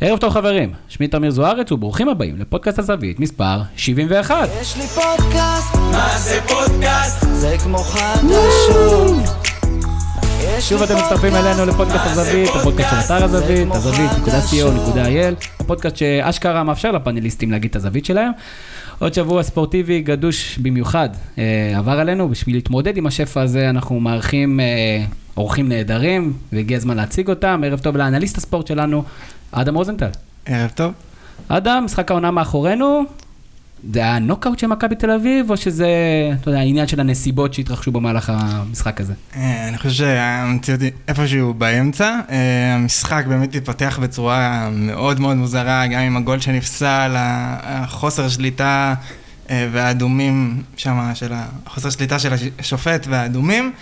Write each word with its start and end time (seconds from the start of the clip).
ערב 0.00 0.18
טוב 0.18 0.32
חברים, 0.32 0.72
שמי 0.88 1.08
תמיר 1.08 1.30
זוארץ 1.30 1.72
וברוכים 1.72 2.08
הבאים 2.08 2.36
לפודקאסט 2.38 2.78
הזווית 2.78 3.20
מספר 3.20 3.60
71. 3.76 4.48
יש 4.60 4.76
לי 4.76 4.82
פודקאסט, 4.86 5.74
מה 5.74 6.18
זה 6.18 6.40
פודקאסט? 6.48 7.26
זה 7.32 7.56
כמו 7.62 7.78
חדשות. 7.78 9.46
שוב 10.60 10.82
אתם 10.82 10.94
מצטרפים 10.96 11.34
אלינו 11.34 11.66
לפודקאסט 11.66 12.06
הזווית, 12.06 12.48
הפודקאסט 12.60 12.90
של? 12.90 13.14
אתר 13.14 13.24
הזווית, 13.24 13.68
הזווית.co.il, 13.70 15.60
הפודקאסט 15.60 15.96
שאשכרה 15.96 16.64
מאפשר 16.64 16.92
לפאנליסטים 16.92 17.50
להגיד 17.50 17.70
את 17.70 17.76
הזווית 17.76 18.04
שלהם. 18.04 18.30
עוד 18.98 19.14
שבוע 19.14 19.42
ספורטיבי 19.42 20.02
גדוש 20.02 20.58
במיוחד 20.58 21.08
אה, 21.38 21.72
עבר 21.78 22.00
עלינו, 22.00 22.28
בשביל 22.28 22.56
להתמודד 22.56 22.96
עם 22.96 23.06
השפע 23.06 23.42
הזה 23.42 23.70
אנחנו 23.70 24.00
מארחים 24.00 24.60
אה, 24.60 25.04
אורחים 25.36 25.68
נהדרים, 25.68 26.32
והגיע 26.52 26.76
הזמן 26.76 26.96
להציג 26.96 27.28
אותם. 27.28 27.62
ערב 27.66 27.78
טוב 27.78 27.96
לאנליסט 27.96 28.38
הספורט 28.38 28.66
שלנו, 28.66 29.04
אדם 29.52 29.74
רוזנטל. 29.74 30.08
ערב 30.46 30.70
טוב. 30.74 30.92
אדם, 31.48 31.84
משחק 31.84 32.10
העונה 32.10 32.30
מאחורינו, 32.30 33.04
זה 33.92 34.00
היה 34.00 34.18
נוקאוט 34.18 34.58
של 34.58 34.66
מכבי 34.66 34.94
תל 34.94 35.10
אביב, 35.10 35.50
או 35.50 35.56
שזה, 35.56 35.88
אתה 36.40 36.50
יודע, 36.50 36.60
העניין 36.60 36.86
של 36.86 37.00
הנסיבות 37.00 37.54
שהתרחשו 37.54 37.92
במהלך 37.92 38.32
המשחק 38.34 39.00
הזה? 39.00 39.12
אה, 39.36 39.68
אני 39.68 39.78
חושב 39.78 39.90
שהמציאות 39.90 40.80
היא 40.80 40.90
איפשהו 41.08 41.54
באמצע. 41.54 42.18
אה, 42.30 42.74
המשחק 42.74 43.24
באמת 43.28 43.54
התפתח 43.54 43.98
בצורה 44.02 44.68
מאוד 44.72 45.20
מאוד 45.20 45.36
מוזרה, 45.36 45.86
גם 45.86 46.00
עם 46.00 46.16
הגול 46.16 46.40
שנפסל, 46.40 47.12
החוסר 47.16 48.28
שליטה 48.28 48.94
אה, 49.50 49.68
והאדומים 49.72 50.62
שם, 50.76 51.10
של 51.14 51.32
החוסר 51.66 51.90
שליטה 51.90 52.18
של 52.18 52.32
השופט 52.58 53.06
והאדומים. 53.10 53.72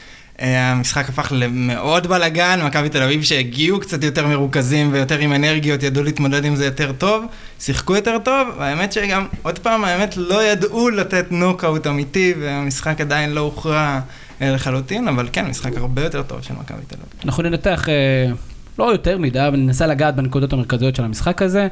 אה, 0.40 0.72
המשחק 0.72 1.08
הפך 1.08 1.32
למאוד 1.36 2.06
בלאגן, 2.06 2.60
מכבי 2.66 2.88
תל 2.88 3.02
אביב 3.02 3.22
שהגיעו 3.22 3.80
קצת 3.80 4.04
יותר 4.04 4.26
מרוכזים 4.26 4.92
ויותר 4.92 5.18
עם 5.18 5.32
אנרגיות, 5.32 5.82
ידעו 5.82 6.04
להתמודד 6.04 6.44
עם 6.44 6.56
זה 6.56 6.64
יותר 6.64 6.92
טוב, 6.92 7.24
שיחקו 7.60 7.96
יותר 7.96 8.18
טוב, 8.18 8.48
והאמת 8.58 8.92
שגם, 8.92 9.26
עוד 9.42 9.58
פעם, 9.58 9.84
האמת 9.84 10.16
לא 10.16 10.44
ידעו 10.44 10.90
לתת 10.90 11.32
נוקאוט 11.32 11.86
אמיתי, 11.86 12.34
והמשחק 12.40 13.00
עדיין 13.00 13.32
לא 13.32 13.40
הוכרע 13.40 14.00
אה, 14.42 14.50
לחלוטין, 14.52 15.08
אבל 15.08 15.28
כן, 15.32 15.46
משחק 15.46 15.76
הרבה 15.76 16.02
יותר 16.02 16.22
טוב 16.22 16.42
של 16.42 16.54
מכבי 16.54 16.84
תל 16.86 16.96
אביב. 16.96 17.20
אנחנו 17.24 17.42
ננתח 17.42 17.88
אה, 17.88 18.32
לא 18.78 18.92
יותר 18.92 19.18
מדי, 19.18 19.48
אבל 19.48 19.56
ננסה 19.56 19.86
לגעת 19.86 20.16
בנקודות 20.16 20.52
המרכזיות 20.52 20.96
של 20.96 21.04
המשחק 21.04 21.42
הזה. 21.42 21.68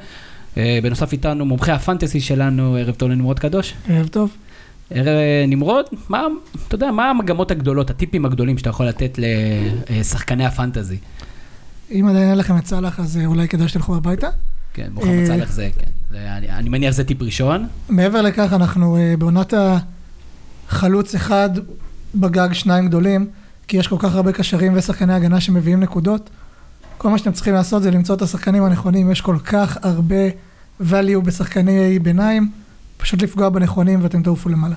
אה, 0.57 0.79
בנוסף 0.83 1.13
איתנו 1.13 1.45
מומחי 1.45 1.73
הפנטסי 1.73 2.21
שלנו, 2.21 2.77
ערב 2.77 2.95
טוב 2.95 3.09
לנמרוד 3.09 3.39
קדוש. 3.39 3.75
ערב 3.89 4.09
טוב. 4.09 4.31
ערב 4.95 5.17
נמרוד, 5.48 5.85
מה, 6.09 6.27
אתה 6.69 6.75
יודע, 6.75 6.91
מה 6.91 7.11
המגמות 7.11 7.51
הגדולות, 7.51 7.91
הטיפים 7.91 8.25
הגדולים 8.25 8.59
שאתה 8.59 8.71
יכול 8.71 8.87
לתת 8.87 9.19
לשחקני 9.91 10.45
הפנטזי? 10.47 10.97
אם 11.93 12.07
עדיין 12.09 12.31
אין 12.31 12.39
לכם 12.39 12.57
את 12.57 12.67
סאלח, 12.67 13.01
אז 13.01 13.17
אה, 13.17 13.27
אולי 13.27 13.48
כדאי 13.48 13.69
שתלכו 13.69 13.97
הביתה. 13.97 14.29
כן, 14.75 14.89
מוחמד 14.95 15.11
אה, 15.11 15.27
סאלח 15.27 15.51
זה, 15.51 15.69
כן. 15.79 16.17
אני, 16.17 16.51
אני 16.51 16.69
מניח 16.69 16.95
זה 16.95 17.05
טיפ 17.05 17.23
ראשון. 17.23 17.67
מעבר 17.89 18.23
לכך, 18.23 18.53
אנחנו 18.53 18.97
אה, 18.97 19.15
בעונת 19.19 19.55
החלוץ 20.69 21.15
אחד 21.15 21.51
בגג 22.15 22.53
שניים 22.53 22.87
גדולים, 22.87 23.27
כי 23.69 23.77
יש 23.77 23.89
כל 23.89 23.97
כך 23.98 24.15
הרבה 24.15 24.33
קשרים 24.33 24.73
ושחקני 24.75 25.15
הגנה 25.15 25.41
שמביאים 25.41 25.81
נקודות. 25.81 26.31
כל 26.98 27.11
מה 27.11 27.19
שאתם 27.19 27.33
צריכים 27.33 27.55
לעשות 27.55 27.83
זה 27.83 27.91
למצוא 27.91 28.15
את 28.15 28.23
השחקנים 28.23 28.65
הנכונים, 28.65 29.11
יש 29.11 29.20
כל 29.20 29.37
כך 29.45 29.79
הרבה 29.83 30.29
value 30.81 31.20
בשחקני 31.25 31.98
ביניים, 31.98 32.51
פשוט 33.03 33.22
לפגוע 33.22 33.48
בנכונים 33.48 34.03
ואתם 34.03 34.22
תעופו 34.22 34.48
למעלה. 34.48 34.75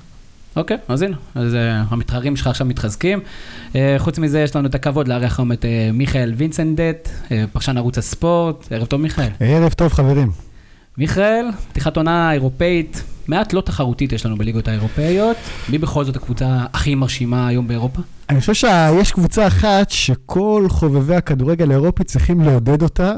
אוקיי, 0.55 0.77
אז 0.87 1.01
הנה, 1.01 1.17
אז 1.35 1.53
uh, 1.53 1.57
המתחרים 1.89 2.35
שלך 2.35 2.47
עכשיו 2.47 2.67
מתחזקים. 2.67 3.19
Uh, 3.73 3.75
חוץ 3.97 4.19
מזה, 4.19 4.39
יש 4.39 4.55
לנו 4.55 4.67
את 4.67 4.75
הכבוד 4.75 5.07
לארח 5.07 5.39
היום 5.39 5.51
את 5.51 5.61
uh, 5.61 5.67
מיכאל 5.93 6.33
וינסנדט, 6.37 7.09
uh, 7.09 7.31
פרשן 7.53 7.77
ערוץ 7.77 7.97
הספורט. 7.97 8.71
ערב 8.71 8.85
טוב, 8.85 9.01
מיכאל. 9.01 9.29
ערב 9.39 9.73
טוב 9.73 9.93
חברים. 9.93 10.31
מיכאל, 10.97 11.45
פתיחת 11.69 11.97
עונה 11.97 12.33
אירופאית, 12.33 13.03
מעט 13.27 13.53
לא 13.53 13.61
תחרותית 13.61 14.13
יש 14.13 14.25
לנו 14.25 14.37
בליגות 14.37 14.67
האירופאיות. 14.67 15.37
מי 15.69 15.77
בכל 15.77 16.03
זאת 16.03 16.15
הקבוצה 16.15 16.65
הכי 16.73 16.95
מרשימה 16.95 17.47
היום 17.47 17.67
באירופה? 17.67 18.01
אני 18.29 18.39
חושב 18.39 18.53
שיש 18.53 19.11
קבוצה 19.11 19.47
אחת 19.47 19.89
שכל 19.89 20.65
חובבי 20.69 21.15
הכדורגל 21.15 21.71
האירופי 21.71 22.03
צריכים 22.03 22.41
לעודד 22.41 22.81
אותה 22.81 23.13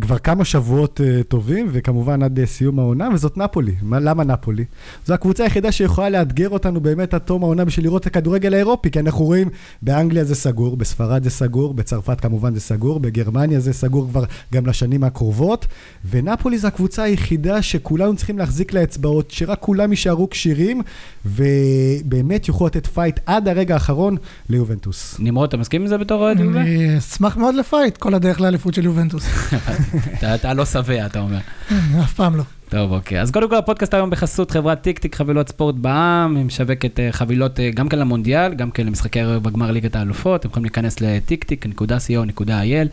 כבר 0.00 0.18
כמה 0.18 0.44
שבועות 0.44 1.00
אה, 1.00 1.24
טובים, 1.24 1.68
וכמובן 1.72 2.22
עד 2.22 2.38
אה, 2.38 2.46
סיום 2.46 2.78
העונה, 2.78 3.08
וזאת 3.14 3.36
נפולי. 3.36 3.74
מה, 3.82 4.00
למה 4.00 4.24
נפולי? 4.24 4.64
זו 5.06 5.14
הקבוצה 5.14 5.44
היחידה 5.44 5.72
שיכולה 5.72 6.08
לאתגר 6.08 6.48
אותנו 6.48 6.80
באמת 6.80 7.14
עד 7.14 7.20
תום 7.20 7.42
העונה 7.42 7.64
בשביל 7.64 7.86
לראות 7.86 8.02
את 8.02 8.06
הכדורגל 8.06 8.54
האירופי, 8.54 8.90
כי 8.90 9.00
אנחנו 9.00 9.24
רואים, 9.24 9.48
באנגליה 9.82 10.24
זה 10.24 10.34
סגור, 10.34 10.76
בספרד 10.76 11.24
זה 11.24 11.30
סגור, 11.30 11.74
בצרפת 11.74 12.20
כמובן 12.20 12.54
זה 12.54 12.60
סגור, 12.60 13.00
בגרמניה 13.00 13.60
זה 13.60 13.72
סגור 13.72 14.08
כבר 14.10 14.24
גם 14.54 14.66
לשנים 14.66 15.04
הקרובות, 15.04 15.66
ונפולי 16.10 16.58
זו 16.58 16.68
הקבוצה 16.68 17.02
היחידה 17.02 17.62
שכולנו 17.62 18.16
צריכים 18.16 18.38
להחזיק 18.38 18.72
לה 18.72 18.84
אצבעות, 18.84 19.30
שרק 19.30 19.58
כולם 19.60 19.90
יישארו 19.90 20.30
כשירים, 20.30 20.82
ובאמת 21.26 22.48
יוכלו 22.48 22.66
לתת 22.66 22.86
fight 22.86 23.20
עד 23.26 23.48
הרגע 23.48 23.74
האחרון. 23.74 24.16
ליובנטוס. 24.50 25.16
נמרוד, 25.18 25.48
אתה 25.48 25.56
מסכים 25.56 25.80
עם 25.80 25.86
זה 25.86 25.98
בתור 25.98 26.22
אוהד 26.22 26.40
יובה? 26.40 26.60
אני 26.60 26.98
אשמח 26.98 27.36
מאוד 27.36 27.54
ל 27.54 27.60
fight, 27.60 27.96
כל 27.96 28.14
הדרך 28.14 28.40
לאליפות 28.40 28.74
של 28.74 28.84
יובנטוס. 28.84 29.26
אתה- 30.34 30.54
לא 30.54 30.64
שבע, 30.64 31.06
אתה 31.06 31.20
אומר. 31.20 31.38
אף 32.00 32.12
פעם 32.14 32.36
לא. 32.36 32.42
טוב, 32.68 32.92
אוקיי. 32.92 33.20
אז 33.20 33.30
קודם 33.30 33.48
כל 33.50 33.56
הפודקאסט 33.56 33.94
היום 33.94 34.10
בחסות 34.10 34.50
חברת 34.50 34.82
טיק 34.82 34.98
טיק 34.98 35.14
חבילות 35.14 35.48
ספורט 35.48 35.74
בע"מ, 35.74 36.36
היא 36.36 36.44
משווקת 36.44 37.00
אה, 37.00 37.08
חבילות 37.12 37.60
אה, 37.60 37.70
גם 37.70 37.88
כן 37.88 37.98
למונדיאל, 37.98 38.54
גם 38.54 38.70
כן 38.70 38.86
למשחקי 38.86 39.20
ערב 39.20 39.42
בגמר 39.42 39.70
ליגת 39.70 39.96
האלופות, 39.96 40.40
אתם 40.40 40.48
יכולים 40.48 40.64
להיכנס 40.64 41.00
לטיק-טיק.co.il 41.00 42.88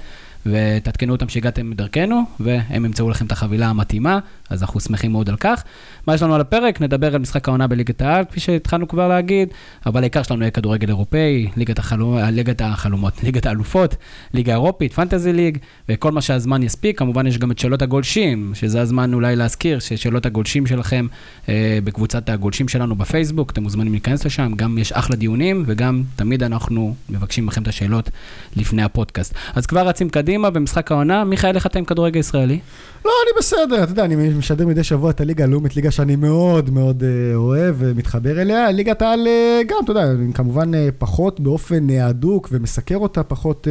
ותעדכנו 0.45 1.13
אותם 1.13 1.29
שהגעתם 1.29 1.73
דרכנו, 1.73 2.22
והם 2.39 2.85
ימצאו 2.85 3.09
לכם 3.09 3.25
את 3.25 3.31
החבילה 3.31 3.67
המתאימה, 3.67 4.19
אז 4.50 4.61
אנחנו 4.61 4.79
שמחים 4.79 5.11
מאוד 5.11 5.29
על 5.29 5.35
כך. 5.39 5.63
מה 6.07 6.16
יש 6.16 6.22
לנו 6.22 6.35
על 6.35 6.41
הפרק? 6.41 6.81
נדבר 6.81 7.16
על 7.16 7.22
משחק 7.22 7.47
העונה 7.47 7.67
בליגת 7.67 8.01
העל, 8.01 8.23
כפי 8.25 8.39
שהתחלנו 8.39 8.88
כבר 8.88 9.07
להגיד, 9.07 9.50
אבל 9.85 10.01
העיקר 10.01 10.23
שלנו 10.23 10.41
יהיה 10.41 10.51
כדורגל 10.51 10.88
אירופאי, 10.88 11.47
ליגת, 11.57 11.79
החלום, 11.79 12.17
ליגת 12.31 12.61
החלומות, 12.61 13.13
ליגת 13.23 13.45
האלופות, 13.45 13.95
ליגה 14.34 14.53
אירופית, 14.53 14.94
פנטזי 14.94 15.34
ליג, 15.34 15.57
וכל 15.89 16.11
מה 16.11 16.22
שהזמן 16.22 16.63
יספיק. 16.63 17.00
כמובן 17.00 17.28
יש 17.28 17.38
גם 17.38 17.51
את 17.51 17.59
שאלות 17.59 17.81
הגולשים, 17.81 18.51
שזה 18.53 18.81
הזמן 18.81 19.13
אולי 19.13 19.35
להזכיר 19.35 19.79
ששאלות 19.79 20.25
הגולשים 20.25 20.67
שלכם 20.67 21.07
אה, 21.50 21.79
בקבוצת 21.84 22.29
הגולשים 22.29 22.67
שלנו 22.67 22.95
בפייסבוק, 22.95 23.51
אתם 23.51 23.63
מוזמנים 23.63 23.91
להיכנס 23.91 24.25
לשם, 24.25 24.51
גם 24.55 24.78
יש 24.78 24.91
אחלה 24.91 25.16
דיונים, 25.16 25.63
וגם 25.66 26.03
תמיד 26.16 26.44
אנחנו 26.44 26.95
מבקשים 27.09 27.45
מכם 27.45 27.63
את 27.63 27.67
השאלות 27.67 28.09
לפני 28.55 28.84
הפודקאסט. 28.84 29.34
אז 29.55 29.66
כבר 29.66 29.88
רצים 29.88 30.09
קדימה 30.09 30.50
במשחק 30.50 30.91
העונה, 30.91 31.23
מיכאל, 31.23 31.55
איך 31.55 31.66
אתה 31.66 31.79
עם 31.79 31.85
כדורגל 31.85 32.19
ישראלי? 32.19 32.59
לא, 33.05 33.11
אני 33.23 33.39
בסדר, 33.39 33.84
אתה 33.84 33.91
יודע, 33.91 34.05
אני 34.05 34.16
משדר 34.35 34.68
מדי 34.68 34.84
שבוע 34.84 35.09
את 35.09 35.22
הליגה 35.22 35.44
הלאומית, 35.44 35.75
ליגה 35.75 35.91
שאני 35.91 36.16
מאוד 36.16 36.69
מאוד 36.69 37.03
אה, 37.03 37.35
אוהב 37.35 37.75
ומתחבר 37.79 38.41
אליה. 38.41 38.72
ליגת 38.72 39.01
העל 39.01 39.28
אה, 39.28 39.62
גם, 39.68 39.75
אתה 39.84 39.91
יודע, 39.91 40.06
כמובן 40.34 40.73
אה, 40.75 40.90
פחות 40.97 41.40
באופן 41.40 41.90
הדוק 41.90 42.50
ומסקר 42.51 42.97
אותה 42.97 43.23
פחות 43.23 43.68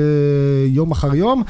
יום 0.67 0.91
אחר 0.91 1.15
יום, 1.15 1.43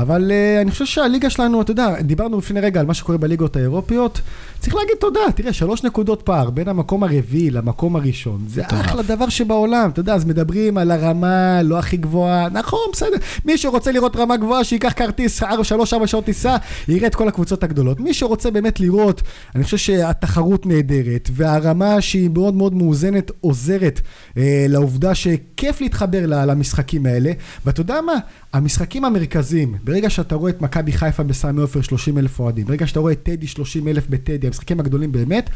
אבל 0.00 0.30
אה, 0.30 0.60
אני 0.60 0.70
חושב 0.70 0.84
שהליגה 0.86 1.30
שלנו, 1.30 1.62
אתה 1.62 1.70
יודע, 1.70 2.02
דיברנו 2.02 2.38
לפני 2.38 2.60
רגע 2.60 2.80
על 2.80 2.86
מה 2.86 2.94
שקורה 2.94 3.18
בליגות 3.18 3.56
האירופיות, 3.56 4.20
צריך 4.60 4.74
להגיד 4.74 4.94
תודה, 5.00 5.20
תראה, 5.34 5.52
שלוש 5.52 5.84
נקודות 5.84 6.22
פער 6.22 6.50
בין 6.50 6.68
המקום 6.68 7.02
הרביעי 7.02 7.50
למקום 7.50 7.96
הראשון, 7.96 8.44
זה 8.46 8.62
אחלה 8.66 9.02
דבר 9.02 9.28
שבעולם, 9.28 9.90
אתה 9.92 10.00
יודע, 10.00 10.14
אז 10.14 10.24
מדברים 10.24 10.78
על 10.78 10.90
הרמה 10.90 11.62
לא 11.62 11.78
הכי 11.78 11.96
גבוהה, 11.96 12.48
נכון, 12.48 12.80
בסדר, 12.92 13.16
מי 13.44 13.58
שרוצה 13.58 13.92
לראות 13.92 14.16
רמה 14.16 14.36
גבוהה, 14.36 14.64
שייקח 14.64 14.92
כרטיס, 14.96 15.42
שלוש-ארבע 15.62 16.06
שעות 16.06 16.24
טיסה, 16.24 16.56
יראה 16.88 17.06
את 17.06 17.14
כל 17.14 17.28
הקבוצות 17.28 17.64
הגדולות. 17.64 18.00
מי 18.00 18.14
שרוצה 18.14 18.50
באמת 18.50 18.80
לראות, 18.80 19.22
אני 19.54 19.64
חושב 19.64 19.76
שהתחרות 19.76 20.66
נהדרת, 20.66 21.28
והרמה 21.32 22.00
שהיא 22.00 22.30
מאוד 22.34 22.54
מאוד 22.54 22.74
מאוזנת 22.74 23.30
עוזרת 23.40 24.00
אה, 24.36 24.66
לעובדה 24.68 25.14
שכיף 25.14 25.80
להתחבר 25.80 26.26
למשחקים 26.26 27.06
האלה. 27.06 27.32
ואתה 27.66 27.80
יודע 27.80 28.00
מה? 28.00 28.14
המשחקים 28.52 29.04
המרכזיים, 29.04 29.74
ברגע 29.88 30.10
שאתה 30.10 30.34
רואה 30.34 30.50
את 30.50 30.60
מכבי 30.62 30.92
חיפה 30.92 31.22
בסמי 31.22 31.60
עופר 31.60 31.80
30 31.80 32.18
אלף 32.18 32.40
אוהדים, 32.40 32.66
ברגע 32.66 32.86
שאתה 32.86 33.00
רואה 33.00 33.12
את 33.12 33.22
טדי 33.22 33.46
30 33.46 33.88
אלף 33.88 34.06
בטדי, 34.08 34.46
המשחקים 34.46 34.80
הגדולים 34.80 35.12
באמת, 35.12 35.50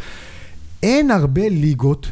אין 0.82 1.10
הרבה 1.10 1.48
ליגות 1.48 2.06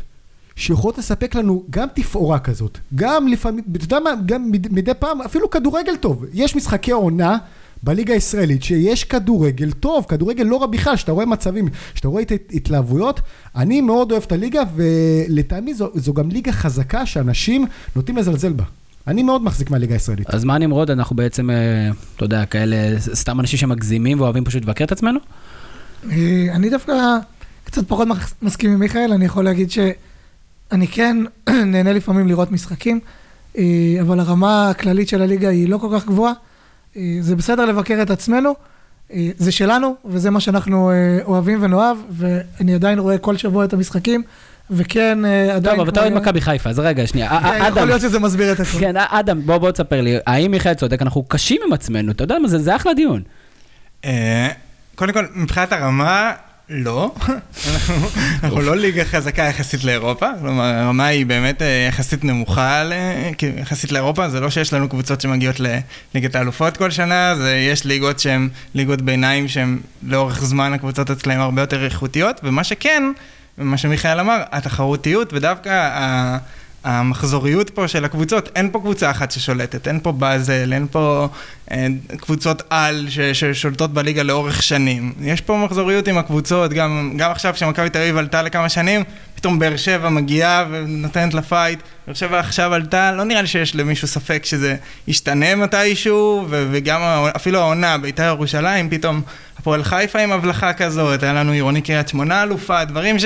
שיכולות 0.57 0.99
לספק 0.99 1.35
לנו 1.35 1.65
גם 1.71 1.89
תפאורה 1.95 2.39
כזאת, 2.39 2.79
גם 2.95 3.29
לפעמים, 3.29 3.65
אתה 3.77 3.85
יודע 3.85 3.99
מה, 4.01 4.11
גם 4.27 4.51
מד- 4.51 4.73
מדי 4.73 4.93
פעם, 4.99 5.23
אפילו 5.23 5.51
כדורגל 5.51 5.97
טוב. 5.97 6.25
יש 6.33 6.57
משחקי 6.57 6.91
עונה 6.91 7.39
בליגה 7.83 8.15
הישראלית 8.15 8.63
שיש 8.63 9.05
כדורגל 9.05 9.71
טוב, 9.73 10.05
כדורגל 10.09 10.45
לא 10.45 10.61
רע 10.61 10.67
בכלל, 10.67 10.97
שאתה 10.97 11.13
רואה 11.13 11.27
מצבים, 11.27 11.69
שאתה 11.95 12.09
רואה 12.09 12.23
את 12.23 12.33
התלהבויות. 12.55 13.21
אני 13.57 13.81
מאוד 13.81 14.13
אוהב 14.13 14.23
את 14.27 14.33
הליגה, 14.33 14.63
ולטעמי 14.77 15.75
זו, 15.75 15.91
זו 15.95 16.13
גם 16.15 16.29
ליגה 16.31 16.53
חזקה 16.53 17.07
שאנשים 17.07 17.67
נוטים 17.97 18.17
לזלזל 18.17 18.53
בה. 18.53 18.65
אני 19.11 19.23
מאוד 19.23 19.43
מחזיק 19.43 19.71
מהליגה 19.71 19.95
הישראלית. 19.95 20.31
אז 20.31 20.45
מה 20.45 20.59
נמרוד, 20.59 20.91
אנחנו 20.91 21.17
בעצם, 21.17 21.51
אה, 21.51 21.57
אתה 22.17 22.25
יודע, 22.25 22.45
כאלה, 22.45 23.01
סתם 23.01 23.41
אנשים 23.41 23.59
שמגזימים 23.59 24.21
ואוהבים 24.21 24.45
פשוט 24.45 24.63
לבקר 24.63 24.85
את 24.85 24.93
עצמנו? 24.93 25.21
אה, 26.11 26.47
אני 26.53 26.71
דווקא 26.71 26.93
קצת 27.65 27.89
פחות 27.89 28.09
מסכים 28.43 28.71
עם 28.71 28.81
מיכאל, 28.81 29.13
אני 29.13 29.25
יכול 29.25 29.45
להגיד 29.45 29.71
שאני 29.71 30.87
כן 30.87 31.17
נהנה 31.73 31.93
לפעמים 31.93 32.29
לראות 32.29 32.53
משחקים, 32.53 33.01
אה, 33.59 33.65
אבל 34.01 34.21
הרמה 34.21 34.71
הכללית 34.71 35.09
של 35.09 35.23
הליגה 35.23 35.49
היא 35.49 35.69
לא 35.69 35.79
כל 35.79 35.89
כך 35.95 36.07
גבוהה. 36.07 36.33
זה 37.21 37.37
בסדר 37.37 37.65
לבקר 37.65 38.03
את 38.03 38.11
עצמנו, 38.11 38.55
זה 39.37 39.53
שלנו, 39.53 39.95
וזה 40.05 40.31
מה 40.31 40.41
שאנחנו 40.41 40.91
אוהבים 41.25 41.63
ונאהב, 41.63 41.97
ואני 42.11 42.75
עדיין 42.75 42.99
רואה 42.99 43.19
כל 43.19 43.37
שבוע 43.37 43.65
את 43.65 43.73
המשחקים, 43.73 44.23
וכן, 44.71 45.25
אה, 45.25 45.55
עדיין... 45.55 45.77
טוב, 45.77 45.81
אבל 45.81 45.89
אתה 45.91 46.01
אוהד 46.01 46.13
מכבי 46.13 46.41
חיפה, 46.41 46.71
אז 46.71 46.79
רגע, 46.79 47.07
שנייה. 47.07 47.29
כן, 47.29 47.35
א- 47.47 47.57
יכול 47.57 47.67
אדם, 47.79 47.89
להיות 47.89 48.01
שזה 48.01 48.19
מסביר 48.19 48.53
את 48.53 48.61
הכול. 48.61 48.81
כן, 48.81 48.95
אדם, 48.97 49.47
בוא 49.47 49.59
בוא 49.59 49.71
תספר 49.71 50.01
לי, 50.01 50.17
האם 50.27 50.51
מיכאל 50.51 50.75
צודק? 50.75 51.03
אנחנו 51.03 51.23
קשים 51.23 51.61
עם 51.67 51.73
עצמנו, 51.73 52.13
אתה 52.13 52.25
יודע 52.25 52.39
מה 52.39 52.49
זה, 52.49 52.59
זה 52.59 52.77
אחלה 52.77 52.95
דיון. 52.95 53.23
אה, 54.05 54.49
קודם 54.95 55.13
כל, 55.13 55.25
מבחינת 55.35 55.73
הרמה, 55.73 56.33
לא. 56.69 57.15
אנחנו- 58.45 58.61
לא 58.61 58.77
ליגה 58.77 59.05
חזקה 59.05 59.43
יחסית 59.43 59.85
לאירופה, 59.85 60.27
כלומר, 60.41 60.65
הרמה 60.65 61.07
היא 61.07 61.27
באמת 61.27 61.63
אה, 61.63 61.87
יחסית 61.89 62.25
נמוכה 62.25 62.83
יחסית 63.57 63.93
לאירופה, 63.93 64.29
זה 64.29 64.41
לא 64.41 64.51
שיש 64.51 64.73
לנו 64.73 64.89
קבוצות 64.89 65.21
שמגיעות 65.21 65.57
לליגת 65.61 66.35
האלופות 66.35 66.77
כל 66.77 66.91
שנה, 66.91 67.35
זה 67.37 67.57
יש 67.57 67.85
ליגות 67.85 68.19
שהן 68.21 68.49
ליגות 68.75 69.03
ביניים 69.03 69.49
שהן 69.49 69.79
לאורך 70.03 70.45
זמן 70.45 70.73
הקבוצות 70.73 71.11
אצלהן 71.11 71.41
הרבה 71.41 71.63
יותר 71.63 71.85
איכותיות, 71.85 72.41
ומה 72.45 72.65
שכן, 72.65 73.03
מה 73.61 73.79
שמיכאל 73.79 74.21
אמר, 74.21 74.43
התחרותיות 74.53 75.33
ודווקא. 75.33 75.91
המחזוריות 76.85 77.71
פה 77.71 77.89
של 77.89 78.05
הקבוצות, 78.05 78.49
אין 78.57 78.71
פה 78.71 78.79
קבוצה 78.79 79.11
אחת 79.11 79.31
ששולטת, 79.31 79.89
אין 79.89 80.01
פה 80.01 80.13
באזל, 80.13 80.73
אין 80.73 80.87
פה 80.91 81.29
אה, 81.71 81.87
קבוצות 82.17 82.63
על 82.71 83.07
ש, 83.09 83.21
ששולטות 83.21 83.93
בליגה 83.93 84.23
לאורך 84.23 84.63
שנים. 84.63 85.13
יש 85.21 85.41
פה 85.41 85.57
מחזוריות 85.57 86.09
עם 86.09 86.19
הקבוצות, 86.19 86.73
גם, 86.73 87.13
גם 87.17 87.31
עכשיו 87.31 87.55
כשמכבי 87.55 87.91
תל 87.91 87.99
אביב 87.99 88.17
עלתה 88.17 88.43
לכמה 88.43 88.69
שנים, 88.69 89.05
פתאום 89.35 89.59
באר 89.59 89.77
שבע 89.77 90.09
מגיעה 90.09 90.65
ונותנת 90.71 91.35
לה 91.35 91.43
fight. 91.43 91.79
באר 92.07 92.15
שבע 92.15 92.39
עכשיו 92.39 92.75
עלתה, 92.75 93.13
לא 93.13 93.25
נראה 93.25 93.43
לי 93.43 93.49
שיש 93.49 93.77
למישהו 93.77 94.09
ספק 94.09 94.45
שזה 94.45 94.77
ישתנה 95.09 95.55
מתישהו, 95.57 96.47
ו, 96.51 96.69
וגם 96.71 97.01
אפילו 97.37 97.59
העונה, 97.59 97.99
בית"ר 97.99 98.23
ירושלים, 98.23 98.91
פתאום 98.91 99.23
הפועל 99.59 99.85
חיפה 99.85 100.19
עם 100.19 100.33
הבלחה 100.33 100.73
כזאת, 100.73 101.23
היה 101.23 101.33
לנו 101.33 101.53
עירוני 101.53 101.83
קריית 101.83 102.09
שמונה 102.09 102.43
אלופה, 102.43 102.85
דברים 102.85 103.19
ש... 103.19 103.25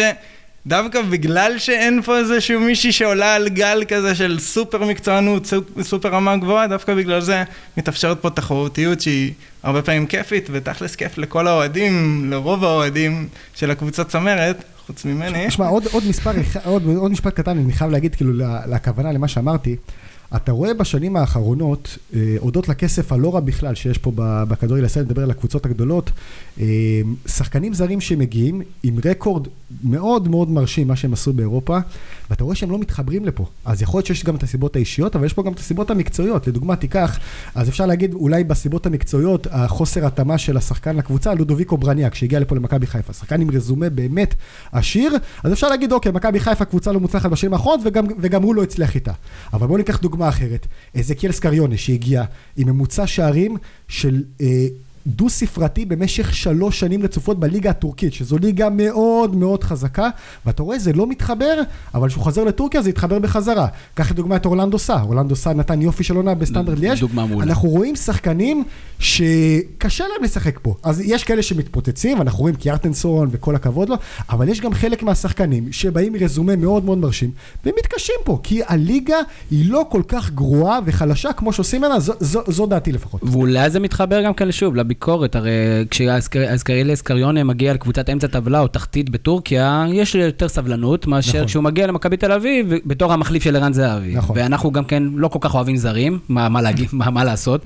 דווקא 0.66 1.02
בגלל 1.02 1.58
שאין 1.58 2.02
פה 2.02 2.18
איזשהו 2.18 2.60
מישהי 2.60 2.92
שעולה 2.92 3.34
על 3.34 3.48
גל 3.48 3.82
כזה 3.88 4.14
של 4.14 4.38
סופר 4.40 4.84
מקצוענות, 4.84 5.46
סופ- 5.46 5.82
סופר 5.82 6.08
רמה 6.08 6.36
גבוהה, 6.36 6.66
דווקא 6.66 6.94
בגלל 6.94 7.20
זה 7.20 7.42
מתאפשרת 7.76 8.20
פה 8.20 8.30
תחרותיות 8.30 9.00
שהיא 9.00 9.32
הרבה 9.62 9.82
פעמים 9.82 10.06
כיפית, 10.06 10.48
ותכלס 10.52 10.94
כיף 10.96 11.18
לכל 11.18 11.46
האוהדים, 11.46 12.24
לרוב 12.30 12.64
האוהדים 12.64 13.28
של 13.54 13.70
הקבוצת 13.70 14.08
צמרת, 14.08 14.64
חוץ 14.86 15.04
ממני. 15.04 15.48
תשמע, 15.48 15.66
עוד, 15.66 15.84
עוד 15.92 16.02
מספר, 16.08 16.30
עוד, 16.64 16.82
עוד 16.96 17.12
משפט 17.12 17.34
קטן, 17.34 17.58
אני 17.58 17.72
חייב 17.72 17.90
להגיד 17.90 18.14
כאילו 18.14 18.32
לכוונה 18.68 19.12
למה 19.12 19.28
שאמרתי. 19.28 19.76
אתה 20.36 20.52
רואה 20.52 20.74
בשנים 20.74 21.16
האחרונות, 21.16 21.98
אה, 22.14 22.36
הודות 22.38 22.68
לכסף 22.68 23.12
הלא 23.12 23.34
רע 23.34 23.40
בכלל 23.40 23.74
שיש 23.74 23.98
פה 23.98 24.12
בכדורגל 24.16 24.82
הישראלי, 24.82 25.06
נדבר 25.06 25.22
על 25.22 25.30
הקבוצות 25.30 25.66
הגדולות, 25.66 26.10
אה, 26.60 26.66
שחקנים 27.26 27.74
זרים 27.74 28.00
שמגיעים 28.00 28.62
עם 28.82 28.98
רקורד 29.04 29.48
מאוד 29.84 30.28
מאוד 30.28 30.50
מרשים, 30.50 30.88
מה 30.88 30.96
שהם 30.96 31.12
עשו 31.12 31.32
באירופה, 31.32 31.78
ואתה 32.30 32.44
רואה 32.44 32.54
שהם 32.54 32.70
לא 32.70 32.78
מתחברים 32.78 33.24
לפה. 33.24 33.46
אז 33.64 33.82
יכול 33.82 33.98
להיות 33.98 34.06
שיש 34.06 34.24
גם 34.24 34.36
את 34.36 34.42
הסיבות 34.42 34.76
האישיות, 34.76 35.16
אבל 35.16 35.26
יש 35.26 35.32
פה 35.32 35.42
גם 35.42 35.52
את 35.52 35.58
הסיבות 35.58 35.90
המקצועיות. 35.90 36.46
לדוגמה, 36.46 36.76
תיקח, 36.76 37.18
אז 37.54 37.68
אפשר 37.68 37.86
להגיד 37.86 38.14
אולי 38.14 38.44
בסיבות 38.44 38.86
המקצועיות, 38.86 39.46
החוסר 39.50 40.06
התאמה 40.06 40.38
של 40.38 40.56
השחקן 40.56 40.96
לקבוצה, 40.96 41.34
לודוביקו 41.34 41.78
ברניאק, 41.78 42.14
שהגיע 42.14 42.40
לפה 42.40 42.56
למכבי 42.56 42.86
חיפה. 42.86 43.12
שחקן 43.12 43.40
עם 43.40 43.50
רזומה 43.50 43.90
באמת 43.90 44.34
עשיר, 44.72 45.16
אז 45.44 45.52
אפשר 45.52 45.68
להגיד, 45.68 45.92
אוקיי, 45.92 46.12
מכבי 46.12 46.40
חיפה 46.40 46.64
קבוצה 46.64 46.92
לא 46.92 47.00
מוצלחת 47.00 47.30
בשנים 47.30 47.52
האחרונות, 47.52 47.80
וגם, 47.84 48.04
וגם 48.18 48.42
הוא 48.42 48.54
לא 48.54 48.62
הצליח 48.62 48.94
איתה. 48.94 49.12
אבל 49.52 49.66
בואו 49.66 49.78
ניקח 49.78 49.98
דוגמה 49.98 50.23
אחרת. 50.28 50.66
אזקיאל 50.94 51.32
סקריונה, 51.32 51.76
שהגיע 51.76 52.24
עם 52.56 52.68
ממוצע 52.68 53.06
שערים 53.06 53.56
של... 53.88 54.22
דו-ספרתי 55.06 55.84
במשך 55.84 56.34
שלוש 56.34 56.80
שנים 56.80 57.02
רצופות 57.02 57.40
בליגה 57.40 57.70
הטורקית, 57.70 58.12
שזו 58.12 58.38
ליגה 58.38 58.68
מאוד 58.70 59.36
מאוד 59.36 59.64
חזקה, 59.64 60.08
ואתה 60.46 60.62
רואה, 60.62 60.78
זה 60.78 60.92
לא 60.92 61.06
מתחבר, 61.06 61.60
אבל 61.94 62.08
כשהוא 62.08 62.22
חוזר 62.22 62.44
לטורקיה 62.44 62.82
זה 62.82 62.90
יתחבר 62.90 63.18
בחזרה. 63.18 63.66
קח 63.94 64.10
לדוגמה 64.10 64.36
את 64.36 64.46
אורלנדו 64.46 64.78
סא, 64.78 64.96
אורלנדו 65.02 65.36
סא 65.36 65.48
נתן 65.48 65.82
יופי 65.82 66.04
של 66.04 66.16
עונה 66.16 66.34
בסטנדרט 66.34 66.78
ליאש. 66.78 67.00
דוגמה 67.00 67.26
מעולה. 67.26 67.44
אנחנו 67.44 67.68
רואים 67.68 67.96
שחקנים 67.96 68.64
שקשה 68.98 70.04
להם 70.04 70.24
לשחק 70.24 70.58
פה. 70.62 70.74
אז 70.82 71.00
יש 71.00 71.24
כאלה 71.24 71.42
שמתפוצצים, 71.42 72.20
אנחנו 72.20 72.38
רואים 72.38 72.54
קיארטנסון 72.54 73.28
וכל 73.30 73.54
הכבוד 73.54 73.88
לו, 73.88 73.96
אבל 74.30 74.48
יש 74.48 74.60
גם 74.60 74.74
חלק 74.74 75.02
מהשחקנים 75.02 75.72
שבאים 75.72 76.12
מרזומה 76.12 76.56
מאוד 76.56 76.84
מאוד 76.84 76.98
מרשים, 76.98 77.30
והם 77.64 77.74
מתקשים 77.78 78.14
פה, 78.24 78.38
כי 78.42 78.60
הליגה 78.66 79.16
היא 79.50 79.70
לא 79.70 79.86
כל 79.90 80.02
כך 80.08 80.30
גרועה 80.30 80.78
וחלשה 80.84 81.32
כמו 81.32 81.52
שעושים 81.52 81.80
ממנה, 81.80 82.00
זו, 82.00 82.12
זו, 82.20 82.40
זו 82.48 82.66
דעתי 82.66 82.92
לפחות. 82.92 83.20
ואולי 83.24 83.70
זה 83.70 83.80
מתחבר 83.80 84.22
גם 84.24 84.34
כן 84.34 84.52
שוב 84.52 84.74
לביקורת, 84.94 85.36
הרי 85.36 85.50
כשאזקריאל 85.90 86.92
אסקריונה 86.92 87.44
מגיע 87.44 87.74
לקבוצת 87.74 88.10
אמצע 88.10 88.26
טבלה 88.26 88.60
או 88.60 88.68
תחתית 88.68 89.10
בטורקיה, 89.10 89.84
יש 89.92 90.14
לי 90.14 90.22
יותר 90.22 90.48
סבלנות 90.48 91.06
מאשר 91.06 91.38
נכון. 91.38 91.46
כשהוא 91.46 91.64
מגיע 91.64 91.86
למכבי 91.86 92.16
תל 92.16 92.32
אביב 92.32 92.72
בתור 92.86 93.12
המחליף 93.12 93.42
של 93.42 93.56
ערן 93.56 93.72
זהבי. 93.72 94.14
נכון. 94.14 94.38
ואנחנו 94.38 94.72
גם 94.72 94.84
כן 94.84 95.02
לא 95.14 95.28
כל 95.28 95.38
כך 95.42 95.54
אוהבים 95.54 95.76
זרים, 95.76 96.18
מה, 96.28 96.48
מה, 96.48 96.62
להגיד, 96.62 96.88
מה, 96.92 97.10
מה 97.10 97.24
לעשות. 97.24 97.64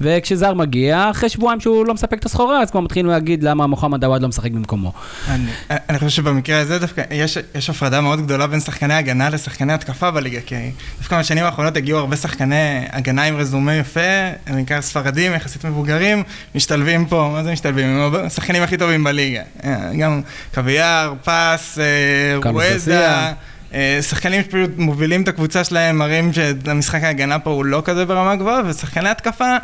וכשזר 0.00 0.54
מגיע, 0.54 1.10
אחרי 1.10 1.28
שבועיים 1.28 1.60
שהוא 1.60 1.86
לא 1.86 1.94
מספק 1.94 2.18
את 2.18 2.24
הסחורה, 2.24 2.62
אז 2.62 2.70
כבר 2.70 2.80
מתחילים 2.80 3.06
להגיד 3.06 3.42
למה 3.42 3.66
מוחמד 3.66 4.04
עוואד 4.04 4.22
לא 4.22 4.28
משחק 4.28 4.50
במקומו. 4.50 4.92
אני, 5.28 5.44
אני 5.70 5.98
חושב 5.98 6.10
שבמקרה 6.10 6.60
הזה 6.60 6.78
דווקא 6.78 7.02
יש, 7.10 7.38
יש 7.54 7.70
הפרדה 7.70 8.00
מאוד 8.00 8.20
גדולה 8.20 8.46
בין 8.46 8.60
שחקני 8.60 8.94
הגנה 8.94 9.30
לשחקני 9.30 9.72
התקפה 9.72 10.10
בליגה, 10.10 10.40
כי 10.46 10.54
דווקא 10.98 11.18
בשנים 11.18 11.44
האחרונות 11.44 11.76
הגיעו 11.76 11.98
הרבה 11.98 12.16
שחקני 12.16 12.84
הגנה 12.92 13.22
עם 13.22 13.36
רזומה 13.36 13.74
יפה, 13.74 14.00
הם 14.46 14.54
בעיקר 14.54 14.82
ספרדים, 14.82 15.32
יחסית 15.34 15.64
מבוגרים, 15.64 16.22
משתלבים 16.70 17.06
פה, 17.06 17.30
מה 17.32 17.44
זה 17.44 17.52
משתלבים? 17.52 17.86
הם 17.86 18.14
השחקנים 18.14 18.62
הכי 18.62 18.76
טובים 18.76 19.04
בליגה. 19.04 19.42
אה, 19.64 19.90
גם 19.98 20.20
קוויאר, 20.54 21.14
פס, 21.24 21.78
אה. 21.78 22.78
ססיה. 22.78 23.32
אה, 23.74 23.98
שחקנים 24.02 24.42
שפשוט 24.42 24.70
מובילים 24.76 25.22
את 25.22 25.28
הקבוצה 25.28 25.64
שלהם, 25.64 25.98
מראים 25.98 26.32
שהמשחק 26.32 27.02
ההגנה 27.02 27.38
פה 27.38 27.50
הוא 27.50 27.64
לא 27.64 27.82
כזה 27.84 28.04
ברמה 28.04 28.36
גבוהה, 28.36 28.60
ושחקני 28.66 29.08
התקפה, 29.08 29.56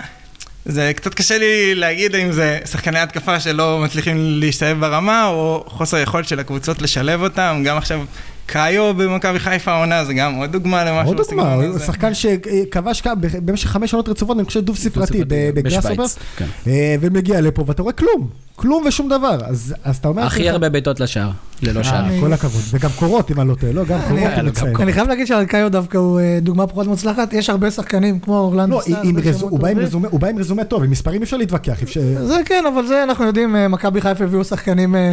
זה 0.64 0.93
קצת 0.97 1.14
קשה 1.14 1.38
לי 1.38 1.75
להגיד 1.75 2.14
אם 2.14 2.32
זה 2.32 2.58
שחקני 2.70 2.99
התקפה 2.99 3.41
שלא 3.41 3.81
מצליחים 3.85 4.17
להשתלב 4.19 4.81
ברמה, 4.81 5.26
או 5.26 5.64
חוסר 5.67 5.99
יכולת 5.99 6.29
של 6.29 6.41
הקבוצות 6.41 6.82
לשלב 6.82 7.23
אותם. 7.23 7.62
גם 7.64 7.76
עכשיו 7.76 8.00
קאיו 8.46 8.94
במכבי 8.94 9.38
חיפה 9.38 9.72
העונה, 9.72 10.04
זה 10.04 10.14
גם 10.14 10.34
עוד 10.34 10.52
דוגמה 10.52 10.84
למשהו 10.84 11.14
עוד 11.14 11.26
דוגמה, 11.31 11.54
הוא. 11.54 11.78
שחקן 11.78 12.14
שכבש 12.14 13.02
במשך 13.44 13.69
חמש 13.70 13.90
שנות 13.90 14.08
רצופות, 14.08 14.37
אני 14.37 14.46
חושב 14.46 14.60
דו 14.60 14.75
ספרתי 14.75 15.22
בגראסובר, 15.28 15.90
בשוויץ, 15.94 16.16
כן. 16.37 16.46
ומגיע 17.00 17.40
לפה 17.40 17.64
ואתה 17.66 17.82
רואה 17.82 17.93
כלום, 17.93 18.28
כלום 18.56 18.84
ושום 18.87 19.08
דבר, 19.08 19.38
אז 19.44 19.75
אז 19.84 19.96
אתה 19.96 20.08
אומר... 20.08 20.22
הכי 20.22 20.48
הרבה 20.50 20.69
בעיטות 20.69 21.00
לשער, 21.00 21.31
ללא 21.62 21.79
אה, 21.79 21.84
שער. 21.84 22.05
כל 22.20 22.32
הכבוד, 22.32 22.62
וגם 22.70 22.91
קורות 22.98 23.31
אם 23.31 23.41
אני 23.41 23.48
לא 23.48 23.55
טועה, 23.55 23.72
לא, 23.72 23.84
גם 23.84 23.98
קורות 24.08 24.19
היה 24.19 24.29
הוא 24.34 24.38
גם 24.38 24.46
מציין. 24.46 24.76
אני 24.76 24.93
חייב 24.93 25.08
להגיד 25.08 25.26
שאלקאיו 25.26 25.70
דווקא 25.70 25.98
הוא 25.98 26.20
אה, 26.20 26.38
דוגמה 26.43 26.67
פחות 26.67 26.86
מוצלחת, 26.86 27.32
יש 27.32 27.50
הרבה 27.50 27.70
שחקנים 27.70 28.19
כמו 28.20 28.38
אורלנדו 28.38 28.72
לא, 28.76 28.82
רזו- 29.31 29.46
הוא 29.48 29.58
בא 29.58 29.69
עם. 29.69 29.79
רזומה- 29.79 30.08
הוא 30.10 30.20
בא 30.20 30.29
עם 30.29 30.38
רזומה 30.38 30.65
טוב, 30.65 30.82
עם 30.84 30.91
מספרים 30.91 31.20
אי 31.20 31.24
אפשר 31.24 31.36
להתווכח. 31.36 31.79
זה 32.22 32.36
כן, 32.44 32.65
אבל 32.74 32.86
זה 32.86 33.03
אנחנו 33.03 33.24
יודעים, 33.24 33.56
אה, 33.56 33.69
מכבי 33.69 34.00
חיפה 34.00 34.24
הביאו 34.24 34.44
שחקנים 34.44 34.96
אה, 34.96 35.12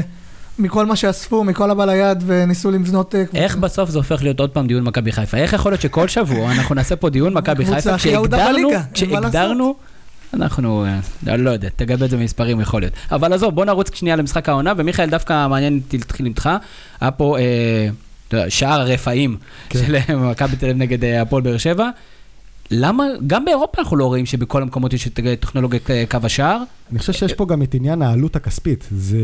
מכל 0.59 0.85
מה 0.85 0.95
שאספו, 0.95 1.43
מכל 1.43 1.71
הבא 1.71 1.85
ליד, 1.85 2.23
וניסו 2.25 2.71
לבנות 2.71 3.15
אה. 3.15 3.23
איך 3.33 3.55
בסוף 3.55 3.89
זה 3.89 3.97
הופך 3.97 4.23
להיות 4.23 4.39
עוד 4.39 4.49
פעם 4.49 4.67
דיון 4.67 4.83
מכבי 4.83 5.11
חיפה? 5.11 5.37
איך 5.37 5.53
יכול 5.53 5.71
להיות 5.71 5.81
שכל 5.81 6.07
שבוע 6.07 6.51
אנחנו 6.53 6.75
נעשה 6.75 6.95
פה 6.95 7.09
דיון 7.09 7.33
מכבי 7.33 7.65
חיפה, 7.65 7.97
כשהגדרנו, 7.97 8.69
כשהגדרנו, 8.93 9.75
אנחנו, 10.33 10.85
אה, 11.27 11.37
לא 11.37 11.49
יודע, 11.49 11.69
תגבה 11.75 12.05
את 12.05 12.09
זה 12.09 12.17
במספרים, 12.17 12.59
יכול 12.59 12.81
להיות. 12.81 12.93
אבל 13.11 13.33
עזוב, 13.33 13.55
בוא 13.55 13.65
נרוץ 13.65 13.95
שנייה 13.95 14.15
למשחק 14.15 14.49
העונה, 14.49 14.73
ומיכאל, 14.77 15.09
דווקא 15.09 15.47
מעניין 15.47 15.79
אותי 15.85 15.97
להתחיל 15.97 16.25
איתך. 16.25 16.49
היה 17.01 17.11
פה, 17.11 17.37
אה, 17.39 18.49
שער 18.49 18.81
הרפאים 18.81 19.37
כן. 19.69 19.79
של 19.79 19.97
מכבי 20.29 20.55
תל 20.55 20.65
אביב 20.65 20.77
נגד 20.77 21.03
אה, 21.03 21.21
הפועל 21.21 21.41
באר 21.41 21.57
שבע. 21.57 21.89
למה, 22.71 23.03
גם 23.27 23.45
באירופה 23.45 23.81
אנחנו 23.81 23.97
לא 23.97 24.05
רואים 24.05 24.25
שבכל 24.25 24.61
המקומות 24.61 24.93
יש 24.93 25.07
את 25.07 25.19
טכנולוגיית 25.39 25.89
אה, 25.91 26.03
קו 26.09 26.17
השער, 26.23 26.63
אני 26.91 26.99
חושב 26.99 27.13
שיש 27.13 27.33
פה 27.33 27.45
גם 27.45 27.61
את 27.61 27.73
עניין 27.73 28.01
העלות 28.01 28.35
הכספית, 28.35 28.87
זה... 28.91 29.17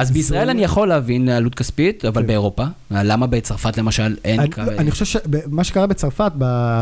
אז 0.00 0.08
זה- 0.08 0.14
בישראל 0.14 0.50
אני 0.50 0.62
יכול 0.64 0.88
להבין 0.88 1.28
עלות 1.28 1.54
כספית, 1.54 2.04
אבל 2.04 2.22
כן. 2.22 2.26
באירופה, 2.26 2.64
למה 2.90 3.26
בצרפת 3.26 3.78
למשל 3.78 4.16
אין 4.24 4.40
אני, 4.40 4.50
קו... 4.50 4.60
אני 4.78 4.90
חושב 4.90 5.04
שמה 5.04 5.64
שקרה 5.64 5.86
בצרפת 5.86 6.32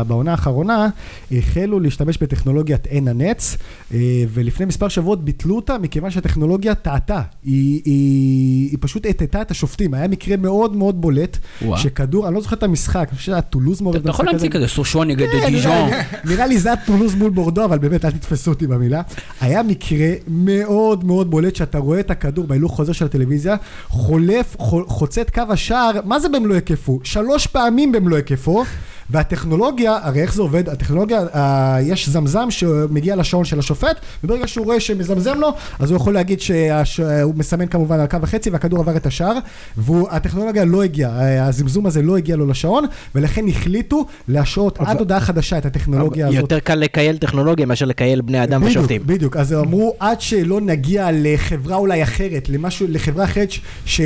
בעונה 0.07 0.31
האחרונה, 0.31 0.87
החלו 1.31 1.79
להשתמש 1.79 2.17
בטכנולוגיית 2.17 2.87
עין 2.87 3.07
הנץ, 3.07 3.57
אה, 3.93 3.97
ולפני 4.33 4.65
מספר 4.65 4.87
שבועות 4.87 5.25
ביטלו 5.25 5.55
אותה 5.55 5.77
מכיוון 5.77 6.11
שהטכנולוגיה 6.11 6.75
טעתה. 6.75 7.21
היא, 7.43 7.81
היא, 7.85 8.69
היא 8.69 8.77
פשוט 8.81 9.05
הטטה 9.05 9.41
את 9.41 9.51
השופטים. 9.51 9.93
היה 9.93 10.07
מקרה 10.07 10.37
מאוד 10.37 10.75
מאוד 10.75 11.01
בולט, 11.01 11.37
וואה. 11.61 11.79
שכדור, 11.79 12.27
אני 12.27 12.35
לא 12.35 12.41
זוכר 12.41 12.55
את 12.55 12.63
המשחק, 12.63 13.07
אני 13.09 13.17
חושב 13.17 13.31
שהיה 13.31 13.41
טולוז 13.41 13.81
מעורב 13.81 13.97
אתה 13.99 14.09
יכול 14.09 14.25
להמציא 14.25 14.49
כזה 14.49 14.67
סושו 14.67 15.03
נגד 15.03 15.27
כן, 15.31 15.49
דיז'ון. 15.49 15.89
נראה 16.25 16.47
לי- 16.47 16.59
זה 16.59 16.69
היה 16.69 16.77
טולוז 16.85 17.15
מול 17.15 17.29
בורדו, 17.29 17.65
אבל 17.65 17.77
באמת, 17.77 18.05
אל 18.05 18.11
תתפסו 18.11 18.51
אותי 18.51 18.67
במילה. 18.67 19.01
היה 19.41 19.63
מקרה 19.63 20.07
מאוד 20.27 21.03
מאוד 21.05 21.31
בולט, 21.31 21.55
שאתה 21.55 21.77
רואה 21.77 21.99
את 21.99 22.11
הכדור 22.11 22.47
בהילוך 22.47 22.75
חוזר 22.75 22.91
של 22.93 23.05
הטלוויזיה, 23.05 23.55
חולף, 23.87 24.55
חו- 24.59 24.87
חוצה 24.87 25.21
את 25.21 25.29
קו 25.29 25.41
השער, 25.49 25.91
מה 26.05 26.19
זה 26.19 26.29
במלוא 26.29 26.55
היקפו? 26.55 26.99
שלוש 27.03 27.47
פעמים 27.47 27.91
במלוא 27.91 28.17
היקפו, 28.17 28.63
והטכנולוגיה, 29.09 29.97
הרי 30.01 30.21
איך 30.21 30.33
זה 30.33 30.41
עובד? 30.41 30.69
הטכנולוגיה, 30.69 31.21
אה, 31.35 31.77
יש 31.81 32.09
זמזם 32.09 32.51
שמגיע 32.51 33.15
לשעון 33.15 33.45
של 33.45 33.59
השופט, 33.59 33.99
וברגע 34.23 34.47
שהוא 34.47 34.65
רואה 34.65 34.79
שמזמזם 34.79 35.39
לו, 35.39 35.49
אז 35.79 35.91
הוא 35.91 35.97
יכול 35.97 36.13
להגיד 36.13 36.39
שהוא 36.83 37.35
מסמן 37.35 37.67
כמובן 37.67 37.99
על 37.99 38.07
קו 38.07 38.21
וחצי 38.21 38.49
והכדור 38.49 38.79
עבר 38.79 38.97
את 38.97 39.05
השער, 39.05 39.37
והטכנולוגיה 39.77 40.65
לא 40.65 40.83
הגיעה, 40.83 41.21
אה, 41.21 41.45
הזמזום 41.45 41.85
הזה 41.85 42.01
לא 42.01 42.17
הגיע 42.17 42.35
לו 42.35 42.47
לשעון, 42.47 42.85
ולכן 43.15 43.47
החליטו 43.47 44.05
להשעות 44.27 44.79
עד 44.79 44.99
הודעה 44.99 45.19
חדשה 45.19 45.57
את 45.57 45.65
הטכנולוגיה 45.65 46.27
הזאת. 46.27 46.39
יותר 46.39 46.59
קל 46.59 46.75
לקייל 46.75 47.17
טכנולוגיה 47.17 47.65
מאשר 47.65 47.85
לקייל 47.85 48.21
בני 48.21 48.43
אדם 48.43 48.61
בדיוק, 48.61 48.77
ושופטים. 48.77 49.01
בדיוק, 49.05 49.37
אז 49.37 49.53
אמרו 49.53 49.93
עד 49.99 50.21
שלא 50.21 50.61
נגיע 50.61 51.09
לחברה 51.13 51.75
אולי 51.75 52.03
אחרת, 52.03 52.49
למשהו, 52.49 52.87
לחברה 52.89 53.25
אחרת 53.25 53.51
ש, 53.51 53.61
ש, 53.85 54.01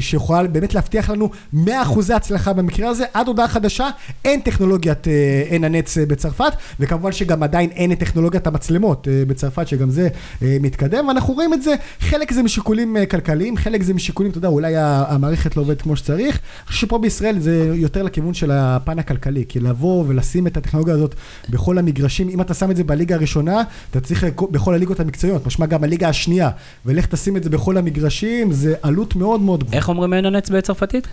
שיכולה 0.00 0.42
באמת 0.42 0.74
להבטיח 0.74 1.10
לנו 1.10 1.30
100% 1.54 1.68
הצלחה 2.14 2.52
במקרה 2.52 2.88
הזה, 2.88 3.04
עד 3.14 3.28
הודעה 3.28 3.48
חדשה, 3.48 3.88
אין 4.24 4.40
טכנולוגיית 4.40 5.08
אה, 5.08 5.42
עין 5.50 5.64
הנץ 5.64 5.98
אה, 5.98 6.06
בצרפת, 6.06 6.52
וכמובן 6.80 7.12
שגם 7.12 7.42
עדיין 7.42 7.70
אין 7.70 7.92
את 7.92 7.98
טכנולוגיית 7.98 8.46
המצלמות 8.46 9.08
אה, 9.08 9.22
בצרפת, 9.26 9.68
שגם 9.68 9.90
זה 9.90 10.08
אה, 10.42 10.56
מתקדם, 10.60 11.08
ואנחנו 11.08 11.34
רואים 11.34 11.54
את 11.54 11.62
זה, 11.62 11.74
חלק 12.00 12.32
זה 12.32 12.42
משיקולים 12.42 12.96
אה, 12.96 13.06
כלכליים, 13.06 13.56
חלק 13.56 13.82
זה 13.82 13.94
משיקולים, 13.94 14.30
אתה 14.30 14.38
יודע, 14.38 14.48
אולי 14.48 14.74
המערכת 14.76 15.56
לא 15.56 15.62
עובדת 15.62 15.82
כמו 15.82 15.96
שצריך, 15.96 16.38
אני 16.58 16.66
חושב 16.66 16.86
שפה 16.86 16.98
בישראל 16.98 17.38
זה 17.38 17.70
יותר 17.74 18.02
לכיוון 18.02 18.34
של 18.34 18.50
הפן 18.50 18.98
הכלכלי, 18.98 19.44
כי 19.48 19.60
לבוא 19.60 20.04
ולשים 20.08 20.46
את 20.46 20.56
הטכנולוגיה 20.56 20.94
הזאת 20.94 21.14
בכל 21.48 21.78
המגרשים, 21.78 22.28
אם 22.28 22.40
אתה 22.40 22.54
שם 22.54 22.70
את 22.70 22.76
זה 22.76 22.84
בליגה 22.84 23.14
הראשונה, 23.14 23.62
אתה 23.90 24.00
צריך 24.00 24.26
בכל 24.50 24.74
הליגות 24.74 25.00
המקצועיות, 25.00 25.46
משמע 25.46 25.66
גם 25.66 25.84
הליגה 25.84 26.08
השנייה, 26.08 26.50
ולך 26.86 27.06
תשים 27.06 27.36
את 27.36 27.44
זה 27.44 27.50
בכל 27.50 27.76
המגרשים, 27.76 28.52
זה 28.52 28.74
עלות 28.82 29.16
מאוד 29.16 29.40
מאוד 29.40 29.64
גבוהה. 29.64 29.76
איך 29.76 29.88
אומרים 29.88 30.12
עין 30.12 30.26
הנץ 30.26 30.50
בצרפתית? 30.50 31.08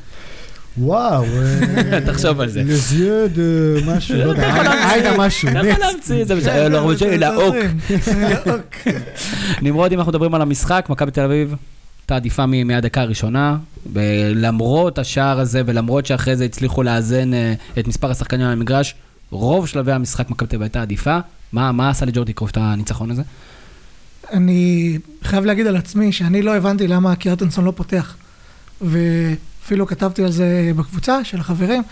וואו, 0.77 1.24
אה, 1.24 2.01
תחשוב 2.13 2.41
על 2.41 2.50
זה. 2.50 2.63
לזיוד 2.63 3.31
משהו, 3.86 4.17
לא 4.17 4.24
יודע. 4.24 4.65
עיינה 4.89 5.17
משהו, 5.17 5.50
אתה 5.50 5.57
יכול 5.57 5.72
נץ. 5.72 5.79
להמציא 5.79 6.22
את 6.22 6.27
זה, 6.27 6.36
בסדר, 6.36 6.67
לא 6.67 6.77
רוצה, 6.77 7.05
אלא 7.05 7.27
אוק. 7.36 7.55
נמרוד, 9.62 9.91
אם 9.91 10.00
אנחנו 10.00 10.12
מדברים 10.12 10.36
על 10.36 10.41
המשחק, 10.41 10.86
מכבי 10.89 11.12
תל 11.12 11.22
אביב 11.22 11.55
הייתה 12.01 12.15
עדיפה 12.15 12.46
מהדקה 12.46 13.01
הראשונה, 13.01 13.57
ולמרות 13.93 15.00
השער 15.00 15.39
הזה 15.39 15.62
ולמרות 15.65 16.05
שאחרי 16.05 16.36
זה 16.36 16.46
הצליחו 16.46 16.84
לאזן 16.84 17.34
אה, 17.34 17.53
את 17.79 17.88
מספר 17.88 18.12
השחקנים 18.12 18.46
על 18.46 18.51
המגרש, 18.51 18.96
רוב 19.29 19.67
שלבי 19.67 19.91
המשחק 19.91 20.29
מכבי 20.29 20.48
תל 20.50 20.55
אביב 20.55 20.62
הייתה 20.63 20.81
עדיפה. 20.81 21.17
מה 21.53 21.72
מה 21.72 21.89
עשה 21.89 22.05
לג'ורדי 22.05 22.34
קרוף 22.34 22.51
את 22.51 22.57
הניצחון 22.57 23.12
הזה? 23.12 23.22
אני 24.34 24.98
חייב 25.24 25.46
להגיד 25.46 25.67
על 25.67 25.75
עצמי 25.75 26.12
שאני 26.12 26.41
לא 26.41 26.55
הבנתי 26.55 26.88
למה 26.88 27.15
קירטנסון 27.15 27.65
לא 27.65 27.74
פותח. 27.75 28.15
ואפילו 29.67 29.88
כתבתי 29.88 30.24
על 30.24 30.31
זה 30.31 30.71
בקבוצה 30.75 31.24
של 31.24 31.39
החברים, 31.39 31.83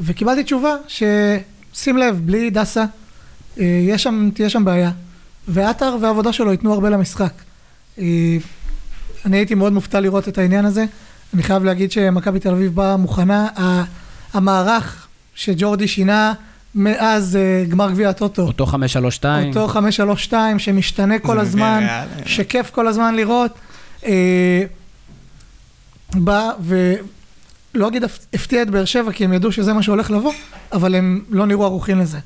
וקיבלתי 0.00 0.44
תשובה 0.44 0.76
ששים 0.88 1.98
לב, 1.98 2.20
בלי 2.24 2.50
דסה, 2.50 2.84
אה, 3.60 3.64
יש 3.88 4.02
שם, 4.02 4.30
תהיה 4.34 4.48
שם 4.48 4.64
בעיה. 4.64 4.90
ועטר 5.48 5.96
והעבודה 6.00 6.32
שלו 6.32 6.50
ייתנו 6.50 6.72
הרבה 6.72 6.90
למשחק. 6.90 7.32
אה, 7.98 8.04
אני 9.26 9.36
הייתי 9.36 9.54
מאוד 9.54 9.72
מופתע 9.72 10.00
לראות 10.00 10.28
את 10.28 10.38
העניין 10.38 10.64
הזה. 10.64 10.84
אני 11.34 11.42
חייב 11.42 11.64
להגיד 11.64 11.92
שמכבי 11.92 12.40
תל 12.40 12.50
אביב 12.50 12.74
באה 12.74 12.96
מוכנה. 12.96 13.48
המערך 14.32 15.06
שג'ורדי 15.34 15.88
שינה 15.88 16.32
מאז 16.74 17.36
אה, 17.36 17.64
גמר 17.68 17.90
גביע 17.90 18.08
הטוטו. 18.08 18.42
אותו 18.42 18.66
5-3-2. 18.66 18.68
אותו 19.48 19.68
532 19.68 20.58
שמשתנה 20.58 21.18
כל 21.18 21.38
הזמן. 21.38 21.86
שכיף 22.26 22.70
כל 22.70 22.88
הזמן 22.88 23.14
לראות. 23.14 23.58
בא 26.14 26.50
ולא 26.60 27.88
אגיד 27.88 28.04
הפ- 28.04 28.26
הפתיע 28.34 28.62
את 28.62 28.70
באר 28.70 28.84
שבע 28.84 29.12
כי 29.12 29.24
הם 29.24 29.32
ידעו 29.32 29.52
שזה 29.52 29.72
מה 29.72 29.82
שהולך 29.82 30.10
לבוא, 30.10 30.32
אבל 30.72 30.94
הם 30.94 31.24
לא 31.30 31.46
נראו 31.46 31.64
ערוכים 31.64 31.98
לזה. 31.98 32.18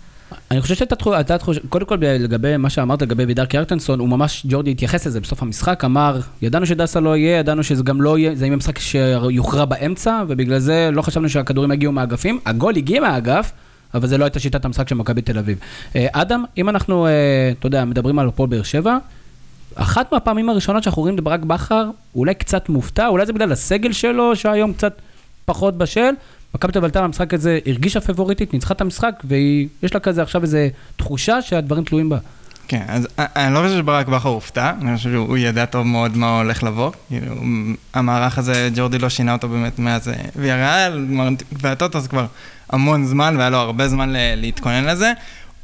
אני 0.50 0.60
חושב 0.60 0.74
שהייתה 0.74 0.96
תחו- 0.96 1.14
הייתה 1.14 1.38
תחושה, 1.38 1.60
קודם 1.68 1.86
כל 1.86 1.96
לגבי 2.00 2.56
מה 2.56 2.70
שאמרת 2.70 3.02
לגבי 3.02 3.24
וידר 3.24 3.44
קיארטנסון, 3.44 3.98
הוא 3.98 4.08
ממש, 4.08 4.46
ג'ורדי 4.48 4.70
התייחס 4.70 5.06
לזה 5.06 5.20
בסוף 5.20 5.42
המשחק, 5.42 5.84
אמר, 5.84 6.20
ידענו 6.42 6.66
שדסה 6.66 7.00
לא 7.00 7.16
יהיה, 7.16 7.38
ידענו 7.38 7.62
שזה 7.62 7.82
גם 7.82 8.02
לא 8.02 8.18
יהיה, 8.18 8.34
זה 8.34 8.46
יהיה 8.46 8.56
משחק 8.56 8.78
שיוכרע 8.78 9.64
באמצע, 9.64 10.22
ובגלל 10.28 10.58
זה 10.58 10.90
לא 10.92 11.02
חשבנו 11.02 11.28
שהכדורים 11.28 11.72
יגיעו 11.72 11.92
מהאגפים. 11.92 12.38
הגול 12.46 12.76
הגיע 12.76 13.00
מהאגף, 13.00 13.52
אבל 13.94 14.06
זה 14.08 14.18
לא 14.18 14.24
הייתה 14.24 14.38
שיטת 14.38 14.64
המשחק 14.64 14.88
של 14.88 14.94
מכבי 14.94 15.22
תל 15.22 15.38
אביב. 15.38 15.58
אה, 15.96 16.06
אדם, 16.12 16.44
אם 16.58 16.68
אנחנו, 16.68 17.06
אה, 17.06 17.12
אתה 17.58 17.66
יודע, 17.66 17.84
מדברים 17.84 18.18
על 18.18 18.28
הפועל 18.28 18.48
באר 18.48 18.62
שבע, 18.62 18.98
אחת 19.76 20.12
מהפעמים 20.12 20.48
הראשונות 20.48 20.82
שאנחנו 20.82 21.02
רואים 21.02 21.14
את 21.14 21.20
ברק 21.20 21.40
בכר, 21.40 21.90
אולי 22.14 22.34
קצת 22.34 22.68
מופתע, 22.68 23.06
אולי 23.06 23.26
זה 23.26 23.32
בגלל 23.32 23.52
הסגל 23.52 23.92
שלו, 23.92 24.36
שהיום 24.36 24.72
קצת 24.72 25.00
פחות 25.44 25.78
בשל. 25.78 26.10
מכבי 26.54 26.72
תל 26.72 26.78
אביב 26.78 26.98
במשחק 26.98 27.34
הזה, 27.34 27.58
הרגישה 27.66 28.00
פבוריטית, 28.00 28.52
ניצחה 28.52 28.74
את 28.74 28.80
המשחק, 28.80 29.22
ויש 29.24 29.94
לה 29.94 30.00
כזה 30.00 30.22
עכשיו 30.22 30.42
איזה 30.42 30.68
תחושה 30.96 31.42
שהדברים 31.42 31.84
תלויים 31.84 32.08
בה. 32.08 32.18
כן, 32.68 32.82
אז 32.88 33.08
אני 33.18 33.54
לא 33.54 33.62
חושב 33.62 33.76
שברק 33.78 34.08
בכר 34.08 34.28
הופתע, 34.28 34.72
אני 34.80 34.96
חושב 34.96 35.10
שהוא 35.10 35.36
ידע 35.36 35.64
טוב 35.64 35.86
מאוד 35.86 36.16
מה 36.16 36.38
הולך 36.38 36.62
לבוא. 36.62 36.90
כאילו, 37.08 37.34
המערך 37.94 38.38
הזה, 38.38 38.70
ג'ורדי 38.74 38.98
לא 38.98 39.08
שינה 39.08 39.32
אותו 39.32 39.48
באמת 39.48 39.78
מאז 39.78 40.10
ויאריאל, 40.36 41.06
והטוטו 41.52 42.00
זה 42.00 42.08
כבר 42.08 42.26
המון 42.70 43.04
זמן, 43.04 43.34
והיה 43.38 43.50
לו 43.50 43.56
הרבה 43.56 43.88
זמן 43.88 44.08
להתכונן 44.12 44.84
לזה. 44.84 45.12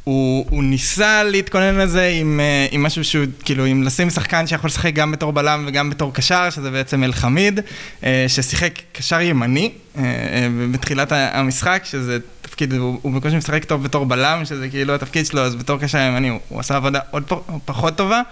הוא, 0.05 0.47
הוא 0.51 0.65
ניסה 0.65 1.23
להתכונן 1.23 1.75
לזה 1.75 2.09
עם, 2.21 2.41
אה, 2.41 2.67
עם 2.71 2.83
משהו 2.83 3.05
שהוא, 3.05 3.25
כאילו, 3.45 3.65
עם 3.65 3.83
לשים 3.83 4.11
שחקן 4.11 4.47
שיכול 4.47 4.69
לשחק 4.69 4.95
גם 4.95 5.13
בתור 5.13 5.33
בלם 5.33 5.65
וגם 5.69 5.91
בתור 5.91 6.15
קשר, 6.15 6.51
שזה 6.51 6.71
בעצם 6.71 7.05
אל-חמיד, 7.05 7.61
אה, 8.05 8.25
ששיחק 8.29 8.73
קשר 8.93 9.21
ימני 9.21 9.73
אה, 9.99 10.03
בתחילת 10.73 11.13
המשחק, 11.13 11.83
שזה 11.85 12.19
תפקיד, 12.43 12.73
הוא, 12.73 12.99
הוא 13.03 13.13
בקושי 13.13 13.37
משחק 13.37 13.65
טוב 13.65 13.83
בתור 13.83 14.07
בלם, 14.07 14.45
שזה 14.45 14.69
כאילו 14.69 14.95
התפקיד 14.95 15.27
שלו, 15.27 15.41
אז 15.41 15.55
בתור 15.55 15.79
קשר 15.79 15.99
ימני 15.99 16.29
הוא, 16.29 16.41
הוא 16.49 16.61
עשה 16.61 16.77
עבודה 16.77 17.01
עוד 17.11 17.33
פחות 17.65 17.97
טובה. 17.97 18.23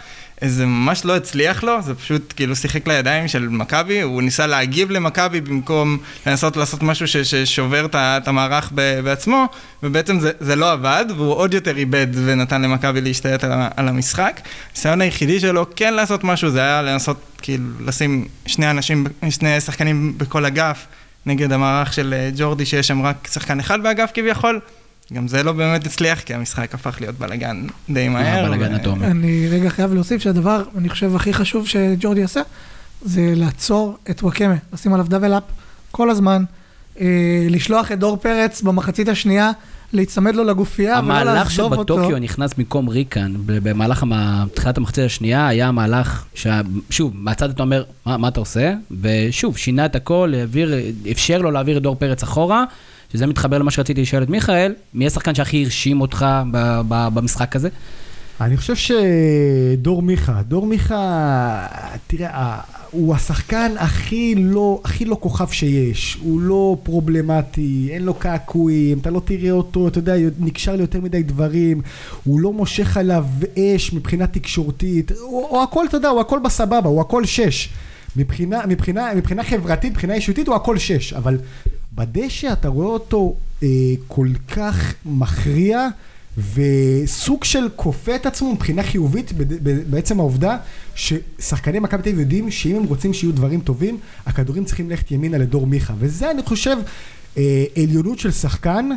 זה 0.44 0.66
ממש 0.66 1.04
לא 1.04 1.16
הצליח 1.16 1.62
לו, 1.62 1.82
זה 1.82 1.94
פשוט 1.94 2.32
כאילו 2.36 2.56
שיחק 2.56 2.88
לידיים 2.88 3.28
של 3.28 3.48
מכבי, 3.48 4.00
הוא 4.00 4.22
ניסה 4.22 4.46
להגיב 4.46 4.90
למכבי 4.90 5.40
במקום 5.40 5.98
לנסות 6.26 6.56
לעשות 6.56 6.82
משהו 6.82 7.08
ש, 7.08 7.16
ששובר 7.16 7.86
את 7.94 8.28
המערך 8.28 8.72
ב, 8.74 9.00
בעצמו, 9.00 9.46
ובעצם 9.82 10.20
זה, 10.20 10.30
זה 10.40 10.56
לא 10.56 10.72
עבד, 10.72 11.04
והוא 11.16 11.34
עוד 11.34 11.54
יותר 11.54 11.76
איבד 11.76 12.06
ונתן 12.12 12.62
למכבי 12.62 13.00
להשתלט 13.00 13.44
על, 13.44 13.52
על 13.76 13.88
המשחק. 13.88 14.40
הניסיון 14.70 15.00
היחידי 15.00 15.40
שלו 15.40 15.66
כן 15.76 15.94
לעשות 15.94 16.24
משהו, 16.24 16.50
זה 16.50 16.60
היה 16.60 16.82
לנסות 16.82 17.16
כאילו 17.42 17.64
לשים 17.80 18.28
שני 18.46 18.70
אנשים, 18.70 19.06
שני 19.30 19.60
שחקנים 19.60 20.18
בכל 20.18 20.44
אגף, 20.44 20.86
נגד 21.26 21.52
המערך 21.52 21.92
של 21.92 22.14
אה, 22.16 22.30
ג'ורדי, 22.36 22.66
שיש 22.66 22.88
שם 22.88 23.02
רק 23.02 23.28
שחקן 23.32 23.60
אחד 23.60 23.82
באגף 23.82 24.10
כביכול. 24.14 24.60
גם 25.12 25.28
זה 25.28 25.42
לא 25.42 25.52
באמת 25.52 25.86
הצליח, 25.86 26.20
כי 26.20 26.34
המשחק 26.34 26.74
הפך 26.74 26.96
להיות 27.00 27.14
בלאגן 27.18 27.66
די 27.90 28.08
מהר. 28.08 28.46
בלאגן 28.46 28.74
אטומי. 28.74 29.06
אני 29.06 29.48
רגע 29.50 29.70
חייב 29.70 29.94
להוסיף 29.94 30.22
שהדבר, 30.22 30.62
אני 30.78 30.88
חושב, 30.88 31.16
הכי 31.16 31.32
חשוב 31.32 31.66
שג'ורדי 31.66 32.22
עשה, 32.22 32.40
זה 33.02 33.32
לעצור 33.36 33.96
את 34.10 34.22
וואקמה, 34.22 34.54
לשים 34.72 34.92
עליו 34.94 35.06
דאבל 35.08 35.38
אפ 35.38 35.42
כל 35.90 36.10
הזמן, 36.10 36.44
אה, 37.00 37.06
לשלוח 37.50 37.92
את 37.92 37.98
דור 37.98 38.16
פרץ 38.16 38.62
במחצית 38.62 39.08
השנייה, 39.08 39.50
להיצמד 39.92 40.34
לו 40.34 40.44
לגופייה 40.44 40.92
ולא 40.92 40.98
המהלך 40.98 41.34
לעזוב 41.34 41.72
אותו. 41.74 41.94
שבטוקיו 41.96 42.18
נכנס 42.18 42.54
במקום 42.54 42.88
ריקן, 42.88 43.32
במהלך 43.46 44.04
תחילת 44.54 44.78
המחצית 44.78 45.04
השנייה, 45.04 45.48
היה 45.48 45.70
מהלך, 45.72 46.24
שה- 46.34 46.60
שוב, 46.90 47.12
מהצד 47.14 47.50
אתה 47.50 47.62
אומר, 47.62 47.84
מה, 48.06 48.16
מה 48.16 48.28
אתה 48.28 48.40
עושה? 48.40 48.72
ושוב, 49.00 49.56
שינה 49.56 49.86
את 49.86 49.96
הכל, 49.96 50.32
העביר, 50.36 50.74
אפשר 51.10 51.38
לו 51.38 51.50
להעביר 51.50 51.76
את 51.76 51.82
דור 51.82 51.96
פרץ 51.96 52.22
אחורה, 52.22 52.64
שזה 53.12 53.26
מתחבר 53.26 53.58
למה 53.58 53.70
שרציתי 53.70 54.02
לשאול 54.02 54.22
את 54.22 54.28
מיכאל, 54.28 54.74
מי 54.94 55.06
השחקן 55.06 55.34
שהכי 55.34 55.64
הרשים 55.64 56.00
אותך 56.00 56.26
ב- 56.52 56.80
ב- 56.88 57.08
במשחק 57.14 57.56
הזה? 57.56 57.68
אני 58.40 58.56
חושב 58.56 58.74
שדור 58.76 60.02
מיכה, 60.02 60.42
דור 60.48 60.66
מיכה, 60.66 61.66
תראה, 62.06 62.58
הוא 62.90 63.14
השחקן 63.14 63.72
הכי 63.78 64.34
לא, 64.38 64.80
הכי 64.84 65.04
לא 65.04 65.16
כוכב 65.20 65.48
שיש, 65.50 66.16
הוא 66.20 66.40
לא 66.40 66.76
פרובלמטי, 66.82 67.88
אין 67.90 68.02
לו 68.02 68.14
קעקועים, 68.14 68.98
אתה 68.98 69.10
לא 69.10 69.22
תראה 69.24 69.50
אותו, 69.50 69.88
אתה 69.88 69.98
יודע, 69.98 70.14
נקשר 70.38 70.76
ליותר 70.76 71.00
מדי 71.00 71.22
דברים, 71.22 71.82
הוא 72.24 72.40
לא 72.40 72.52
מושך 72.52 72.96
עליו 72.96 73.24
אש 73.58 73.92
מבחינה 73.92 74.26
תקשורתית, 74.26 75.12
הוא, 75.20 75.46
הוא 75.48 75.62
הכל, 75.62 75.84
אתה 75.88 75.96
יודע, 75.96 76.08
הוא 76.08 76.20
הכל 76.20 76.38
בסבבה, 76.44 76.88
הוא 76.88 77.00
הכל 77.00 77.24
שש. 77.24 77.68
מבחינה, 78.16 78.66
מבחינה, 78.68 79.14
מבחינה 79.16 79.44
חברתית, 79.44 79.92
מבחינה 79.92 80.14
אישיותית 80.14 80.48
הוא 80.48 80.56
הכל 80.56 80.78
שש, 80.78 81.12
אבל 81.12 81.38
בדשא 81.92 82.52
אתה 82.52 82.68
רואה 82.68 82.86
אותו 82.86 83.34
אה, 83.62 83.68
כל 84.08 84.28
כך 84.48 84.94
מכריע 85.04 85.88
וסוג 86.54 87.44
של 87.44 87.68
כופה 87.76 88.14
את 88.14 88.26
עצמו 88.26 88.52
מבחינה 88.52 88.82
חיובית 88.82 89.32
בעצם 89.90 90.20
העובדה 90.20 90.56
ששחקני 90.94 91.78
מכבי 91.78 92.02
תל 92.02 92.08
אביב 92.08 92.20
יודעים 92.20 92.50
שאם 92.50 92.76
הם 92.76 92.84
רוצים 92.84 93.12
שיהיו 93.12 93.32
דברים 93.32 93.60
טובים, 93.60 93.98
הכדורים 94.26 94.64
צריכים 94.64 94.90
ללכת 94.90 95.10
ימינה 95.10 95.38
לדור 95.38 95.66
מיכה, 95.66 95.94
וזה 95.98 96.30
אני 96.30 96.42
חושב 96.42 96.76
אה, 97.38 97.64
עליונות 97.76 98.18
של 98.18 98.30
שחקן. 98.30 98.88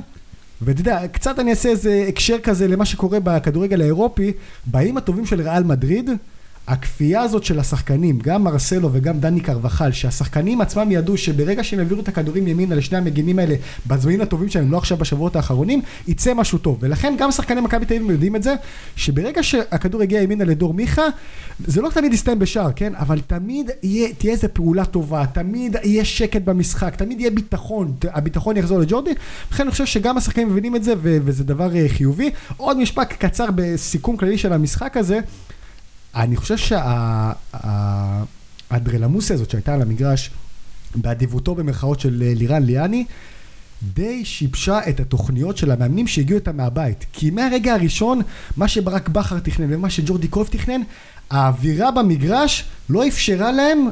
ואתה 0.62 0.82
יודע, 0.82 1.08
קצת 1.08 1.40
אני 1.40 1.52
אעשה 1.52 1.70
איזה 1.70 2.06
הקשר 2.10 2.40
כזה 2.40 2.68
למה 2.68 2.86
שקורה 2.86 3.20
בכדורגל 3.20 3.82
האירופי, 3.82 4.32
באים 4.66 4.98
הטובים 4.98 5.26
של 5.26 5.42
ריאל 5.42 5.64
מדריד, 5.64 6.10
הכפייה 6.68 7.22
הזאת 7.22 7.44
של 7.44 7.60
השחקנים, 7.60 8.20
גם 8.20 8.44
מרסלו 8.44 8.90
וגם 8.92 9.20
דני 9.20 9.42
קרבחל, 9.42 9.92
שהשחקנים 9.92 10.62
עצמם 10.62 10.92
ידעו 10.92 11.18
שברגע 11.18 11.64
שהם 11.64 11.80
העבירו 11.80 12.02
את 12.02 12.08
הכדורים 12.08 12.48
ימינה 12.48 12.76
לשני 12.76 12.98
המגינים 12.98 13.40
האלה, 13.40 13.56
בזמנים 13.88 14.22
הטובים 14.22 14.50
שלהם, 14.50 14.72
לא 14.72 14.78
עכשיו 14.78 14.98
בשבועות 14.98 15.36
האחרונים, 15.36 15.82
יצא 16.08 16.34
משהו 16.34 16.58
טוב. 16.58 16.78
ולכן 16.82 17.16
גם 17.18 17.32
שחקני 17.32 17.62
מכבי 17.62 17.86
תל 17.86 17.94
אביב 17.96 18.12
יודעים 18.12 18.36
את 18.36 18.44
זה, 18.44 18.56
שברגע 18.96 19.44
שהכדור 19.44 20.02
הגיע 20.02 20.22
ימינה 20.22 20.46
לדור 20.46 20.74
מיכה, 20.74 21.02
זה 21.68 21.82
לא 21.82 21.90
תמיד 21.90 22.14
יסתיים 22.14 22.40
בשער, 22.40 22.72
כן? 22.76 22.94
אבל 22.96 23.20
תמיד 23.28 23.72
יהיה, 23.84 24.14
תהיה 24.14 24.34
איזה 24.34 24.48
פעולה 24.48 24.86
טובה, 24.86 25.26
תמיד 25.34 25.76
יהיה 25.84 26.06
שקט 26.06 26.42
במשחק, 26.42 26.96
תמיד 26.96 27.20
יהיה 27.20 27.32
ביטחון, 27.32 27.94
הביטחון 28.04 28.58
יחזור 28.58 28.80
לג'ורדי, 28.80 29.12
לכן 29.52 29.64
אני 29.64 29.72
חושב 29.72 29.86
שגם 29.86 30.18
השחקנים 30.18 30.50
מבינים 30.50 30.76
את 30.76 30.84
זה, 30.84 30.94
ו- 30.98 31.18
וזה 31.26 31.44
דבר 31.44 31.76
אה, 31.76 31.86
חיובי. 31.88 32.32
עוד 32.58 32.78
משפט 32.78 33.14
קצר 33.20 33.46
בסיכום 33.56 34.18
כללי 34.18 34.38
של 34.38 34.54
המשחק 34.54 34.98
הזה, 34.98 35.20
אני 36.16 36.36
חושב 36.36 36.58
שהאדרלמוסיה 38.72 39.36
הזאת 39.36 39.50
שהייתה 39.50 39.74
על 39.74 39.82
המגרש, 39.82 40.32
באדיבותו 40.96 41.56
במרכאות 41.56 42.00
של 42.00 42.24
אה, 42.26 42.34
לירן 42.36 42.64
ליאני, 42.64 43.06
די 43.94 44.26
שיבשה 44.26 44.80
את 44.90 45.00
התוכניות 45.00 45.58
של 45.58 45.72
המאמנים 45.72 46.08
שהגיעו 46.08 46.40
איתם 46.40 46.58
מהבית. 46.58 47.06
כי 47.14 47.30
מהרגע 47.30 47.74
הראשון, 47.74 48.22
מה 48.58 48.68
שברק 48.68 49.10
בכר 49.10 49.40
תכנן 49.40 49.74
ומה 49.74 49.90
שג'ורדי 49.90 50.28
קרוב 50.28 50.48
תכנן, 50.48 50.82
האווירה 51.30 51.92
במגרש 51.92 52.66
לא 52.90 53.08
אפשרה 53.08 53.52
להם 53.52 53.88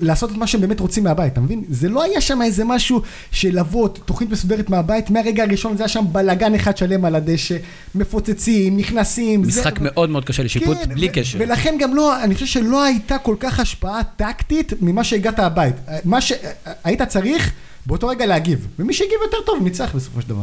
לעשות 0.00 0.30
את 0.30 0.36
מה 0.36 0.46
שהם 0.46 0.60
באמת 0.60 0.80
רוצים 0.80 1.04
מהבית, 1.04 1.32
אתה 1.32 1.40
מבין? 1.40 1.64
זה 1.70 1.88
לא 1.88 2.02
היה 2.02 2.20
שם 2.20 2.42
איזה 2.42 2.64
משהו 2.64 3.02
של 3.32 3.58
לבוא, 3.58 3.88
תוכנית 3.88 4.30
מסודרת 4.30 4.70
מהבית, 4.70 5.10
מהרגע 5.10 5.42
הראשון 5.42 5.76
זה 5.76 5.82
היה 5.82 5.88
שם 5.88 6.04
בלאגן 6.12 6.54
אחד 6.54 6.76
שלם 6.76 7.04
על 7.04 7.14
הדשא, 7.14 7.56
מפוצצים, 7.94 8.76
נכנסים. 8.76 9.42
משחק 9.42 9.78
זה... 9.78 9.84
מאוד 9.84 10.10
מאוד 10.10 10.24
קשה 10.24 10.42
לשיפוט, 10.42 10.76
כן, 10.76 10.94
בלי 10.94 11.08
קשר. 11.08 11.38
ולכן 11.40 11.76
גם 11.80 11.94
לא, 11.94 12.24
אני 12.24 12.34
חושב 12.34 12.46
שלא 12.46 12.84
הייתה 12.84 13.18
כל 13.18 13.36
כך 13.40 13.60
השפעה 13.60 14.00
טקטית 14.16 14.72
ממה 14.80 15.04
שהגעת 15.04 15.38
הבית. 15.38 15.74
מה 16.04 16.20
שהיית 16.20 17.02
צריך, 17.02 17.52
באותו 17.86 18.08
רגע 18.08 18.26
להגיב. 18.26 18.66
ומי 18.78 18.92
שהגיב 18.92 19.18
יותר 19.22 19.36
טוב, 19.46 19.62
ניצח 19.62 19.94
בסופו 19.94 20.22
של 20.22 20.28
דבר. 20.28 20.42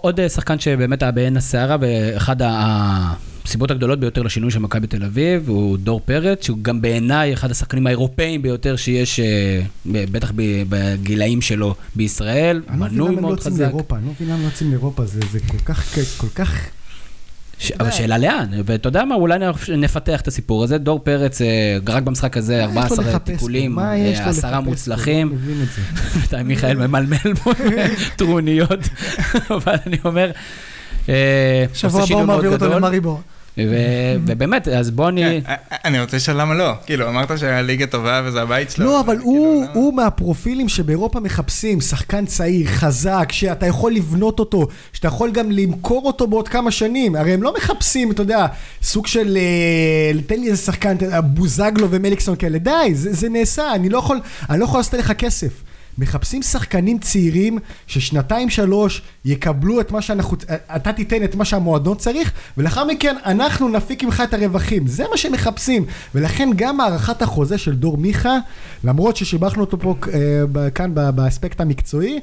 עוד 0.00 0.20
אה, 0.20 0.28
שחקן 0.28 0.58
שבאמת 0.58 1.02
היה 1.02 1.12
בעין 1.12 1.36
הסערה, 1.36 1.76
ואחד 1.80 2.36
הסיבות 3.44 3.70
הגדולות 3.70 4.00
ביותר 4.00 4.22
לשינוי 4.22 4.50
של 4.50 4.58
מכבי 4.58 4.86
תל 4.86 5.04
אביב, 5.04 5.48
הוא 5.48 5.78
דור 5.78 6.00
פרץ, 6.04 6.44
שהוא 6.44 6.58
גם 6.62 6.80
בעיניי 6.80 7.32
אחד 7.32 7.50
השחקנים 7.50 7.86
האירופאים 7.86 8.42
ביותר 8.42 8.76
שיש, 8.76 9.20
אה, 9.20 9.60
בטח 9.86 10.32
בגילאים 10.68 11.40
שלו 11.42 11.74
בישראל, 11.94 12.62
לא 12.68 12.76
מנוי 12.76 13.08
הם 13.08 13.14
לא 13.14 13.20
מאוד 13.20 13.38
יוצאים 13.38 13.54
חזק. 13.54 13.64
אני 13.64 14.04
לא 14.06 14.10
מבין 14.10 14.28
למה 14.28 14.38
לא 14.38 14.44
יוצאים 14.44 14.70
לאירופה, 14.70 15.04
זה 15.04 15.20
זה 15.32 15.38
כל 15.48 15.58
כך, 15.64 15.94
כל 16.16 16.26
כך... 16.34 16.68
ש... 17.58 17.72
אבל 17.72 17.90
שאלה 17.90 18.18
לאן, 18.18 18.46
ואתה 18.64 18.88
יודע 18.88 19.04
מה, 19.04 19.14
אולי 19.14 19.38
נפתח 19.76 20.20
את 20.20 20.28
הסיפור 20.28 20.64
הזה. 20.64 20.78
דור 20.78 20.98
פרץ, 20.98 21.42
אה, 21.42 21.78
רק 21.86 22.02
במשחק 22.02 22.36
הזה, 22.36 22.66
מה 22.66 22.70
יש 22.70 22.74
לו 22.74 22.80
14 22.80 23.04
לחפש 23.04 23.30
פה? 23.30 23.32
תיקולים, 23.32 23.72
מה 23.72 23.96
יש 23.96 24.18
לו 24.18 24.24
אה, 24.24 24.30
עשרה 24.30 24.50
לחפש 24.50 24.64
פה? 24.64 24.70
מוצלחים. 24.70 25.38
לא. 25.46 25.64
אתה 26.28 26.42
מיכאל 26.42 26.86
ממלמל 26.86 27.34
פה 27.42 27.52
טרוניות, 28.16 28.80
אבל 29.56 29.76
אני 29.86 29.98
אומר, 30.04 30.30
אה, 31.08 31.64
שבוע 31.74 32.02
הבא 32.02 32.14
הוא 32.14 32.24
מעביר 32.24 32.52
אותו 32.52 32.68
למריבור. 32.68 33.20
ובאמת, 33.58 34.68
אז 34.68 34.90
בוא 34.90 35.08
אני... 35.08 35.42
כן, 35.46 35.54
אני 35.84 36.00
רוצה 36.00 36.16
לשאול 36.16 36.40
למה 36.40 36.54
לא. 36.54 36.72
כאילו, 36.86 37.08
אמרת 37.08 37.38
שהליגה 37.38 37.86
טובה 37.86 38.22
וזה 38.24 38.42
הבית 38.42 38.70
שלו. 38.70 38.84
לא, 38.86 39.00
אבל 39.00 39.16
כאילו, 39.18 39.62
הוא, 39.72 39.94
מהפרופילים 39.94 40.68
שבאירופה 40.68 41.20
מחפשים, 41.20 41.80
שחקן 41.80 42.26
צעיר, 42.26 42.66
חזק, 42.66 43.32
שאתה 43.32 43.66
יכול 43.66 43.92
לבנות 43.92 44.38
אותו, 44.38 44.66
שאתה 44.92 45.08
יכול 45.08 45.30
גם 45.30 45.50
למכור 45.50 46.06
אותו 46.06 46.26
בעוד 46.26 46.48
כמה 46.48 46.70
שנים. 46.70 47.16
הרי 47.16 47.32
הם 47.32 47.42
לא 47.42 47.54
מחפשים, 47.56 48.10
אתה 48.10 48.22
יודע, 48.22 48.46
סוג 48.82 49.06
של... 49.06 49.36
אה, 49.36 50.20
תן 50.26 50.40
לי 50.40 50.50
איזה 50.50 50.62
שחקן, 50.62 50.96
בוזגלו 51.24 51.90
ומליקסון 51.90 52.36
כאלה. 52.36 52.58
די, 52.58 52.94
זה, 52.94 53.12
זה 53.12 53.28
נעשה, 53.28 53.74
אני 53.74 53.88
לא 53.88 53.98
יכול, 53.98 54.20
אני 54.50 54.60
לא 54.60 54.64
יכול 54.64 54.80
לעשות 54.80 54.94
לך 54.94 55.12
כסף. 55.12 55.63
מחפשים 55.98 56.42
שחקנים 56.42 56.98
צעירים 56.98 57.58
ששנתיים 57.86 58.50
שלוש 58.50 59.02
יקבלו 59.24 59.80
את 59.80 59.90
מה 59.90 60.02
שאנחנו, 60.02 60.36
אתה 60.76 60.92
תיתן 60.92 61.24
את 61.24 61.34
מה 61.34 61.44
שהמועדון 61.44 61.96
צריך 61.96 62.32
ולאחר 62.58 62.84
מכן 62.84 63.16
אנחנו 63.24 63.68
נפיק 63.68 64.02
ממך 64.02 64.22
את 64.28 64.34
הרווחים, 64.34 64.86
זה 64.86 65.04
מה 65.10 65.16
שמחפשים. 65.16 65.84
ולכן 66.14 66.50
גם 66.56 66.80
הארכת 66.80 67.22
החוזה 67.22 67.58
של 67.58 67.74
דור 67.74 67.96
מיכה, 67.96 68.38
למרות 68.84 69.16
ששיבחנו 69.16 69.60
אותו 69.60 69.78
פה 69.78 69.94
אה, 70.12 70.70
כאן 70.70 70.90
באספקט 70.94 71.60
המקצועי, 71.60 72.20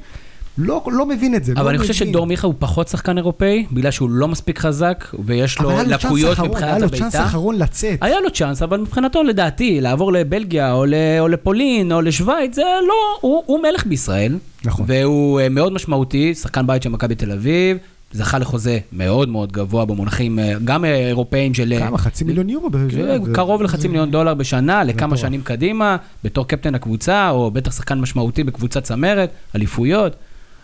לא, 0.58 0.82
לא 0.92 1.06
מבין 1.06 1.34
את 1.34 1.44
זה, 1.44 1.52
אבל 1.56 1.64
לא 1.64 1.70
אני 1.70 1.78
חושב 1.78 1.92
מבין. 1.94 2.08
שדור 2.08 2.26
מיכה 2.26 2.46
הוא 2.46 2.54
פחות 2.58 2.88
שחקן 2.88 3.18
אירופאי, 3.18 3.66
בגלל 3.72 3.90
שהוא 3.90 4.10
לא 4.10 4.28
מספיק 4.28 4.58
חזק, 4.58 5.04
ויש 5.26 5.58
אבל 5.58 5.82
לו 5.84 5.90
לקויות 5.90 6.38
מבחינת 6.38 6.62
היה 6.62 6.78
לו 6.78 6.90
צ'אנס. 6.90 7.16
אחרון 7.16 7.58
לצאת. 7.58 7.98
היה 8.00 8.20
לו 8.20 8.30
צ'אנס, 8.30 8.62
אבל 8.62 8.80
מבחינתו 8.80 9.22
לדעתי, 9.22 9.80
לעבור 9.80 10.12
לבלגיה 10.12 10.72
או, 10.72 10.84
ל, 10.86 10.94
או 11.20 11.28
לפולין 11.28 11.92
או 11.92 12.00
לשוויץ, 12.00 12.54
זה 12.54 12.62
לא, 12.88 12.94
הוא, 13.20 13.42
הוא 13.46 13.60
מלך 13.62 13.86
בישראל. 13.86 14.38
נכון. 14.64 14.84
והוא 14.88 15.40
אה, 15.40 15.48
מאוד 15.48 15.72
משמעותי, 15.72 16.34
שחקן 16.34 16.66
בית 16.66 16.82
של 16.82 16.88
מכבי 16.90 17.14
תל 17.14 17.32
אביב, 17.32 17.76
זכה 18.12 18.38
לחוזה 18.38 18.78
מאוד 18.92 19.28
מאוד 19.28 19.52
גבוה 19.52 19.84
במונחים, 19.84 20.38
אה, 20.38 20.52
גם 20.64 20.84
אה, 20.84 20.94
אירופאים 21.08 21.54
של... 21.54 21.72
כמה? 21.78 21.98
חצי 21.98 22.24
מיליון 22.24 22.48
יורו? 22.48 22.68
זה- 22.90 23.18
קרוב 23.34 23.62
לחצי 23.62 23.88
מיליון 23.88 24.10
דולר 24.10 24.34
בשנה, 24.34 24.84
לכמה. 24.84 25.16
שנים 25.16 25.42
קדימה, 25.42 25.96
בתור 26.24 26.46
קפטן 26.48 26.74
הקבוצה, 26.74 27.30
או 27.30 27.50
בטח 27.50 27.72
שחקן 27.76 28.00
משמעותי 28.00 28.44
בקבוצת 28.44 28.82
צמרת, 28.84 29.30
אליפויות. 29.56 30.16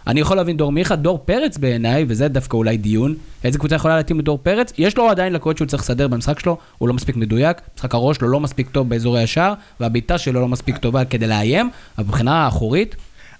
אני 0.08 0.20
יכול 0.20 0.36
להבין 0.36 0.56
דור 0.56 0.72
מיכה, 0.72 0.96
דור 0.96 1.18
פרץ 1.24 1.56
בעיניי, 1.56 2.04
וזה 2.08 2.28
דווקא 2.28 2.56
אולי 2.56 2.76
דיון, 2.76 3.14
איזה 3.44 3.58
קבוצה 3.58 3.74
יכולה 3.74 3.96
להתאים 3.96 4.18
לדור 4.18 4.38
פרץ? 4.42 4.72
יש 4.78 4.96
לו 4.96 5.10
עדיין 5.10 5.32
לקויות 5.32 5.56
שהוא 5.56 5.68
צריך 5.68 5.82
לסדר 5.82 6.08
במשחק 6.08 6.40
שלו, 6.40 6.58
הוא 6.78 6.88
לא 6.88 6.94
מספיק 6.94 7.16
מדויק, 7.16 7.56
משחק 7.76 7.94
הראש 7.94 8.16
שלו 8.16 8.28
לא 8.28 8.40
מספיק 8.40 8.68
טוב 8.68 8.88
באזורי 8.88 9.22
השער, 9.22 9.54
והבעיטה 9.80 10.18
שלו 10.18 10.40
לא 10.40 10.48
מספיק 10.48 10.76
טובה 10.76 11.04
כדי 11.04 11.26
לאיים, 11.26 11.70
אבל 11.98 12.06
מבחינה 12.06 12.44
האחורית, 12.44 12.96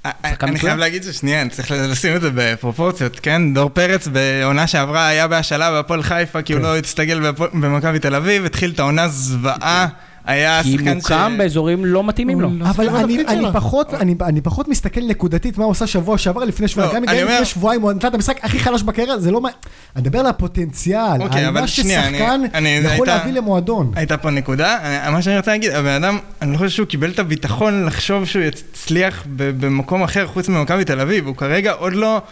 שחקן 0.07 0.47
אני 0.47 0.55
מצוין. 0.55 0.71
חייב 0.71 0.79
להגיד 0.79 1.03
ששנייה, 1.03 1.43
אני 1.43 1.51
צריך 1.51 1.71
לשים 1.71 2.17
את 2.17 2.21
זה 2.21 2.31
בפרופורציות, 2.35 3.21
כן? 3.21 3.55
דור 3.55 3.71
פרץ 3.71 4.09
בעונה 4.09 4.67
שעברה 4.67 5.09
היה 5.09 5.29
בהשאלה 5.29 5.71
בהפועל 5.71 6.03
חיפה, 6.03 6.43
כי 6.43 6.53
הוא 6.53 6.61
כן. 6.61 6.67
לא 6.67 6.77
הצטגל 6.77 7.31
במכבי 7.53 7.99
תל 7.99 8.15
אביב, 8.15 8.45
התחיל 8.45 8.71
את 8.71 8.79
העונה 8.79 9.09
זוועה, 9.09 9.87
היה 10.29 10.61
כי 10.62 10.73
שחקן 10.73 10.95
מוקם 10.95 11.35
באזורים 11.38 11.85
לא 11.85 12.05
מתאימים 12.05 12.41
לו. 12.41 12.51
לא- 12.59 12.64
אבל 12.64 12.88
אני. 12.88 13.25
פחות, 13.53 13.95
אני, 13.95 14.14
אני 14.23 14.41
פחות 14.41 14.69
מסתכל 14.69 15.01
נקודתית 15.09 15.59
מה 15.59 15.64
הוא 15.64 15.71
עושה 15.71 15.87
שבוע 15.87 16.19
שעבר 16.19 16.45
לפני 16.45 16.69
שבועיים. 16.69 16.95
לא, 16.95 17.12
גם 17.12 17.19
אומר- 17.19 17.35
לפני 17.35 17.45
שבועיים 17.45 17.83
הוא 17.83 17.93
נתן 17.93 18.09
את 18.09 18.14
המשחק 18.14 18.38
הכי 18.45 18.59
חלש 18.59 18.83
בקריירה, 18.83 19.19
זה 19.19 19.31
לא 19.31 19.41
מה... 19.41 19.49
אני 19.97 20.03
מדבר 20.03 20.19
על 20.19 20.27
הפוטנציאל, 20.27 21.21
אוקיי, 21.23 21.45
על 21.45 21.51
מה 21.51 21.67
ששחקן 21.67 22.41
אני- 22.55 22.69
יכול 22.95 23.07
להביא 23.07 23.33
למועדון. 23.33 23.93
הייתה 23.97 24.17
פה 24.17 24.31
נקודה, 24.31 24.79
אני- 24.83 25.12
מה 25.12 25.23
שאני 25.23 25.37
רוצה 25.37 25.51
להגיד, 25.51 25.71
הבן 25.73 26.05
אדם, 26.05 26.19
אני 26.43 26.53
לא 26.53 26.57
חושב 26.59 26.69
שהוא 26.71 26.87
קיבל 26.87 27.11
את 27.11 27.19
הביטחון 27.19 27.85
לחשוב 27.87 28.25
שהוא 28.25 28.43
יצליח 28.43 29.25
ב- 29.37 29.67
במקום 29.67 30.03
אחר 30.03 30.27
חוץ 30.27 30.49
ממכבי 30.49 30.85
תל 30.85 31.01
אביב, 31.01 31.27
הוא 31.27 31.37
כרגע 31.37 31.73
עוד 31.73 31.93
לא 31.93 32.23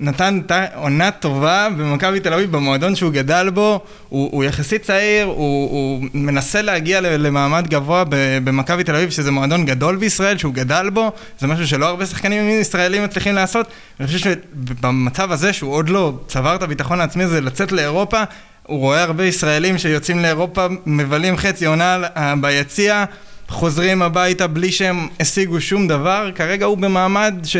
נתן 0.00 0.40
ת- 0.46 0.52
עונה 0.74 1.10
טובה 1.10 1.68
במכבי 1.76 2.20
תל 2.20 2.32
אביב, 2.34 2.52
במועדון 2.52 2.96
שהוא 2.96 3.12
גדל 3.12 3.50
בו, 3.50 3.80
הוא, 4.08 4.28
הוא 4.32 4.44
יחסית 4.44 4.82
צעיר, 4.82 5.24
הוא, 5.26 5.70
הוא 5.70 6.04
מנסה 6.14 6.62
להגיע 6.62 7.00
למעמד 7.00 7.68
גבוה 7.68 8.04
במכבי 8.44 8.84
תל 8.84 8.96
אביב, 8.96 9.10
שזה 9.10 9.30
מועדון 9.30 9.64
גדול 9.64 9.96
בישראל, 9.96 10.38
שהוא 10.38 10.54
גדל 10.54 10.90
בו, 10.90 11.12
זה 11.38 11.46
משהו 11.46 11.66
שלא 11.66 11.86
הרבה 11.86 12.06
שחקנים 12.06 12.48
ישראלים 12.50 13.04
מצליחים 13.04 13.34
לעשות, 13.34 13.66
אני 14.00 14.06
חושב 14.06 14.18
שבמצב 14.18 15.32
הזה, 15.32 15.52
שהוא 15.52 15.72
עוד 15.72 15.88
לא 15.88 16.12
צבר 16.26 16.54
את 16.54 16.62
הביטחון 16.62 17.00
העצמי 17.00 17.24
הזה 17.24 17.40
לצאת 17.40 17.72
לאירופה, 17.72 18.22
הוא 18.62 18.78
רואה 18.78 19.02
הרבה 19.02 19.24
ישראלים 19.24 19.78
שיוצאים 19.78 20.18
לאירופה, 20.18 20.66
מבלים 20.86 21.36
חצי 21.36 21.66
עונה 21.66 21.98
אה, 22.16 22.34
ביציע, 22.40 23.04
חוזרים 23.48 24.02
הביתה 24.02 24.46
בלי 24.46 24.72
שהם 24.72 25.08
השיגו 25.20 25.60
שום 25.60 25.88
דבר, 25.88 26.30
כרגע 26.34 26.66
הוא 26.66 26.78
במעמד 26.78 27.34
ש... 27.44 27.56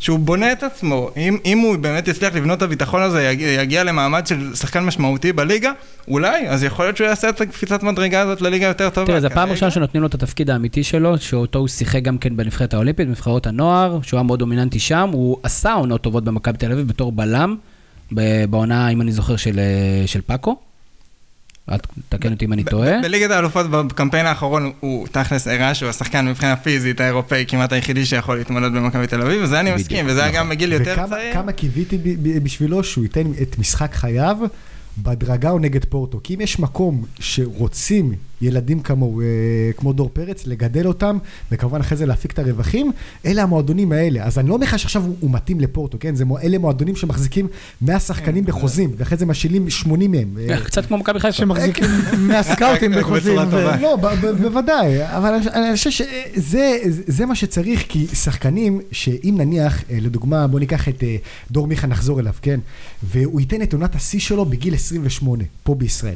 שהוא 0.00 0.18
בונה 0.18 0.52
את 0.52 0.62
עצמו. 0.62 1.10
אם, 1.16 1.38
אם 1.44 1.58
הוא 1.58 1.76
באמת 1.76 2.08
יצליח 2.08 2.34
לבנות 2.34 2.58
את 2.58 2.62
הביטחון 2.62 3.02
הזה, 3.02 3.22
יגיע, 3.22 3.48
יגיע 3.48 3.84
למעמד 3.84 4.26
של 4.26 4.54
שחקן 4.54 4.84
משמעותי 4.84 5.32
בליגה, 5.32 5.72
אולי, 6.08 6.48
אז 6.48 6.64
יכול 6.64 6.84
להיות 6.84 6.96
שהוא 6.96 7.06
יעשה 7.06 7.28
את 7.28 7.40
הקפיצת 7.40 7.82
מדרגה 7.82 8.20
הזאת 8.20 8.40
לליגה 8.40 8.66
יותר 8.66 8.90
טובה. 8.90 9.06
תראה, 9.06 9.20
זו 9.20 9.26
הפעם 9.26 9.48
הראשונה 9.48 9.70
שנותנים 9.70 10.02
לו 10.02 10.08
את 10.08 10.14
התפקיד 10.14 10.50
האמיתי 10.50 10.84
שלו, 10.84 11.18
שאותו 11.18 11.58
הוא 11.58 11.68
שיחק 11.68 12.02
גם 12.02 12.18
כן 12.18 12.36
בנבחרת 12.36 12.74
האולימפית, 12.74 13.06
בנבחרות 13.06 13.46
הנוער, 13.46 13.98
שהוא 14.02 14.18
היה 14.18 14.24
מאוד 14.24 14.38
דומיננטי 14.38 14.78
שם, 14.78 15.10
הוא 15.12 15.36
עשה 15.42 15.72
עונות 15.72 16.00
טובות 16.00 16.24
במכבי 16.24 16.58
תל 16.58 16.72
אביב 16.72 16.88
בתור 16.88 17.12
בלם, 17.12 17.56
בעונה, 18.50 18.88
אם 18.88 19.00
אני 19.00 19.12
זוכר, 19.12 19.36
של, 19.36 19.58
אה, 19.58 20.06
של 20.06 20.20
פאקו. 20.20 20.69
את 21.74 21.86
תקן 22.08 22.32
אותי 22.32 22.44
אם 22.44 22.52
אני 22.52 22.64
טועה. 22.64 23.02
בליגת 23.02 23.30
האלופות 23.30 23.70
בקמפיין 23.70 24.26
האחרון 24.26 24.72
הוא 24.80 25.06
תכלס 25.08 25.48
הראה 25.48 25.74
שהוא 25.74 25.88
השחקן 25.88 26.28
מבחינה 26.28 26.56
פיזית 26.56 27.00
האירופאי 27.00 27.44
כמעט 27.48 27.72
היחידי 27.72 28.06
שיכול 28.06 28.36
להתמודד 28.36 28.72
במכבי 28.72 29.06
תל 29.06 29.22
אביב, 29.22 29.42
וזה 29.42 29.60
אני 29.60 29.74
מסכים, 29.74 30.06
וזה 30.08 30.20
היה 30.20 30.28
נכון. 30.30 30.40
גם 30.40 30.48
בגיל 30.48 30.72
יותר 30.72 30.92
וכמה 30.92 31.08
צעיר. 31.08 31.32
כמה 31.32 31.52
קיוויתי 31.52 31.98
בשבילו 32.42 32.84
שהוא 32.84 33.04
ייתן 33.04 33.32
את 33.42 33.58
משחק 33.58 33.94
חייו 33.94 34.38
בדרגה 34.98 35.50
או 35.50 35.58
נגד 35.58 35.84
פורטו. 35.84 36.20
כי 36.24 36.34
אם 36.34 36.40
יש 36.40 36.58
מקום 36.58 37.04
שרוצים 37.20 38.14
ילדים 38.42 38.80
כמוהו, 38.80 39.20
אה, 39.20 39.26
כמו 39.76 39.92
דור 39.92 40.10
פרץ, 40.12 40.46
לגדל 40.46 40.86
אותם, 40.86 41.18
וכמובן 41.52 41.80
אחרי 41.80 41.98
זה 41.98 42.06
להפיק 42.06 42.32
את 42.32 42.38
הרווחים, 42.38 42.92
אלה 43.26 43.42
המועדונים 43.42 43.92
האלה. 43.92 44.24
אז 44.24 44.38
אני 44.38 44.48
לא 44.48 44.54
אומר 44.54 44.66
לך 44.66 44.78
שעכשיו 44.78 45.02
הוא, 45.04 45.16
הוא 45.20 45.30
מתאים 45.30 45.60
לפורטו, 45.60 45.98
כן? 46.00 46.14
זה, 46.14 46.24
אלה 46.42 46.58
מועדונים 46.58 46.96
שמחזיקים 46.96 47.46
100 47.82 48.00
שחקנים 48.00 48.44
בחוזים, 48.44 48.90
ואחרי 48.96 49.18
זה 49.18 49.26
משילים 49.26 49.70
80 49.70 50.12
מהם. 50.12 50.36
אה, 50.50 50.60
קצת 50.64 50.86
כמו 50.86 50.98
מכבי 50.98 51.20
חיפה. 51.20 51.32
שמחזיקים 51.32 51.84
מהסקאוטים 52.28 52.92
רק 52.94 52.98
בחוזים. 53.00 53.32
בצורה 53.32 53.46
ו- 53.48 53.50
טובה. 53.50 53.76
לא, 53.80 53.96
בוודאי, 54.40 55.06
אבל 55.16 55.34
אני- 55.54 55.76
חושב 55.76 55.90
שזה 55.90 56.76
זה 57.06 57.26
מה 57.26 57.34
שצריך, 57.34 57.84
כי 57.88 58.06
שחקנים 58.06 58.80
שאם 58.92 59.34
נניח, 59.38 59.82
אה, 59.90 59.98
לדוגמה, 60.00 60.46
בוא 60.46 60.60
ניקח 60.60 60.88
את 60.88 61.02
דור 61.50 61.66
מיכה, 61.66 61.86
נחזור 61.86 62.20
אליו, 62.20 62.32
כן? 62.42 62.60
והוא 63.02 63.40
ייתן 63.40 63.62
את 63.62 63.72
עונת 63.72 63.94
השיא 63.94 64.20
שלו 64.20 64.44
בגיל 64.44 64.74
28, 64.74 65.44
פה 65.62 65.74
בישראל. 65.74 66.14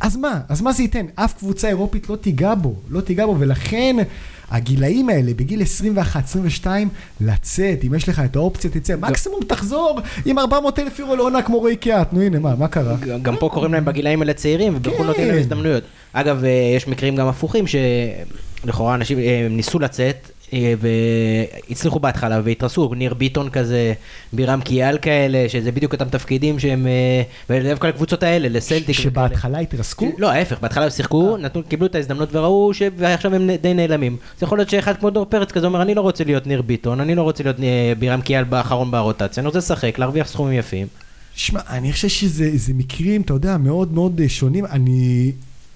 אז 0.00 0.16
מה? 0.16 0.40
אז 0.48 0.60
מה 0.60 0.72
זה 0.72 0.82
ייתן? 0.82 1.06
אף 1.14 1.34
קבוצה 1.38 1.68
אירופית 1.68 2.08
לא 2.08 2.16
תיגע 2.16 2.54
בו, 2.54 2.74
לא 2.90 3.00
תיגע 3.00 3.26
בו, 3.26 3.36
ולכן 3.38 3.96
הגילאים 4.50 5.08
האלה, 5.08 5.34
בגיל 5.34 5.62
21-22, 6.62 6.66
לצאת, 7.20 7.84
אם 7.86 7.94
יש 7.94 8.08
לך 8.08 8.22
את 8.24 8.36
האופציה, 8.36 8.70
תצא, 8.70 8.96
מקסימום 8.96 9.40
תחזור 9.46 10.00
עם 10.24 10.38
400 10.38 10.78
אלף 10.78 10.98
יורו 10.98 11.16
לעונה 11.16 11.42
כמו 11.42 11.58
רועי 11.58 11.76
קיאט, 11.76 12.12
נו 12.12 12.20
הנה, 12.20 12.38
מה, 12.38 12.54
מה 12.54 12.68
קרה? 12.68 12.96
גם 13.22 13.36
פה 13.36 13.48
קוראים 13.52 13.72
להם 13.72 13.84
בגילאים 13.84 14.22
האלה 14.22 14.32
צעירים, 14.32 14.76
ובחו"ל 14.76 15.06
נותנים 15.06 15.28
להם. 15.28 15.38
הזדמנויות. 15.38 15.84
אגב, 16.12 16.44
אה, 16.44 16.72
יש 16.76 16.88
מקרים 16.88 17.16
גם 17.16 17.26
הפוכים, 17.26 17.64
שלכאורה 17.66 18.94
אנשים 18.94 19.18
אה, 19.18 19.46
ניסו 19.50 19.78
לצאת, 19.78 20.30
והצליחו 20.52 22.00
בהתחלה 22.00 22.40
והתרסו, 22.44 22.94
ניר 22.94 23.14
ביטון 23.14 23.50
כזה, 23.50 23.92
בירם 24.32 24.60
קיאל 24.60 24.98
כאלה, 24.98 25.48
שזה 25.48 25.72
בדיוק 25.72 25.92
אותם 25.92 26.08
תפקידים 26.08 26.58
שהם, 26.58 26.86
אה, 26.86 27.22
ודווקא 27.50 27.86
לקבוצות 27.86 28.22
האלה, 28.22 28.48
לסלטיק. 28.48 28.96
שבהתחלה 28.96 29.58
התרסקו? 29.58 30.12
לא, 30.18 30.30
ההפך, 30.30 30.60
בהתחלה 30.60 30.84
הם 30.84 30.90
שיחקו, 30.90 31.36
נתנו, 31.36 31.62
קיבלו 31.62 31.86
את 31.86 31.94
ההזדמנות 31.94 32.28
וראו. 32.32 32.72
ועכשיו 32.96 33.34
הם 33.34 33.50
די 33.62 33.74
נעלמים. 33.74 34.16
אז 34.36 34.42
יכול 34.42 34.58
להיות 34.58 34.70
שאחד 34.70 34.96
כמו 34.96 35.10
דור 35.10 35.24
פרץ 35.24 35.52
כזה 35.52 35.66
אומר, 35.66 35.82
אני 35.82 35.94
לא 35.94 36.00
רוצה 36.00 36.24
להיות 36.24 36.46
ניר 36.46 36.62
ביטון, 36.62 37.00
אני 37.00 37.14
לא 37.14 37.22
רוצה 37.22 37.44
להיות 37.44 37.60
אה, 37.60 37.92
בירם 37.98 38.20
קיאל 38.20 38.44
באחרון 38.44 38.90
ברוטציה, 38.90 39.40
אני 39.40 39.46
רוצה 39.46 39.58
לשחק, 39.58 39.98
להרוויח 39.98 40.26
סכומים 40.26 40.58
יפים. 40.58 40.86
שמע, 41.34 41.60
אני 41.68 41.92
חושב 41.92 42.08
שזה 42.08 42.50
זה 42.54 42.72
מקרים, 42.74 43.22
אתה 43.22 43.32
יודע, 43.32 43.56
מאוד 43.56 43.92
מאוד 43.92 44.20
אה, 44.20 44.28
שונים. 44.28 44.66
אני... 44.66 45.32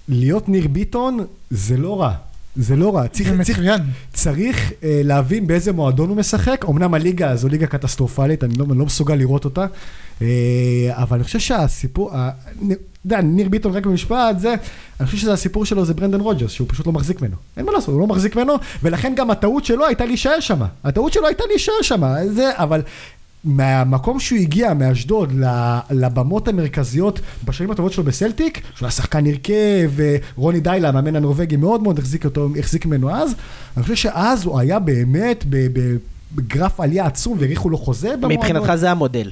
להיות 0.08 0.48
ניר 0.48 0.68
ביטון 0.68 1.18
זה 1.50 1.76
לא 1.76 2.00
רע. 2.00 2.14
זה 2.56 2.76
לא 2.76 2.96
רע. 2.96 3.08
צריך, 3.08 3.28
זה 3.28 3.44
צריך, 3.44 3.58
מצוין. 3.58 3.80
צריך 4.12 4.72
אה, 4.82 5.00
להבין 5.04 5.46
באיזה 5.46 5.72
מועדון 5.72 6.08
הוא 6.08 6.16
משחק. 6.16 6.64
אמנם 6.68 6.94
הליגה 6.94 7.36
זו 7.36 7.48
ליגה 7.48 7.66
קטסטרופלית, 7.66 8.44
אני 8.44 8.54
לא, 8.54 8.66
לא 8.68 8.86
מסוגל 8.86 9.14
לראות 9.14 9.44
אותה. 9.44 9.66
אה, 10.22 10.26
אבל 10.92 11.16
אני 11.16 11.24
חושב 11.24 11.38
שהסיפור, 11.38 12.10
אתה 12.10 12.32
יודע, 13.04 13.20
ניר 13.20 13.48
ביטון 13.48 13.72
רק 13.72 13.86
במשפט, 13.86 14.38
זה, 14.38 14.54
אני 15.00 15.06
חושב 15.06 15.18
שזה 15.18 15.32
הסיפור 15.32 15.64
שלו 15.64 15.84
זה 15.84 15.94
ברנדן 15.94 16.20
רוג'רס, 16.20 16.50
שהוא 16.50 16.68
פשוט 16.70 16.86
לא 16.86 16.92
מחזיק 16.92 17.22
ממנו. 17.22 17.36
אין 17.56 17.66
מה 17.66 17.72
לעשות, 17.72 17.88
הוא 17.88 18.00
לא 18.00 18.06
מחזיק 18.06 18.36
ממנו, 18.36 18.54
ולכן 18.82 19.12
גם 19.16 19.30
הטעות 19.30 19.64
שלו 19.64 19.86
הייתה 19.86 20.04
להישאר 20.04 20.40
שם. 20.40 20.62
הטעות 20.84 21.12
שלו 21.12 21.26
הייתה 21.26 21.44
להישאר 21.48 21.82
שם, 21.82 22.02
זה, 22.28 22.50
אבל 22.54 22.82
מהמקום 23.44 24.20
שהוא 24.20 24.38
הגיע, 24.38 24.74
מאשדוד, 24.74 25.32
לבמות 25.90 26.48
המרכזיות 26.48 27.20
בשנים 27.44 27.70
הטובות 27.70 27.92
שלו 27.92 28.04
בסלטיק, 28.04 28.60
שהוא 28.74 28.86
היה 28.86 28.90
שחקן 28.90 29.26
הרכב, 29.26 29.90
ורוני 30.36 30.60
דיילה, 30.60 30.88
המאמן 30.88 31.16
הנורבגי, 31.16 31.56
מאוד 31.56 31.82
מאוד 31.82 31.98
החזיק 31.98 32.24
אותו, 32.24 32.48
החזיק 32.58 32.86
ממנו 32.86 33.10
אז, 33.10 33.34
אני 33.76 33.82
חושב 33.82 33.94
שאז 33.94 34.44
הוא 34.44 34.58
היה 34.58 34.78
באמת 34.78 35.44
בגרף 36.34 36.80
עלייה 36.80 37.06
עצום, 37.06 37.36
והאריכו 37.38 37.70
לו 37.70 37.78
חוזה 37.78 38.16
במועדון. 38.16 38.32
מבחינתך 38.32 38.74
זה 38.74 38.90
המודל. 38.90 39.30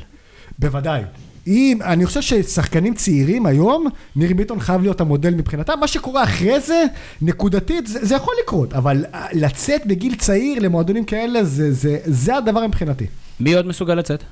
בוודאי. 0.59 1.03
אם, 1.47 1.79
אני 1.85 2.07
חושב 2.07 2.21
ששחקנים 2.21 2.95
צעירים 2.95 3.47
היום, 3.47 3.87
ניר 4.17 4.35
ביטון 4.35 4.61
חייב 4.61 4.83
להיות 4.83 5.01
המודל 5.01 5.35
מבחינתם. 5.35 5.73
מה 5.81 5.87
שקורה 5.87 6.25
אחרי 6.25 6.61
זה, 6.61 6.85
נקודתית, 7.23 7.87
זה, 7.87 7.99
זה 8.03 8.15
יכול 8.15 8.35
לקרות, 8.43 8.73
אבל 8.73 9.05
אה, 9.15 9.27
לצאת 9.33 9.87
בגיל 9.87 10.15
צעיר 10.15 10.59
למועדונים 10.59 11.05
כאלה, 11.05 11.45
זה, 11.45 11.73
זה, 11.73 11.99
זה 12.05 12.37
הדבר 12.37 12.67
מבחינתי. 12.67 13.07
מי 13.41 13.55
עוד 13.55 13.67
מסוגל 13.67 13.95
לצאת? 13.95 14.23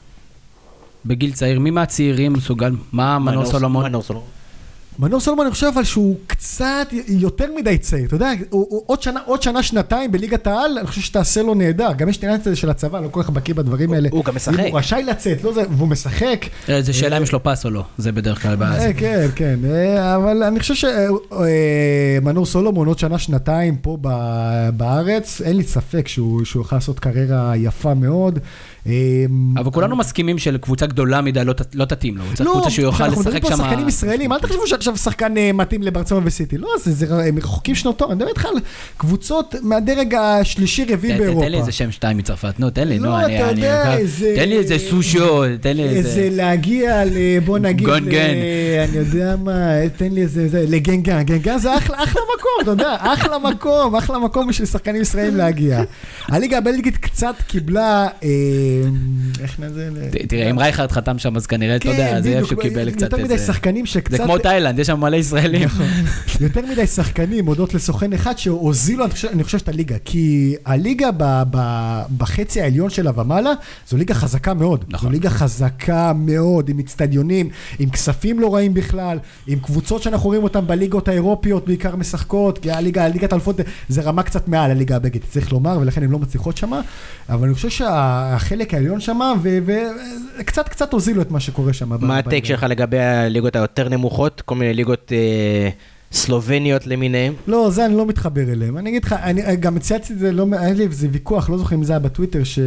בגיל 1.07 1.33
צעיר, 1.33 1.61
מי 1.61 1.71
מהצעירים 1.71 2.33
מסוגל? 2.33 2.73
מה 2.93 3.19
מנור 3.19 3.45
סולומון? 3.47 3.85
מנור 3.85 4.03
סולומון. 4.03 4.29
מנור 4.99 5.21
סולומון, 5.21 5.47
אני 5.47 5.53
חושב 5.53 5.67
אבל 5.75 5.85
שהוא 5.85 6.17
קצת 6.27 6.89
יותר 7.09 7.47
מדי 7.57 7.79
צעיר, 7.79 8.07
אתה 8.07 8.17
יודע, 8.17 8.31
הוא, 8.51 8.67
הוא 8.71 8.83
עוד 8.87 9.03
שנה, 9.03 9.21
עוד 9.27 9.43
שנה, 9.43 9.63
שנתיים 9.63 10.13
בליגת 10.13 10.47
העל, 10.47 10.79
אני 10.79 10.87
חושב 10.87 11.01
שתעשה 11.01 11.43
לו 11.43 11.55
נהדר. 11.55 11.93
גם 11.93 12.09
יש 12.09 12.17
את 12.17 12.25
העניין 12.25 12.41
הזה 12.41 12.57
של 12.57 12.71
הצבא, 12.71 13.01
לא 13.01 13.09
כל 13.09 13.23
כך 13.23 13.31
בקיא 13.31 13.55
בדברים 13.55 13.93
האלה. 13.93 14.09
הוא 14.13 14.25
גם 14.25 14.35
משחק. 14.37 14.59
הוא 14.71 14.79
רשאי 14.79 15.03
לצאת, 15.03 15.45
לא 15.45 15.53
זה, 15.53 15.63
והוא 15.71 15.89
משחק. 15.89 16.47
אה, 16.69 16.83
זה 16.83 16.93
שאלה 16.93 17.17
אם 17.17 17.23
יש 17.23 17.33
לו 17.33 17.43
פס 17.43 17.65
או 17.65 17.71
לא, 17.71 17.85
זה 17.99 18.13
בדרך 18.13 18.43
כלל 18.43 18.57
בעיה. 18.57 18.87
אה, 18.87 18.93
כן, 18.93 19.29
כן, 19.35 19.59
אה, 19.65 20.17
אבל 20.17 20.43
אני 20.43 20.61
חושב 20.61 20.75
שמנור 22.21 22.47
סולומון 22.47 22.89
עוד 22.89 22.99
שנה, 22.99 23.19
שנתיים 23.19 23.77
פה 23.77 23.99
ב- 24.01 24.71
בארץ, 24.77 25.41
אין 25.45 25.57
לי 25.57 25.63
ספק 25.63 26.09
שהוא 26.09 26.45
שהוא 26.45 26.63
יכול 26.63 26.77
לעשות 26.77 27.01
קריירה 27.01 27.53
יפה 27.57 27.95
מאוד. 27.95 28.39
אה, 28.87 28.93
אבל 29.57 29.71
כולנו 29.71 29.97
מסכימים 29.97 30.39
שלקבוצה 30.39 30.87
גדולה 30.87 31.21
מדי 31.21 31.45
לא 31.45 31.55
לא 31.75 31.85
תתאים 31.85 32.17
לו, 32.17 32.25
הוא 32.25 32.35
צריך 32.35 32.51
קבוצה 32.51 32.71
שהוא 32.71 32.83
יוכל 32.83 33.07
לשחק 33.07 33.19
מדברים 33.19 33.41
פה 33.41 33.49
שם. 33.49 33.53
על 33.53 33.59
שחקנים 33.59 33.89
ישראלים, 33.89 34.33
אל 34.33 34.39
תחשבו 34.39 34.67
שעכשיו 34.67 34.97
שחקן 34.97 35.37
אה, 35.37 35.53
מתאים 35.53 35.83
לברצלונה 35.83 36.27
וסיטי. 36.27 36.59
לא, 36.59 36.69
הם 37.11 37.39
רחוקים 37.39 37.75
שנות 37.75 38.03
אור. 38.03 38.13
אני 38.13 38.17
מדבר 38.17 38.29
איתך 38.29 38.45
על 38.45 38.55
קבוצות 38.97 39.55
מהדרג 39.63 40.15
השלישי-רביעי 40.15 41.19
באירופה. 41.19 41.47
תן 41.47 41.53
לי 41.53 41.59
איזה 41.59 41.73
שם 41.73 41.93
שתיים 41.93 42.17
מצרפת, 42.17 42.55
נו, 42.61 42.71
תן 42.71 42.89
לי, 42.89 42.99
לא, 42.99 43.09
נו, 43.09 43.19
אני... 43.19 43.39
תן 44.37 44.49
לי 44.49 44.59
איזה 44.59 44.79
סושיו, 44.91 45.43
תן 45.61 45.77
לי 45.77 45.83
איזה 45.83 45.99
איזה... 45.99 46.29
להגיע 46.37 47.05
ל... 47.05 47.39
בוא 47.45 47.59
נגיד... 47.59 47.89
גונגן. 47.89 48.35
אני 48.89 48.97
יודע 48.97 49.37
מה, 49.37 49.89
תן 49.97 50.13
לי 50.13 50.23
איזה... 50.23 50.49
זה, 50.49 50.65
לגנגן. 50.69 51.23
גנגן 51.23 51.59
זה 51.59 51.77
אחלה, 51.77 52.05
אחלה 52.05 52.23
מקום, 52.39 52.53
אתה 52.63 52.71
יודע, 52.71 52.97
אחלה 52.99 53.39
מקום, 53.39 53.97
אחלה 53.97 54.19
מקום 54.19 54.49
בשביל 54.49 54.67
שחקנים 54.67 55.03
ישראלים 55.03 55.37
להגיע. 55.37 55.83
הליגה 56.29 56.59
הבלגית 56.59 56.97
קצת 56.97 57.35
קיבלה... 57.47 58.09
אה, 58.85 59.43
איך 59.43 59.61
נזה? 59.61 59.91
תראה, 60.29 60.51
אם 60.51 60.59
רייכרד 60.59 60.93
חתם 60.93 61.19
שם, 61.19 61.37
אז 61.37 61.47
כנראה, 61.47 61.77
אתה 61.77 61.89
יודע, 61.89 62.21
זה 62.21 62.29
איפה 62.29 62.49
שהוא 62.49 62.63
קיבל 62.63 62.91
קצת 62.91 62.99
כן, 62.99 63.05
יותר 63.05 63.17
מדי 63.17 63.35
איזה... 63.35 63.47
שחקנים 63.47 63.87
שקצת... 63.87 64.11
זה 64.11 64.19
כמו 64.19 64.39
תאילנד, 64.39 64.79
יש 64.79 64.87
שם 64.87 65.01
מלא 65.01 65.17
ישראלים. 65.17 65.69
יותר 66.41 66.61
מדי 66.71 66.87
שחקנים 66.87 67.47
הודות 67.47 67.75
לסוכן 67.75 68.13
אחד 68.13 68.39
שהוזילו, 68.39 69.05
אני 69.33 69.45
חושב, 69.45 69.59
את 69.59 69.69
הליגה. 69.69 69.97
כי 70.05 70.55
הליגה 70.65 71.11
בחצי 72.19 72.61
העליון 72.61 72.91
שלה 72.91 73.11
ומעלה, 73.21 73.51
זו 73.89 73.97
ליגה 73.97 74.15
חזקה 74.15 74.55
מאוד. 74.55 74.85
נכון. 74.89 75.09
זו 75.09 75.13
ליגה 75.13 75.31
חזקה 75.31 76.13
מאוד, 76.17 76.69
עם 76.69 76.79
אצטדיונים, 76.79 77.49
עם 77.79 77.91
כספים 77.91 78.41
לא 78.41 78.55
רעים 78.55 78.75
בכלל, 78.75 79.19
עם 79.47 79.59
קבוצות 79.59 80.03
שאנחנו 80.03 80.29
רואים 80.29 80.43
אותן 80.43 80.67
בליגות 80.67 81.09
האירופיות 81.09 81.67
בעיקר 81.67 81.97
משחקות, 81.97 82.59
כי 82.59 82.71
הליגת 82.71 83.33
האלופות 83.33 83.61
זה 83.89 84.03
רמה 84.03 84.23
קצת 84.23 84.49
מעל 84.49 84.71
הליגה 84.71 84.97
הבלגית, 84.97 85.25
צריך 85.31 85.53
לומר, 85.53 85.79
ולכן 85.81 86.03
הן 86.03 86.11
לא 86.11 86.19
מצליחות 86.19 86.57
שמה. 86.57 86.81
אבל 87.29 87.47
אני 87.47 87.55
חושב 87.55 87.69
שהחלק 87.69 88.60
העליון 88.75 89.01
שמה, 89.01 89.35
וקצת 90.41 90.69
קצת 90.69 90.93
הוזילו 90.93 91.23
את 91.23 91.31
מה 91.31 91.41
שקורה 91.41 91.73
שם. 91.73 91.93
מה 92.01 92.19
הטייק 92.19 92.45
שלך 92.45 92.67
לגבי 92.69 92.99
הליגות 92.99 93.57
היותר 93.57 93.89
נמוכות? 93.89 94.41
כל 94.41 94.55
מיני 94.55 94.75
ליגות 94.75 95.13
אה, 95.13 95.69
סלובניות 96.13 96.87
למיניהן? 96.87 97.33
לא, 97.47 97.71
זה 97.71 97.87
אני 97.87 97.97
לא 97.97 98.07
מתחבר 98.07 98.53
אליהם. 98.53 98.79
אני 98.79 98.91
אגיד 98.91 99.05
לך, 99.05 99.13
אני 99.13 99.57
גם 99.57 99.79
צייצתי 99.79 100.13
את 100.13 100.19
זה, 100.19 100.33
לא, 100.33 100.47
היה 100.53 100.73
לי 100.73 100.85
איזה 100.85 101.09
ויכוח, 101.13 101.51
לא 101.51 101.59
זוכר 101.59 101.75
אם 101.77 101.85
זה 101.85 101.93
היה 101.93 102.01
בטוויטר, 102.01 102.45
ש... 102.45 102.59
אה, 102.59 102.65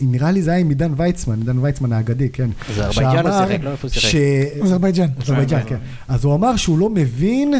נראה 0.00 0.30
לי 0.30 0.42
זה 0.42 0.50
היה 0.50 0.60
עם 0.60 0.68
עידן 0.68 0.92
ויצמן, 0.96 1.38
עידן 1.38 1.58
ויצמן 1.58 1.92
האגדי, 1.92 2.28
כן. 2.28 2.50
אזרבייג'ן 2.70 3.26
הוא 3.26 3.46
שיחק, 3.46 3.64
לא 3.64 3.70
איפה 3.70 3.88
הוא 3.88 3.92
שיחק? 3.92 4.18
אזרבייג'אן. 4.62 5.08
אזרבייג'אן, 5.22 5.60
כן. 5.66 5.76
אז 6.08 6.24
הוא 6.24 6.34
אמר 6.34 6.56
שהוא 6.56 6.78
לא 6.78 6.90
מבין 6.90 7.54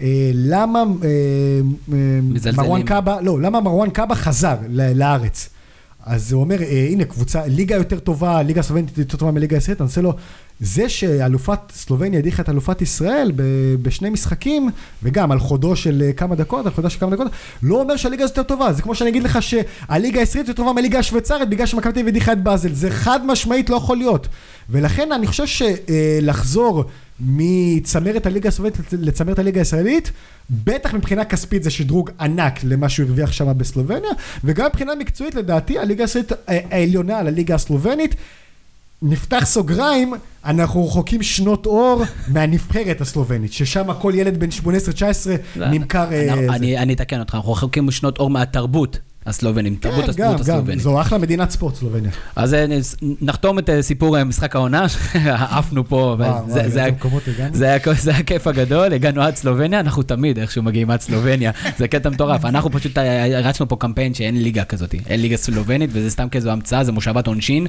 אה, 0.00 0.06
למה 0.34 0.78
אה, 1.02 1.08
אה. 1.92 2.52
מרואן 2.56 2.82
קאבה, 2.82 3.20
לא, 3.20 3.40
למה 3.40 3.60
מרואן 3.60 3.90
קאבה 3.90 4.14
חזר 4.14 4.56
ל- 4.68 4.92
לארץ. 4.98 5.48
אז 6.06 6.32
הוא 6.32 6.40
אומר, 6.40 6.62
אה, 6.62 6.88
הנה 6.90 7.04
קבוצה, 7.04 7.46
ליגה 7.46 7.76
יותר 7.76 7.98
טובה, 7.98 8.42
ליגה 8.42 8.62
סלובנית 8.62 8.98
יותר 8.98 9.16
טובה 9.16 9.32
מליגה 9.32 9.56
ישראלית, 9.56 9.80
אני 9.80 9.86
עושה 9.86 10.00
לו, 10.00 10.12
זה 10.60 10.88
שאלופת 10.88 11.58
סלובניה 11.72 12.18
הדיחה 12.18 12.42
את 12.42 12.48
אלופת 12.48 12.82
ישראל 12.82 13.32
בשני 13.82 14.10
משחקים, 14.10 14.70
וגם 15.02 15.32
על 15.32 15.38
חודו 15.38 15.76
של 15.76 16.02
אה, 16.06 16.12
כמה 16.12 16.34
דקות, 16.34 16.66
על 16.66 16.72
חודו 16.72 16.90
של 16.90 17.00
כמה 17.00 17.10
דקות, 17.10 17.26
לא 17.62 17.80
אומר 17.80 17.96
שהליגה 17.96 18.24
הזאת 18.24 18.36
יותר 18.36 18.48
טובה. 18.48 18.72
זה 18.72 18.82
כמו 18.82 18.94
שאני 18.94 19.10
אגיד 19.10 19.22
לך 19.22 19.38
שהליגה 19.42 20.20
הישראלית 20.20 20.48
יותר 20.48 20.62
טובה 20.62 20.72
מהליגה 20.72 20.98
השוויצרית, 20.98 21.48
בגלל 21.48 21.66
שמכבי 21.66 21.92
תל 21.92 21.98
אביב 21.98 22.08
הדיחה 22.08 22.32
את 22.32 22.42
באזל. 22.42 22.72
זה 22.72 22.90
חד 22.90 23.26
משמעית 23.26 23.70
לא 23.70 23.76
יכול 23.76 23.96
להיות. 23.96 24.28
ולכן 24.70 25.12
אני 25.12 25.26
חושב 25.26 25.44
שלחזור 25.46 26.84
מצמרת 27.20 28.26
הליגה 28.26 28.48
הסובייטית 28.48 28.86
לצמרת 28.92 29.38
הליגה 29.38 29.60
הישראלית, 29.60 30.10
בטח 30.50 30.94
מבחינה 30.94 31.24
כספית 31.24 31.62
זה 31.62 31.70
שדרוג 31.70 32.10
ענק 32.20 32.64
למה 32.64 32.88
שהוא 32.88 33.06
הרוויח 33.06 33.32
שם 33.32 33.58
בסלובניה, 33.58 34.10
וגם 34.44 34.66
מבחינה 34.66 34.94
מקצועית 34.94 35.34
לדעתי 35.34 35.78
הליגה 35.78 36.04
הישראלית 36.04 36.32
אה, 36.32 36.36
העליונה 36.70 37.18
על 37.18 37.26
הליגה 37.26 37.54
הסלובנית. 37.54 38.14
נפתח 39.02 39.42
סוגריים, 39.44 40.14
אנחנו 40.44 40.86
רחוקים 40.86 41.22
שנות 41.22 41.66
אור 41.66 42.02
מהנבחרת 42.28 43.00
הסלובנית, 43.00 43.52
ששם 43.52 43.86
כל 44.00 44.12
ילד 44.16 44.40
בן 44.40 44.48
18-19 44.48 44.62
נמכר... 45.56 46.12
אה, 46.12 46.34
אני- 46.54 46.92
אתקן 46.92 47.20
אותך, 47.20 47.34
אנחנו 47.34 47.52
רחוקים 47.52 47.86
משנות 47.86 48.18
אור 48.18 48.30
מהתרבות 48.30 48.98
הסלובנים, 49.28 49.76
תרבות 49.80 50.04
כן, 50.04 50.10
הספורט 50.10 50.28
גם, 50.28 50.34
גם, 50.34 50.40
הסלובנית. 50.40 50.80
זו 50.80 51.00
אחלה 51.00 51.18
מדינת 51.18 51.50
ספורט, 51.50 51.74
סלובניה. 51.74 52.10
אז 52.36 52.54
אה, 52.54 52.66
נחתום 53.20 53.58
את 53.58 53.70
אה, 53.70 53.82
סיפור 53.82 54.18
אה, 54.18 54.24
משחק 54.24 54.56
העונה, 54.56 54.86
עפנו 55.58 55.88
פה, 55.88 55.96
וואו, 56.18 56.44
וזה- 56.46 56.60
וואו, 56.60 56.70
זה 56.70 56.84
היה-? 56.84 56.92
זה 57.52 57.64
היה- 57.64 57.94
זה 57.98 58.10
היה 58.10 58.18
הכיף 58.20 58.46
הגדול, 58.46 58.92
הגענו 58.92 59.22
עד 59.22 59.36
סלובניה, 59.36 59.80
אנחנו 59.80 60.02
תמיד 60.02 60.38
איכשהו 60.38 60.62
מגיעים 60.62 60.90
עד 60.90 61.00
סלובניה, 61.00 61.50
זה 61.78 61.88
קטע 61.88 62.10
מטורף. 62.10 62.44
אנחנו 62.44 62.70
פשוט 62.70 62.98
הרצנו 63.34 63.68
פה 63.68 63.76
קמפיין 63.76 64.14
שאין 64.14 64.42
ליגה 64.42 64.64
כזאת, 64.64 64.94
אין 65.06 65.20
ליגה 65.22 65.36
סלובנית, 65.36 65.90
וזה 65.92 66.10
סתם 66.10 66.28
כאיזו 66.28 66.50
המצאה, 66.50 66.84
זה 66.84 66.92
מושבת 66.92 67.26
עונשין, 67.26 67.66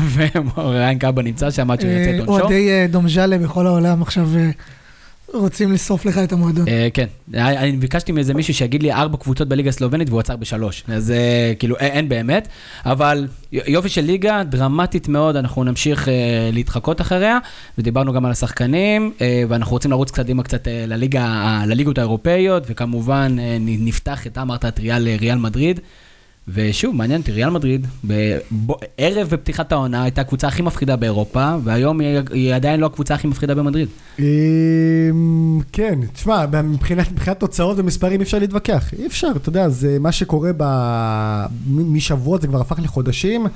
וריין 0.56 0.98
קאבה 0.98 1.22
נמצא 1.22 1.50
שם 1.50 1.70
עד 1.70 1.80
שהוא 1.80 1.90
יוצא 1.92 2.10
את 2.14 2.28
עונשו. 2.28 2.44
אוהדי 2.44 2.68
דומז'אלה 2.90 3.38
בכל 3.38 3.66
העולם 3.66 4.02
עכשיו 4.02 4.28
רוצים 5.34 5.72
לשרוף 5.72 6.06
לך 6.06 6.18
את 6.18 6.32
המועדון. 6.32 6.68
אה, 6.68 6.88
כן, 6.94 7.06
אני 7.34 7.72
ביקשתי 7.72 8.12
מאיזה 8.12 8.34
מישהו 8.34 8.54
שיגיד 8.54 8.82
לי 8.82 8.92
ארבע 8.92 9.16
קבוצות 9.16 9.48
בליגה 9.48 9.68
הסלובנית 9.68 10.08
והוא 10.08 10.20
עצר 10.20 10.36
בשלוש. 10.36 10.84
אז 10.88 11.10
אה, 11.10 11.52
כאילו 11.58 11.76
אה, 11.76 11.86
אין 11.86 12.08
באמת, 12.08 12.48
אבל 12.86 13.26
יופי 13.52 13.88
של 13.88 14.00
ליגה, 14.00 14.42
דרמטית 14.44 15.08
מאוד, 15.08 15.36
אנחנו 15.36 15.64
נמשיך 15.64 16.08
להתחקות 16.52 17.00
אחריה, 17.00 17.38
ודיברנו 17.78 18.12
גם 18.12 18.24
על 18.24 18.32
השחקנים, 18.32 19.12
ואנחנו 19.48 19.72
רוצים 19.72 19.90
לרוץ 19.90 20.10
קדימה 20.10 20.42
קצת 20.42 20.68
לליגות 21.66 21.98
האירופאיות, 21.98 22.62
וכמובן 22.66 23.36
נפתח, 23.60 24.26
אתה 24.26 24.42
אמרת 24.42 24.64
את 24.64 24.78
ריאל, 24.78 25.08
ריאל 25.20 25.38
מדריד. 25.38 25.80
ושוב, 26.48 26.96
מעניין 26.96 27.20
אותי, 27.20 27.32
ריאל 27.32 27.50
מדריד, 27.50 27.86
בב- 28.04 28.72
ערב 28.98 29.28
בפתיחת 29.28 29.72
העונה 29.72 30.02
הייתה 30.02 30.20
הקבוצה 30.20 30.48
הכי 30.48 30.62
מפחידה 30.62 30.96
באירופה, 30.96 31.54
והיום 31.64 32.00
היא, 32.00 32.18
היא 32.32 32.54
עדיין 32.54 32.80
לא 32.80 32.86
הקבוצה 32.86 33.14
הכי 33.14 33.26
מפחידה 33.26 33.54
במדריד. 33.54 33.88
אמ, 34.18 34.24
כן, 35.72 35.98
תשמע, 36.12 36.62
מבחינת 36.62 37.12
מבחינת 37.12 37.40
תוצאות 37.40 37.78
ומספרים 37.78 38.20
אי 38.20 38.24
אפשר 38.24 38.38
להתווכח. 38.38 38.94
אי 38.98 39.06
אפשר, 39.06 39.28
אתה 39.36 39.48
יודע, 39.48 39.68
זה 39.68 39.98
מה 40.00 40.12
שקורה 40.12 40.50
ב... 40.56 40.64
משבועות, 41.66 42.40
זה 42.42 42.46
כבר 42.48 42.60
הפך 42.60 42.78
לחודשים. 42.82 43.46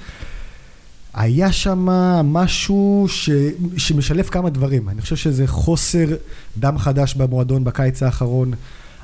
היה 1.14 1.53
שם 1.53 1.79
משהו 2.25 3.07
ש... 3.09 3.31
שמשלב 3.77 4.25
כמה 4.25 4.51
דברים. 4.51 4.88
אני 4.88 5.01
חושב 5.01 5.16
שזה 5.16 5.46
חוסר 5.46 6.07
דם 6.59 6.79
חדש 6.79 7.14
במועדון 7.14 7.64
בקיץ 7.64 8.03
האחרון. 8.03 8.53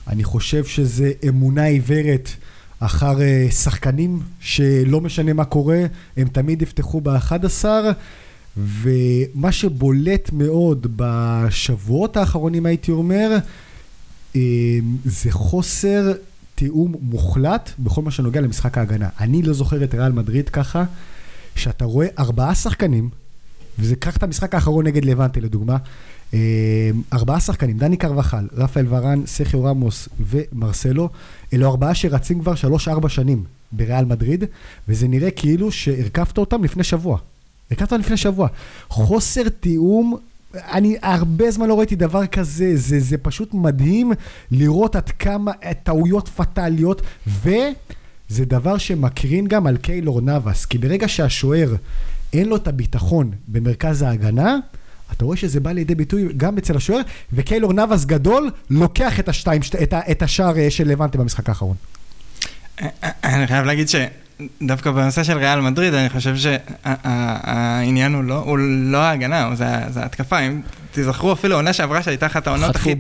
אני 0.09 0.25
חושב 0.25 0.65
שזה 0.65 1.13
אמונה 1.29 1.65
עיוורת 1.65 2.29
אחר 2.85 3.21
אה, 3.21 3.47
שחקנים 3.51 4.21
שלא 4.41 5.01
משנה 5.01 5.33
מה 5.33 5.45
קורה, 5.45 5.85
הם 6.17 6.29
תמיד 6.29 6.63
יפתחו 6.63 7.01
ב-11. 7.01 7.65
ומה 8.57 9.53
שבולט 9.53 10.31
מאוד 10.33 10.87
בשבועות 10.97 12.17
האחרונים, 12.17 12.67
הייתי 12.67 12.91
אומר, 12.91 13.37
אה, 14.37 14.41
זה 15.05 15.33
חוסר 15.33 16.13
תיאום 16.55 16.95
מוחלט 17.01 17.71
בכל 17.79 18.03
מה 18.03 18.11
שנוגע 18.11 18.41
למשחק 18.41 18.79
ההגנה. 18.79 19.09
אני 19.21 19.43
לא 19.43 19.53
זוכר 19.53 19.85
את 19.85 19.95
ריאל 19.95 20.13
מדריד 20.13 20.49
ככה, 20.49 20.85
שאתה 21.57 21.85
רואה 21.85 22.07
ארבעה 22.19 22.55
שחקנים, 22.55 23.09
וזה, 23.79 23.97
קח 23.97 24.17
את 24.17 24.23
המשחק 24.23 24.55
האחרון 24.55 24.87
נגד 24.87 25.05
לבנטה 25.05 25.41
לדוגמה, 25.41 25.77
ארבעה 27.13 27.41
שחקנים, 27.41 27.79
דני 27.79 27.97
קרבחל, 27.97 28.49
רפאל 28.53 28.87
ורן, 28.89 29.27
סחיו 29.27 29.65
רמוס 29.65 30.09
ומרסלו, 30.21 31.09
אלו 31.53 31.71
ארבעה 31.71 31.95
שרצים 31.95 32.41
כבר 32.41 32.55
שלוש-ארבע 32.55 33.09
שנים 33.09 33.45
בריאל 33.73 34.05
מדריד, 34.05 34.45
וזה 34.89 35.09
נראה 35.09 35.31
כאילו 35.31 35.73
שהרכבת 35.73 36.39
אותם 36.39 36.65
לפני 36.65 36.85
שבוע. 36.85 37.19
הרכבת 37.71 37.93
אותם 37.93 38.01
לפני 38.01 38.17
שבוע. 38.17 38.49
חוסר 38.89 39.49
תיאום, 39.49 40.17
אני 40.55 40.97
הרבה 41.03 41.51
זמן 41.51 41.69
לא 41.69 41.79
ראיתי 41.79 41.97
דבר 41.97 42.27
כזה, 42.27 42.77
זה, 42.77 43.01
זה 43.01 43.19
פשוט 43.19 43.55
מדהים 43.55 44.13
לראות 44.51 44.97
עד 44.97 45.11
כמה 45.11 45.53
טעויות 45.83 46.29
פטאליות, 46.29 47.03
וזה 47.27 48.45
דבר 48.45 48.79
שמקרין 48.79 49.47
גם 49.47 49.67
על 49.67 49.77
קיילור 49.77 50.21
נאבס, 50.21 50.65
כי 50.65 50.79
ברגע 50.79 51.09
שהשוער 51.09 51.75
אין 52.33 52.49
לו 52.49 52.57
את 52.57 52.69
הביטחון 52.69 53.31
במרכז 53.49 54.03
ההגנה, 54.03 54.57
אתה 55.13 55.25
רואה 55.25 55.37
שזה 55.37 55.61
בא 55.61 55.73
לידי 55.73 55.95
ביטוי 55.95 56.29
גם 56.37 56.59
אצל 56.59 56.77
השוער, 56.77 57.01
וקיילור 57.33 57.73
נאבס 57.73 58.05
גדול 58.05 58.51
לוקח 58.71 59.21
את, 59.21 59.29
השתיים, 59.29 59.63
שת- 59.63 59.83
את, 59.83 59.95
את 60.11 60.23
השער 60.23 60.59
אה, 60.59 60.71
של 60.71 60.89
לבנטה 60.89 61.19
במשחק 61.19 61.49
האחרון. 61.49 61.77
אני 63.25 63.47
חייב 63.47 63.65
להגיד 63.65 63.87
שדווקא 63.89 64.91
בנושא 64.91 65.23
של 65.23 65.39
ריאל 65.39 65.61
מדריד, 65.61 65.95
אני 65.95 66.09
חושב 66.11 66.35
שהעניין 66.37 68.15
הוא 68.15 68.25
לא, 68.25 68.35
הוא 68.39 68.59
לא 68.83 68.99
ההגנה, 68.99 69.51
זה 69.55 69.67
ההתקפה. 70.03 70.39
אם 70.39 70.61
תזכרו 70.93 71.33
אפילו 71.33 71.57
עונה 71.57 71.73
שעברה 71.73 72.03
שהייתה 72.03 72.27
אחת 72.27 72.47
העונות 72.47 72.77
הכי. 72.77 72.95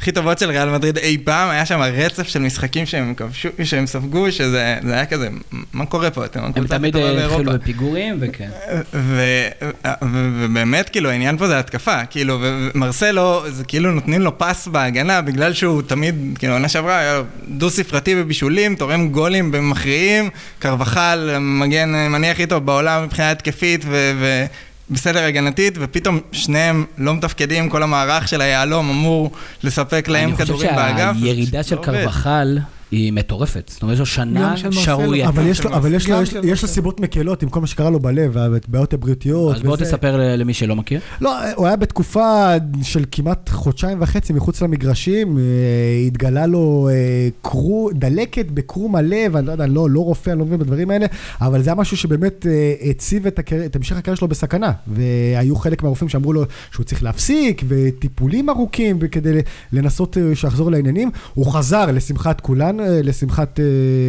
הכי 0.00 0.12
טובות 0.12 0.38
של 0.38 0.50
ריאל 0.50 0.68
מדריד 0.70 0.98
אי 0.98 1.18
פעם, 1.24 1.50
היה 1.50 1.66
שם 1.66 1.80
רצף 1.80 2.28
של 2.28 2.38
משחקים 2.38 2.86
שהם 2.86 3.14
כבשו, 3.14 3.48
שהם 3.64 3.86
ספגו, 3.86 4.32
שזה 4.32 4.78
זה 4.82 4.94
היה 4.94 5.06
כזה, 5.06 5.28
מה 5.72 5.86
קורה 5.86 6.10
פה? 6.10 6.24
אתם 6.24 6.40
הם 6.40 6.50
הקבוצה 6.50 6.74
הכי 6.74 6.78
תמיד 6.78 6.92
טובה 6.92 7.08
אה, 7.08 7.14
באירופה. 7.14 7.40
התחילו 7.40 7.52
בפיגורים, 7.58 8.16
וכן. 8.20 8.48
ו- 8.94 9.48
ו- 9.72 10.06
ובאמת, 10.44 10.88
כאילו, 10.88 11.10
העניין 11.10 11.38
פה 11.38 11.46
זה 11.46 11.58
התקפה, 11.58 12.04
כאילו, 12.04 12.38
ו- 12.40 12.68
ומרסלו, 12.74 13.42
זה 13.50 13.64
כאילו 13.64 13.90
נותנים 13.90 14.20
לו 14.20 14.38
פס 14.38 14.68
בהגנה, 14.68 15.20
בגלל 15.20 15.52
שהוא 15.52 15.82
תמיד, 15.82 16.14
כאילו, 16.38 16.52
עונה 16.52 16.68
שעברה 16.68 16.98
היה 16.98 17.22
דו-ספרתי 17.48 18.14
בבישולים, 18.14 18.74
תורם 18.76 19.08
גולים 19.08 19.52
במכריעים, 19.52 20.30
קרבחל, 20.58 21.36
מגן 21.40 21.94
ימני 22.06 22.30
הכי 22.30 22.46
טוב 22.46 22.66
בעולם 22.66 23.04
מבחינה 23.04 23.30
התקפית, 23.30 23.84
ו... 23.88 24.44
בסדר 24.90 25.24
הגנתית, 25.24 25.74
ופתאום 25.80 26.20
שניהם 26.32 26.84
לא 26.98 27.14
מתפקדים, 27.14 27.68
כל 27.68 27.82
המערך 27.82 28.28
של 28.28 28.40
היהלום 28.40 28.90
אמור 28.90 29.30
לספק 29.62 30.08
להם 30.08 30.28
אני 30.28 30.32
חושב 30.36 30.44
כדורים 30.44 30.74
באגף. 30.74 31.16
שהירידה 31.20 31.62
של 31.62 31.76
לא. 31.76 31.82
קרבחל 31.82 32.58
היא 32.94 33.12
מטורפת. 33.12 33.70
זאת 33.72 33.82
אומרת, 33.82 33.98
לו 33.98 34.06
שנה. 34.06 34.54
שערורייה. 34.70 35.28
אבל 35.28 35.46
יש 35.46 35.64
לו, 35.64 35.74
אבל 35.74 35.94
יש 35.94 36.08
לו, 36.08 36.16
גם 36.16 36.22
יש, 36.22 36.28
יש 36.28 36.34
לו 36.36 36.42
מרסלו. 36.48 36.68
סיבות 36.68 37.00
מקלות 37.00 37.42
עם 37.42 37.48
כל 37.48 37.60
מה 37.60 37.66
שקרה 37.66 37.90
לו 37.90 38.00
בלב, 38.00 38.30
והבעיות 38.34 38.92
הבריאותיות. 38.92 39.56
אז 39.56 39.62
בוא 39.62 39.72
וזה. 39.74 39.84
תספר 39.84 40.16
ל- 40.16 40.36
למי 40.36 40.54
שלא 40.54 40.76
מכיר. 40.76 41.00
לא, 41.20 41.54
הוא 41.56 41.66
היה 41.66 41.76
בתקופה 41.76 42.48
של 42.82 43.04
כמעט 43.12 43.48
חודשיים 43.48 44.02
וחצי 44.02 44.32
מחוץ 44.32 44.62
למגרשים, 44.62 45.38
אה, 45.38 45.42
התגלה 46.06 46.46
לו 46.46 46.88
אה, 46.92 47.28
קרו, 47.42 47.90
דלקת 47.94 48.46
בקרום 48.50 48.96
הלב, 48.96 49.36
אני 49.36 49.46
לא 49.46 49.52
יודע, 49.52 49.66
לא, 49.66 49.90
לא 49.90 50.00
רופא, 50.00 50.30
אני 50.30 50.38
לא 50.38 50.44
מבין 50.44 50.58
בדברים 50.58 50.90
האלה, 50.90 51.06
אבל 51.40 51.62
זה 51.62 51.70
היה 51.70 51.74
משהו 51.74 51.96
שבאמת 51.96 52.46
אה, 52.46 52.90
הציב 52.90 53.26
את, 53.26 53.38
הקר... 53.38 53.64
את 53.64 53.76
המשך 53.76 53.96
הקריירה 53.96 54.16
שלו 54.16 54.28
בסכנה. 54.28 54.72
והיו 54.86 55.56
חלק 55.56 55.82
מהרופאים 55.82 56.08
שאמרו 56.08 56.32
לו 56.32 56.42
שהוא 56.72 56.84
צריך 56.84 57.02
להפסיק, 57.02 57.62
וטיפולים 57.68 58.50
ארוכים 58.50 58.98
כדי 59.10 59.40
לנסות 59.72 60.16
שיחזור 60.34 60.70
לעניינים. 60.70 61.10
הוא 61.34 61.46
חזר 61.52 61.86
לשמחת 61.92 62.40
כולן, 62.40 62.80
אה, 62.80 62.83
לשמחת 62.88 63.60
אה, 63.60 63.64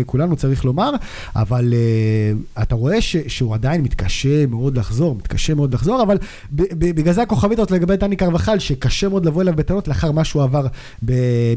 כולנו, 0.05 0.35
צריך 0.35 0.65
לומר, 0.65 0.91
אבל 1.35 1.73
אה, 1.73 2.63
אתה 2.63 2.75
רואה 2.75 3.01
ש, 3.01 3.15
שהוא 3.27 3.53
עדיין 3.53 3.81
מתקשה 3.81 4.45
מאוד 4.45 4.77
לחזור, 4.77 5.15
מתקשה 5.15 5.53
מאוד 5.53 5.73
לחזור, 5.73 6.03
אבל 6.03 6.17
בגלל 6.51 7.13
זה 7.13 7.21
הכוכבית 7.21 7.59
הזאת 7.59 7.71
לגבי 7.71 7.97
דני 7.97 8.15
קרבחל, 8.15 8.59
שקשה 8.59 9.09
מאוד 9.09 9.25
לבוא 9.25 9.41
אליו 9.41 9.53
בטענות 9.55 9.87
לאחר 9.87 10.11
מה 10.11 10.23
שהוא 10.23 10.43
עבר 10.43 10.67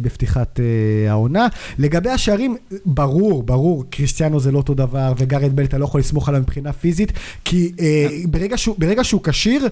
בפתיחת 0.03 0.61
אה, 0.61 1.11
העונה. 1.11 1.47
לגבי 1.79 2.11
השערים, 2.11 2.57
ברור, 2.87 3.43
ברור, 3.43 3.85
קריסטיאנו 3.91 4.41
זה 4.41 4.53
לא 4.53 4.59
אותו 4.59 4.75
דבר, 4.75 5.13
וגארד 5.19 5.57
בל 5.57 5.65
אתה 5.65 5.79
לא 5.79 5.85
יכול 5.85 6.01
לסמוך 6.01 6.29
עליו 6.29 6.41
מבחינה 6.41 6.73
פיזית, 6.73 7.13
כי 7.45 7.73
אה, 7.81 8.09
שהוא, 8.57 8.77
ברגע 8.79 9.05
שהוא 9.05 9.21
כשיר, 9.25 9.69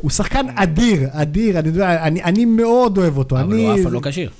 הוא 0.00 0.10
שחקן 0.10 0.46
אדיר, 0.54 1.08
אדיר, 1.12 1.58
אני, 1.58 1.70
אני, 1.82 2.22
אני 2.22 2.44
מאוד 2.44 2.98
אוהב 2.98 3.18
אותו. 3.18 3.40
אבל 3.40 3.52
אני, 3.52 3.66
הוא 3.66 3.74
אף 3.74 3.82
פעם 3.82 3.92
לא 3.92 4.00
כשיר. 4.02 4.30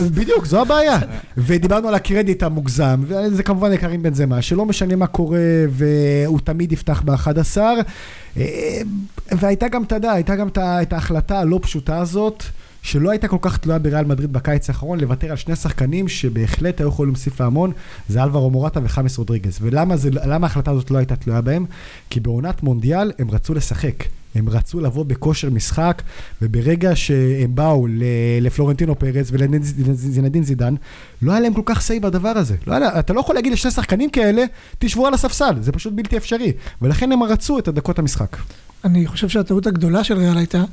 בדיוק, 0.00 0.46
זו 0.46 0.60
הבעיה. 0.60 0.98
ודיברנו 1.36 1.88
על 1.88 1.94
הקרדיט 1.94 2.42
המוגזם, 2.42 3.00
וזה 3.06 3.42
כמובן 3.42 3.72
יקרים 3.72 4.02
בן 4.02 4.14
זמה, 4.14 4.42
שלא 4.42 4.66
משנה 4.66 4.96
מה 4.96 5.06
קורה, 5.06 5.38
והוא 5.70 6.40
תמיד 6.44 6.72
יפתח 6.72 7.02
ב-11. 7.04 7.58
והייתה 9.32 9.68
גם, 9.68 9.82
אתה 9.82 9.94
יודע, 9.94 10.12
הייתה 10.12 10.36
גם 10.36 10.48
את 10.58 10.92
ההחלטה 10.92 11.38
הלא 11.38 11.58
פשוטה 11.62 11.98
הזאת, 11.98 12.44
שלא 12.82 13.10
הייתה 13.10 13.28
כל 13.28 13.38
כך 13.40 13.56
תלויה 13.56 13.78
בריאל 13.78 14.04
מדריד 14.04 14.32
בקיץ 14.32 14.70
האחרון, 14.70 15.00
לוותר 15.00 15.30
על 15.30 15.36
שני 15.36 15.56
שחקנים 15.56 16.08
שבהחלט 16.08 16.80
היו 16.80 16.88
יכולים 16.88 17.12
להוסיף 17.12 17.40
להמון, 17.40 17.72
זה 18.08 18.22
אלברו 18.22 18.50
מורטה 18.50 18.80
וחמאס 18.84 19.18
רודריגז. 19.18 19.58
ולמה 19.60 19.96
זה, 19.96 20.10
ההחלטה 20.42 20.70
הזאת 20.70 20.90
לא 20.90 20.98
הייתה 20.98 21.16
תלויה 21.16 21.40
בהם? 21.40 21.66
כי 22.10 22.20
בעונת 22.20 22.62
מונדיאל 22.62 23.12
הם 23.18 23.30
רצו 23.30 23.54
לשחק. 23.54 24.04
הם 24.34 24.48
רצו 24.48 24.80
לבוא 24.80 25.04
בכושר 25.04 25.50
משחק, 25.50 26.02
וברגע 26.42 26.96
שהם 26.96 27.54
באו 27.54 27.86
לפלורנטינו 28.40 28.98
פרץ 28.98 29.28
ולזינדין 29.32 30.44
זידן, 30.44 30.74
לא 31.22 31.32
היה 31.32 31.40
להם 31.40 31.54
כל 31.54 31.62
כך 31.64 31.80
סיי 31.80 32.00
בדבר 32.00 32.28
הזה. 32.28 32.56
לא 32.66 32.74
היה, 32.74 32.98
אתה 32.98 33.12
לא 33.12 33.20
יכול 33.20 33.34
להגיד 33.34 33.52
לשני 33.52 33.70
שחקנים 33.70 34.10
כאלה, 34.10 34.44
תשבו 34.78 35.06
על 35.06 35.14
הספסל, 35.14 35.54
זה 35.60 35.72
פשוט 35.72 35.92
בלתי 35.92 36.16
אפשרי. 36.16 36.52
ולכן 36.82 37.12
הם 37.12 37.22
רצו 37.22 37.58
את 37.58 37.68
הדקות 37.68 37.98
המשחק. 37.98 38.36
אני 38.84 39.06
חושב 39.06 39.28
שהטעות 39.28 39.66
הגדולה 39.66 40.04
של 40.04 40.18
ריאל 40.18 40.36
הייתה 40.36 40.64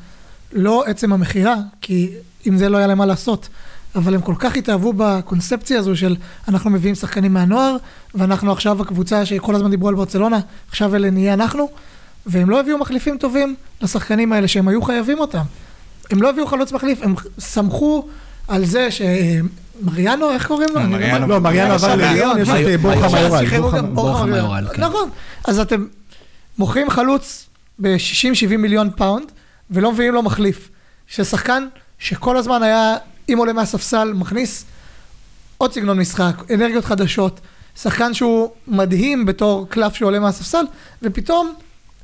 לא 0.54 0.84
עצם 0.86 1.14
המכירה, 1.14 1.56
כי 1.82 2.10
עם 2.46 2.58
זה 2.58 2.70
לא 2.70 2.78
היה 2.78 2.88
להם 2.88 2.98
מה 2.98 3.06
לעשות, 3.06 3.50
אבל 3.96 4.16
הם 4.16 4.22
כל 4.22 4.36
כך 4.40 4.58
התאהבו 4.58 4.94
בקונספציה 4.98 5.80
הזו 5.80 5.96
של 5.96 6.16
אנחנו 6.48 6.70
מביאים 6.70 6.96
שחקנים 6.96 7.34
מהנוער, 7.34 7.78
ואנחנו 8.16 8.52
עכשיו 8.52 8.82
הקבוצה 8.82 9.26
שכל 9.26 9.56
הזמן 9.56 9.70
דיברו 9.70 9.90
על 9.90 9.96
ברצלונה, 9.96 10.40
עכשיו 10.70 10.96
אלה 10.96 11.10
נהיה 11.10 11.34
אנחנו, 11.34 11.70
והם 12.28 12.50
לא 12.50 12.60
הביאו 12.60 12.78
מחליפים 12.78 13.18
טובים 13.18 13.56
לשחקנים 13.82 14.34
האלה 14.34 14.48
שהם 14.48 14.68
היו 14.68 14.82
חייבים 14.82 15.20
אותם. 15.20 15.42
הם 16.12 16.22
לא 16.22 16.30
הביאו 16.30 16.48
חלוץ 16.48 16.72
מחליף, 16.72 17.00
הם 17.02 17.16
סמכו 17.40 18.08
על 18.48 18.66
זה 18.66 18.88
מריאנו, 19.82 20.30
איך 20.32 20.48
קוראים 20.48 20.70
לו? 20.74 20.80
אני 20.82 20.92
לא- 20.92 20.98
מריאנו. 20.98 21.28
לא, 21.28 21.40
מריאנו 21.40 21.74
עבר. 21.74 21.96
לליון, 21.96 22.42
יש 22.42 22.50
את 22.50 22.54
אה, 22.68 22.78
בורחה 22.78 23.08
מיורל. 23.22 23.82
בורחה- 23.82 24.26
מיורל. 24.26 24.68
כן. 24.74 24.82
נכון. 24.84 25.10
אז 25.48 25.60
אתם 25.60 25.86
מוכרים 26.58 26.90
חלוץ 26.90 27.46
ב-60-70 27.82 28.58
מיליון 28.58 28.90
פאונד, 28.96 29.26
ולא 29.72 29.92
מביאים 29.92 30.14
לו 30.14 30.24
מחליף. 30.24 30.70
ששחקן 31.08 31.68
שכל 32.00 32.38
הזמן 32.38 32.64
היה, 32.64 32.96
אם 33.30 33.38
עולה 33.38 33.54
מהספסל, 33.54 34.14
מכניס 34.16 34.66
עוד 35.58 35.74
סגנון 35.74 36.00
משחק, 36.00 36.34
אנרגיות 36.54 36.86
חדשות. 36.86 37.40
שחקן 37.82 38.14
שהוא 38.14 38.50
מדהים 38.68 39.26
בתור 39.26 39.68
קלף 39.70 39.96
שעולה 39.96 40.20
מהספסל, 40.20 40.66
ופתאום 41.02 41.54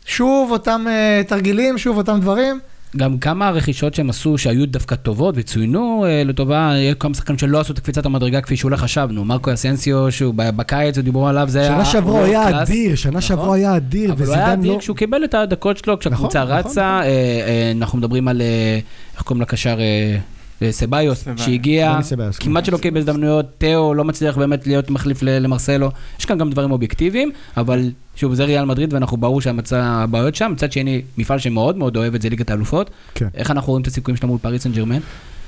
שוב 0.06 0.52
אותם 0.52 0.86
אה, 0.88 1.28
תרגילים, 1.28 1.78
שוב 1.78 1.98
אותם 1.98 2.20
דברים. 2.20 2.60
גם 2.98 3.18
כמה 3.18 3.52
רכישות 3.52 3.94
שהם 3.94 4.10
עשו 4.10 4.38
שהיו 4.38 4.68
דווקא 4.68 4.96
טובות 4.96 5.36
וצוינו 5.38 6.06
אה, 6.08 6.24
לטובה, 6.26 6.72
היו 6.72 7.00
כמה 7.00 7.13
שחקנים 7.13 7.38
שלא 7.38 7.60
עשו 7.60 7.74
את 7.74 7.80
קפיצת 7.80 8.06
המדרגה 8.06 8.42
כפי 8.42 8.58
שאולי 8.58 8.78
חשבנו. 8.78 9.26
מרקו 9.26 9.54
אסנסיו, 9.54 10.12
שהוא 10.12 10.34
בקיץ, 10.36 10.98
דיברו 10.98 11.28
עליו, 11.28 11.50
זה 11.50 11.66
שנה 11.66 11.86
שעברה 11.86 12.20
הוא 12.20 12.26
היה 12.26 12.50
class. 12.49 12.69
אדיר, 12.70 12.96
שנה 12.96 13.10
נכון. 13.12 13.22
שעברה 13.22 13.46
הוא 13.46 13.56
היה 13.56 13.78
אדיר, 13.78 14.12
אבל 14.12 14.26
הוא 14.26 14.34
היה 14.34 14.44
וזידן 14.44 14.60
אדיר 14.60 14.74
לא... 14.74 14.80
כשהוא 14.80 14.98
קיבל 14.98 15.24
את 15.24 15.34
הדקות 15.34 15.78
שלו, 15.78 16.00
כשהקבוצה 16.00 16.44
נכון, 16.44 16.58
נכון, 16.58 16.72
רצה, 16.72 17.00
אה, 17.00 17.06
אה, 17.06 17.72
אנחנו 17.72 17.98
מדברים 17.98 18.28
על, 18.28 18.42
אה, 18.42 18.80
איך 19.13 19.22
קוראים 19.22 19.42
לקשר, 19.42 19.80
אה, 19.80 20.18
אה, 20.62 20.72
סביוס. 20.72 21.28
שהגיע. 21.38 22.00
כמעט 22.39 22.66
שלא 22.66 22.78
קיבל 22.78 22.98
הזדמנויות, 22.98 23.46
תאו 23.58 23.94
לא 23.94 24.04
מצליח 24.04 24.38
באמת 24.38 24.68
להיות 24.68 24.89
מחליף 24.89 25.24
למרסלו, 25.24 25.92
יש 26.20 26.26
כאן 26.26 26.38
גם 26.38 26.50
דברים 26.50 26.72
אובייקטיביים, 26.72 27.32
אבל 27.58 27.89
שוב, 28.15 28.34
זה 28.34 28.43
ריאל 28.43 28.65
מדריד 28.65 28.93
ואנחנו 28.93 29.17
ברור 29.17 29.41
שהמצא 29.41 29.82
הבעיות 29.84 30.36
שם, 30.36 30.52
מצד 30.54 30.71
שני, 30.71 31.02
מפעל 31.17 31.39
שמאוד 31.39 31.78
מאוד 31.78 31.97
אוהב 31.97 32.15
את 32.15 32.21
זה, 32.21 32.30
ליגת 32.30 32.49
האלופות, 32.49 32.89
כן. 33.15 33.28
איך 33.36 33.52
אנחנו 33.52 33.71
רואים 33.71 33.82
את 33.82 33.88
הסיכויים 33.88 34.17
שלנו 34.17 34.34
מול 34.34 34.39
פריס 34.41 34.63
סן 34.63 34.71
ג'רמן? 34.71 34.99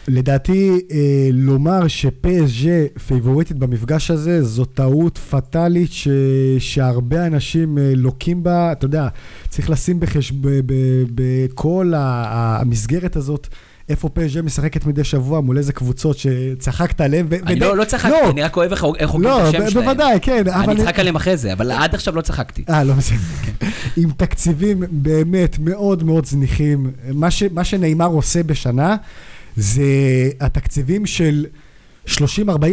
לדעתי, 0.07 0.81
אה, 0.91 1.29
לומר 1.33 1.87
שפסג' 1.87 2.85
פייבוריטית 3.07 3.57
במפגש 3.57 4.11
הזה, 4.11 4.43
זו 4.43 4.65
טעות 4.65 5.17
פטאלית 5.17 5.91
ש... 5.91 6.07
שהרבה 6.59 7.27
אנשים 7.27 7.77
אה, 7.77 7.91
לוקים 7.95 8.43
בה. 8.43 8.71
אתה 8.71 8.85
יודע, 8.85 9.07
צריך 9.49 9.69
לשים 9.69 9.99
בחש... 9.99 10.31
ב... 10.31 10.47
ב... 10.65 10.73
בכל 11.15 11.93
המסגרת 11.95 13.15
הזאת. 13.15 13.47
איפה 13.89 14.09
פסג' 14.09 14.41
משחקת 14.41 14.85
מדי 14.85 15.03
שבוע, 15.03 15.41
מול 15.41 15.57
איזה 15.57 15.73
קבוצות 15.73 16.17
שצחקת 16.17 17.01
עליהן. 17.01 17.27
אני 17.45 17.59
לא 17.59 17.77
לא 17.77 17.85
צחקתי, 17.85 18.29
אני 18.29 18.43
רק 18.43 18.57
אוהב 18.57 18.71
איך 18.71 19.09
הוגים 19.09 19.29
לא, 19.29 19.49
את 19.49 19.55
השם 19.55 19.65
ב- 19.65 19.69
שלהם. 19.69 19.85
בוודאי, 19.85 20.19
כן. 20.21 20.43
אני 20.47 20.81
אצחק 20.81 20.99
עליהם 20.99 21.15
אחרי 21.15 21.37
זה, 21.37 21.53
אבל 21.53 21.71
עד 21.71 21.95
עכשיו 21.95 22.15
לא 22.15 22.21
צחקתי. 22.21 22.63
אה, 22.69 22.83
לא 22.83 22.93
בסדר. 22.93 23.17
עם 23.97 24.11
תקציבים 24.11 24.83
באמת 24.91 25.59
מאוד 25.59 26.03
מאוד 26.03 26.25
זניחים. 26.25 26.91
מה, 27.51 27.63
שנאמר 27.63 28.07
עושה 28.07 28.43
בשנה, 28.43 28.95
זה 29.55 29.83
התקציבים 30.39 31.05
של 31.05 31.45
30-40 32.07 32.11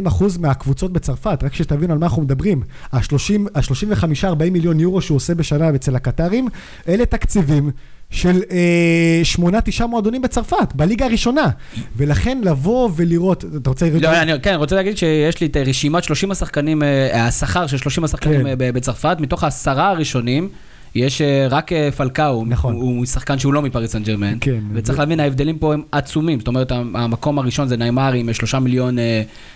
אחוז 0.06 0.36
מהקבוצות 0.38 0.92
בצרפת, 0.92 1.38
רק 1.42 1.54
שתבינו 1.54 1.92
על 1.92 1.98
מה 1.98 2.06
אנחנו 2.06 2.22
מדברים. 2.22 2.62
ה-35-40 2.92 4.50
מיליון 4.50 4.80
יורו 4.80 5.00
שהוא 5.00 5.16
עושה 5.16 5.34
בשנה 5.34 5.70
אצל 5.74 5.96
הקטרים, 5.96 6.48
אלה 6.88 7.06
תקציבים 7.06 7.70
של 8.12 8.40
אה, 8.50 9.20
שמונה, 9.24 9.60
תשעה 9.60 9.86
מועדונים 9.86 10.22
בצרפת, 10.22 10.72
בליגה 10.74 11.06
הראשונה. 11.06 11.48
ולכן 11.96 12.38
לבוא 12.44 12.90
ולראות, 12.96 13.44
אתה 13.56 13.70
רוצה... 13.70 13.88
לא, 14.00 14.22
אני 14.22 14.32
כן, 14.42 14.54
רוצה 14.54 14.76
להגיד 14.76 14.96
שיש 14.98 15.40
לי 15.40 15.46
את 15.46 15.56
רשימת 15.56 16.04
30 16.04 16.30
השחקנים, 16.30 16.82
אה, 16.82 17.26
השכר 17.26 17.66
של 17.66 17.76
30 17.76 18.04
השחקנים 18.04 18.40
כן. 18.40 18.46
אה, 18.46 18.54
בצרפת, 18.56 19.16
מתוך 19.20 19.44
העשרה 19.44 19.90
הראשונים, 19.90 20.48
יש 20.94 21.22
רק 21.50 21.70
פלקאו, 21.96 22.44
נכון. 22.46 22.74
הוא 22.74 22.82
הוא 22.96 23.06
שחקן 23.06 23.38
שהוא 23.38 23.52
לא 23.54 23.62
מפריס 23.62 23.92
סן 23.92 24.02
ג'רמן, 24.02 24.34
כן, 24.40 24.58
וצריך 24.74 24.98
ו- 24.98 25.02
להבין, 25.02 25.20
ההבדלים 25.20 25.58
פה 25.58 25.74
הם 25.74 25.82
עצומים, 25.92 26.38
זאת 26.38 26.48
אומרת, 26.48 26.72
המ- 26.72 26.96
המקום 26.96 27.38
הראשון 27.38 27.68
זה 27.68 27.76
נעימר 27.76 28.12
עם 28.12 28.32
שלושה 28.32 28.58
מיליון, 28.58 28.96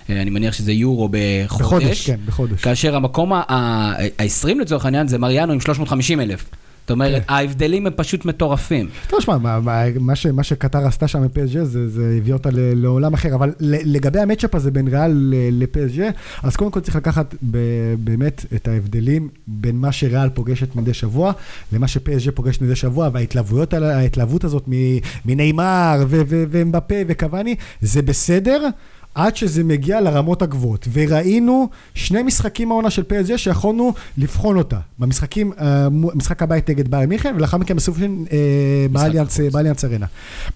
אני 0.09 0.31
מניח 0.31 0.55
שזה 0.55 0.73
יורו 0.73 1.09
בחודש, 1.11 1.61
בחודש, 1.67 2.07
כן, 2.11 2.17
בחודש. 2.27 2.61
כאשר 2.63 2.97
המקום 2.97 3.33
ה-20 3.33 4.49
לצורך 4.61 4.85
העניין 4.85 5.09
זה 5.09 5.19
מריאנו 5.19 5.53
עם 5.53 5.61
350 5.61 6.21
אלף. 6.21 6.45
זאת 6.87 6.91
אומרת, 6.91 7.23
כן. 7.27 7.35
ההבדלים 7.35 7.87
הם 7.87 7.93
פשוט 7.97 8.25
מטורפים. 8.25 8.89
טוב, 9.09 9.21
שמע, 9.21 9.37
מה, 10.33 10.43
שקטר 10.45 10.87
עשתה 10.87 11.09
שם 11.09 11.25
בפסג' 11.25 11.63
זה, 11.63 11.89
זה 11.89 12.15
הביא 12.19 12.33
אותה 12.33 12.49
לעולם 12.53 13.15
אחר, 13.15 13.35
אבל 13.35 13.53
לגבי 13.61 14.21
המצ'אפ 14.21 14.55
הזה 14.55 14.71
בין 14.71 14.89
ריאל 14.89 15.11
ל- 15.15 15.63
לפסג', 15.63 16.03
אז 16.43 16.57
קודם 16.57 16.71
כל 16.71 16.81
צריך 16.81 16.97
לקחת 16.97 17.35
ב, 17.51 17.59
באמת 17.99 18.45
את 18.55 18.69
ההבדלים 18.69 19.29
בין 19.47 19.77
מה 19.77 19.93
שריאל 19.93 20.29
פוגשת 20.29 20.77
מדי 20.77 20.95
שבוע, 20.95 21.33
למה 21.73 21.89
שפסג' 21.89 22.31
פוגשת 22.31 22.63
מדי 22.63 22.75
שבוע, 22.77 23.09
וההתלהבויות, 23.13 23.75
על- 23.75 23.85
ההתלהבות 23.85 24.45
הזאת 24.45 24.65
מ- 24.69 24.99
מנאמר 25.25 26.05
ו- 26.09 26.23
ו- 26.29 26.45
ומבפה 26.51 26.95
וקוואני, 27.09 27.55
זה 27.81 28.03
בסדר. 28.03 28.69
עד 29.17 29.37
שזה 29.37 29.65
מגיע 29.65 30.01
לרמות 30.01 30.43
הגבוהות. 30.43 30.89
וראינו 30.93 31.69
שני 31.95 32.23
משחקים 32.23 32.71
העונה 32.71 32.91
של 32.91 33.03
פסג' 33.03 33.37
שיכולנו 33.37 33.93
לבחון 34.19 34.57
אותה. 34.57 34.79
במשחקים, 34.99 35.53
אה, 35.61 35.89
משחק 35.91 36.43
הבית 36.43 36.71
נגד 36.71 36.89
באייר 36.89 37.09
מיכן, 37.09 37.35
ולאחר 37.37 37.57
מכן 37.57 37.77
בסופין 37.77 38.25
אה, 38.33 38.87
באליאנס. 38.93 39.41
באליאנס 39.41 39.85
ארנה. 39.85 40.07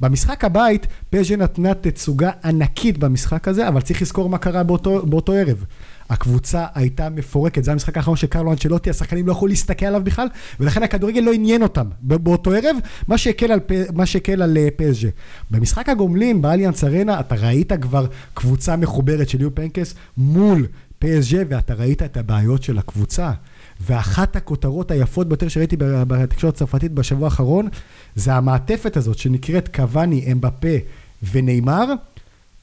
במשחק 0.00 0.44
הבית, 0.44 0.86
פסג' 1.10 1.34
נתנה 1.34 1.74
תצוגה 1.74 2.30
ענקית 2.44 2.98
במשחק 2.98 3.48
הזה, 3.48 3.68
אבל 3.68 3.80
צריך 3.80 4.02
לזכור 4.02 4.28
מה 4.28 4.38
קרה 4.38 4.62
באותו, 4.62 5.06
באותו 5.06 5.32
ערב. 5.32 5.64
הקבוצה 6.10 6.66
הייתה 6.74 7.08
מפורקת, 7.08 7.64
זה 7.64 7.72
המשחק 7.72 7.96
האחרון 7.96 8.16
של 8.16 8.26
קרלו 8.26 8.52
אנצ'לוטי, 8.52 8.90
השחקנים 8.90 9.26
לא 9.26 9.32
יכלו 9.32 9.48
להסתכל 9.48 9.86
עליו 9.86 10.04
בכלל, 10.04 10.28
ולכן 10.60 10.82
הכדורגל 10.82 11.20
לא 11.20 11.32
עניין 11.32 11.62
אותם 11.62 11.86
באותו 12.00 12.52
ערב, 12.52 12.76
מה 13.08 13.18
שהקל 13.18 13.52
על, 13.52 13.60
מה 13.94 14.06
שהקל 14.06 14.42
על 14.42 14.56
אה, 14.56 14.68
פסג'. 14.76 15.08
במשחק 15.50 15.88
הגומלין 15.88 16.42
באליאנס 16.42 16.84
ארנה, 16.84 17.20
אתה 17.20 17.34
ראית 17.34 17.72
כבר 17.72 18.06
קבוצה 18.34 18.76
מחוברת 18.76 19.28
של 19.28 19.40
יו 19.40 19.54
פנקס 19.54 19.94
מול 20.16 20.66
פסג' 20.98 21.44
ואתה 21.48 21.74
ראית 21.74 22.02
את 22.02 22.16
הבעיות 22.16 22.62
של 22.62 22.78
הקבוצה. 22.78 23.32
ואחת 23.80 24.36
הכותרות 24.36 24.90
היפות 24.90 25.28
ביותר 25.28 25.48
שראיתי 25.48 25.76
בתקשורת 25.78 26.54
הצרפתית 26.54 26.92
בשבוע 26.92 27.24
האחרון, 27.24 27.68
זה 28.14 28.34
המעטפת 28.34 28.96
הזאת 28.96 29.18
שנקראת 29.18 29.76
קוואני, 29.76 30.32
אמבפה 30.32 30.76
ונאמר, 31.32 31.92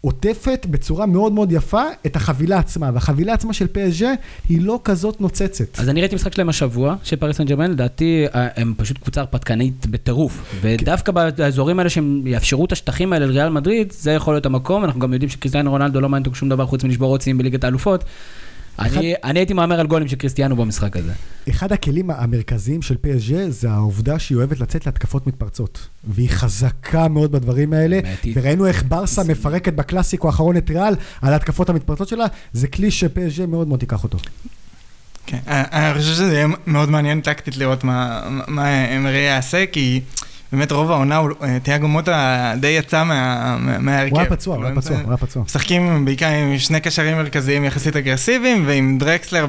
עוטפת 0.02 0.66
בצורה 0.70 1.06
מאוד 1.06 1.32
מאוד 1.34 1.52
יפה 1.52 1.84
את 2.06 2.16
החבילה 2.16 2.58
עצמה, 2.58 2.92
והחבילה 2.94 3.34
עצמה 3.34 3.54
של 3.54 3.66
PSG 3.66 4.04
היא 4.50 4.62
לא 4.62 4.80
כזאת 4.84 5.22
נוצצת. 5.22 5.80
אז 5.80 5.90
אני 5.90 6.02
ראיתי 6.02 6.16
משחק 6.16 6.34
שלהם 6.34 6.50
השבוע, 6.50 6.96
של 7.04 7.16
פריס 7.16 7.38
סן 7.38 7.46
ג'רמן, 7.46 7.72
לדעתי 7.72 8.26
אה, 8.36 8.48
הם 8.56 8.74
פשוט 8.78 8.98
קבוצה 8.98 9.22
הרפתקנית 9.22 9.88
בטירוף. 9.88 10.56
ודווקא 10.62 11.12
באזורים 11.12 11.80
האלה 11.80 11.90
שהם 11.90 12.28
יאפשרו 12.28 12.66
את 12.66 12.72
השטחים 12.72 13.14
האלה 13.14 13.26
לריאל 13.26 13.50
מדריד, 13.50 13.92
זה 13.92 14.12
יכול 14.12 14.34
להיות 14.34 14.46
המקום, 14.46 14.84
אנחנו 14.84 15.00
גם 15.00 15.14
יודעים 15.14 15.30
שקריסטיאנו 15.30 15.72
רונלדו 15.72 16.02
לא 16.02 16.10
מעניין 16.10 16.26
אותו 16.26 16.38
שום 16.38 16.50
דבר 16.50 16.66
חוץ 16.66 16.84
מלשבור 16.84 17.10
רוצים 17.10 17.38
בליגת 17.38 17.64
האלופות. 17.64 18.04
אני 18.80 19.14
אני 19.24 19.40
הייתי 19.40 19.54
מהמר 19.54 19.80
על 19.80 19.88
גולים 19.88 20.08
של 20.08 20.16
קריסטיאנו 20.16 20.56
במשחק 20.56 20.98
הזה. 20.98 21.12
אחד 21.50 21.72
הכלים 21.72 22.10
המרכזיים 22.12 22.82
של 22.82 22.96
PSG 22.96 23.34
זה 23.50 23.70
העובדה 23.70 24.20
שהיא 24.20 24.36
אוהבת 24.38 24.60
לצאת 24.60 24.86
להתקפות 24.86 25.28
מתפרצות. 25.28 25.88
והיא 26.04 26.30
חזקה 26.30 27.08
מאוד 27.08 27.32
בדברים 27.32 27.74
האלה, 27.74 28.00
וראינו 28.36 28.66
איך 28.68 28.84
ברסה 28.88 29.24
זה- 29.24 29.32
מפרקת 29.32 29.74
בקלאסיקו 29.74 30.28
האחרון 30.28 30.58
את 30.58 30.70
ריאל 30.70 30.94
על 31.22 31.34
ההתקפות 31.34 31.70
המתפרצות 31.70 32.08
שלה, 32.08 32.26
זה 32.54 32.68
כלי 32.68 32.92
שפסג' 32.92 33.46
מאוד 33.46 33.68
מאוד 33.68 33.80
תיקח 33.80 34.04
אותו. 34.04 34.18
כן, 35.26 35.38
אני 35.48 35.86
אני 35.92 36.00
חושב 36.00 36.14
שזה 36.14 36.34
יהיה 36.34 36.48
מאוד 36.68 36.90
מעניין 36.90 37.22
טקטית 37.22 37.58
לראות 37.58 37.84
מה, 37.84 38.22
מה 38.48 38.96
אמרי 38.98 39.18
יעשה, 39.18 39.66
כי 39.72 40.02
באמת 40.52 40.72
רוב 40.72 40.92
העונה, 40.92 41.20
אה, 41.44 41.58
תיאגו 41.64 41.88
מוטה 41.88 42.54
די 42.60 42.68
יצא 42.68 43.04
מה- 43.04 43.58
מה- 43.60 43.78
מההרכב. 43.80 44.12
הוא 44.14 44.20
היה 44.20 44.30
פצוע, 44.30 44.56
הוא 44.56 44.66
היה 44.66 44.76
פצוע, 44.76 44.98
הוא 44.98 45.08
היה 45.10 45.18
פצוע. 45.18 45.44
משחקים 45.44 46.06
בעיקר 46.06 46.28
עם 46.28 46.60
שני 46.60 46.80
קשרים 46.80 47.18
מרכזיים 47.18 47.64
יחסית 47.66 47.96
אגרסיביים, 47.96 48.64
ועם 48.68 48.98
דרקסלר 48.98 49.46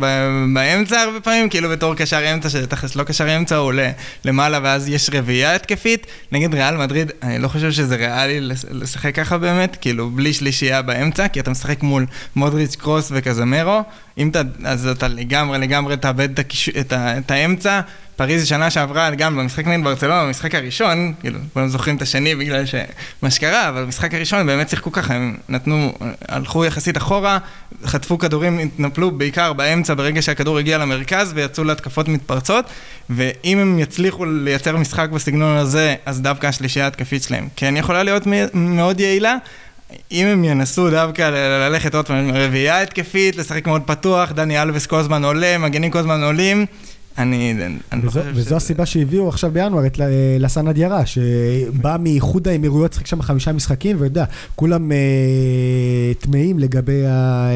באמצע 0.55 1.01
הרבה 1.01 1.21
פעמים, 1.21 1.49
כאילו 1.49 1.69
בתור 1.69 1.95
קשר 1.95 2.33
אמצע, 2.35 2.51
שתכלס 2.51 2.97
לא 2.97 3.03
קשר 3.05 3.37
אמצע, 3.37 3.57
הוא 3.57 3.67
עולה 3.67 3.91
למעלה 4.25 4.59
ואז 4.63 4.89
יש 4.89 5.11
רביעייה 5.13 5.55
התקפית. 5.55 6.07
נגד 6.33 6.55
ריאל 6.55 6.77
מדריד, 6.77 7.13
אני 7.23 7.39
לא 7.39 7.49
חושב 7.49 7.71
שזה 7.71 7.97
ריאלי 7.97 8.41
לש- 8.41 8.65
לשחק 8.71 9.15
ככה 9.15 9.39
באמת, 9.39 9.77
כאילו 9.81 10.11
בלי 10.11 10.33
שלישייה 10.33 10.83
באמצע, 10.83 11.29
כי 11.29 11.41
אתה 11.41 11.51
משחק 11.51 11.83
מול 11.83 12.07
מודריץ', 12.37 12.77
קרוס 12.77 13.09
וקזמרו. 13.15 13.83
אם 14.19 14.29
אתה, 14.29 14.41
אז 14.65 14.87
אתה 14.87 15.09
לגמרי 15.09 15.59
לגמרי 15.59 15.97
תאבד 15.97 16.31
את, 16.33 16.39
הקיש... 16.39 16.69
את, 16.69 16.93
ה... 16.93 17.19
את 17.19 17.31
האמצע. 17.31 17.81
פריז 18.19 18.47
שנה 18.47 18.71
שעברה, 18.71 19.11
גם 19.11 19.37
במשחק 19.37 19.67
נגד 19.67 19.85
ברצלונה, 19.85 20.25
במשחק 20.25 20.55
הראשון, 20.55 21.13
כאילו, 21.21 21.39
כולם 21.53 21.69
זוכרים 21.69 21.97
את 21.97 22.03
השני 22.03 22.35
בגלל 22.35 22.67
ש... 22.67 22.75
מה 23.23 23.31
שקרה, 23.31 23.69
אבל 23.69 23.85
במשחק 23.85 24.15
הראשון 24.15 24.47
באמת 24.47 24.69
שיחקו 24.69 24.93
ככה, 24.93 25.15
הם 25.15 25.37
נתנו, 25.49 25.93
הלכו 26.29 26.65
יחסית 26.65 26.97
אחורה, 26.97 27.39
חטפו 27.85 28.19
כדורים, 28.19 28.59
התנפלו 28.59 29.11
בעיקר 29.11 29.53
באמצע 29.53 29.95
ברגע 29.95 30.23
שהכדור 30.23 30.59
הגיע 30.59 30.79
למרכז 30.79 31.33
ויצאו 31.35 31.65
להתקפות 31.65 32.09
מתפרצות, 32.09 32.65
ואם 33.11 33.59
הם 33.59 33.79
יצליחו 33.79 34.25
לייצר 34.25 34.77
משחק 34.77 35.09
בסגנון 35.11 35.57
הזה, 35.57 35.95
אז 36.07 36.21
דווקא 36.21 36.47
השלישייה 36.47 36.85
ההתקפית 36.85 37.23
שלהם 37.23 37.49
כן 37.57 37.77
יכולה 37.77 38.03
להיות 38.03 38.23
מאוד 38.55 39.01
יעילה. 39.01 39.37
אם 40.13 40.27
הם 40.27 40.45
ינסו 40.45 40.91
דווקא 40.91 41.23
ללכת 41.69 41.95
עוד 41.95 42.07
פעם, 42.07 42.31
רביעייה 42.35 42.83
התקפית, 42.83 43.37
לשחק 43.37 43.67
מאוד 43.67 43.83
פתוח, 43.87 44.33
דני 44.33 44.63
אלווס 44.63 44.87
כל 44.87 44.97
הזמן 44.97 45.25
עולה, 45.25 45.59
מגנים 45.59 45.91
כל 45.91 45.99
הזמן 45.99 46.23
עולים, 46.23 46.67
אני, 47.19 47.55
אני 47.93 48.03
לא 48.03 48.09
וזו, 48.09 48.21
חושב 48.21 48.33
וזו 48.35 48.45
שזה- 48.47 48.57
הסיבה 48.57 48.87
שהביאו 48.87 49.29
עכשיו 49.29 49.51
בינואר 49.51 49.87
את 49.87 49.99
ל- 49.99 50.03
לסן 50.39 50.69
אדיארה, 50.69 51.07
שבא 51.07 51.97
מאיחוד 52.01 52.49
האמירויות, 52.49 52.93
שיחק 52.93 53.07
שם 53.07 53.23
חמישה 53.23 53.53
משחקים, 53.53 53.97
ואתה 53.99 54.07
יודע, 54.07 54.25
כולם 54.55 54.93
אה, 54.93 54.97
טמאים 56.21 56.59
לגבי, 56.59 57.07
ה- 57.07 57.11
אה, 57.51 57.55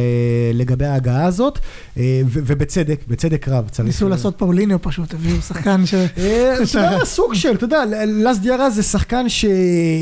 לגבי 0.54 0.84
ההגעה 0.84 1.24
הזאת, 1.24 1.58
אה, 1.96 2.02
ו- 2.26 2.40
ובצדק, 2.46 3.00
בצדק 3.08 3.48
רב. 3.48 3.68
צריך- 3.70 3.86
ניסו 3.86 4.08
לעשות 4.08 4.34
פאוליניו 4.38 4.82
פשוט, 4.82 5.14
הביאו 5.14 5.36
שחקן 5.42 5.86
ש... 5.86 5.94
אה, 6.18 6.54
סוג 7.04 7.34
של, 7.34 7.52
אתה 7.54 7.64
יודע, 7.64 7.82
לס 8.06 8.38
דיארה 8.38 8.70
זה 8.70 8.82
שחקן 8.82 9.28
ש... 9.28 9.44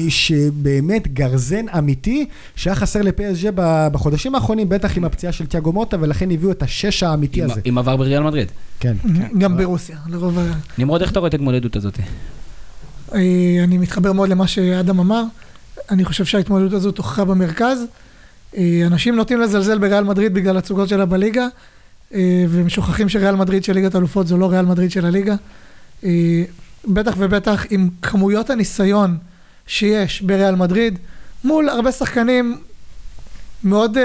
שבאמת 0.08 1.08
גרזן 1.14 1.64
אמיתי, 1.78 2.26
שהיה 2.56 2.74
חסר 2.76 3.02
לפסג' 3.02 3.50
בחודשים 3.92 4.34
האחרונים, 4.34 4.68
בטח 4.68 4.96
עם 4.96 5.04
הפציעה 5.04 5.32
של 5.32 5.46
תיאגו 5.46 5.72
מוטה, 5.72 5.96
ולכן 6.00 6.30
הביאו 6.30 6.50
את 6.50 6.62
השש 6.62 7.02
האמיתי 7.02 7.42
עם- 7.42 7.50
הזה. 7.50 7.60
עם 7.64 7.78
עבר 7.78 7.96
בריאל 7.96 8.22
מדריד. 8.22 8.48
כן. 8.80 8.96
גם 9.50 9.56
ברוסיה, 9.56 9.96
לרוב 10.08 10.38
ה... 10.38 10.42
נמרוד, 10.78 11.02
איך 11.02 11.10
אתה 11.10 11.18
רואה 11.18 11.28
את 11.28 11.34
ההתמודדות 11.34 11.76
הזאת? 11.76 11.98
אה, 13.14 13.20
אני 13.64 13.78
מתחבר 13.78 14.12
מאוד 14.12 14.28
למה 14.28 14.46
שאדם 14.46 15.00
אמר. 15.00 15.22
אני 15.90 16.04
חושב 16.04 16.24
שההתמודדות 16.24 16.72
הזאת 16.72 16.98
הוכחה 16.98 17.24
במרכז. 17.24 17.78
אה, 18.56 18.82
אנשים 18.86 19.16
נוטים 19.16 19.40
לזלזל 19.40 19.78
בריאל 19.78 20.04
מדריד 20.04 20.34
בגלל 20.34 20.56
התצוגות 20.56 20.88
שלה 20.88 21.06
בליגה, 21.06 21.46
אה, 22.14 22.44
והם 22.48 22.68
שוכחים 22.68 23.08
שריאל 23.08 23.36
מדריד 23.36 23.64
של 23.64 23.72
ליגת 23.72 23.96
אלופות 23.96 24.26
זו 24.26 24.38
לא 24.38 24.50
ריאל 24.50 24.66
מדריד 24.66 24.90
של 24.90 25.06
הליגה. 25.06 25.34
בטח 26.88 27.14
ובטח 27.18 27.66
עם 27.70 27.88
כמויות 28.02 28.50
הניסיון 28.50 29.16
שיש 29.66 30.22
בריאל 30.22 30.54
מדריד, 30.54 30.98
מול 31.44 31.68
הרבה 31.68 31.92
שחקנים 31.92 32.58
מאוד, 33.64 33.98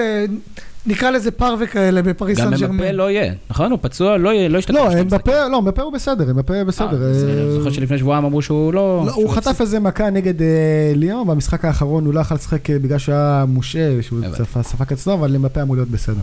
נקרא 0.87 1.09
לזה 1.09 1.31
פרווה 1.31 1.67
כאלה 1.67 2.01
בפריס 2.01 2.39
גם 2.39 2.55
סן 2.55 2.59
ג'רמן. 2.61 2.75
מבפה 2.75 2.91
לא 2.91 3.11
יהיה, 3.11 3.33
נכון? 3.49 3.71
הוא 3.71 3.79
פצוע, 3.81 4.17
לא 4.17 4.29
יהיה, 4.29 4.49
לא 4.49 4.57
ישתתף. 4.57 4.75
לא, 4.75 4.87
משחקים. 5.05 5.33
לא, 5.51 5.57
אמבפה 5.57 5.81
הוא 5.81 5.93
בסדר, 5.93 6.31
אמבפה 6.31 6.63
בסדר. 6.63 7.03
אה, 7.03 7.09
בסדר, 7.11 7.37
אה, 7.37 7.43
אני 7.43 7.51
זוכר 7.51 7.71
שלפני 7.71 7.97
שבועיים 7.97 8.25
אמרו 8.25 8.41
שהוא 8.41 8.73
לא... 8.73 9.03
לא, 9.05 9.11
הוא 9.11 9.29
חטף 9.29 9.61
איזה 9.61 9.79
מכה 9.79 10.09
נגד 10.09 10.41
אה, 10.41 10.91
ליאון, 10.95 11.27
במשחק 11.27 11.65
האחרון 11.65 12.05
הוא 12.05 12.13
לא 12.13 12.19
יכול 12.19 12.35
לשחק 12.35 12.69
אה, 12.69 12.79
בגלל 12.79 12.97
שהוא 12.97 13.15
היה 13.15 13.45
מושעה, 13.47 14.01
שהוא 14.01 14.19
ספג 14.61 14.93
אצלו, 14.93 15.13
אבל 15.13 15.35
אמבפה 15.35 15.61
אמור 15.61 15.75
להיות 15.75 15.89
בסדר. 15.89 16.21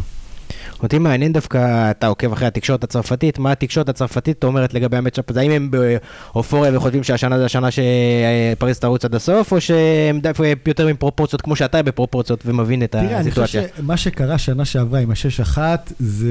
אותי 0.82 0.98
מעניין 0.98 1.32
דווקא, 1.32 1.90
אתה 1.90 2.06
עוקב 2.06 2.32
אחרי 2.32 2.46
התקשורת 2.48 2.84
הצרפתית, 2.84 3.38
מה 3.38 3.52
התקשורת 3.52 3.88
הצרפתית 3.88 4.44
אומרת 4.44 4.74
לגבי 4.74 4.96
המצ'אפ 4.96 5.30
הזה? 5.30 5.40
האם 5.40 5.50
הם 5.50 5.70
באופוריה 5.70 6.76
וחושבים 6.76 7.02
שהשנה 7.02 7.38
זה 7.38 7.44
השנה 7.44 7.68
שפריז 7.70 8.78
תרוץ 8.78 9.04
עד 9.04 9.14
הסוף, 9.14 9.52
או 9.52 9.60
שהם 9.60 10.20
דווקא 10.20 10.52
יותר 10.66 10.86
עם 10.86 10.96
פרופורציות, 10.96 11.42
כמו 11.42 11.56
שאתה 11.56 11.82
בפרופורציות 11.82 12.42
ומבין 12.46 12.82
את 12.82 12.92
תראה, 12.92 13.20
אני 13.20 13.30
חושב 13.30 13.42
הסיטואציה? 13.42 13.76
שמה 13.76 13.96
שקרה 13.96 14.38
שנה 14.38 14.64
שעברה 14.64 15.00
עם 15.00 15.10
ה-6-1, 15.10 15.58
זה, 15.98 16.28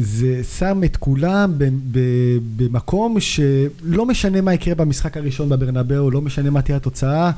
זה 0.00 0.44
שם 0.58 0.84
את 0.84 0.96
כולם 0.96 1.52
ב, 1.58 1.64
ב, 1.92 1.98
במקום 2.56 3.20
שלא 3.20 4.06
משנה 4.06 4.40
מה 4.40 4.54
יקרה 4.54 4.74
במשחק 4.74 5.16
הראשון 5.16 5.48
בברנבאו, 5.48 6.10
לא 6.10 6.20
משנה 6.20 6.50
מה 6.50 6.62
תהיה 6.62 6.76
התוצאה, 6.76 7.30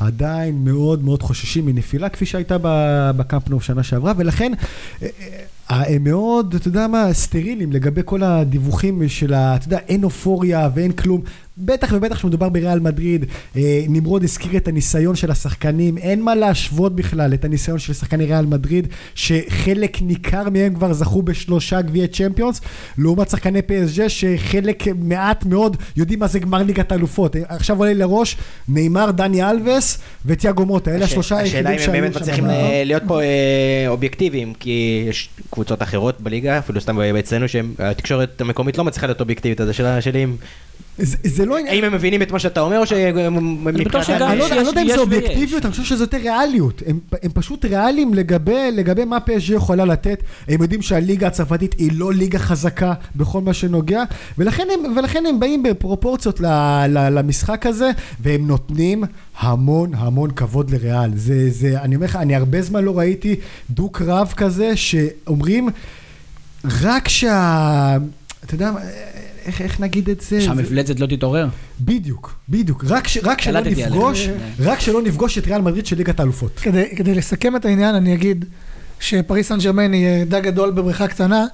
עדיין 0.00 0.64
מאוד 0.64 1.04
מאוד 1.04 1.22
חוששים 1.22 1.66
מנפילה, 1.66 2.08
כפי 2.08 2.26
שהייתה 2.26 2.56
ב- 2.62 3.10
בקמפנו 3.16 3.60
שנה 3.60 3.82
שעברה, 3.82 4.12
ולכן... 4.16 4.52
אה, 5.72 5.94
הם 5.94 6.04
מאוד, 6.04 6.54
אתה 6.54 6.68
יודע 6.68 6.86
מה, 6.86 7.12
סטרילים 7.12 7.72
לגבי 7.72 8.00
כל 8.04 8.22
הדיווחים 8.22 9.08
של 9.08 9.34
ה... 9.34 9.56
אתה 9.56 9.66
יודע, 9.66 9.78
אין 9.88 10.04
אופוריה 10.04 10.68
ואין 10.74 10.92
כלום. 10.92 11.20
בטח 11.58 11.92
ובטח 11.92 12.16
כשמדובר 12.16 12.48
בריאל 12.48 12.80
מדריד, 12.80 13.24
אה, 13.56 13.84
נמרוד 13.88 14.24
הזכיר 14.24 14.56
את 14.56 14.68
הניסיון 14.68 15.16
של 15.16 15.30
השחקנים, 15.30 15.98
אין 15.98 16.22
מה 16.22 16.34
להשוות 16.34 16.96
בכלל 16.96 17.34
את 17.34 17.44
הניסיון 17.44 17.78
של 17.78 17.92
שחקני 17.92 18.24
ריאל 18.24 18.46
מדריד, 18.46 18.88
שחלק 19.14 20.02
ניכר 20.02 20.50
מהם 20.50 20.74
כבר 20.74 20.92
זכו 20.92 21.22
בשלושה 21.22 21.82
גביעי 21.82 22.08
צ'מפיונס, 22.08 22.60
לעומת 22.98 23.30
שחקני 23.30 23.58
PSG 23.58 24.08
שחלק 24.08 24.84
מעט 24.94 25.44
מאוד 25.44 25.76
יודעים 25.96 26.18
מה 26.18 26.26
זה 26.26 26.38
גמר 26.38 26.62
ליגת 26.62 26.92
האלופות. 26.92 27.36
אה, 27.36 27.42
עכשיו 27.48 27.78
עולה 27.78 27.94
לראש 27.94 28.36
נאמר, 28.68 29.10
דני 29.10 29.50
אלווס 29.50 29.98
ותיאגו 30.26 30.66
מוטה, 30.66 30.94
אלה 30.94 31.04
השלושה 31.04 31.40
השאלה 31.40 31.70
היחידים 31.70 31.94
אם 31.94 32.04
הם 32.04 32.12
שהיו 32.12 32.12
באמת 32.12 32.14
שם. 32.14 32.20
מצליחים. 32.20 32.50
אה, 32.50 32.82
להיות 32.84 33.02
פה 33.06 33.20
אובייקטיביים, 33.88 34.54
כי 34.54 35.04
יש 35.08 35.28
קבוצות 35.50 35.82
אחרות 35.82 36.20
בליגה, 36.20 36.58
אפילו 36.58 36.80
סתם 36.80 37.00
אצלנו, 37.00 37.48
שהתקשורת 37.48 38.40
המקומית 38.40 38.78
לא 38.78 38.84
מצליחה 38.84 39.06
להיות 39.06 39.20
אובייקטיבית, 39.20 39.60
אז 39.60 39.68
השאלה 39.68 40.00
שלי 40.00 40.24
אם... 40.24 40.36
זה- 40.98 41.46
לא. 41.46 41.58
האם 41.68 41.84
הם 41.84 41.92
מבינים 41.92 42.22
את 42.22 42.32
מה 42.32 42.38
שאתה 42.38 42.60
אומר, 42.60 42.78
או 42.78 42.86
שהם... 42.86 43.64
בטוח 43.84 44.02
שגם- 44.02 44.22
אני 44.30 44.38
לא 44.38 44.44
יודע- 44.44 44.56
אני 44.56 44.64
לא 44.64 44.68
יודע 44.68 44.82
אם 44.82 44.88
זה. 44.88 44.98
אובייקטיביות, 44.98 45.64
אני 45.64 45.70
חושב 45.70 45.84
שזה 45.84 46.04
יותר 46.04 46.16
ריאליות. 46.16 46.82
הם, 46.86 46.98
פשוט 47.34 47.64
ריאליים 47.64 48.14
לגבי, 48.14 48.70
מה 49.06 49.18
PSG 49.26 49.52
יכולה 49.54 49.84
לתת. 49.84 50.18
הם 50.48 50.62
יודעים 50.62 50.82
שהליגה 50.82 51.26
הצרפתית 51.26 51.74
היא 51.78 51.90
לא 51.94 52.12
ליגה 52.12 52.38
חזקה 52.38 52.94
בכל 53.16 53.40
מה 53.40 53.54
שנוגע, 53.54 54.02
ולכן 54.38 54.66
הם, 55.26 55.40
באים 55.40 55.62
בפרופורציות 55.62 56.40
למשחק 56.90 57.66
הזה, 57.66 57.90
והם 58.20 58.46
נותנים 58.46 59.04
המון 59.38 59.90
המון 59.94 60.30
כבוד 60.30 60.70
לריאל. 60.70 61.10
זה, 61.14 61.50
זה, 61.50 61.80
אני 61.82 61.94
אומר 61.96 62.06
לך, 62.06 62.16
אני 62.16 62.34
הרבה 62.36 62.62
זמן 62.62 62.84
לא 62.84 62.98
ראיתי 62.98 63.36
דו-קרב 63.70 64.32
כזה, 64.36 64.76
שאומרים, 64.76 65.68
רק 66.82 67.08
שה... 67.08 67.96
אתה 68.44 68.54
יודע, 68.54 68.70
מה, 68.72 68.80
איך, 69.46 69.60
איך 69.60 69.80
נגיד 69.80 70.08
את 70.10 70.20
זה? 70.20 70.26
זה- 70.28 70.40
שהמפלצת 70.40 71.00
לא 71.00 71.06
תתעורר. 71.06 71.48
בדיוק, 71.80 72.34
בדיוק. 72.48 72.84
רק, 72.88 73.08
ש, 73.08 73.18
רק 73.22 73.40
שלא. 73.40 73.60
נפגוש. 73.60 74.28
רק 74.66 74.80
שלא 74.80 75.02
נפגוש 75.02 75.38
את 75.38 75.46
ריאל 75.46 75.60
מדריד 75.60 75.86
של 75.86 75.96
ליגת 75.96 76.20
האלופות. 76.20 76.58
כדי, 76.60 76.96
כדי 76.96 77.14
לסכם 77.14 77.56
את 77.56 77.64
העניין, 77.64 77.94
אני 77.94 78.14
אגיד 78.14 78.44
שפריס 79.00 79.48
סן 79.48 79.58
ג'רמן 79.58 79.92
היא 79.92 80.24
דג 80.24 80.40
גדול 80.42 80.70
בבריכה 80.70 81.08
קטנה, 81.08 81.44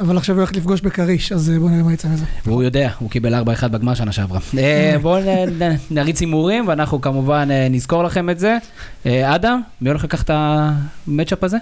אבל 0.00 0.16
עכשיו 0.16 0.34
הוא 0.34 0.40
הולך 0.42 0.56
לפגוש 0.56 0.80
בכריש, 0.80 1.32
אז 1.32 1.50
אה, 1.50 1.58
בואו 1.58 1.68
נראה 1.70 1.82
מה 1.82 1.92
יצא 1.92 2.08
מזה. 2.08 2.24
והוא 2.46 2.62
יודע, 2.62 2.90
הוא 2.98 3.10
קיבל 3.10 3.34
4-1 3.34 3.68
בגמר 3.68 3.94
שנה 3.94 4.12
שעברה. 4.12 4.40
אה, 4.58 4.96
בואו 5.02 5.22
נריץ 5.90 6.20
הימורים, 6.20 6.68
ואנחנו 6.68 7.00
כמובן 7.00 7.48
אה, 7.50 7.68
נזכור 7.70 8.04
לכם 8.04 8.30
את 8.30 8.38
זה. 8.38 8.56
אדם, 9.04 9.60
מי 9.80 9.88
הולך 9.88 10.04
לקחת 10.04 10.30
את 10.30 10.30
המצ'אפ 10.34 11.44
הזה? 11.44 11.56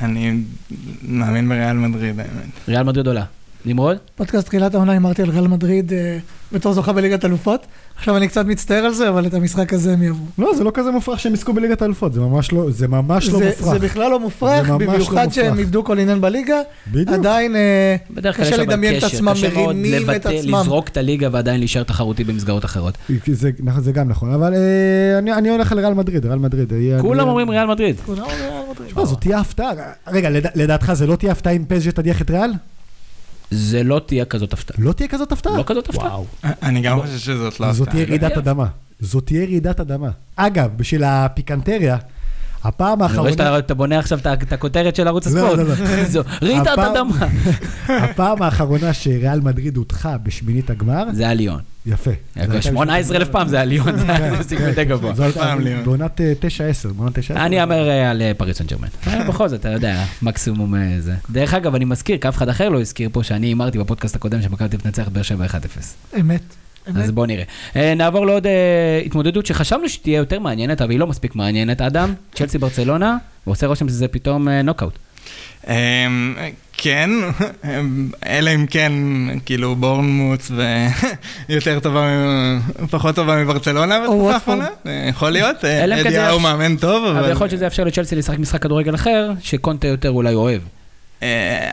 אני 0.00 0.40
מאמין 1.02 1.48
בריאל 1.48 1.76
מדריד, 1.76 2.20
האמת. 2.20 2.68
ריאל 2.68 2.82
מדריד 2.82 3.06
עולה. 3.06 3.24
נמרוד? 3.64 3.96
פודקאסט 4.16 4.46
תחילת 4.46 4.74
העונה 4.74 4.96
אמרתי 4.96 5.22
על 5.22 5.30
ריאל 5.30 5.48
מדריד 5.48 5.92
אה, 5.92 6.18
בתור 6.52 6.72
זוכה 6.72 6.92
בליגת 6.92 7.24
אלופות. 7.24 7.66
עכשיו 7.98 8.16
אני 8.16 8.28
קצת 8.28 8.46
מצטער 8.46 8.84
על 8.84 8.92
זה, 8.92 9.08
אבל 9.08 9.26
את 9.26 9.34
המשחק 9.34 9.72
הזה 9.72 9.92
הם 9.92 10.02
יעברו. 10.02 10.26
לא, 10.38 10.54
זה 10.54 10.64
לא 10.64 10.70
כזה 10.74 10.90
מופרך 10.90 11.20
שהם 11.20 11.34
יזכו 11.34 11.52
בליגת 11.52 11.82
האלופות, 11.82 12.12
זה 12.12 12.20
ממש 12.20 12.52
לא, 12.52 12.70
זה 12.70 12.88
ממש 12.88 13.28
לא 13.28 13.38
זה, 13.38 13.46
מופרך. 13.46 13.72
זה 13.72 13.78
בכלל 13.78 14.10
לא 14.10 14.20
מופרך, 14.20 14.68
לא 14.68 14.78
במיוחד 14.78 14.98
מופרך. 14.98 15.34
שהם 15.34 15.58
איבדו 15.58 15.84
כל 15.84 15.98
עניין 15.98 16.20
בליגה. 16.20 16.56
בדיוק. 16.92 17.08
עדיין 17.08 17.56
אה, 17.56 17.96
קשה 18.32 18.56
לדמיין 18.56 18.98
את 18.98 19.02
עצמם, 19.02 19.32
מרימים 19.42 20.10
את 20.10 20.26
עצמם. 20.26 20.60
לזרוק 20.60 20.88
את 20.88 20.96
הליגה 20.96 21.28
ועדיין 21.32 21.58
להישאר 21.60 21.82
תחרותי 21.82 22.24
במסגרות 22.24 22.64
אחרות. 22.64 22.94
זה, 23.26 23.50
נכון, 23.62 23.82
זה 23.82 23.92
גם 23.92 24.08
נכון, 24.08 24.32
אבל 24.32 24.54
אה, 24.54 25.18
אני, 25.18 25.32
אני 25.32 25.48
הולך 25.48 25.72
על 25.72 25.78
ריאל 25.78 25.94
מדריד, 25.94 26.26
ריאל 26.26 26.38
מדריד. 26.38 26.72
אה, 26.72 26.98
כולם 27.00 27.28
אומרים 27.28 27.50
ריאל 27.50 27.66
מדריד. 27.66 27.96
כולם 28.06 28.22
אומרים 28.22 28.38
ריאל 28.40 28.62
מדריד. 28.70 28.96
לא, 28.96 29.04
זאת 29.04 29.20
תהיה 29.20 29.38
הפתעה. 29.38 29.70
רגע, 30.06 30.30
לד, 30.30 30.46
לדעתך 30.54 30.92
זה 30.92 31.06
לא 31.06 31.16
תהיה 31.16 31.32
הפתעה 31.32 31.52
אם 31.52 31.64
פז'ה 31.68 31.92
תדיח 31.92 32.22
את 32.22 32.30
ריאל? 32.30 32.50
זה 33.50 33.82
לא 33.82 34.00
תהיה 34.06 34.24
כזאת 34.24 34.52
הפתעה. 34.52 34.76
לא 34.78 34.92
תהיה 34.92 35.08
כזאת 35.08 35.32
הפתעה? 35.32 35.56
לא 35.56 35.62
כזאת 35.66 35.88
הפתעה. 35.88 36.06
וואו. 36.06 36.26
אני 36.62 36.80
גם 36.80 37.00
חושב 37.00 37.18
שזאת 37.18 37.60
לא 37.60 37.72
זאת 37.72 37.88
הפתעה. 37.88 38.04
תהיה 38.04 38.06
רעידת 38.18 38.36
אדמה. 38.38 38.66
זאת 39.00 39.26
תהיה 39.26 39.44
רעידת 39.44 39.80
אדמה. 39.80 40.10
אגב, 40.36 40.70
בשביל 40.76 41.04
הפיקנטריה, 41.04 41.96
הפעם 42.68 42.88
אני 42.88 42.94
רואה 42.96 43.10
האחרונה... 43.10 43.32
שאתה 43.32 43.58
אתה 43.58 43.74
בונה 43.74 43.98
עכשיו 43.98 44.18
את 44.42 44.52
הכותרת 44.52 44.96
של 44.96 45.08
ערוץ 45.08 45.26
לא, 45.26 45.40
הספורט. 45.40 45.58
לא, 45.58 45.64
לא. 45.68 46.04
זו 46.12 46.22
רעידת 46.42 46.78
אדמה. 46.78 47.26
הפעם 48.04 48.42
האחרונה 48.42 48.92
שריאל 48.92 49.40
מדריד 49.40 49.76
הודחה 49.76 50.18
בשמינית 50.18 50.70
הגמר, 50.70 51.04
זה 51.12 51.22
היה 51.22 51.34
ליון. 51.34 51.60
יפה. 51.86 52.10
זה 52.34 52.40
הייתה 52.40 52.62
18 52.62 53.16
אלף 53.16 53.28
פעם 53.28 53.48
זה 53.48 53.56
היה 53.56 53.64
ליון, 53.64 53.96
זה 53.98 54.12
היה 54.12 54.42
סיכוי 54.42 54.72
די 54.72 54.84
גבוה. 54.84 55.14
זו 55.14 55.22
הייתה. 55.22 55.54
בעונת 55.84 56.20
אה, 56.20 56.32
9-10, 56.88 56.92
בעונת 56.92 57.18
9-10. 57.18 57.20
אני 57.30 57.60
אאמר 57.60 57.88
אה, 57.88 58.10
על 58.10 58.22
אה, 58.22 58.32
פריס 58.36 58.58
סן 58.58 58.64
ג'רמן. 58.66 58.88
אה, 59.06 59.24
בכל 59.28 59.48
זאת, 59.48 59.60
אתה 59.60 59.68
יודע, 59.68 60.04
מקסימום 60.22 60.74
אה, 60.74 60.96
זה. 61.00 61.14
דרך 61.30 61.54
אגב, 61.54 61.74
אני 61.74 61.84
מזכיר, 61.84 62.18
כי 62.18 62.28
אף 62.28 62.36
אחד 62.36 62.48
אחר 62.48 62.68
לא 62.68 62.80
הזכיר 62.80 63.08
פה, 63.12 63.22
שאני 63.22 63.46
הימרתי 63.46 63.78
בפודקאסט 63.78 64.16
הקודם 64.16 64.42
שמכבי 64.42 64.76
תנצח 64.76 65.08
באר 65.08 65.22
שבע 65.22 65.46
1-0. 65.46 65.50
אמת. 66.20 66.65
אז 66.94 67.10
בואו 67.10 67.26
נראה. 67.26 67.44
אה, 67.76 67.94
נעבור 67.94 68.26
לעוד 68.26 68.46
אה, 68.46 68.52
התמודדות 69.06 69.46
שחשבנו 69.46 69.88
שתהיה 69.88 70.16
יותר 70.18 70.38
מעניינת, 70.40 70.82
אבל 70.82 70.90
היא 70.90 70.98
לא 70.98 71.06
מספיק 71.06 71.34
מעניינת, 71.36 71.80
אדם. 71.80 72.14
צ'לסי 72.34 72.58
ברצלונה, 72.58 73.16
ועושה 73.46 73.66
רושם 73.66 73.88
שזה 73.88 74.08
פתאום 74.08 74.48
אה, 74.48 74.62
נוקאוט. 74.62 74.92
אמ, 75.68 76.34
כן, 76.72 77.10
אמ, 77.64 78.10
אלא 78.26 78.50
אם 78.54 78.66
כן, 78.66 78.92
כאילו 79.46 79.76
בורנמוץ 79.76 80.50
ויותר 81.48 81.78
טובה, 81.82 82.08
פחות 82.90 83.14
טובה 83.14 83.36
מברצלונה 83.44 84.00
בתקופה. 84.00 84.32
האחרונה, 84.34 84.68
אה, 84.86 85.06
יכול 85.08 85.30
להיות, 85.30 85.64
אה, 85.64 85.80
כן 85.86 86.06
אדי 86.06 86.18
האו 86.18 86.36
יאפ- 86.36 86.42
מאמן 86.42 86.76
טוב, 86.76 87.04
אבל 87.04 87.18
אבל... 87.18 87.30
יכול 87.30 87.44
להיות 87.44 87.50
שזה 87.50 87.64
יאפשר 87.64 87.84
לצ'לסי 87.84 88.16
לשחק 88.16 88.38
משחק 88.38 88.62
כדורגל 88.62 88.94
אחר, 88.94 89.30
שקונטה 89.42 89.86
יותר 89.88 90.10
אולי 90.10 90.34
אוהב. 90.34 90.60
אה, 91.22 91.70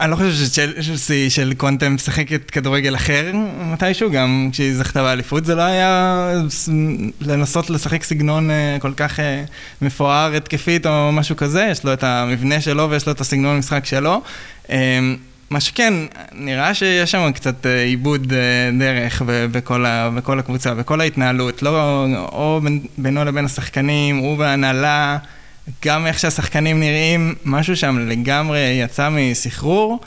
אני, 0.00 0.10
לא 0.10 0.16
חושב 0.16 0.32
שצ'לסי 0.32 1.30
של 1.30 1.52
קונטה 1.56 1.88
משחקת 1.88 2.50
כדורגל 2.50 2.94
אחר 2.94 3.32
מתישהו, 3.72 4.10
גם 4.10 4.48
כשהיא 4.52 4.74
זכתה 4.74 5.02
באליפות 5.02 5.44
זה 5.44 5.54
לא 5.54 5.62
היה 5.62 6.28
לנסות 7.20 7.70
לשחק 7.70 8.02
סגנון 8.02 8.50
אה, 8.50 8.76
כל 8.80 8.92
כך 8.96 9.20
אה, 9.20 9.44
מפואר 9.82 10.34
התקפית 10.36 10.86
או 10.86 11.12
משהו 11.12 11.36
כזה, 11.36 11.68
יש 11.70 11.84
לו 11.84 11.92
את 11.92 12.04
המבנה 12.04 12.60
שלו 12.60 12.90
ויש 12.90 13.06
לו 13.06 13.12
את 13.12 13.20
הסגנון 13.20 13.56
המשחק 13.56 13.84
שלו. 13.84 14.22
מה 15.50 15.60
שכן, 15.60 15.94
נראה 16.32 16.74
שיש 16.74 17.10
שם 17.10 17.30
קצת 17.34 17.66
עיבוד 17.66 18.32
דרך 18.78 19.22
בכל, 19.26 19.86
ה, 19.86 20.10
בכל 20.10 20.38
הקבוצה, 20.38 20.74
בכל 20.74 21.00
ההתנהלות, 21.00 21.62
לא, 21.62 22.06
או 22.32 22.60
בינו 22.98 23.24
לבין 23.24 23.44
השחקנים, 23.44 24.16
הוא 24.16 24.38
בהנהלה. 24.38 25.18
גם 25.84 26.06
איך 26.06 26.18
שהשחקנים 26.18 26.80
נראים, 26.80 27.34
משהו 27.44 27.76
שם 27.76 28.08
לגמרי 28.08 28.58
יצא 28.58 29.08
מסחרור. 29.12 30.00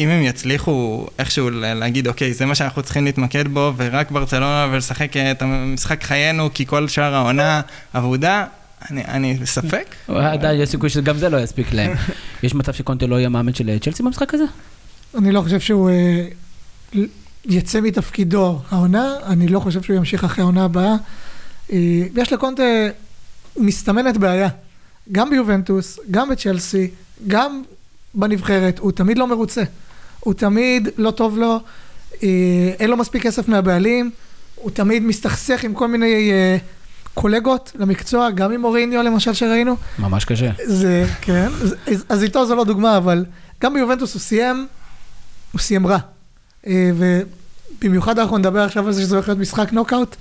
אם 0.00 0.08
הם 0.08 0.22
יצליחו 0.22 1.06
איכשהו 1.18 1.50
להגיד, 1.52 2.08
אוקיי, 2.08 2.34
זה 2.34 2.46
מה 2.46 2.54
שאנחנו 2.54 2.82
צריכים 2.82 3.04
להתמקד 3.04 3.48
בו, 3.48 3.72
ורק 3.76 4.10
ברצלונה 4.10 4.68
ולשחק 4.70 5.16
את 5.16 5.42
המשחק 5.42 6.02
חיינו, 6.02 6.48
כי 6.54 6.66
כל 6.66 6.88
שאר 6.88 7.14
העונה 7.14 7.60
אבודה, 7.94 8.44
אני, 8.90 9.04
אני 9.04 9.34
בספק. 9.34 9.94
עדיין 10.08 10.60
יש 10.60 10.68
סיכוי 10.68 10.90
שגם 10.90 11.18
זה 11.18 11.28
לא 11.28 11.36
יספיק 11.40 11.72
להם. 11.72 11.92
יש 12.42 12.54
מצב 12.54 12.72
שקונטה 12.72 13.06
לא 13.06 13.16
יהיה 13.16 13.28
מאמן 13.28 13.54
של 13.54 13.78
צ'לסי 13.78 14.02
במשחק 14.02 14.34
הזה? 14.34 14.44
אני 15.18 15.32
לא 15.32 15.42
חושב 15.42 15.60
שהוא 15.60 15.90
אה, 15.90 16.26
יצא 17.44 17.80
מתפקידו 17.80 18.60
העונה, 18.70 19.12
אני 19.26 19.48
לא 19.48 19.60
חושב 19.60 19.82
שהוא 19.82 19.96
ימשיך 19.96 20.24
אחרי 20.24 20.42
העונה 20.42 20.64
הבאה. 20.64 20.94
אה, 21.72 21.78
יש 22.16 22.32
לקונטה, 22.32 22.62
מסתמנת 23.56 24.16
בעיה. 24.16 24.48
גם 25.12 25.30
ביובנטוס, 25.30 25.98
גם 26.10 26.28
בצ'לסי, 26.28 26.90
גם 27.26 27.62
בנבחרת, 28.14 28.78
הוא 28.78 28.92
תמיד 28.92 29.18
לא 29.18 29.26
מרוצה. 29.26 29.62
הוא 30.20 30.34
תמיד 30.34 30.88
לא 30.96 31.10
טוב 31.10 31.38
לו, 31.38 31.60
אה, 32.22 32.28
אין 32.78 32.90
לו 32.90 32.96
מספיק 32.96 33.22
כסף 33.22 33.48
מהבעלים, 33.48 34.10
הוא 34.54 34.70
תמיד 34.70 35.02
מסתכסך 35.02 35.64
עם 35.64 35.74
כל 35.74 35.88
מיני 35.88 36.30
אה, 36.32 36.56
קולגות 37.14 37.72
למקצוע, 37.78 38.30
גם 38.30 38.52
עם 38.52 38.64
אוריניו 38.64 39.02
למשל 39.02 39.32
שראינו. 39.32 39.76
ממש 39.98 40.24
קשה. 40.24 40.50
זה, 40.64 41.06
כן, 41.20 41.48
אז, 41.62 42.04
אז 42.08 42.22
איתו 42.22 42.46
זו 42.46 42.54
לא 42.54 42.64
דוגמה, 42.64 42.96
אבל 42.96 43.24
גם 43.62 43.74
ביובנטוס 43.74 44.14
הוא 44.14 44.20
סיים, 44.20 44.66
הוא 45.52 45.60
סיים 45.60 45.86
רע. 45.86 45.98
אה, 46.66 46.90
ובמיוחד 47.78 48.18
אנחנו 48.18 48.38
נדבר 48.38 48.60
עכשיו 48.60 48.86
על 48.86 48.92
זה 48.92 49.02
שזה 49.02 49.14
הולך 49.14 49.28
להיות 49.28 49.40
משחק 49.40 49.72
נוקאוט, 49.72 50.16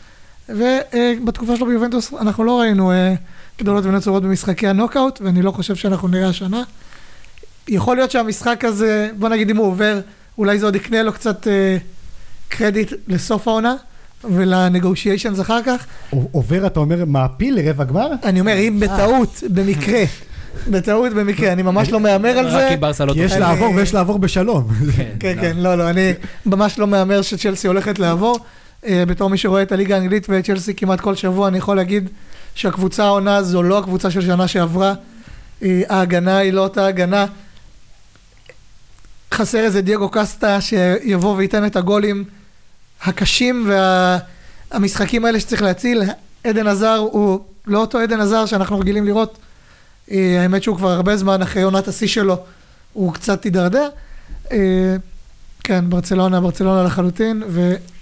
ובתקופה 0.50 1.56
שלו 1.56 1.66
ביובנטוס 1.66 2.14
אנחנו 2.14 2.44
לא 2.44 2.60
ראינו... 2.60 2.92
אה, 2.92 3.16
גדולות 3.60 3.86
ונצורות 3.86 4.24
במשחקי 4.24 4.68
הנוקאוט, 4.68 5.22
ואני 5.22 5.42
לא 5.42 5.52
חושב 5.52 5.76
שאנחנו 5.76 6.08
נראה 6.08 6.30
השנה. 6.30 6.64
יכול 7.68 7.96
להיות 7.96 8.12
שהמשחק 8.12 8.66
הזה, 8.66 9.10
בוא 9.20 9.30
נגיד 9.30 9.50
אם 9.50 9.58
הוא 9.58 9.68
עובר, 9.68 10.00
אולי 10.38 10.60
זה 10.60 10.66
עוד 10.66 10.76
יקנה 10.76 11.04
לו 11.04 11.14
קצת 11.14 11.48
אה, 11.48 11.78
קרדיט 12.50 12.94
לסוף 13.08 13.48
העונה. 13.48 13.76
ול 14.32 14.47
negotiations 14.47 15.40
אחר 15.40 15.60
כך. 15.66 15.86
עובר, 16.32 16.68
אתה 16.68 16.80
אומר, 16.80 17.06
מעפיל 17.06 17.56
לרבע 17.56 17.84
גמר? 17.84 18.08
אני 18.24 18.40
אומר, 18.40 18.58
אם 18.58 18.80
בטעות, 18.80 19.44
במקרה, 19.54 20.04
בטעות 20.72 21.14
במקרה, 21.14 21.52
אני 21.52 21.62
ממש 21.62 21.90
לא 21.90 22.00
מהמר 22.00 22.30
על 22.30 22.50
זה. 22.50 22.66
רק 22.66 22.70
כי 22.70 22.78
ברסה 22.78 23.06
לא 23.06 23.14
כי 23.14 23.20
יש 23.20 23.34
לעבור 23.34 23.74
ויש 23.76 23.94
לעבור 23.94 24.20
בשלום. 24.20 24.68
כן, 24.96 25.04
כן, 25.20 25.36
כן, 25.42 25.58
לא, 25.58 25.76
לא, 25.76 25.90
אני 25.90 26.14
ממש 26.46 26.80
לא 26.80 26.88
מהמר 26.88 27.22
שצ'לסי 27.22 27.68
הולכת 27.68 28.00
לעבור. 28.00 28.40
אה, 28.86 29.04
בתור 29.08 29.30
מי 29.30 29.38
שרואה 29.38 29.62
את 29.62 29.72
הליגה 29.72 29.96
האנגלית 29.96 30.30
ואת 30.30 30.46
צ'לסי 30.46 30.74
כמעט 30.74 31.02
כל 31.02 31.16
שבוע, 31.16 31.48
אני 31.48 31.58
יכול 31.58 31.76
להגיד 31.76 32.10
שהקבוצה 32.56 33.06
העונה 33.06 33.44
זו 33.44 33.64
לא 33.64 33.78
הקבוצה 33.78 34.12
של 34.12 34.22
שנה 34.22 34.48
שעברה, 34.48 34.94
אה, 35.64 35.82
ההגנה 35.90 36.38
היא 36.38 36.54
לא 36.54 36.62
אותה 36.62 36.88
הגנה. 36.88 37.26
חסר 39.34 39.60
איזה 39.60 39.82
דייגו 39.82 40.10
קסטה 40.10 40.62
שיבוא 40.62 41.36
וייתן 41.36 41.66
את 41.66 41.76
הגולים 41.76 42.24
הקשים 43.02 43.70
והמשחקים 44.72 45.26
האלה 45.26 45.40
שצריך 45.40 45.62
להציל. 45.62 46.04
עדן 46.44 46.68
עזר 46.68 46.96
הוא 47.12 47.40
לא 47.68 47.80
אותו 47.82 48.00
עדן 48.00 48.22
עזר 48.22 48.46
שאנחנו 48.46 48.80
רגילים 48.80 49.06
לראות. 49.06 49.38
אה, 50.12 50.42
האמת 50.42 50.64
שהוא 50.64 50.78
כבר 50.78 50.90
הרבה 50.90 51.18
זמן 51.18 51.42
אחרי 51.42 51.62
עונת 51.62 51.88
השיא 51.88 52.08
שלו, 52.08 52.38
הוא 52.94 53.14
קצת 53.14 53.44
הידרדר. 53.44 53.90
אה, 54.52 54.96
כן, 55.64 55.90
ברצלונה, 55.90 56.42
ברצלונה 56.42 56.84
לחלוטין, 56.84 57.44
וליבי 57.48 57.95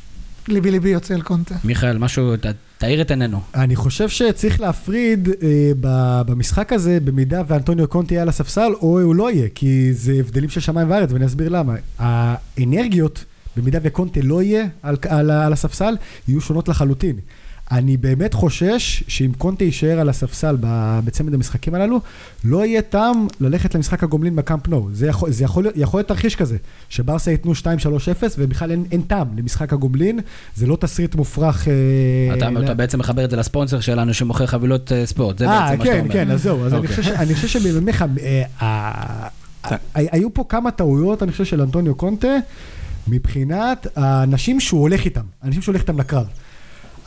ליבי 0.47 0.89
יוצא 0.89 1.13
אל 1.13 1.21
קונטה. 1.21 1.55
מיכאל, 1.63 1.97
משהו, 1.97 2.33
תאיר 2.77 3.01
את 3.01 3.11
עינינו. 3.11 3.41
אני 3.55 3.75
חושב 3.75 4.09
שצריך 4.09 4.61
להפריד 4.61 5.29
אה, 5.29 5.71
במשחק 6.25 6.73
הזה, 6.73 6.99
במידה 7.03 7.41
ואנטוניו 7.47 7.87
קונטי 7.87 8.13
יהיה 8.13 8.21
על 8.21 8.29
הספסל, 8.29 8.71
או 8.81 9.01
הוא 9.01 9.15
לא 9.15 9.31
יהיה, 9.31 9.47
כי 9.55 9.93
זה 9.93 10.13
הבדלים 10.13 10.49
של 10.49 10.59
שמיים 10.59 10.91
וארץ, 10.91 11.11
ואני 11.11 11.25
אסביר 11.25 11.49
למה. 11.49 11.75
האנרגיות, 11.99 13.25
במידה 13.57 13.79
וקונטי 13.83 14.21
לא 14.21 14.41
יהיה 14.41 14.65
על, 14.81 14.95
על, 15.09 15.31
על 15.31 15.53
הספסל, 15.53 15.95
יהיו 16.27 16.41
שונות 16.41 16.67
לחלוטין. 16.67 17.15
אני 17.73 17.97
באמת 17.97 18.33
חושש 18.33 19.03
שאם 19.07 19.31
קונטה 19.37 19.63
יישאר 19.63 19.99
על 19.99 20.09
הספסל 20.09 20.57
בצמד 21.05 21.33
המשחקים 21.33 21.75
הללו, 21.75 22.01
לא 22.43 22.65
יהיה 22.65 22.81
טעם 22.81 23.27
ללכת 23.39 23.75
למשחק 23.75 24.03
הגומלין 24.03 24.35
בקאמפ 24.35 24.67
נו. 24.67 24.89
זה 24.91 25.07
יכול, 25.07 25.31
זה 25.31 25.43
יכול, 25.43 25.67
יכול 25.75 25.97
להיות 25.97 26.07
תרחיש 26.07 26.35
כזה, 26.35 26.57
שברסה 26.89 27.31
ייתנו 27.31 27.51
2-3-0 27.51 27.65
ובכלל 28.37 28.71
אין, 28.71 28.85
אין 28.91 29.01
טעם 29.01 29.27
למשחק 29.37 29.73
הגומלין, 29.73 30.19
זה 30.55 30.67
לא 30.67 30.75
תסריט 30.75 31.15
מופרך. 31.15 31.67
אה, 31.67 31.73
אתה, 32.37 32.49
לה... 32.49 32.65
אתה 32.65 32.73
בעצם 32.73 32.99
מחבר 32.99 33.25
את 33.25 33.29
זה 33.29 33.37
לספונסר 33.37 33.79
שלנו 33.79 34.13
שמוכר 34.13 34.45
חבילות 34.45 34.91
אה, 34.91 35.05
ספורט, 35.05 35.37
זה 35.37 35.45
아, 35.45 35.49
בעצם 35.49 35.65
כן, 35.65 35.77
מה 35.77 35.85
שאתה 35.85 35.93
כן, 35.93 35.99
אומר. 35.99 36.13
כן, 36.13 36.25
כן, 36.25 36.31
אז 36.31 36.43
זהו, 36.43 36.65
אז 36.65 36.73
okay. 36.73 37.09
אני 37.15 37.35
חושב 37.35 37.47
שבאמת, 37.47 37.95
היו 39.93 40.33
פה 40.33 40.45
כמה 40.49 40.71
טעויות, 40.71 41.23
אני 41.23 41.31
חושב, 41.31 41.45
של 41.45 41.61
אנטוניו 41.61 41.95
קונטה, 41.95 42.37
מבחינת 43.07 43.87
האנשים 43.95 44.59
שהוא 44.59 44.81
הולך 44.81 45.05
איתם, 45.05 45.21
האנשים 45.41 45.61
שהוא 45.61 45.73
הולך 45.73 45.81
איתם 45.81 45.99
לקרב. 45.99 46.25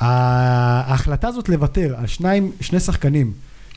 ההחלטה 0.01 1.29
הזאת 1.29 1.49
לוותר 1.49 1.95
על 1.99 2.07
שניים, 2.07 2.53
שני 2.61 2.81
שחקנים 2.81 3.33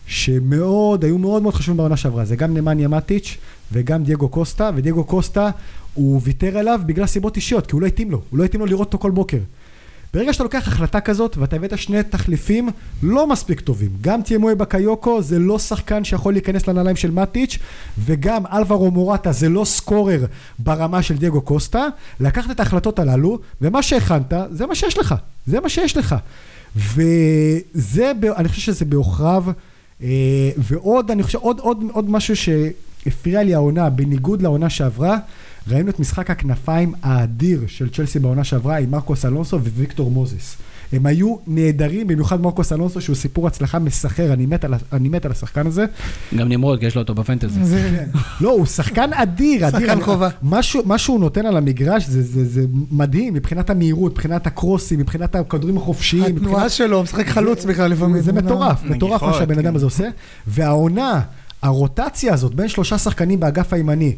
שמאוד, 0.08 1.04
היו 1.04 1.18
מאוד 1.18 1.42
מאוד 1.42 1.54
חשובים 1.54 1.78
בעונה 1.78 1.98
שעברה, 1.98 2.26
זה 2.26 2.36
גם 2.36 2.54
נמניה 2.54 2.88
מטיץ' 2.88 3.38
וגם 3.72 4.04
דייגו 4.04 4.30
קוסטה, 4.30 4.72
ודייגו 4.76 5.04
קוסטה, 5.04 5.50
הוא 5.94 6.22
ויתר 6.24 6.58
עליו 6.58 6.82
בגלל 6.86 7.06
סיבות 7.06 7.36
אישיות, 7.36 7.68
כי 7.68 7.74
הוא 7.74 7.82
לא 7.82 7.88
התאים 7.88 8.12
לו, 8.12 8.22
הוא 8.30 8.40
לא 8.40 8.44
התאים 8.44 8.60
לו 8.60 8.66
לראות 8.66 8.88
אותו 8.88 8.98
כל 8.98 9.12
בוקר. 9.12 9.38
ברגע 10.14 10.34
שאתה 10.34 10.44
לוקח 10.44 10.68
החלטה 10.68 11.02
כזאת 11.02 11.38
ואתה 11.38 11.56
הבאת 11.56 11.78
שני 11.78 12.04
תחליפים 12.04 12.70
לא 13.04 13.28
מספיק 13.28 13.60
טובים, 13.60 13.90
גם 14.02 14.22
תיאמוי 14.22 14.56
בקיוקו 14.56 15.22
זה 15.22 15.40
לא 15.40 15.60
שחקן 15.60 16.04
שיכול 16.04 16.34
להיכנס 16.34 16.68
לנעליים 16.68 16.96
של 16.96 17.12
מטיץ' 17.12 17.58
וגם 18.06 18.46
אלברו 18.46 18.92
מורטה 18.92 19.32
זה 19.32 19.50
לא 19.50 19.66
סקורר 19.66 20.26
ברמה 20.60 21.02
של 21.02 21.18
דייגו 21.18 21.42
קוסטה, 21.42 21.88
לקחת 22.20 22.52
את 22.52 22.60
ההחלטות 22.60 23.00
הללו 23.00 23.40
ומה 23.62 23.84
שהכנת 23.84 24.34
זה 24.52 24.66
מה 24.66 24.76
שיש 24.76 24.98
לך, 24.98 25.16
זה 25.48 25.60
מה 25.60 25.70
שיש 25.70 25.98
לך. 25.98 26.16
וזה, 26.76 28.12
אני 28.38 28.50
חושב 28.50 28.62
שזה 28.62 28.86
בעוכריו, 28.86 29.44
אה, 30.04 30.08
ועוד, 30.58 31.12
אני 31.12 31.24
חושב, 31.24 31.40
עוד, 31.40 31.60
עוד, 31.60 31.84
עוד 31.92 32.10
משהו 32.10 32.36
שהפריע 32.36 33.44
לי 33.44 33.54
העונה, 33.54 33.90
בניגוד 33.90 34.42
לעונה 34.42 34.70
שעברה, 34.70 35.18
ראינו 35.70 35.90
את 35.90 36.00
משחק 36.00 36.30
הכנפיים 36.30 36.94
האדיר 37.04 37.64
של 37.68 37.90
צ'לסי 37.90 38.20
בעונה 38.20 38.44
שעברה 38.44 38.78
עם 38.78 38.92
מרקוס 38.92 39.26
אלונסו 39.26 39.60
וויקטור 39.60 40.12
מוזס. 40.12 40.58
הם 40.94 41.06
היו 41.06 41.36
נהדרים, 41.48 42.08
במיוחד 42.08 42.42
מרקוס 42.42 42.74
אלונסו, 42.74 43.02
שהוא 43.02 43.16
סיפור 43.16 43.48
הצלחה 43.48 43.80
מסחר, 43.80 44.34
אני 44.34 44.46
מת 44.46 44.66
על, 44.66 44.74
אני 44.94 45.10
מת 45.10 45.26
על 45.26 45.32
השחקן 45.32 45.68
הזה. 45.68 45.86
גם 46.38 46.50
נמרוד, 46.50 46.80
כי 46.80 46.86
יש 46.86 46.96
לו 46.96 47.02
אותו 47.02 47.16
בפנטזי. 47.16 47.60
לא, 48.42 48.52
הוא 48.52 48.66
שחקן 48.66 49.14
אדיר, 49.14 49.68
אדיר. 49.68 49.88
שחקן 49.88 50.02
חובה. 50.02 50.30
מה 50.86 50.98
שהוא 50.98 51.20
נותן 51.20 51.46
על 51.46 51.58
המגרש 51.58 52.06
זה, 52.06 52.22
זה, 52.22 52.46
זה 52.46 52.66
מדהים, 52.92 53.34
מבחינת 53.34 53.70
המהירות, 53.70 54.12
מבחינת 54.12 54.48
הקרוסים, 54.48 55.00
מבחינת 55.00 55.36
הכדורים 55.36 55.78
החופשיים. 55.78 56.36
התנועה 56.38 56.54
מבחינת... 56.54 56.72
שלו, 56.72 57.04
משחק 57.04 57.28
חלוץ 57.28 57.66
בכלל 57.66 57.92
לפעמים. 57.92 58.22
זה 58.22 58.34
מטורף, 58.34 58.84
מטורף 58.84 59.24
מה 59.24 59.34
שהבן 59.34 59.60
אדם 59.60 59.76
הזה 59.76 59.86
עושה. 59.86 60.08
והעונה... 60.48 61.22
הרוטציה 61.62 62.34
הזאת 62.34 62.54
בין 62.54 62.68
שלושה 62.68 62.98
שחקנים 62.98 63.40
באגף 63.40 63.74
הימני, 63.74 64.16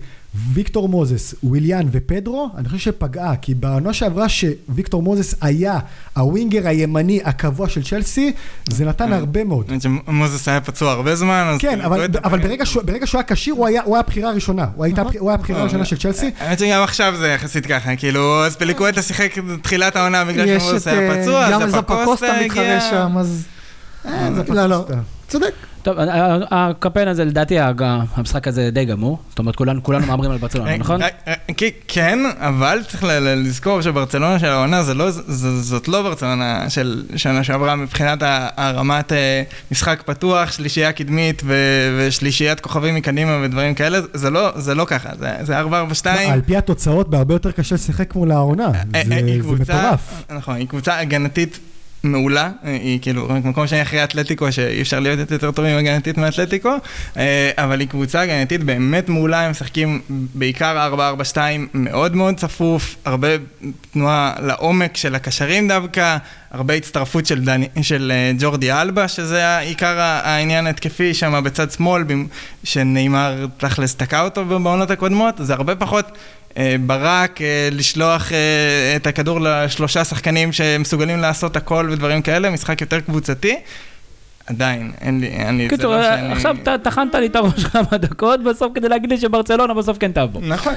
ויקטור 0.53 0.89
מוזס, 0.89 1.35
וויליאן 1.43 1.87
ופדרו, 1.91 2.49
אני 2.57 2.69
חושב 2.69 2.79
שפגעה, 2.79 3.35
כי 3.35 3.55
בעונה 3.55 3.93
שעברה 3.93 4.29
שוויקטור 4.29 5.03
מוזס 5.03 5.35
היה 5.41 5.79
הווינגר 6.15 6.67
הימני 6.67 7.19
הקבוע 7.23 7.69
של 7.69 7.83
צ'לסי, 7.83 8.33
זה 8.69 8.85
נתן 8.85 9.05
כן. 9.05 9.13
הרבה 9.13 9.43
מאוד. 9.43 9.71
מוזס 10.07 10.47
היה 10.47 10.61
פצוע 10.61 10.91
הרבה 10.91 11.15
זמן, 11.15 11.47
אז... 11.53 11.59
כן, 11.59 11.81
אבל, 11.81 12.07
אבל 12.23 12.39
ברגע, 12.39 12.65
שהוא, 12.65 12.83
ברגע 12.83 13.07
שהוא 13.07 13.19
היה 13.19 13.27
כשיר, 13.27 13.53
הוא 13.53 13.67
היה, 13.67 13.81
הבחירה 13.99 14.29
הראשונה. 14.29 14.65
הוא, 14.75 14.85
היה 14.85 15.33
הבחירה 15.33 15.61
הראשונה 15.61 15.85
של 15.85 15.97
צ'לסי. 15.97 16.31
האמת 16.39 16.59
שגם 16.59 16.83
עכשיו 16.83 17.13
זה 17.19 17.27
יחסית 17.27 17.65
ככה, 17.65 17.95
כאילו, 17.95 18.45
אז 18.45 18.55
פליקואטה 18.55 19.01
שיחק 19.01 19.33
תחילת 19.61 19.95
העונה 19.95 20.25
בגלל 20.25 20.59
שמוזס 20.59 20.87
היה 20.87 21.21
פצוע, 21.21 21.45
אז 21.45 21.73
הפקוסטה 21.73 22.39
מתחרה 22.45 22.81
שם, 22.81 23.17
אז... 23.17 23.43
אה, 24.05 24.29
לא, 24.47 24.65
לא, 24.65 24.85
צודק. 25.27 25.70
טוב, 25.83 25.99
ה- 25.99 26.03
ה- 26.03 26.37
הקמפיין 26.69 27.07
הזה, 27.07 27.25
לדעתי, 27.25 27.55
המשחק 28.15 28.47
הזה 28.47 28.69
די 28.71 28.85
גמור. 28.85 29.19
זאת 29.29 29.39
אומרת, 29.39 29.55
כולנו 29.55 29.83
כולנו 29.83 30.05
מהמרים 30.07 30.31
על 30.31 30.37
ברצלונה, 30.37 30.77
נכון? 30.77 31.01
אה, 31.01 31.07
אה, 31.27 31.33
אה, 31.61 31.69
כן, 31.87 32.19
אבל 32.39 32.79
צריך 32.87 33.03
לזכור 33.21 33.81
שברצלונה 33.81 34.39
של 34.39 34.45
העונה 34.45 34.81
לא, 34.95 35.11
זאת 35.61 35.87
לא 35.87 36.01
ברצלונה 36.01 36.69
של 36.69 37.03
שנה 37.15 37.43
שעברה 37.43 37.75
מבחינת 37.75 38.19
הרמת 38.57 39.11
אה, 39.13 39.43
משחק 39.71 40.01
פתוח, 40.05 40.51
שלישייה 40.51 40.91
קדמית 40.91 41.41
ו- 41.45 41.55
ושלישיית 41.99 42.59
כוכבים 42.59 42.95
מקדימה 42.95 43.39
ודברים 43.43 43.73
כאלה, 43.75 43.99
זה 44.13 44.29
לא, 44.29 44.49
זה 44.55 44.75
לא 44.75 44.85
ככה, 44.85 45.09
זה- 45.19 45.35
זה 45.41 45.59
4-4-2. 45.61 45.65
על 46.31 46.41
פי 46.45 46.57
התוצאות, 46.57 47.09
בהרבה 47.09 47.35
יותר 47.35 47.51
קשה 47.51 47.75
לשחק 47.75 48.15
מול 48.15 48.31
העונה. 48.31 48.71
אה, 48.95 49.01
זה 49.05 49.15
אה, 49.15 49.21
מטורף. 49.59 50.23
נכון, 50.35 50.55
היא 50.55 50.67
קבוצה 50.67 50.99
הגנתית 50.99 51.59
מעולה, 52.03 52.49
אה, 52.65 52.71
היא 52.71 52.99
כאילו 53.01 53.27
מקום 53.43 53.67
שני 53.67 53.81
אחרי 53.81 54.03
אתלטיקו, 54.03 54.51
שאי 54.51 54.81
אפשר 54.81 54.99
להיות 54.99 55.31
יותר 55.31 55.51
טובים 55.51 55.77
הגנתית 55.77 56.17
מאתלטיקו, 56.17 56.69
אה, 57.17 57.51
אבל 57.57 57.79
היא 57.79 57.87
קבוצה 57.87 58.21
הגנתית 58.21 58.63
באמת 58.63 59.09
מעולה, 59.09 59.41
הם 59.41 59.51
משחקים 59.51 60.01
בעיקר 60.09 60.89
4-4-2 61.33 61.37
מאוד 61.73 62.15
מאוד 62.15 62.35
צפוף, 62.35 62.95
הרבה 63.05 63.27
תנועה 63.91 64.33
לעומק 64.41 64.97
של 64.97 65.15
הקשרים 65.15 65.67
דווקא, 65.67 66.17
הרבה 66.51 66.73
הצטרפות 66.73 67.25
של, 67.25 67.45
דני, 67.45 67.67
של 67.81 68.11
אה, 68.15 68.31
ג'ורדי 68.39 68.71
אלבה, 68.71 69.07
שזה 69.07 69.57
עיקר 69.57 69.99
העניין 69.99 70.67
התקפי 70.67 71.13
שם 71.13 71.43
בצד 71.43 71.71
שמאל, 71.71 72.03
שנאמר 72.63 73.45
תכלס 73.57 73.95
תקע 73.95 74.21
אותו 74.21 74.45
בעונות 74.45 74.91
הקודמות, 74.91 75.35
זה 75.37 75.53
הרבה 75.53 75.75
פחות 75.75 76.17
ברק, 76.85 77.41
אה, 77.41 77.69
לשלוח 77.71 78.31
אה, 78.31 78.37
את 78.95 79.07
הכדור 79.07 79.39
לשלושה 79.41 80.03
שחקנים 80.05 80.51
שמסוגלים 80.53 81.19
לעשות 81.19 81.55
הכל 81.55 81.89
ודברים 81.91 82.21
כאלה, 82.21 82.49
משחק 82.49 82.81
יותר 82.81 82.99
קבוצתי. 82.99 83.55
עדיין, 84.47 84.91
אין 85.01 85.21
לי, 85.21 85.27
לי, 85.57 85.67
זה 85.77 85.83
לא 85.83 86.03
שאני... 86.03 86.33
עכשיו 86.33 86.55
ט- 86.63 86.83
טחנת 86.83 87.15
לי 87.15 87.25
את 87.25 87.35
הראש 87.35 87.63
כמה 87.73 87.97
דקות, 87.97 88.43
בסוף 88.43 88.71
כדי 88.75 88.89
להגיד 88.89 89.09
לי 89.09 89.17
שברצלונה 89.17 89.73
בסוף 89.73 89.97
כן 89.97 90.11
תעבור. 90.11 90.41
נכון. 90.41 90.73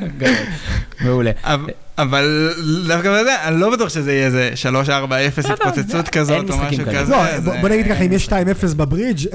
מעולה. 1.00 1.30
אבל- 1.98 2.50
דווקא 2.88 3.20
בזה, 3.20 3.34
אני 3.48 3.60
לא 3.60 3.70
בטוח 3.72 3.88
שזה 3.88 4.12
יהיה 4.12 4.26
איזה 4.26 4.50
3-4-0 4.54 4.88
התפוצצות 5.50 6.08
כזאת 6.08 6.50
או 6.50 6.56
משהו. 6.58 6.84
כזה. 6.86 7.12
לא, 7.12 7.40
זה- 7.40 7.50
בוא 7.60 7.68
נגיד 7.68 7.86
ככה, 7.86 8.04
אם 8.04 8.12
יש 8.12 8.24
2-0 8.28 8.32
בברידג', 8.76 9.26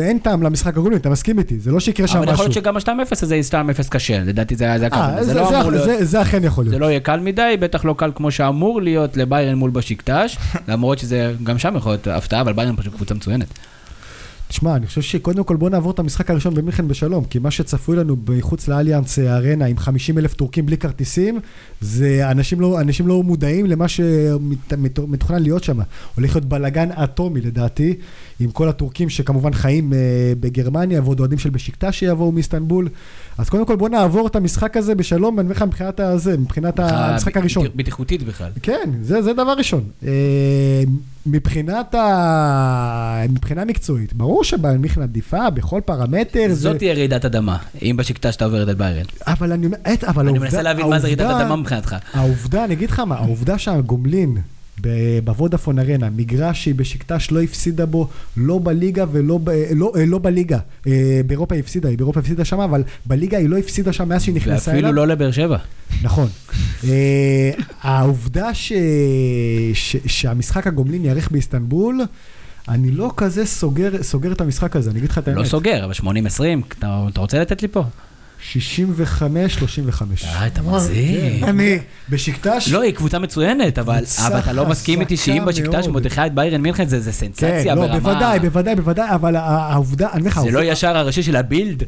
אין 0.00 0.18
טעם 0.18 0.42
למשחק 0.42 0.76
הגולמי, 0.76 0.96
אתה 0.96 1.10
מסכים 1.10 1.38
איתי, 1.38 1.58
זה 1.58 1.70
לא 1.70 1.80
שיקרה 1.80 2.06
שם 2.06 2.16
אבל 2.18 2.24
יכול 2.24 2.34
משהו. 2.34 2.44
להיות 2.44 2.54
שגם 2.54 2.76
ה-2-0 2.76 3.22
הזה 3.22 3.34
יהיה 3.34 3.42
2-0 3.44 3.88
קשה, 3.88 4.18
לדעתי 4.18 4.54
זה 4.56 4.64
זה 4.78 4.82
אה, 4.82 4.86
הכוונה. 4.86 5.24
זה- 5.24 5.32
זה 5.32 5.40
לא 5.40 5.48
זה- 5.48 5.60
אמור 5.60 5.70
להיות... 5.70 5.84
זה- 5.84 6.04
זה 6.04 6.22
אכן 6.22 6.44
יכול 6.44 6.64
זה 6.64 6.70
להיות. 6.70 6.80
לא 6.82 6.86
יהיה 6.86 7.00
קל 7.00 7.20
מדי, 7.20 7.56
בטח 7.60 7.84
לא 7.84 7.94
קל 7.98 8.10
כמו 8.14 8.30
שאמור 8.30 8.82
להיות 8.82 9.16
לביירן 9.16 9.54
מול 9.54 9.70
בשיקטש, 9.70 10.36
למרות 10.68 10.98
שזה 10.98 11.32
גם 11.42 11.58
שם 11.58 11.74
יכול 11.76 11.92
להיות 11.92 12.06
הפתעה, 12.06 12.40
אבל 12.40 12.52
ביירן 12.52 12.76
פשוט 12.76 12.94
קבוצה 12.94 13.14
מצוינת. 13.14 13.46
תשמע, 14.52 14.76
אני 14.76 14.86
חושב 14.86 15.02
שקודם 15.02 15.44
כל 15.44 15.56
בוא 15.56 15.70
נעבור 15.70 15.90
את 15.90 15.98
המשחק 15.98 16.30
הראשון 16.30 16.54
במינכן 16.54 16.88
בשלום, 16.88 17.24
כי 17.24 17.38
מה 17.38 17.50
שצפוי 17.50 17.96
לנו 17.96 18.16
מחוץ 18.28 18.68
לאליאנס 18.68 19.18
ארנה 19.18 19.66
עם 19.66 19.78
50 19.78 20.18
אלף 20.18 20.34
טורקים 20.34 20.66
בלי 20.66 20.76
כרטיסים, 20.76 21.40
זה 21.80 22.30
אנשים 22.30 22.60
לא, 22.60 22.80
אנשים 22.80 23.06
לא 23.06 23.22
מודעים 23.22 23.66
למה 23.66 23.86
שמתוכנן 23.88 25.42
להיות 25.42 25.64
שם. 25.64 25.78
הולך 26.14 26.34
להיות 26.34 26.48
בלאגן 26.48 26.88
אטומי 26.92 27.40
לדעתי, 27.40 27.94
עם 28.40 28.50
כל 28.50 28.68
הטורקים 28.68 29.08
שכמובן 29.08 29.52
חיים 29.52 29.92
אה, 29.92 29.98
בגרמניה, 30.40 31.02
ועוד 31.02 31.20
אוהדים 31.20 31.38
של 31.38 31.50
בשקטה 31.50 31.92
שיבואו 31.92 32.32
מאיסטנבול. 32.32 32.88
אז 33.38 33.48
קודם 33.48 33.66
כל 33.66 33.76
בוא 33.76 33.88
נעבור 33.88 34.26
את 34.26 34.36
המשחק 34.36 34.76
הזה 34.76 34.94
בשלום, 34.94 35.38
אני 35.38 35.46
אומר 35.46 35.56
לך 35.56 35.62
מבחינת 35.62 36.00
הזה, 36.00 36.38
מבחינת 36.38 36.78
המשחק 36.78 37.36
הראשון. 37.36 37.66
בטיחותית 37.76 38.22
בכלל. 38.22 38.50
כן, 38.62 38.90
זה, 39.02 39.22
זה 39.22 39.32
דבר 39.32 39.52
ראשון. 39.52 39.84
מבחינת 41.26 41.94
ה... 41.94 43.22
מבחינה 43.28 43.64
מקצועית, 43.64 44.12
ברור 44.12 44.44
שבארן 44.44 44.76
מינכן 44.76 45.02
עדיפה 45.02 45.50
בכל 45.50 45.80
פרמטר. 45.84 46.44
זה... 46.48 46.54
זאת 46.54 46.78
תהיה 46.78 46.94
רעידת 46.94 47.24
אדמה, 47.24 47.56
אם 47.82 47.96
בשיקטש 47.98 48.36
אתה 48.36 48.44
עוברת 48.44 48.68
את 48.68 48.76
ביירן. 48.78 49.04
אבל 49.26 49.52
אני 49.52 49.66
אומר, 49.66 49.78
אבל 50.06 50.22
אני 50.22 50.28
העובדה... 50.28 50.44
מנסה 50.44 50.62
להבין 50.62 50.86
מה 50.86 50.98
זה 50.98 51.06
רעידת 51.06 51.30
אדמה 51.30 51.56
מבחינתך. 51.56 51.96
העובדה, 52.14 52.64
אני 52.64 52.74
אגיד 52.74 52.90
לך 52.90 53.00
מה, 53.00 53.16
העובדה 53.16 53.58
שהגומלין 53.58 54.36
בוודאפון 55.24 55.78
ארנה, 55.78 56.10
מגרש 56.10 56.62
שהיא 56.62 56.74
בשקטש 56.74 57.30
לא 57.30 57.42
הפסידה 57.42 57.86
בו, 57.86 58.08
לא 58.36 58.60
בליגה 58.62 59.04
ולא 59.12 59.38
ב, 59.44 59.50
לא, 59.74 59.92
אה, 59.96 60.06
לא 60.06 60.18
בליגה. 60.18 60.58
אה, 60.86 61.20
באירופה 61.26 61.54
היא 61.54 61.62
הפסידה, 61.62 61.88
היא 61.88 61.98
באירופה 61.98 62.20
הפסידה 62.20 62.44
שם, 62.44 62.60
אבל 62.60 62.82
בליגה 63.06 63.38
היא 63.38 63.48
לא 63.48 63.58
הפסידה 63.58 63.92
שם 63.92 64.08
מאז 64.08 64.22
שהיא 64.22 64.34
נכנסה 64.34 64.70
אליו. 64.70 64.82
ואפילו 64.82 64.92
לא 64.92 65.06
לבאר 65.06 65.30
שבע. 65.30 65.58
נכון. 66.02 66.28
אה, 66.84 67.50
העובדה 67.82 68.54
ש... 68.54 68.72
ש... 69.74 69.96
שהמשחק 70.06 70.66
הגומלין 70.66 71.04
ייערך 71.04 71.30
באיסטנבול, 71.30 72.00
אני 72.68 72.90
לא 72.90 73.12
כזה 73.16 73.46
סוגר, 73.46 74.02
סוגר 74.02 74.32
את 74.32 74.40
המשחק 74.40 74.76
הזה, 74.76 74.90
אני 74.90 74.98
אגיד 74.98 75.10
לך 75.10 75.18
את 75.18 75.28
האמת. 75.28 75.38
לא 75.38 75.44
סוגר, 75.44 75.84
אבל 75.84 75.92
80-20, 75.92 76.04
אתה 76.78 77.06
אתה 77.12 77.20
רוצה 77.20 77.40
לתת 77.40 77.62
לי 77.62 77.68
פה? 77.68 77.84
65, 78.50 79.54
35. 79.54 80.24
אה, 80.24 80.46
אתה 80.46 80.62
מגזים. 80.62 81.44
אני, 81.44 81.78
בשקטש? 82.10 82.68
לא, 82.68 82.82
היא 82.82 82.94
קבוצה 82.94 83.18
מצוינת, 83.18 83.78
אבל 83.78 84.04
אתה 84.38 84.52
לא 84.52 84.66
מסכים 84.68 85.00
איתי 85.00 85.16
שאם 85.16 85.44
בשקטש. 85.46 85.86
מודחה 85.88 86.26
את 86.26 86.34
ביירן 86.34 86.60
מינכן 86.60 86.88
זה 86.88 87.00
זה 87.00 87.10
כן, 87.10 87.16
סנסציה 87.16 87.74
לא, 87.74 87.86
ברמה... 87.86 88.00
בוודאי, 88.00 88.38
בוודאי, 88.40 88.74
בוודאי, 88.74 89.10
אבל 89.14 89.36
העובדה, 89.36 90.08
אני 90.12 90.20
אומר 90.20 90.30
לך, 90.30 90.40
זה 90.40 90.50
לא 90.50 90.64
ישר 90.64 90.96
הראשי 90.96 91.22
של 91.22 91.36
הבילד. 91.36 91.82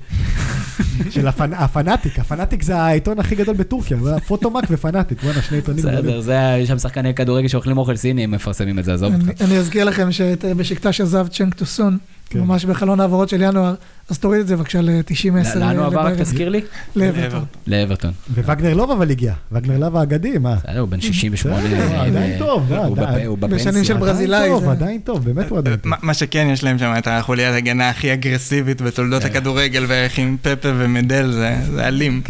של 1.11 1.29
הפנ- 1.29 1.55
הפנאטיק, 1.55 2.19
הפנאטיק 2.19 2.63
זה 2.63 2.77
העיתון 2.77 3.19
הכי 3.19 3.35
גדול 3.35 3.57
בטורקיה, 3.57 3.97
זה 4.03 4.21
פוטומק 4.27 4.65
ופנאטיק, 4.71 5.19
וואלה, 5.25 5.43
שני 5.43 5.57
עיתונים. 5.59 5.85
בסדר, 5.85 6.21
זה, 6.21 6.37
יש 6.63 6.69
שם 6.69 6.79
שחקני 6.79 7.15
כדורגל 7.15 7.49
שאוכלים 7.49 7.79
אוכל 7.79 7.97
סיני, 7.97 8.25
הם 8.25 8.31
מפרסמים 8.31 8.79
את 8.79 8.85
זה, 8.85 8.95
עזוב 8.95 9.15
אותך. 9.15 9.25
אני- 9.25 9.51
אני 9.51 9.59
אזכיר 9.59 9.85
לכם 9.85 10.13
שבשקטש 10.13 11.01
עזב 11.01 11.27
צ'נק 11.29 11.55
טוסון, 11.55 11.99
כן. 12.31 12.39
ממש 12.41 12.65
בחלון 12.65 13.01
העברות 13.01 13.29
של 13.29 13.43
ינואר, 13.43 13.75
אז 14.11 14.19
תוריד 14.19 14.41
את 14.41 14.47
זה 14.47 14.57
בבקשה 14.57 14.81
ל-90-10 14.81 15.59
לאן 15.59 15.77
הוא 15.77 15.87
עבר, 15.87 16.01
רק 16.07 16.15
תזכיר 16.19 16.49
לי? 16.49 16.61
לאברטון. 16.97 17.45
לאברטון. 17.67 18.13
ווגנר 18.35 18.75
לוב 18.75 18.91
אבל 18.91 19.11
הגיע, 19.11 19.35
וגנר 19.53 19.79
לוב 19.79 19.97
האגדי, 19.97 20.39
מה? 20.39 20.55
בסדר, 20.55 20.79
הוא 20.81 20.89
בן 20.89 21.01
68. 21.01 21.61
בסדר, 21.63 21.77
אה, 21.81 22.03
עדיין 22.07 22.33
אה, 22.33 22.39
טוב, 22.39 22.73
אה, 22.73 22.85
הוא 22.87 22.97
עדיין. 22.99 23.25
בפ- 23.25 23.27
הוא 23.29 23.39
בשנים 23.39 23.59
בפנסיה. 23.61 23.85
של 23.85 23.97
ברזילאי, 23.97 24.39
עדיין 24.39 24.53
טוב, 24.61 24.69
עדיין 24.69 25.01
טוב, 25.01 25.25
באמת 25.25 25.51
הוא 25.51 25.59
עדיין 25.59 25.77
טוב. 25.77 25.93
מה 26.03 26.15
שכן, 26.15 26.49
יש 26.53 26.65
להם 26.65 26.79
שם 26.79 26.93
את 26.99 27.09
החוליית 27.11 27.55
הגנה 27.55 27.89
הכי 27.89 28.13
אגרסיבית 28.13 28.83
בתולדות 28.83 29.23
כן. 29.23 29.29
הכדורגל, 29.29 29.85
ואיך 29.89 30.19
עם 30.19 30.37
פפה 30.43 30.69
ומדל, 30.79 31.31
זה 31.33 31.57
זה 31.73 31.89
אלים. 31.89 32.23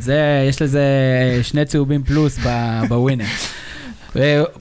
זה, 0.00 0.46
יש 0.48 0.62
לזה 0.62 0.82
שני 1.42 1.64
צהובים 1.64 2.02
פלוס 2.02 2.38
ב- 2.46 2.82
בווינר. 2.88 3.24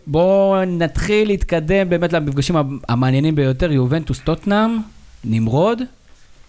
בואו 0.08 0.66
נתחיל 0.66 1.28
להתקדם 1.28 1.90
באמת 1.90 2.14
למפגשים 2.14 2.56
המעניינים 2.90 3.36
ביותר, 3.36 3.72
יובנטוס 3.72 4.20
טוטנאם, 4.20 4.78
נמרוד. 5.24 5.82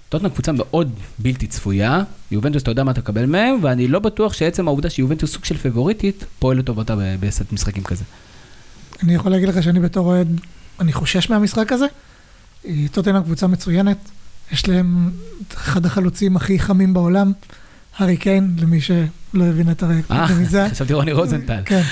טוטנאם 0.09 0.31
קבוצה 0.31 0.53
מאוד 0.53 0.93
בלתי 1.19 1.47
צפויה, 1.47 2.03
יובנטוס 2.31 2.63
אתה 2.63 2.71
יודע 2.71 2.85
מה 2.85 2.91
אתה 2.91 3.01
מקבל 3.01 3.27
מהם, 3.27 3.59
ואני 3.63 3.89
לא 3.89 3.99
בטוח 3.99 4.33
שעצם 4.33 4.69
העובדה 4.69 4.91
שיובנטוס 4.91 5.33
סוג 5.33 5.45
של 5.45 5.57
פבוריטית, 5.57 6.25
פועל 6.39 6.59
לטובתה 6.59 6.95
בסט 7.21 7.53
משחקים 7.53 7.83
כזה. 7.83 8.05
אני 9.03 9.15
יכול 9.15 9.33
להגיד 9.33 9.49
לך 9.49 9.63
שאני 9.63 9.81
בתור 9.81 10.07
אוהד, 10.07 10.41
אני 10.81 10.93
חושש 10.93 11.31
מהמשחק 11.31 11.73
הזה. 11.73 11.87
אה, 12.67 12.73
טוטנאם 12.93 13.23
קבוצה 13.23 13.47
מצוינת, 13.47 13.97
יש 14.53 14.69
להם 14.69 15.11
אחד 15.55 15.87
החלוצים 15.87 16.37
הכי 16.37 16.59
חמים 16.59 16.95
בעולם, 16.95 17.33
הארי 18.01 18.17
קיין, 18.17 18.57
למי 18.59 18.81
שלא 18.81 19.45
הבין 19.45 19.71
את 19.71 19.83
אה, 19.83 19.89
הרמיזה. 20.09 20.67
חשבתי 20.71 20.93
רוני 20.93 21.13
רוזנטל. 21.13 21.61
כן. 21.65 21.83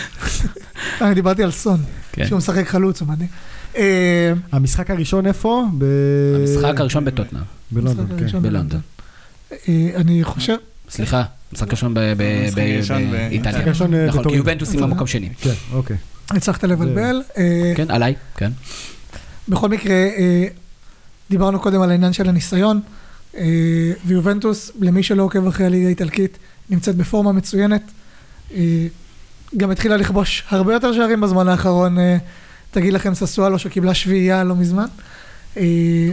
אני 1.00 1.14
דיברתי 1.14 1.42
על 1.42 1.50
סון, 1.50 1.80
כן. 2.12 2.26
שהוא 2.26 2.38
משחק 2.38 2.68
חלוץ, 2.68 3.00
הוא 3.00 3.08
מדהים. 3.08 3.28
אה, 3.76 4.32
המשחק 4.52 4.90
הראשון 4.90 5.26
איפה? 5.26 5.64
המשחק 6.40 6.80
הראשון 6.80 7.04
בטוטנאם, 7.04 7.42
בלונדון, 7.70 8.06
כן. 8.32 8.42
בלונדון. 8.42 8.80
אה, 9.52 9.90
אני 9.94 10.24
חושב, 10.24 10.56
סליחה, 10.90 11.22
משחק 11.52 11.70
ראשון 11.70 11.94
באיטליה. 11.94 12.78
המשחק 13.32 13.66
הראשון, 13.66 13.94
אה, 13.94 14.06
נכון, 14.06 14.28
כי. 14.28 14.36
יובנטוס 14.36 14.74
עם 14.74 14.82
המקום 14.82 15.06
שני. 15.06 15.28
כן, 15.40 15.54
אוקיי. 15.72 15.96
הצלחת 16.30 16.64
לבלבל. 16.64 17.22
אה, 17.38 17.72
כן, 17.76 17.90
עליי, 17.90 18.14
כן. 18.36 18.50
בכל 19.48 19.68
מקרה, 19.68 19.94
אה, 19.94 20.46
דיברנו 21.30 21.60
קודם 21.60 21.82
על 21.82 21.90
העניין 21.90 22.12
של 22.12 22.28
הניסיון, 22.28 22.76
אה, 22.76 22.97
ויובנטוס, 24.04 24.70
למי 24.80 25.02
שלא 25.02 25.22
עוקב 25.22 25.46
אחרי 25.46 25.66
הליגה 25.66 25.86
האיטלקית, 25.86 26.38
נמצאת 26.70 26.96
בפורמה 26.96 27.32
מצוינת. 27.32 27.82
אה, 28.54 28.86
גם 29.56 29.70
התחילה 29.70 29.96
לכבוש 29.96 30.44
הרבה 30.48 30.72
יותר 30.72 30.92
שערים 30.92 31.20
בזמן 31.20 31.48
האחרון. 31.48 31.98
אה, 31.98 32.16
תגיד 32.70 32.92
לכם 32.92 33.14
ססואלו 33.14 33.58
שקיבלה 33.58 33.94
שביעייה 33.94 34.44
לא 34.44 34.56
מזמן. 34.56 34.86
אה, 35.56 36.10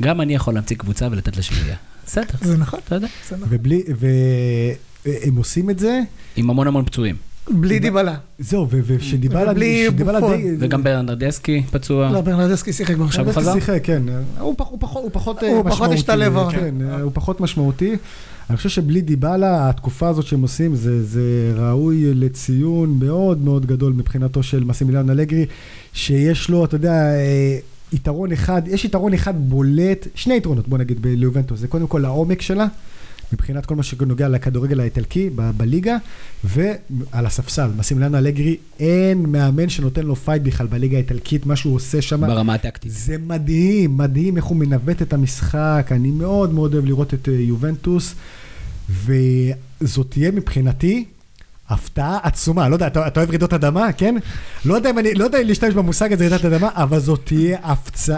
גם 0.00 0.20
אני 0.20 0.34
יכול 0.34 0.54
להמציא 0.54 0.76
קבוצה 0.76 1.08
ולתת 1.10 1.36
לה 1.36 1.42
שביעייה. 1.42 1.76
בסדר, 2.06 2.38
זה 2.42 2.56
נכון, 2.56 2.80
אתה 2.84 2.94
יודע. 2.94 3.08
נכון. 3.26 3.48
ובלי, 3.50 3.82
והם 5.04 5.36
עושים 5.36 5.70
את 5.70 5.78
זה, 5.78 6.00
עם 6.36 6.50
המון 6.50 6.66
המון 6.66 6.84
פצועים. 6.84 7.16
בלי 7.48 7.78
דיבלה. 7.78 8.14
זהו, 8.38 8.66
ו- 8.70 8.80
ושדיבלה 8.86 9.50
ובלי 9.52 9.86
שדיבלה 9.90 10.20
בופון. 10.20 10.36
די... 10.36 10.56
וגם 10.58 10.82
ברנרדסקי 10.84 11.62
פצוע. 11.70 12.10
לא, 12.10 12.20
ברנרדסקי 12.20 12.72
שיחק 12.72 12.94
עכשיו 13.00 13.24
ברשת. 13.24 13.36
הוא 13.36 13.42
חזר? 13.42 13.54
שיחק, 13.54 13.80
כן. 13.82 14.02
הוא 14.40 14.54
פח- 14.58 14.66
הוא 14.68 14.78
פחות- 15.12 15.44
אה, 15.44 15.48
הוא 15.48 15.62
פחות 15.62 15.72
משמעותי. 15.72 15.94
השתלב. 15.94 16.50
כן, 16.50 16.74
אה, 16.90 17.00
הוא 17.00 17.10
פחות 17.14 17.40
משמעותי. 17.40 17.96
אני 18.50 18.56
חושב 18.56 18.68
שבלי 18.68 19.00
דיבלה, 19.00 19.68
התקופה 19.68 20.08
הזאת 20.08 20.26
שהם 20.26 20.42
עושים, 20.42 20.74
זה, 20.74 21.02
זה 21.04 21.22
ראוי 21.56 22.14
לציון 22.14 22.96
מאוד 23.00 23.44
מאוד 23.44 23.66
גדול 23.66 23.92
מבחינתו 23.92 24.42
של 24.42 24.64
מסימיליאן 24.64 25.10
אלגרי, 25.10 25.46
שיש 25.92 26.48
לו, 26.50 26.64
אתה 26.64 26.74
יודע, 26.76 26.92
אה, 26.92 27.58
יתרון 27.92 28.32
אחד, 28.32 28.62
יש 28.66 28.84
יתרון 28.84 29.14
אחד 29.14 29.34
בולט, 29.36 30.06
שני 30.14 30.34
יתרונות 30.36 30.68
בוא 30.68 30.78
נגיד 30.78 31.06
ליובנטוס, 31.06 31.60
זה 31.60 31.68
קודם 31.68 31.86
כל 31.86 32.04
העומק 32.04 32.42
שלה, 32.42 32.66
מבחינת 33.32 33.66
כל 33.66 33.76
מה 33.76 33.82
שנוגע 33.82 34.28
לכדורגל 34.28 34.80
האיטלקי 34.80 35.30
ב- 35.34 35.50
בליגה, 35.56 35.96
ועל 36.44 37.26
הספסל, 37.26 37.70
מסימילנו 37.76 38.18
אלגרי, 38.18 38.56
אין 38.80 39.22
מאמן 39.22 39.68
שנותן 39.68 40.06
לו 40.06 40.16
fight 40.16 40.42
בכלל 40.42 40.66
בליגה 40.66 40.96
האיטלקית, 40.96 41.46
מה 41.46 41.56
שהוא 41.56 41.74
עושה 41.74 42.02
שם. 42.02 42.20
ברמה 42.20 42.54
הטקטית. 42.54 42.92
זה 42.92 43.16
מדהים, 43.18 43.96
מדהים 43.96 44.36
איך 44.36 44.44
הוא 44.44 44.56
מנווט 44.56 45.02
את 45.02 45.12
המשחק, 45.12 45.88
אני 45.90 46.10
מאוד 46.10 46.54
מאוד 46.54 46.74
אוהב 46.74 46.84
לראות 46.84 47.14
את 47.14 47.28
אה, 47.28 47.34
יובנטוס, 47.34 48.14
וזאת 48.90 50.10
תהיה 50.10 50.30
מבחינתי 50.30 51.04
הפתעה 51.70 52.18
עצומה, 52.22 52.68
לא 52.68 52.74
יודע, 52.74 52.86
אתה, 52.86 53.06
אתה 53.06 53.20
אוהב 53.20 53.28
רעידות 53.30 53.52
אדמה, 53.52 53.92
כן? 53.92 54.14
לא 54.64 54.74
יודע 54.74 54.90
אם 54.90 54.98
אני, 54.98 55.14
לא 55.14 55.24
יודע 55.24 55.42
אם 55.42 55.46
להשתמש 55.46 55.74
במושג 55.74 56.12
הזה 56.12 56.28
רעידת 56.28 56.44
אדמה, 56.44 56.68
אבל 56.74 56.98
זאת 56.98 57.20
תהיה 57.24 57.58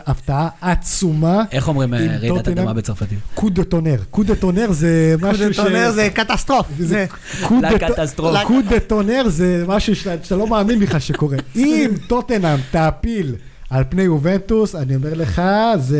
הפתעה 0.06 0.48
עצומה. 0.60 1.42
איך 1.52 1.68
אומרים 1.68 1.94
אה, 1.94 2.16
רעידת? 2.20 2.48
אדמה 2.48 2.72
בצרפתית? 2.72 3.18
coup 3.34 3.50
de 3.50 3.64
tonnerre, 3.64 3.96
coup 4.10 4.22
de 4.22 4.34
tonnerre 4.34 4.72
זה 4.72 5.14
משהו 5.22 5.54
ש... 5.54 5.56
coup 5.56 5.66
de 5.66 5.71
tonnerre 5.71 5.90
זה 5.90 6.08
catastrophe. 6.14 6.66
זה 6.78 7.06
coup 7.42 7.60
de- 7.60 7.70
לקטסטרופה. 7.70 8.44
coup 8.46 8.60
de 8.68 8.80
tonnerre 8.80 9.22
זה 9.28 9.64
משהו 9.66 9.96
שאתה 9.96 10.24
שאתה 10.24 10.36
לא 10.36 10.46
מאמין 10.46 10.78
בכלל 10.80 11.00
שקורה. 11.00 11.36
אם 11.56 11.90
טוטנאם 12.08 12.58
תעפיל 12.70 13.34
על 13.70 13.84
פני 13.88 14.02
יובנטוס, 14.02 14.74
אני 14.74 14.96
אומר 14.96 15.14
לך, 15.14 15.42
זה... 15.78 15.98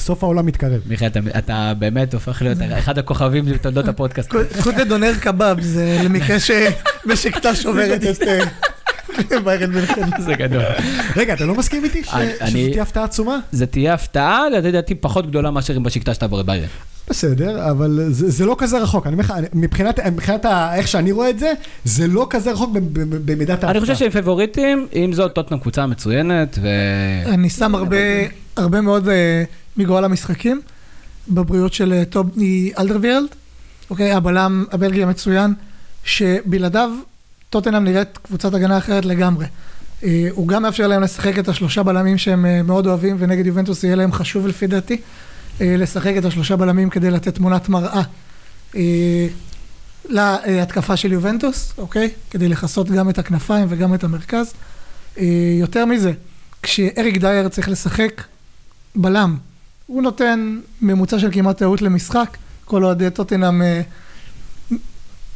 סוף 0.00 0.22
העולם 0.24 0.46
מתקרב. 0.46 0.80
מיכאל, 0.86 1.06
אתה- 1.08 1.38
אתה 1.38 1.72
באמת 1.78 2.14
הופך 2.14 2.42
להיות 2.42 2.58
אחד 2.78 2.98
הכוכבים 2.98 3.44
בתולדות 3.44 3.88
הפודקאסט. 3.88 4.32
coup 4.62 4.76
de 4.76 4.83
tonnerre 4.83 5.12
קבב, 5.20 5.56
זה 5.60 5.98
למקרה 6.04 6.36
שמשק 6.40 7.38
תא 7.38 7.54
שוברת 7.54 8.04
את 8.04 8.22
אה. 8.22 8.38
זה 10.18 10.34
גדול. 10.34 10.62
רגע, 11.16 11.34
אתה 11.34 11.44
לא 11.44 11.54
מסכים 11.54 11.84
איתי 11.84 12.04
ש- 12.04 12.08
אני- 12.14 12.26
שזאת 12.30 12.42
אני- 12.42 12.70
תהיה 12.70 12.82
הפתעה 12.82 13.04
עצומה? 13.04 13.38
זה 13.52 13.66
תהיה 13.66 13.94
הפתעה, 13.94 14.48
לדעתי 14.62 14.94
פחות 14.94 15.26
גדולה 15.26 15.50
מאשר 15.50 15.76
אם 15.76 15.82
בשקטה 15.82 16.14
שתעבור 16.14 16.40
את 16.40 16.46
ביירן. 16.46 16.66
בסדר, 17.10 17.70
אבל 17.70 18.00
זה, 18.10 18.30
זה 18.30 18.46
לא 18.46 18.54
כזה 18.58 18.78
רחוק. 18.78 19.06
אני 19.06 19.12
אומר 19.12 19.24
לך, 19.24 19.30
אני- 19.36 19.46
מבחינת, 19.52 20.00
מבחינת 20.00 20.44
ה, 20.44 20.74
איך 20.74 20.88
שאני 20.88 21.12
רואה 21.12 21.30
את 21.30 21.38
זה, 21.38 21.52
זה 21.84 22.06
לא 22.06 22.26
כזה 22.30 22.52
רחוק 22.52 22.70
במידת 23.24 23.50
ההפתעה. 23.50 23.70
אני 23.70 23.80
חושב 23.80 23.94
שהם 23.96 24.10
פבוריטים, 24.10 24.86
עם 24.92 25.12
זאת, 25.12 25.32
טוטנאם 25.34 25.58
קבוצה 25.60 25.86
מצוינת, 25.86 26.58
ו... 26.62 26.68
אני 27.26 27.50
שם 27.50 27.74
הרבה, 27.74 27.96
הרבה 28.56 28.80
מאוד 28.80 29.08
אה, 29.08 29.42
מגורל 29.76 30.04
המשחקים 30.04 30.60
בבריאות 31.28 31.72
של 31.72 31.92
אה, 31.92 32.04
טובי 32.04 32.72
אלדרווירלד, 32.78 33.28
אוקיי, 33.90 34.12
הבלם 34.12 34.64
הבלגי 34.72 35.02
המצוין, 35.02 35.54
שבלעדיו 36.04 36.90
טוטנאם 37.50 37.84
נראית 37.84 38.18
קבוצת 38.18 38.54
הגנה 38.54 38.78
אחרת 38.78 39.04
לגמרי. 39.04 39.46
אה, 40.04 40.28
הוא 40.30 40.48
גם 40.48 40.62
מאפשר 40.62 40.86
להם 40.86 41.02
לשחק 41.02 41.38
את 41.38 41.48
השלושה 41.48 41.82
בלמים 41.82 42.18
שהם 42.18 42.46
אה, 42.46 42.62
מאוד 42.62 42.86
אוהבים, 42.86 43.16
ונגד 43.18 43.46
יובנטוס 43.46 43.84
יהיה 43.84 43.96
להם 43.96 44.12
חשוב 44.12 44.46
לפי 44.46 44.66
דעתי, 44.66 45.00
לשחק 45.60 46.14
את 46.18 46.24
השלושה 46.24 46.56
בלמים 46.56 46.90
כדי 46.90 47.10
לתת 47.10 47.34
תמונת 47.34 47.68
מראה. 47.68 48.02
אה, 48.76 49.26
להתקפה 50.08 50.96
של 50.96 51.12
יובנטוס, 51.12 51.72
אוקיי? 51.78 52.10
כדי 52.30 52.48
לכסות 52.48 52.90
גם 52.90 53.10
את 53.10 53.18
הכנפיים 53.18 53.66
וגם 53.68 53.94
את 53.94 54.04
המרכז. 54.04 54.52
יותר 55.60 55.84
מזה, 55.84 56.12
כשאריק 56.62 57.16
דייר 57.16 57.48
צריך 57.48 57.68
לשחק 57.68 58.22
בלם, 58.96 59.36
הוא 59.90 60.02
נותן 60.02 60.58
ממוצע 60.82 61.18
של 61.18 61.28
כמעט 61.32 61.58
טעות 61.58 61.82
למשחק, 61.82 62.36
כל 62.64 62.84
אוהדי 62.84 63.10
טוטנאם 63.10 63.62
אה, 63.62 63.80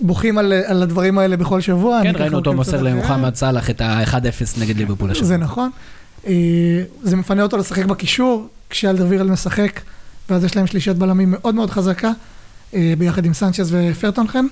בוכים 0.01 0.39
על, 0.39 0.53
על 0.53 0.83
הדברים 0.83 1.19
האלה 1.19 1.37
בכל 1.37 1.61
שבוע. 1.61 2.01
כן, 2.03 2.13
ראינו 2.17 2.37
אותו 2.37 2.53
מוסר. 2.53 2.83
למוחמד 2.83 3.35
סאלח 3.35 3.71
את 3.71 3.81
ה-1-0 3.81 4.61
נגד 4.61 4.77
ליברפול 4.77 5.11
השבוע. 5.11 5.29
זה 5.29 5.37
נכון. 5.37 5.71
אה, 6.27 6.33
זה 7.03 7.17
מפנה 7.17 7.43
אותו 7.43 7.57
לשחק 7.57 7.85
בקישור, 7.85 8.49
כשאלדרווירל 8.71 9.31
משחק, 9.31 9.81
ואז 10.31 10.45
יש 10.45 10.57
להם 10.57 10.67
שלישת 10.67 10.97
בלמים 10.97 11.31
מאוד 11.31 11.55
מאוד 11.55 11.71
חזקה, 11.71 12.11
אה, 12.75 12.95
ביחד 12.99 13.25
עם 13.25 13.35
סנצ'ז 13.35 13.77
ופרטונכן. 13.79 14.47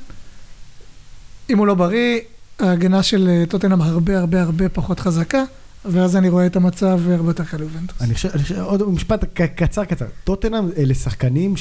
אם 1.50 1.58
הוא 1.58 1.66
לא 1.66 1.74
בריא, 1.74 2.20
ההגנה 2.58 3.02
של 3.02 3.44
טוטנאם 3.48 3.82
הרבה 3.82 4.18
הרבה 4.18 4.42
הרבה 4.42 4.68
פחות 4.68 5.00
חזקה, 5.00 5.42
ואז 5.84 6.16
אני 6.16 6.28
רואה 6.28 6.46
את 6.46 6.56
המצב 6.56 7.00
הרבה 7.08 7.30
יותר 7.30 7.44
קל 7.44 7.56
ליובנטוס. 7.56 8.02
אני 8.02 8.14
חושב, 8.14 8.28
אני 8.34 8.42
חושב, 8.42 8.58
עוד 8.58 8.88
משפט 8.88 9.24
קצר 9.56 9.84
קצר. 9.84 10.06
טוטנאם 10.24 10.68
אלה 10.76 10.94
שחקנים 10.94 11.54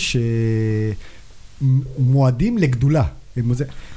שמועדים 1.61 2.57
לגדולה. 2.57 3.03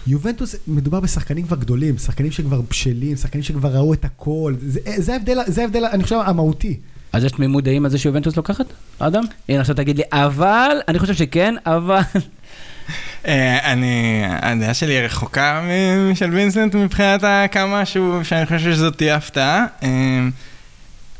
יובנטוס, 0.07 0.57
מדובר 0.69 1.01
בשחקנים 1.01 1.47
כבר 1.47 1.57
גדולים, 1.57 1.99
שחקנים 1.99 2.33
שכבר 2.33 2.61
בשלים, 2.61 3.17
שחקנים 3.17 3.43
שכבר 3.43 3.77
ראו 3.77 3.95
את 3.95 4.05
הכל. 4.05 4.55
זה, 4.67 4.81
זה 4.97 5.13
ההבדל, 5.13 5.39
זה 5.47 5.63
ההבדל, 5.63 5.85
אני 5.85 6.03
חושב, 6.03 6.19
המהותי. 6.25 6.79
אז 7.13 7.25
יש 7.25 7.33
תמימות 7.33 7.65
דעים 7.65 7.85
על 7.85 7.91
זה 7.91 7.99
שיובנטוס 7.99 8.37
לוקחת, 8.37 8.67
אדם? 8.99 9.25
הנה 9.49 9.61
עכשיו 9.61 9.77
תגיד 9.77 9.97
לי, 9.97 10.03
אבל, 10.13 10.77
אני 10.89 10.99
חושב 10.99 11.15
שכן, 11.15 11.55
אבל... 11.67 12.01
אה, 13.27 13.73
אני, 13.73 14.23
הדעה 14.29 14.75
שלי 14.75 15.03
רחוקה 15.03 15.63
משל 16.11 16.31
וינסנט 16.31 16.75
מבחינת 16.75 17.25
כמה 17.53 17.85
שהוא, 17.85 18.23
שאני 18.23 18.47
חושב 18.47 18.59
שזאת 18.59 18.97
תהיה 18.97 19.17
הפתעה. 19.17 19.67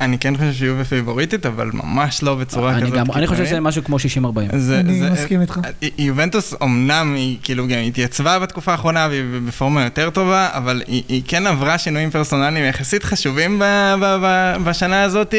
אה, 0.01 0.05
אני 0.05 0.17
כן 0.19 0.37
חושב 0.37 0.53
שיהיו 0.53 0.75
בפייבוריטית, 0.77 1.45
אבל 1.45 1.69
ממש 1.73 2.23
לא 2.23 2.35
בצורה 2.35 2.71
אני 2.73 2.81
כזאת. 2.81 2.93
גם- 2.95 3.05
אני 3.15 3.27
חושב. 3.27 3.45
שזה 3.45 3.59
משהו 3.59 3.83
כמו 3.83 3.97
60-40. 3.99 4.57
זה- 4.57 4.79
אני 4.79 4.99
זה- 4.99 5.09
מסכים 5.09 5.41
איתך. 5.41 5.59
אה, 5.83 5.87
יובנטוס 5.97 6.53
אמנם 6.63 7.13
היא 7.15 7.37
כאילו 7.43 7.67
גם 7.67 7.77
התייצבה 7.87 8.39
בתקופה 8.39 8.71
האחרונה 8.71 9.07
והיא 9.09 9.23
בפורמה 9.47 9.83
יותר 9.83 10.09
טובה, 10.09 10.49
אבל 10.53 10.81
היא, 10.87 11.03
היא 11.09 11.21
כן 11.27 11.47
עברה 11.47 11.77
שינויים 11.77 12.09
פרסונליים 12.09 12.65
יחסית 12.65 13.03
חשובים 13.03 13.59
ב, 13.59 13.63
ב, 14.01 14.17
ב, 14.23 14.55
בשנה 14.63 15.03
הזאת, 15.03 15.33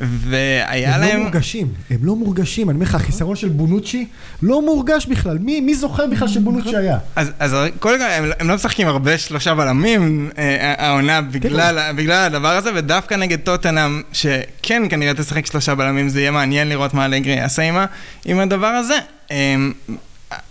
והיה 0.00 0.94
הם 0.94 1.00
לא 1.00 1.06
להם... 1.06 1.20
מורגשים, 1.20 1.68
הם 1.90 1.98
לא 2.02 2.16
מורגשים. 2.16 2.70
אני 2.70 2.74
אומר 2.74 2.86
לך, 2.86 2.94
החיסרון 2.94 3.36
של 3.36 3.48
בונוצ'י 3.48 4.06
לא 4.42 4.62
מורגש 4.62 5.06
בכלל. 5.06 5.38
מי, 5.38 5.60
מי 5.60 5.74
זוכר 5.74 6.06
בכלל 6.06 6.28
שבונוצ'י 6.28 6.76
היה? 6.76 6.98
אז, 7.16 7.30
אז 7.38 7.56
קודם 7.78 7.98
כל, 7.98 8.04
הם, 8.04 8.24
הם 8.40 8.48
לא 8.48 8.54
משחקים 8.54 8.88
הרבה 8.88 9.18
שלושה 9.18 9.54
בלמים 9.54 10.30
אה, 10.38 10.74
העונה 10.78 11.20
בגלל, 11.20 11.92
בגלל 11.96 12.26
הדבר 12.26 12.48
הזה, 12.48 12.70
ודווקא 12.74 13.14
נגד 13.14 13.38
טוטנאם, 13.38 14.01
שכן 14.12 14.82
כנראה 14.90 15.14
תשחק 15.14 15.46
שלושה 15.46 15.74
בלמים, 15.74 16.08
זה 16.08 16.20
יהיה 16.20 16.30
מעניין 16.30 16.68
לראות 16.68 16.94
מה 16.94 17.04
אלגרי 17.04 17.32
יעשה 17.34 17.62
עם, 17.62 17.76
עם 18.24 18.38
הדבר 18.38 18.66
הזה. 18.66 18.98
אה, 19.30 19.54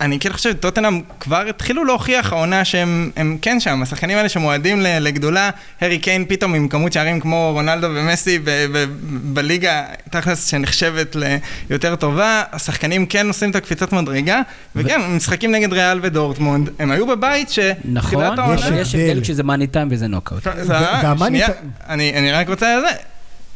אני 0.01 0.19
כן 0.19 0.33
חושב 0.33 0.51
שטוטנאם 0.51 1.01
כבר 1.19 1.43
התחילו 1.49 1.85
להוכיח 1.85 2.33
העונה 2.33 2.65
שהם 2.65 3.11
הם 3.15 3.37
כן 3.41 3.59
שם, 3.59 3.81
השחקנים 3.81 4.17
האלה 4.17 4.29
שמועדים 4.29 4.81
ל- 4.81 4.99
לגדולה, 4.99 5.49
הארי 5.81 5.99
קיין 5.99 6.25
פתאום 6.29 6.53
עם 6.55 6.67
כמות 6.67 6.93
שערים 6.93 7.19
כמו 7.19 7.49
רונלדו 7.53 7.87
ומסי 7.95 8.39
ב- 8.39 8.43
ב- 8.71 8.85
בליגה 9.33 9.81
תכלס 10.09 10.47
שנחשבת 10.47 11.15
ליותר 11.69 11.95
טובה, 11.95 12.43
השחקנים 12.51 13.05
כן 13.05 13.27
עושים 13.27 13.49
את 13.51 13.55
הקפיצת 13.55 13.93
מדרגה, 13.93 14.41
וכן, 14.75 15.01
משחקים 15.15 15.51
נגד 15.51 15.73
ריאל 15.73 15.99
ודורטמונד, 16.01 16.69
הם 16.79 16.91
היו 16.91 17.07
בבית 17.07 17.49
ש... 17.49 17.59
נכון, 17.85 18.39
העונה- 18.39 18.55
יש 18.79 18.95
יש 18.95 18.95
הבדל. 18.95 19.21
כשזה 19.21 19.43
מאני 19.43 19.67
טיים 19.67 19.87
וזה 19.91 20.07
נוקאוט. 20.07 20.43
זה- 20.43 20.73
והמאני 20.73 21.27
שנייה, 21.37 21.49
ט- 21.49 21.57
אני 21.89 22.13
אני 22.17 22.31
רק 22.31 22.49
רוצה 22.49 22.77
לזה. 22.77 22.87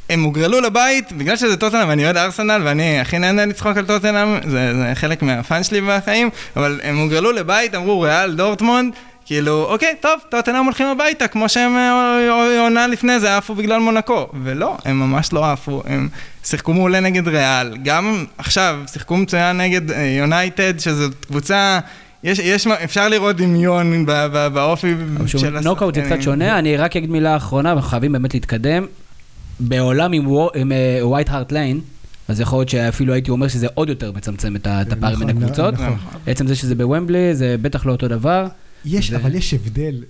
הם 0.10 0.24
הוגרלו 0.24 0.62
לבית, 0.62 1.12
בגלל 1.12 1.36
שזה 1.36 1.58
טוטנאם 1.58 1.90
ואני 1.90 2.04
אוהד 2.04 2.18
ארסנל 2.18 2.62
ואני 2.66 3.00
הכי 3.00 3.20
נהנה 3.20 3.46
לצחוק 3.46 3.78
על 3.78 3.86
טוטנאם, 3.86 4.38
זה, 4.50 4.74
זה 4.74 4.92
חלק 4.96 5.22
מהפאן 5.22 5.64
שלי 5.64 5.82
בחיים, 5.82 6.30
אבל 6.56 6.80
הם 6.84 6.98
הוגרלו 6.98 7.32
לבית, 7.32 7.76
אמרו 7.76 8.02
ריאל, 8.02 8.36
דורטמונד, 8.36 8.94
כאילו, 9.26 9.66
אוקיי, 9.70 9.96
טוב, 10.00 10.20
טוטנאם 10.30 10.66
הולכים 10.66 10.88
הביתה, 10.88 11.28
כמו 11.28 11.50
שהם 11.50 11.76
אה, 11.76 12.60
עונה 12.60 12.88
לפני 12.88 13.20
זה 13.20 13.38
עפו 13.38 13.56
בגלל 13.56 13.80
מונקו. 13.80 14.28
ולא, 14.44 14.78
הם 14.86 15.00
ממש 15.00 15.34
לא 15.34 15.52
עפו, 15.52 15.84
הם 15.86 16.10
שיחקו 16.44 16.74
מעולה 16.74 17.00
נגד 17.00 17.28
ריאל, 17.28 17.78
גם 17.84 18.26
עכשיו 18.38 18.80
שיחקו 18.94 19.18
מצוין 19.18 19.58
נגד 19.58 19.92
אה, 19.92 20.16
יונייטד, 20.20 20.80
שזו 20.80 21.10
קבוצה... 21.28 21.80
יש, 22.24 22.40
יש, 22.40 22.68
אפשר 22.68 23.10
לראות 23.10 23.36
דמיון 23.36 24.06
באופי 24.54 24.94
של 25.26 25.60
נוקאוט 25.60 25.96
זה 25.96 26.02
קצת 26.02 26.22
שונה, 26.22 26.60
אני 26.60 26.78
רק 26.78 26.96
אגיד 26.96 27.10
מילה 27.10 27.36
אחרונה, 27.36 27.70
ואנחנו 27.70 27.90
חייבים 27.90 28.12
באמת 28.12 28.34
להתקדם. 28.34 28.86
בעולם 29.60 30.12
עם 30.14 30.28
ווייט 31.02 31.30
הארט 31.30 31.52
ליין, 31.52 31.80
אז 32.28 32.40
יכול 32.40 32.60
להיות 32.60 32.70
שאפילו 32.70 33.14
הייתי 33.14 33.32
אומר 33.32 33.48
שזה 33.48 33.68
עוד 33.74 33.90
יותר 33.90 34.12
מצמצם 34.12 34.56
את 34.56 34.68
ה- 34.68 34.82
את 34.82 34.92
הפערים 34.94 35.20
בין 35.20 35.30
נכון, 35.30 35.44
הקבוצות. 35.44 35.74
נכון. 35.74 35.98
עצם 36.28 36.48
זה 36.48 36.56
שזה 36.56 36.76
בוומבלי, 36.76 37.36
זה 37.36 37.56
בטח 37.62 37.86
לא 37.86 37.92
אותו 37.92 38.08
דבר. 38.08 38.48
יש, 38.86 39.12
ו- 39.12 39.16
אבל 39.16 39.36
יש 39.36 39.54
הבדל 39.54 40.04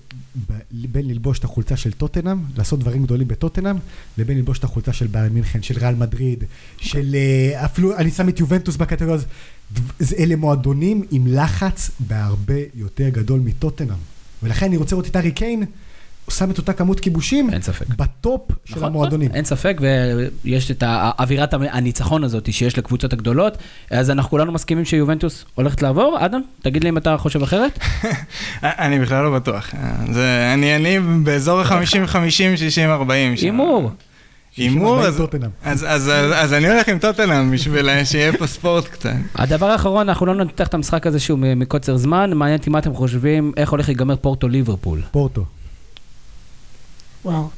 בין 0.71 1.07
ללבוש 1.07 1.39
את 1.39 1.43
החולצה 1.43 1.77
של 1.77 1.91
טוטנאם, 1.91 2.37
לעשות 2.57 2.79
דברים 2.79 3.03
גדולים 3.03 3.27
בטוטנאם, 3.27 3.75
לבין 4.17 4.37
ללבוש 4.37 4.59
את 4.59 4.63
החולצה 4.63 4.93
של 4.93 5.07
ביירן 5.07 5.29
מינכן, 5.33 5.61
של 5.61 5.79
ריאל 5.79 5.95
מדריד, 5.95 6.43
של 6.77 7.15
אה, 7.15 7.65
אפילו, 7.65 7.97
אני 7.97 8.11
שם 8.11 8.29
את 8.29 8.39
יובנטוס 8.39 8.75
בקטגוריה 8.75 9.15
הזאת. 9.15 9.27
אלה 10.19 10.35
מועדונים 10.35 11.03
עם 11.11 11.27
לחץ 11.27 11.91
בהרבה 11.99 12.53
יותר 12.75 13.09
גדול 13.09 13.39
מטוטנאם. 13.39 13.97
ולכן 14.43 14.65
אני 14.65 14.77
רוצה 14.77 14.95
לראות 14.95 15.07
את 15.07 15.15
ארי 15.15 15.31
קיין, 15.31 15.63
שם 16.29 16.51
את 16.51 16.57
אותה 16.57 16.73
כמות 16.73 16.99
כיבושים, 16.99 17.49
אין 17.53 17.61
ספק. 17.61 17.85
בטופ 17.97 18.41
של 18.65 18.75
נכון, 18.75 18.83
המועדונים. 18.87 19.31
אין 19.33 19.45
ספק, 19.45 19.77
ויש 20.45 20.71
את 20.71 20.83
אווירת 21.19 21.53
הניצחון 21.53 22.23
הזאת 22.23 22.53
שיש 22.53 22.77
לקבוצות 22.77 23.13
הגדולות, 23.13 23.57
אז 23.91 24.09
אנחנו 24.11 24.29
כולנו 24.29 24.51
מסכימים 24.51 24.85
שיובנטוס 24.85 25.45
הולכת 25.55 25.81
לעבור. 25.81 26.17
אדם, 26.25 26.41
תגיד 26.61 26.83
לי 26.83 26.89
אם 26.89 26.97
אתה 26.97 27.17
חושב 27.17 27.43
אחרת. 27.43 27.79
אני 28.63 28.99
בכלל 28.99 29.23
לא 29.23 29.35
בטוח. 29.35 29.71
זה, 30.11 30.51
אני, 30.53 30.75
אני 30.75 30.99
באזור 31.23 31.59
ה-50-50, 31.61 32.15
60-40. 32.15 32.17
שם. 33.35 33.45
הימור. 33.45 33.91
הימור, 34.57 34.99
אז-. 35.05 35.21
אז- 35.63 35.85
אז 35.87 36.09
אז 36.33 36.53
אני 36.53 36.67
הולך 36.69 36.89
עם 36.89 36.99
טוטנאם 36.99 37.51
בשביל 37.51 38.03
שיהיה 38.05 38.33
פה 38.37 38.47
ספורט 38.47 38.87
קצת. 38.87 39.09
הדבר 39.35 39.65
האחרון, 39.65 40.09
אנחנו 40.09 40.25
לא 40.25 40.35
ננתח 40.35 40.67
את 40.67 40.73
המשחק 40.73 41.07
הזה 41.07 41.19
שהוא 41.19 41.39
מ- 41.39 41.59
מקוצר 41.59 41.97
זמן, 41.97 42.33
מעניין 42.33 42.57
אותי 42.59 42.69
מה 42.69 42.79
אתם 42.79 42.93
חושבים, 42.93 43.51
איך 43.57 43.69
הולך 43.69 43.87
להיגמר 43.89 44.15
פורטו 44.15 44.47
ליברפול. 44.47 45.01
פורטו. 45.11 45.45
וואו. 47.25 47.49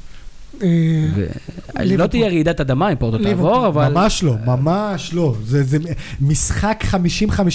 אה, 0.62 1.84
לא. 1.84 2.06
תהיה 2.06 2.26
רעידת 2.26 2.60
אדמה 2.60 2.90
אם 2.90 2.96
פורטו. 2.96 3.24
תעבור, 3.24 3.66
אבל... 3.66 3.88
ממש 3.88 4.22
לא, 4.22 4.34
ממש 4.46 5.14
לא. 5.14 5.34
זה 5.44 5.78
משחק 6.20 6.84
50-50 6.90 6.94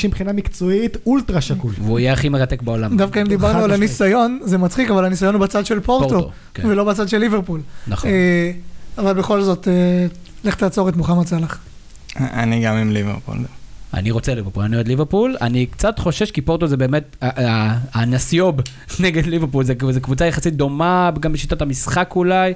מבחינה 0.07 0.33
מקצועית, 0.33 0.97
אולטרה 1.05 1.41
שקול. 1.41 1.73
והוא 1.81 1.99
יהיה 1.99 2.13
הכי 2.13 2.29
מרתק 2.29 2.61
בעולם. 2.61 2.97
דווקא 2.97 3.19
אם 3.21 3.27
דיברנו 3.27 3.59
חד 3.59 3.63
על. 3.63 3.71
הניסיון, 3.71 4.39
זה 4.43 4.57
מצחיק, 4.57 4.91
אבל 4.91 5.05
הניסיון 5.05 5.35
הוא 5.35 5.41
בצד 5.41 5.65
של 5.65 5.79
פורטו, 5.79 6.31
כן. 6.53 6.65
ולא 6.65 6.83
בצד 6.83 7.09
של 7.09 7.17
ליברפול. 7.17 7.61
נכון. 7.87 8.09
אה, 8.09 8.51
אבל 8.97 9.13
בכל 9.13 9.41
זאת, 9.41 9.67
אה, 9.67 10.05
לך 10.43 10.55
תעצור 10.55 10.89
את 10.89 10.95
מוחמד 10.95 11.27
סאלח. 11.27 11.59
אני 12.19 12.65
גם 12.65 12.75
עם 12.75 12.91
ליברפול. 12.91 13.37
אני 13.93 14.11
רוצה 14.11 14.35
ליברפול, 14.35 14.63
אני 14.63 14.75
אוהד 14.75 14.87
ליברפול, 14.87 15.35
אני 15.41 15.65
קצת 15.65 15.99
חושש 15.99 16.31
כי 16.31 16.41
פורטו 16.41 16.67
זה 16.67 16.77
באמת 16.77 17.15
הנסיוב 17.93 18.55
נגד 18.99 19.25
ליברפול, 19.25 19.63
זה 19.63 19.75
קבוצה 20.01 20.25
יחסית 20.25 20.55
דומה, 20.55 21.11
גם 21.19 21.33
בשיטת 21.33 21.61
המשחק 21.61 22.13
אולי, 22.15 22.53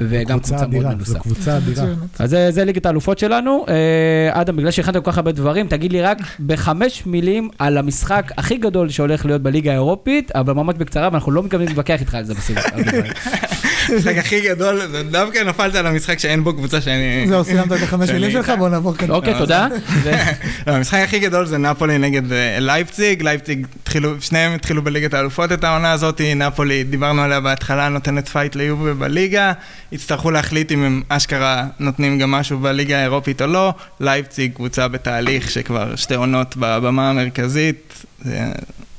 וגם 0.00 0.38
קבוצה 0.38 0.56
קבוצה 0.56 0.66
מאוד 0.66 0.74
אדירה, 0.74 0.94
מנוסה. 0.94 1.12
זו 1.12 1.20
קבוצה 1.20 1.56
אדירה. 1.56 1.86
אז 2.18 2.30
זה, 2.30 2.50
זה 2.50 2.64
ליגת 2.64 2.86
האלופות 2.86 3.18
שלנו. 3.18 3.66
אה, 3.68 4.40
אדם, 4.40 4.56
בגלל 4.56 4.70
שהכנת 4.70 5.04
כל 5.04 5.10
כך 5.10 5.16
הרבה 5.16 5.32
דברים, 5.32 5.68
תגיד 5.68 5.92
לי 5.92 6.02
רק 6.02 6.18
בחמש 6.46 7.06
מילים 7.06 7.50
על 7.58 7.78
המשחק 7.78 8.32
הכי 8.36 8.56
גדול 8.56 8.88
שהולך 8.88 9.26
להיות 9.26 9.42
בליגה 9.42 9.70
האירופית, 9.70 10.32
אבל 10.32 10.52
ממש 10.52 10.74
בקצרה, 10.78 11.08
ואנחנו 11.12 11.32
לא 11.32 11.42
מתכוונים 11.42 11.68
להתווכח 11.68 12.00
איתך 12.00 12.14
על 12.14 12.24
זה 12.24 12.34
בסיבוב. 12.34 12.64
המשחק 13.88 14.18
הכי 14.18 14.40
גדול, 14.40 14.80
דווקא 15.10 15.38
נפלת 15.38 15.74
על 15.74 15.86
המשחק 15.86 16.18
שאין 16.18 16.44
בו 16.44 16.54
קבוצה 16.54 16.80
שאני... 16.80 17.24
זהו, 17.28 17.44
סיימת 17.44 17.72
את 17.72 17.82
החמש 17.82 18.10
מילים 18.10 18.30
שלך. 18.30 18.52
בוא 18.58 18.68
נעבור 18.68 18.94
כאן. 18.94 19.10
אוקיי, 19.10 19.34
תודה. 19.38 19.68
לא, 20.66 20.72
המשחק 20.72 20.98
הכי 21.04 21.18
גדול 21.18 21.46
זה 21.46 21.58
נפולי 21.58 21.98
נגד 21.98 22.32
אה, 22.32 22.58
לייפציג, 22.60 23.22
לייפציג 23.22 23.66
שניהם 24.20 24.54
התחילו 24.54 24.82
בליגת 24.82 25.14
האלופות 25.14 25.52
את 25.52 25.64
העונה 25.64 25.92
הזאת, 25.92 26.20
נפולי, 26.36 26.84
דיברנו 26.84 27.22
עליה 27.22 27.40
בהתחלה, 27.40 27.88
נותנת 27.88 28.28
fight 28.28 28.56
ליובה 28.56 28.94
בליגה, 28.94 29.52
יצטרכו 29.92 30.30
להחליט 30.30 30.72
אם 30.72 30.82
הם 30.82 31.02
אשכרה 31.08 31.64
נותנים 31.78 32.18
גם 32.18 32.30
משהו 32.30 32.58
בליגה 32.58 32.98
האירופית 32.98 33.42
או 33.42 33.46
לא, 33.46 33.74
לייפציג 34.00 34.52
קבוצה 34.54 34.88
בתהליך 34.88 35.50
שכבר 35.50 35.96
שתי 35.96 36.14
עונות 36.14 36.54
בבמה 36.56 37.10
המרכזית, 37.10 38.04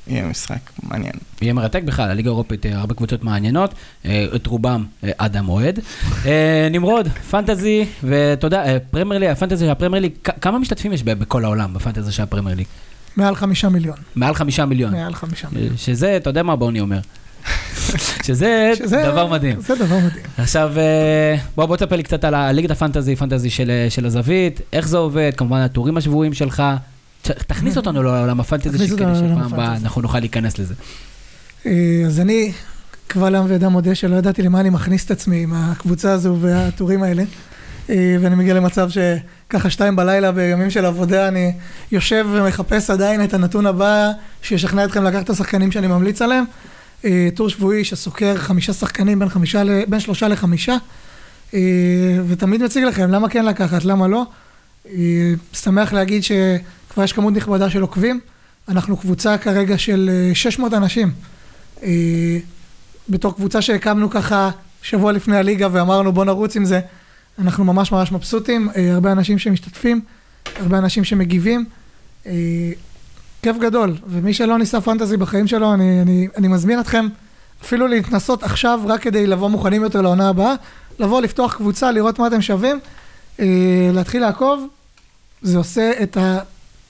יהיה 0.10 0.26
משחק 0.28 0.58
מעניין. 0.84 1.12
יהיה 1.42 1.54
מרתק 1.54 1.82
בכלל, 1.86 2.10
הליגה 2.10 2.30
האירופית, 2.30 2.66
אה, 2.66 2.78
הרבה 2.80 2.94
קבוצות 2.94 3.24
מעניינות, 3.24 3.74
אה, 4.06 4.26
את 4.36 4.48
רובם 4.48 4.86
אה, 5.04 5.10
אדם 5.18 5.50
אוהד. 5.50 5.80
אה, 6.26 6.68
נמרוד, 6.72 7.08
פנטזי, 7.08 7.86
ותודה, 8.04 8.64
פרמייר 8.92 9.20
ליג, 9.20 9.30
הפנטזי 9.30 9.66
של 9.66 9.72
הפרמייר 9.72 10.02
ליג, 10.02 10.12
כ- 10.24 10.30
כמה 10.42 10.60
משתתפים 10.60 10.94
יש 10.94 11.04
בכל 11.04 11.46
העולם 11.46 11.74
בפנטזי 11.74 12.12
של 12.12 12.24
הפרמייר 12.24 12.58
ליג? 12.58 12.66
מעל 13.16 13.36
חמישה 13.36 13.70
מיליון. 13.70 13.96
מעל 14.16 14.36
חמישה 14.36 14.66
מיליון. 14.66 14.92
מעל 14.94 15.14
חמישה 15.16 15.48
מיליון. 15.52 15.78
שזה, 15.78 16.18
אתה 16.18 16.30
יודע 16.30 16.44
מה 16.44 16.56
בוני 16.56 16.80
אומר. 16.80 17.00
שזה 18.26 18.72
שזה- 18.76 19.04
דבר 19.06 19.28
מדהים. 19.28 19.62
זה 19.62 19.76
דבר 19.76 19.98
מדהים. 19.98 20.24
עכשיו, 20.38 20.72
בוא 21.56 21.66
בוא 21.66 21.76
תספר 21.78 21.96
לי 21.96 22.04
קצת 22.04 22.24
על 22.24 22.34
הליגת 22.34 22.72
הפנטזי, 22.72 23.16
פנטזי 23.16 23.50
של, 23.50 23.72
של 23.90 24.06
הזווית, 24.06 24.62
איך 24.74 24.88
זה 24.88 24.98
עובד, 24.98 25.32
כמובן 25.38 25.58
הטורים 25.60 25.98
השבועיים 25.98 26.34
שלך. 26.34 26.64
תכניס 27.48 27.78
אותנו 27.78 28.04
לעולם 28.04 28.40
הפנטזי, 28.40 28.88
שכדי 28.88 29.04
לעולם 29.04 29.16
שפעם 29.16 29.54
הבאה. 29.54 29.76
אנחנו 29.76 30.02
נוכל 30.02 30.20
להיכנס 30.20 30.58
לזה. 30.58 30.74
אה, 31.66 32.04
אז 32.08 32.20
אני 32.20 32.52
קבל 33.08 33.36
עם 33.36 33.46
ועדה 33.50 33.70
מודה 33.70 33.96
שלא 33.96 34.16
ידעתי 34.16 34.42
למה 34.42 34.60
אני 34.60 34.70
מכניס 34.70 35.06
את 35.06 35.12
עצמי 35.12 35.44
עם 35.44 35.54
הקבוצה 35.54 36.12
הזו 36.12 36.38
והטורים 36.42 37.04
האלה. 37.04 37.24
אה, 37.90 38.16
ואני 38.22 38.36
מגיע 38.36 38.54
למצב 38.54 38.90
שככה 38.90 39.70
שתיים 39.70 39.96
בלילה 39.96 40.32
בימים 40.32 40.70
של 40.70 40.86
עבודה, 40.86 41.28
אני 41.28 41.54
יושב 41.92 42.28
ומחפש 42.32 42.90
עדיין 42.90 43.24
את 43.24 43.34
הנתון 43.34 43.66
הבא 43.66 44.12
שישכנע 44.42 44.86
אתכם 44.86 45.04
לקחת 45.04 45.24
את 45.24 45.30
השחקנים 45.30 45.72
שאני 45.72 45.88
ממליץ 45.88 46.22
עליהם. 46.22 46.44
אה, 47.06 47.30
טור 47.36 47.50
שבועי 47.50 47.84
שסוקר 47.84 48.38
חמישה 48.38 48.74
שחקנים 48.74 49.20
בין, 49.20 49.30
חמישה 49.30 49.64
ל... 49.64 49.70
בין 49.88 50.00
שלושה 50.00 50.28
לחמישה. 50.28 50.78
ותמיד 52.28 52.64
מציג 52.64 52.84
לכם 52.84 53.12
למה 53.12 53.30
כן 53.30 53.46
לקחת, 53.46 53.86
למה 53.86 54.08
לא. 54.08 54.24
שמח 55.54 55.94
להגיד 55.94 56.24
שכבר 56.98 57.04
יש 57.04 57.14
כמות 57.14 57.34
נכבדה 57.34 57.70
של 57.70 57.82
עוקבים. 57.82 58.20
אנחנו 58.70 58.98
קבוצה 58.98 59.38
כרגע 59.38 59.78
של 59.78 60.10
אה, 60.14 60.36
600 60.36 60.74
אנשים. 60.74 61.12
אה, 61.84 61.90
בתור 63.10 63.36
קבוצה 63.36 63.62
שהקמנו 63.62 64.10
ככה 64.10 64.50
שבוע 64.82 65.12
לפני 65.12 65.38
הליגה 65.38 65.68
ואמרנו 65.72 66.12
בוא 66.12 66.26
נרוץ 66.26 66.56
עם 66.56 66.66
זה. 66.66 66.80
אנחנו 67.40 67.66
ממש 67.66 67.92
ממש 67.92 68.12
מבסוטים, 68.12 68.70
אה, 68.76 68.94
הרבה 68.94 69.12
אנשים 69.12 69.40
שמשתתפים, 69.40 70.02
הרבה 70.60 70.78
אנשים 70.78 71.04
שמגיבים. 71.04 71.66
אה, 72.26 72.32
כיף 73.42 73.58
גדול, 73.58 73.96
ומי 74.08 74.34
שלא 74.34 74.58
ניסה 74.58 74.82
פנטזי 74.82 75.18
בחיים 75.18 75.48
שלו, 75.48 75.74
אני, 75.74 76.02
אני, 76.02 76.28
אני 76.38 76.48
מזמין 76.48 76.80
אתכם 76.80 77.08
אפילו 77.62 77.88
להתנסות 77.88 78.44
עכשיו 78.44 78.80
רק 78.86 79.02
כדי 79.02 79.28
לבוא 79.28 79.50
מוכנים 79.50 79.84
יותר 79.84 80.02
לעונה 80.02 80.30
הבאה, 80.30 80.54
לבוא, 81.00 81.22
לפתוח 81.22 81.56
קבוצה, 81.56 81.92
לראות 81.92 82.20
מה 82.20 82.28
אתם 82.28 82.42
שווים, 82.42 82.80
אה, 83.40 83.46
להתחיל 83.94 84.22
לעקוב, 84.22 84.68
זה 85.42 85.58
עושה 85.58 85.92
את 86.04 86.18
ה... 86.18 86.40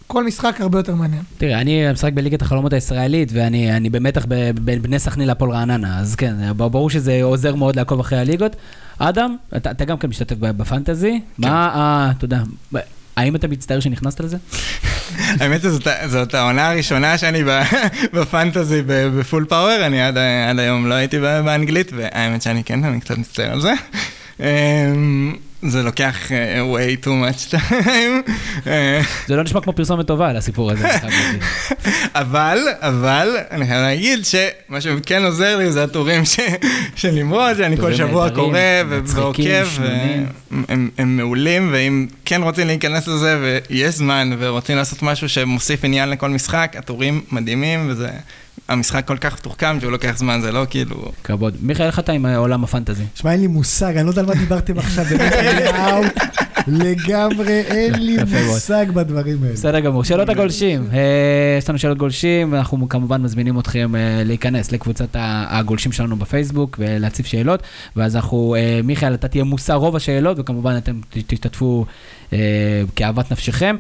כל 0.08 0.24
משחק 0.24 0.62
הרבה 0.62 0.80
יותר 0.80 0.96
מעניין. 0.96 1.22
תראה, 1.38 1.62
אני 1.62 1.92
משחק 1.94 2.14
בליגת 2.14 2.42
החלומות 2.42 2.74
הישראלית, 2.74 3.30
ואני 3.34 3.72
אני 3.78 3.90
במתח 3.90 4.26
בין 4.62 4.82
בני 4.82 5.00
סכנין 5.00 5.28
להפועל 5.28 5.52
רעננה, 5.52 6.00
אז 6.00 6.16
כן, 6.16 6.34
ברור 6.58 6.90
שזה 6.90 7.20
עוזר 7.24 7.56
מאוד 7.56 7.76
לעקוב 7.76 8.00
אחרי 8.00 8.20
הליגות. 8.20 8.56
אדם, 9.00 9.36
אתה, 9.58 9.72
אתה 9.72 9.86
גם 9.86 9.98
כן 9.98 10.08
משתתף 10.08 10.36
בפנטזי, 10.40 11.22
מה, 11.38 11.50
ה- 11.74 12.12
אתה 12.18 12.26
יודע, 12.26 12.40
האם 13.18 13.36
אתה 13.36 13.48
מצטער 13.48 13.80
שנכנסת 13.80 14.20
לזה? 14.20 14.38
האמת 15.40 15.64
היא, 15.64 15.72
זאת- 15.72 15.88
זאת 16.08 16.34
העונה 16.34 16.70
הראשונה 16.70 17.18
שאני 17.18 17.44
בפנטזי 18.14 18.82
בפול 18.88 19.46
פאוור, 19.50 19.86
אני 19.86 20.02
עד 20.02 20.18
עד 20.50 20.60
היום 20.60 20.88
לא 20.88 20.94
הייתי 20.94 21.20
באנגלית, 21.20 21.92
והאמת 21.96 22.42
שאני 22.42 22.64
כן, 22.64 22.84
אני 22.84 23.00
קצת 23.00 23.18
מצטער 23.18 23.52
על 23.52 23.62
זה. 23.62 23.74
זה 25.62 25.84
לוקח 25.84 26.32
אה, 26.32 26.62
way 26.62 27.06
too 27.06 27.08
much 27.08 27.54
time. 27.54 28.32
זה 29.28 29.36
לא 29.36 29.44
נשמע 29.44 29.62
כמו 29.62 29.74
פרסומת 29.74 30.08
טובה 30.08 30.30
על 30.30 30.38
הסיפור 30.38 30.72
הזה. 30.72 30.88
אבל, 32.16 32.60
אבל, 32.80 33.38
אני 33.52 33.66
חייב 33.66 33.82
להגיד 33.82 34.26
שמה 34.26 34.82
שכן 34.82 35.24
עוזר 35.24 35.58
לי 35.58 35.72
זה 35.72 35.84
הטורים 35.84 36.24
של 36.96 37.12
נמרוד, 37.12 37.58
שאני 37.58 37.78
כל 37.78 37.94
שבוע 37.94 38.30
קורא 38.30 38.60
ועוקב, 38.88 39.68
הם 40.98 41.18
מעולים, 41.18 41.70
ואם 41.72 42.08
כן 42.26 42.44
רוצים 42.44 42.68
להיכנס 42.68 43.08
לזה 43.08 43.62
ויש 43.70 43.96
זמן 43.96 44.30
ורוצים 44.40 44.78
לעשות 44.78 45.04
משהו 45.04 45.30
שמוסיף 45.30 45.84
עניין 45.84 46.10
לכל 46.10 46.30
משחק, 46.30 46.76
הטורים 46.78 47.22
מדהימים, 47.32 47.88
וזה... 47.90 48.10
המשחק 48.70 49.08
כל 49.08 49.18
כך 49.18 49.34
מתוחכם 49.34 49.80
שהוא 49.80 49.92
לוקח 49.92 50.18
זמן, 50.18 50.40
זה 50.42 50.52
לא 50.52 50.66
כאילו... 50.70 51.12
כבוד. 51.24 51.56
מיכאל, 51.62 51.86
איך 51.86 52.00
אתה 52.00 52.12
עם 52.12 52.26
עולם 52.26 52.64
הפנטזי? 52.64 53.04
שמע, 53.16 53.32
אין 53.32 53.42
לי 53.42 53.48
מושג, 53.48 53.98
אני 53.98 54.06
לא 54.06 54.10
יודע 54.10 54.22
על 54.22 54.28
מה 54.28 54.36
דיברתם 54.36 54.80
עכשיו, 54.80 55.06
באמת, 55.06 55.34
אאוט 55.76 56.06
לגמרי, 56.68 57.62
אין 57.62 57.94
לי. 57.96 58.18
מושג 58.48 58.86
בדברים 58.94 59.44
האלה. 59.44 59.54
בסדר 59.54 59.80
גמור. 59.80 60.04
שאלות 60.04 60.30
הגולשים. 60.30 60.88
אה, 60.94 61.58
יש 61.58 61.70
לנו 61.70 61.80
שאלות 61.80 61.98
גולשים, 61.98 62.54
ואנחנו 62.54 62.90
כמובן 62.90 63.22
מזמינים 63.22 63.60
אתכם 63.60 63.96
אה, 63.96 64.24
להיכנס 64.26 64.72
לקבוצת 64.72 65.08
הגולשים 65.50 65.92
שלנו 65.92 66.16
בפייסבוק 66.16 66.80
ולהציב 66.80 67.26
שאלות, 67.26 67.64
ואז 67.96 68.16
אנחנו, 68.16 68.56
אה, 68.58 68.80
מיכאל, 68.84 69.14
אתה 69.14 69.28
תהיה 69.28 69.44
מושא 69.44 69.74
רוב 69.74 69.96
השאלות, 69.96 70.40
וכמובן 70.40 70.78
אתם 70.78 71.00
תשתתפו 71.10 71.86
כאוות 72.96 73.32
נפשכם. 73.32 73.76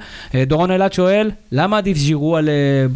דורון 0.47 0.71
אלעד 0.71 0.93
שואל, 0.93 1.31
למה 1.51 1.77
עדיף 1.77 1.97
ז'ירו 1.97 2.37
על? 2.37 2.49
אמ, 2.49 2.93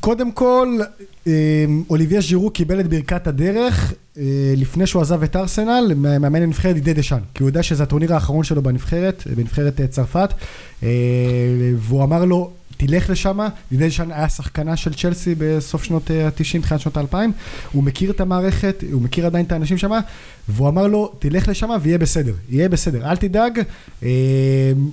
קודם 0.00 0.32
כל, 0.32 0.78
אמ, 1.26 1.82
אוליביה 1.90 2.20
ז'ירו 2.20 2.50
קיבל 2.50 2.80
את 2.80 2.88
ברכת 2.88 3.26
הדרך 3.26 3.94
אה, 4.18 4.22
לפני 4.56 4.86
שהוא 4.86 5.02
עזב 5.02 5.22
את 5.22 5.36
ארסנל, 5.36 5.92
מאמן 5.96 6.42
הנבחרת 6.42 6.74
דידי 6.74 6.94
דשאן, 6.94 7.20
כי 7.34 7.42
הוא 7.42 7.48
יודע 7.48 7.62
שזה 7.62 7.82
הטורניר 7.82 8.14
האחרון 8.14 8.44
שלו 8.44 8.62
בנבחרת, 8.62 9.24
בנבחרת 9.36 9.80
אה, 9.80 9.86
צרפת, 9.86 10.32
אה, 10.82 10.88
והוא 11.76 12.04
אמר 12.04 12.24
לו, 12.24 12.50
תלך 12.76 13.10
לשם, 13.10 13.38
דידי 13.70 13.88
דשאן 13.88 14.12
היה 14.12 14.28
שחקנה 14.28 14.76
של 14.76 14.94
צ'לסי 14.94 15.34
בסוף 15.38 15.84
שנות 15.84 16.10
ה-90, 16.10 16.62
תחילת 16.62 16.80
שנות 16.80 16.96
ה-2000, 16.96 17.16
הוא 17.72 17.84
מכיר 17.84 18.10
את 18.10 18.20
המערכת, 18.20 18.84
הוא 18.92 19.02
מכיר 19.02 19.26
עדיין 19.26 19.44
את 19.44 19.52
האנשים 19.52 19.78
שם, 19.78 19.90
והוא 20.48 20.68
אמר 20.68 20.86
לו, 20.86 21.12
תלך 21.18 21.48
לשם 21.48 21.70
ויהיה 21.82 21.98
בסדר, 21.98 22.32
יהיה 22.48 22.68
בסדר, 22.68 23.10
אל 23.10 23.16
תדאג, 23.16 23.60
אה, 24.02 24.08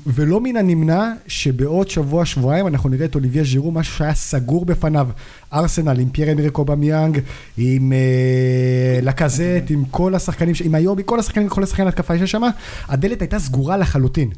ולא 0.07 0.41
מן 0.41 0.55
הנמנע 0.55 1.11
שבעוד 1.27 1.89
שבוע, 1.89 2.25
שבועיים, 2.25 2.67
אנחנו 2.67 2.89
נראה 2.89 3.05
את 3.05 3.15
אוליבייה 3.15 3.43
ז'ירו, 3.43 3.71
משהו 3.71 3.97
שהיה 3.97 4.13
סגור 4.13 4.65
בפניו, 4.65 5.07
ארסנל, 5.53 5.99
עם 5.99 6.09
פייר 6.09 6.31
אמריק 6.31 6.57
אובמיאנג, 6.57 7.19
עם 7.57 7.93
אה, 7.93 8.99
לקזט, 9.01 9.69
עם 9.69 9.83
כל 9.91 10.15
השחקנים, 10.15 10.55
עם 10.63 10.75
היום, 10.75 10.97
עם 10.97 11.03
כל 11.03 11.19
השחקנים, 11.19 11.49
כל 11.49 11.63
השחקנים 11.63 11.87
התקפה 11.87 12.17
שיש 12.17 12.31
שם, 12.31 12.43
הדלת 12.87 13.21
הייתה 13.21 13.39
סגורה 13.39 13.77
לחלוטין. 13.77 14.29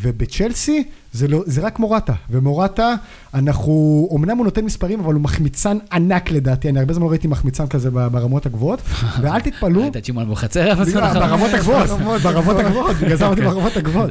ובצ'לסי 0.00 0.84
זה, 1.12 1.28
לא, 1.28 1.42
זה 1.46 1.60
רק 1.60 1.78
מורטה, 1.78 2.12
ומורטה, 2.30 2.94
אנחנו, 3.34 4.08
אמנם 4.16 4.36
הוא 4.36 4.44
נותן 4.44 4.64
מספרים, 4.64 5.00
אבל 5.00 5.14
הוא 5.14 5.22
מחמיצן 5.22 5.78
ענק 5.92 6.30
לדעתי, 6.30 6.68
אני 6.68 6.80
הרבה 6.80 6.94
זמן 6.94 7.04
לא 7.04 7.10
ראיתי 7.10 7.28
מחמיצן 7.28 7.66
כזה 7.66 7.90
ברמות 7.90 8.46
הגבוהות, 8.46 8.80
ואל 9.22 9.40
תתפלאו, 9.40 9.82
ראית 9.82 9.96
את 9.96 10.04
שמעון 10.04 10.30
אבוחצירא? 10.30 10.70
האחרון? 10.70 11.28
ברמות 11.28 11.50
הגבוהות, 11.52 12.20
ברמות 12.24 12.56
הגבוהות, 12.56 12.96
בגלל 12.96 13.16
זה 13.16 13.26
אמרתי 13.26 13.40
ברמות 13.42 13.76
הגבוהות. 13.76 14.10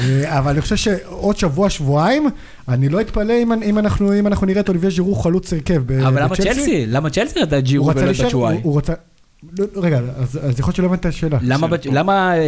אה, 0.00 0.38
אבל 0.38 0.50
אני 0.50 0.60
חושב 0.60 0.76
שעוד 0.76 1.36
שבוע, 1.38 1.70
שבועיים, 1.70 2.28
אני 2.68 2.88
לא 2.88 3.00
אתפלא 3.00 3.34
אם, 3.42 3.52
אם, 3.52 3.78
אנחנו, 3.78 4.18
אם 4.18 4.26
אנחנו 4.26 4.46
נראה 4.46 4.60
את 4.60 4.68
אוליביה 4.68 4.90
ז'ירו 4.90 5.14
חלוץ 5.14 5.52
הרכב 5.52 5.82
ב- 5.86 5.92
אבל 5.92 6.20
למה 6.20 6.28
בצ'לסי. 6.28 6.54
צ'לסי? 6.54 6.86
למה 6.86 7.10
צ'לסי 7.10 7.40
ראתה 7.40 7.58
את 7.58 7.64
ג'ירו 7.64 7.84
הוא 7.84 7.92
ולא 7.92 8.00
את 8.00 8.06
להישאר, 8.06 9.02
בצ'וואי? 9.42 9.66
רצה... 9.68 9.80
לא, 9.80 9.82
רגע, 9.86 9.98
אז 10.16 10.38
אז 10.42 10.60
יכול 10.60 10.68
להיות 10.68 10.76
שלא 10.76 10.86
הבנת 10.86 11.00
את 11.00 11.06
השאלה. 11.06 11.38
למה 11.92 12.36
אה, 12.36 12.42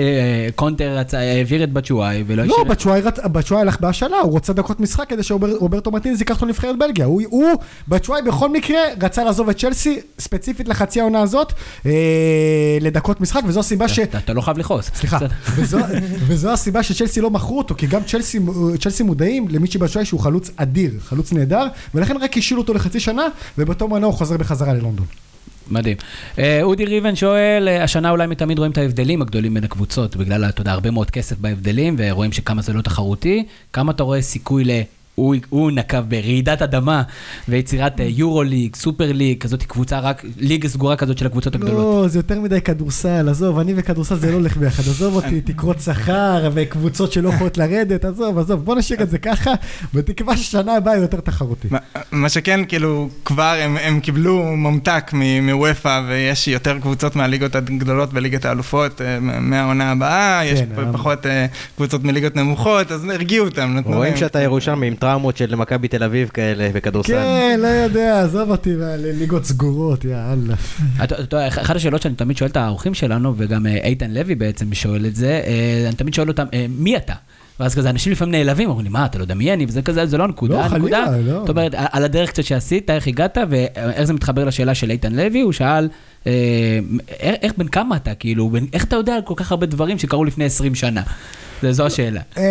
קונטר 0.55 0.99
רצה- 0.99 1.19
העביר 1.19 1.65
את 1.65 1.73
בצ'וואי 1.73 2.25
ולא 2.27 2.45
לא, 2.45 2.53
השאיר... 2.55 2.67
רצ- 3.03 3.27
בצ'ואי 3.29 3.61
הלך 3.61 3.81
בהשאלה, 3.81 4.17
הוא 4.21 4.33
רוצה 4.33 4.53
דקות 4.53 4.81
משחק 4.81 5.09
כדי 5.09 5.23
שרוברטו 5.23 5.91
מרטינס 5.91 6.19
ייקח 6.21 6.35
אותו 6.35 6.47
לנבחרת 6.47 6.79
בלגיה. 6.79 7.05
הוא, 7.07 7.23
הוא, 7.31 7.45
בצ'ואי 7.89 8.23
בכל 8.23 8.49
מקרה 8.51 8.79
רצה 9.03 9.25
לעזוב 9.25 9.49
את 9.49 9.59
צ'לסי, 9.59 10.01
ספציפית 10.19 10.69
לחצי 10.69 11.01
העונה 11.01 11.21
הזאת, 11.23 11.53
אה, 11.87 11.93
לדקות 12.81 13.21
משחק, 13.21 13.43
וזו 13.47 13.61
הסיבה 13.61 13.89
ש... 13.89 13.99
אתה- 13.99 14.19
אתה 14.19 14.33
לא 14.33 14.41
חייב 14.41 14.59
לכעוס. 14.59 14.91
סליחה. 14.95 15.19
וזו, 15.57 15.79
וזו 16.27 16.53
הסיבה 16.53 16.83
שצ'לסי 16.83 17.21
לא 17.21 17.31
מכרו 17.31 17.59
אותו, 17.59 17.75
כי 17.75 17.87
גם 17.87 18.03
צ'לסי, 18.05 18.39
צ'לסי 18.81 19.03
מודעים 19.03 19.47
למיצ'י 19.51 19.79
בצ'ואי 19.79 20.05
שהוא 20.05 20.21
חלוץ 20.21 20.51
אדיר, 20.57 20.91
חלוץ 21.01 21.33
נהדר, 21.33 21.67
ולכן 21.95 22.17
רק 22.17 22.37
השאילו 22.39 22.61
אותו 22.61 22.75
לחצי 22.75 23.01
שנה, 23.01 23.23
ובתום 23.59 23.91
העונה 23.93 24.07
הוא 24.07 24.15
חוזר 24.15 24.37
בחזרה 24.37 24.73
ללונדון. 24.73 25.07
מדהים. 25.71 25.97
אה, 26.39 26.63
אודי 26.63 26.85
ריבן 26.85 27.17
שואל, 27.17 27.69
אה, 27.69 27.85
השנה 27.85 28.11
אולי 28.11 28.27
מתמיד 28.27 28.59
רואים 28.59 28.73
את 28.73 28.79
ההבדלים 28.79 29.23
הגדולים 29.23 29.55
בין 29.55 29.65
הקבוצות, 29.65 30.17
בגלל, 30.17 30.45
אתה 30.45 30.61
יודע, 30.61 30.73
הרבה 30.73 30.91
מאוד 30.91 31.11
כסף 31.11 31.39
בהבדלים, 31.39 31.97
ורואים 31.99 32.33
שכמה 32.33 32.63
זה 32.63 32.73
לא 32.73 32.83
תחרותי. 32.83 33.47
כמה 33.73 33.93
אתה 33.93 34.03
רואה 34.03 34.23
סיכוי 34.23 34.65
ל... 34.65 34.71
הוא, 35.15 35.35
הוא 35.49 35.71
נקב 35.71 36.01
ברעידת 36.01 36.63
אדמה 36.63 37.03
ויצירת 37.49 38.01
אה, 38.01 38.05
יורו 38.09 38.43
ליג, 38.43 38.77
סופר 38.77 39.13
ליג, 39.13 39.39
כזאת 39.39 39.63
קבוצה 39.63 39.99
רק, 39.99 40.25
ליגה 40.39 40.69
סגורה 40.69 40.97
כזאת 40.97 41.19
של 41.19 41.27
הקבוצות 41.27 41.55
הגדולות. 41.55 42.03
לא, 42.03 42.09
זה 42.09 42.19
יותר 42.19 42.41
מדי 42.41 42.61
כדורסל, 42.61 43.29
עזוב, 43.29 43.59
אני 43.59 43.73
וכדורסל 43.77 44.17
זה 44.17 44.31
לא 44.31 44.37
הולך 44.37 44.57
ביחד, 44.57 44.83
עזוב 44.83 45.15
אותי, 45.15 45.41
תקרות 45.41 45.81
שכר 45.81 46.51
וקבוצות 46.55 47.13
שלא 47.13 47.29
יכולות 47.29 47.59
לרדת, 47.59 48.05
עזוב, 48.05 48.39
עזוב, 48.39 48.65
בוא 48.65 48.75
נשאיר 48.75 49.03
את 49.03 49.11
זה 49.11 49.19
ככה, 49.19 49.51
בתקווה 49.95 50.37
ששנה 50.37 50.77
הבאה 50.77 50.97
יותר 50.97 51.21
תחרותי. 51.21 51.69
מה- 52.13 52.29
שכן, 52.29 52.61
כאילו, 52.69 53.09
כבר 53.25 53.57
הם, 53.63 53.77
הם 53.77 54.01
קיבלו 54.01 54.57
ממתק 54.57 55.11
מ- 55.13 55.47
מוופא, 55.51 56.01
ויש 56.09 56.49
יותר 56.49 56.79
קבוצות 56.79 57.17
מהליגות 57.17 57.55
הגדולות 57.55 58.13
בליגת 58.13 58.45
האלופות 58.45 59.01
אה, 59.01 59.19
מהעונה 59.21 59.91
הבאה, 59.91 60.45
יש 60.45 60.61
כן, 60.61 60.67
אה. 60.79 60.93
פחות 60.93 61.27
קבוצות 61.77 62.05
מליגות 62.05 62.37
נמוכות, 62.37 62.93
אז 62.93 63.05
הרגיעו 63.05 63.47
אותם, 63.47 63.75
נתנו 63.77 63.97
רואים 63.97 64.11
להם 64.13 64.21
שאתה 64.21 64.43
ירושלמי 64.43 64.91
טראומות 65.05 65.37
של 65.37 65.55
מכבי 65.55 65.89
תל 65.89 66.03
אביב 66.03 66.29
כאלה 66.29 66.69
בכדורסל. 66.75 67.13
כן, 67.13 67.61
לא 67.63 67.67
יודע, 67.67 68.23
עזוב 68.23 68.51
אותי, 68.51 68.75
ליגות 68.99 69.45
סגורות, 69.45 70.05
יאללה. 70.05 70.55
אתה 71.05 71.15
יודע, 71.19 71.49
אחת 71.49 71.77
השאלות 71.77 72.03
שאני 72.03 72.15
תמיד 72.15 72.37
שואל 72.37 72.51
את 72.51 72.57
האורחים 72.57 72.95
שלנו, 72.95 73.35
וגם 73.37 73.67
אה, 73.67 73.77
איתן 73.85 74.11
לוי 74.11 74.35
בעצם 74.35 74.75
שואל 74.75 75.07
את 75.07 75.17
זה, 75.17 75.43
אה, 75.47 75.85
אני 75.87 75.97
תמיד 75.97 76.15
שואל 76.15 76.29
אותם, 76.29 76.47
אה, 76.55 76.67
מי 76.69 76.97
אתה? 76.97 77.15
ואז 77.61 77.75
כזה, 77.75 77.91
אנשים 77.91 78.13
לפעמים 78.13 78.35
נעלבים, 78.35 78.69
אומרים 78.69 78.85
לי, 78.85 78.91
מה, 78.91 79.07
אתה 79.07 79.19
לא 79.19 79.25
יודע 79.25 79.35
מי 79.35 79.53
אני? 79.53 79.67
וזה 79.69 79.83
כזה, 79.83 80.07
זה 80.07 80.19
לא 80.19 80.25
הנקודה. 80.25 80.55
לא, 80.55 80.63
הנקודה, 80.63 81.05
חלילה, 81.07 81.33
לא. 81.33 81.41
זאת 81.41 81.49
אומרת, 81.49 81.75
על 81.75 82.05
הדרך 82.05 82.31
קצת 82.31 82.45
שעשית, 82.45 82.91
איך 82.91 83.07
הגעת, 83.07 83.39
ואיך 83.49 84.05
זה 84.05 84.13
מתחבר 84.13 84.45
לשאלה 84.45 84.75
של 84.75 84.91
איתן 84.91 85.13
לוי, 85.13 85.41
הוא 85.41 85.53
שאל, 85.53 85.89
איך, 86.27 87.35
איך 87.43 87.53
בן 87.57 87.69
כמה 87.69 87.97
אתה, 87.97 88.15
כאילו, 88.15 88.51
בן, 88.51 88.65
איך 88.73 88.85
אתה 88.85 88.97
יודע 88.97 89.15
על 89.15 89.23
כל 89.23 89.35
כך 89.37 89.51
הרבה 89.51 89.67
דברים 89.67 89.99
שקרו 89.99 90.25
לפני 90.25 90.45
20 90.45 90.75
שנה? 90.75 91.03
זו 91.71 91.87
השאלה. 91.87 92.21
אמ, 92.37 92.43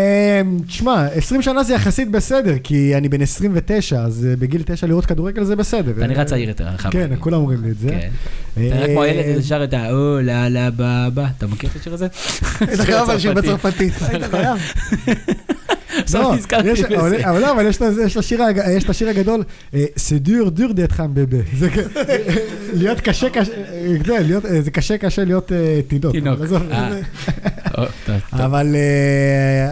תשמע, 0.68 1.08
20 1.08 1.42
שנה 1.42 1.64
זה 1.64 1.74
יחסית 1.74 2.12
בסדר, 2.12 2.54
כי 2.64 2.98
אני 2.98 3.10
בן 3.10 3.22
29, 3.22 4.02
אז 4.02 4.28
אה, 4.30 4.36
בגיל 4.36 4.62
9 4.66 4.88
לראות 4.88 5.06
כדורגל 5.06 5.44
זה 5.44 5.56
בסדר. 5.56 5.92
אתה 5.98 6.08
נראה 6.08 6.26
צעיר 6.26 6.50
יותר, 6.50 6.68
אני 6.68 6.78
חייב 6.78 6.94
כן. 6.94 7.10
כולם 7.20 7.38
אומרים 7.38 7.64
לי 7.64 7.70
את 7.70 7.78
זה. 7.78 7.90
כן. 7.90 8.10
אה, 8.58 8.68
אתה 8.68 8.76
נראה 8.76 8.88
כמו 8.88 9.04
הילד 9.04 9.36
הזה 9.38 9.48
שר 9.48 9.64
את 9.64 9.74
ה... 9.74 9.92
או, 9.92 10.20
לה, 10.22 10.50
לה, 10.50 10.72
בה, 10.72 11.10
בה. 11.14 11.28
אתה 11.38 11.48
מכיר 11.48 11.70
את 11.70 11.80
השיר 11.80 11.94
הזה? 11.94 12.08
היית 12.60 12.80
חייב 12.80 13.10
על 13.10 13.20
שיר 13.20 13.34
בצרפתית. 13.34 13.94
היית 14.02 14.24
חייב. 14.24 14.58
עכשיו 16.04 16.22
לא, 16.22 16.36
נזכרתי 16.36 16.72
בזה. 16.72 17.30
אבל 17.30 17.40
לא, 17.42 17.52
אבל 17.52 17.66
יש 18.76 18.84
את 18.84 18.90
השיר 18.90 19.10
הגדול, 19.10 19.44
זה 19.96 20.20
דור 20.20 20.50
דור 20.50 20.74
דעת 20.74 20.92
חם 20.92 21.12
בבה. 21.14 21.38
להיות 22.80 23.00
קשה 23.02 23.30
קשה, 23.30 23.52
אה, 23.54 23.96
זה, 24.06 24.40
אה, 24.50 24.62
זה 24.62 24.72
קשה 24.72 24.98
קשה 24.98 25.24
להיות 25.26 25.52
אה, 25.52 25.80
תינוק. 25.88 26.12
תינוק. 26.12 26.40
אבל 28.34 28.76
אה. 28.76 28.80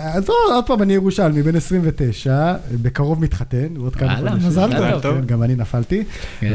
אה, 0.03 0.13
אז 0.13 0.23
עוד- 0.29 0.53
עוד 0.53 0.67
פעם, 0.67 0.81
אני 0.81 0.93
ירושלמי, 0.93 1.43
בן 1.43 1.55
29, 1.55 2.53
בקרוב 2.81 3.21
מתחתן, 3.21 3.67
עוד 3.77 3.95
כמה 3.95 4.15
חודשים. 4.17 4.47
מזל 4.47 4.99
טוב. 5.01 5.25
גם 5.25 5.43
אני 5.43 5.55
נפלתי. 5.55 6.03
כן. 6.39 6.53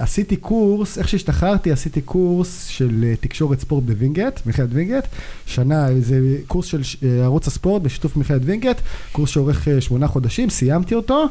ועשיתי 0.00 0.36
קורס, 0.36 0.98
איך 0.98 1.08
שהשתחררתי, 1.08 1.72
עשיתי 1.72 2.00
קורס 2.00 2.64
של 2.66 3.04
אה, 3.04 3.14
תקשורת 3.20 3.60
ספורט 3.60 3.84
בווינגייט, 3.84 4.40
מכללת 4.46 4.68
וינגייט. 4.72 5.04
שנה, 5.46 5.86
זה 6.00 6.16
קורס 6.46 6.66
של 6.66 6.80
אה, 7.04 7.24
ערוץ 7.24 7.46
הספורט 7.46 7.82
בשיתוף 7.82 8.16
מכללת 8.24 8.42
וינגייט, 8.44 8.76
קורס 9.12 9.30
שאורך 9.30 9.68
אה, 9.68 9.80
שמונה 9.80 10.06
חודשים, 10.08 10.50
סיימתי 10.50 10.94
אותו. 10.94 11.26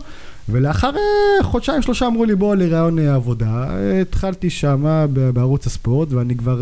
ולאחר 0.50 0.92
אה, 0.96 1.44
חודשיים 1.44 1.82
שלושה 1.82 2.08
אמרו 2.08 2.26
לי 2.26 2.36
בוא 2.36 2.56
לראיון 2.56 3.00
אה, 3.00 3.16
עבודה, 3.16 3.68
התחלתי 4.02 4.50
שמה 4.50 5.06
ב- 5.14 5.30
בערוץ 5.30 5.68
הספורט 5.68 6.12
ואני 6.14 6.36
כבר 6.36 6.62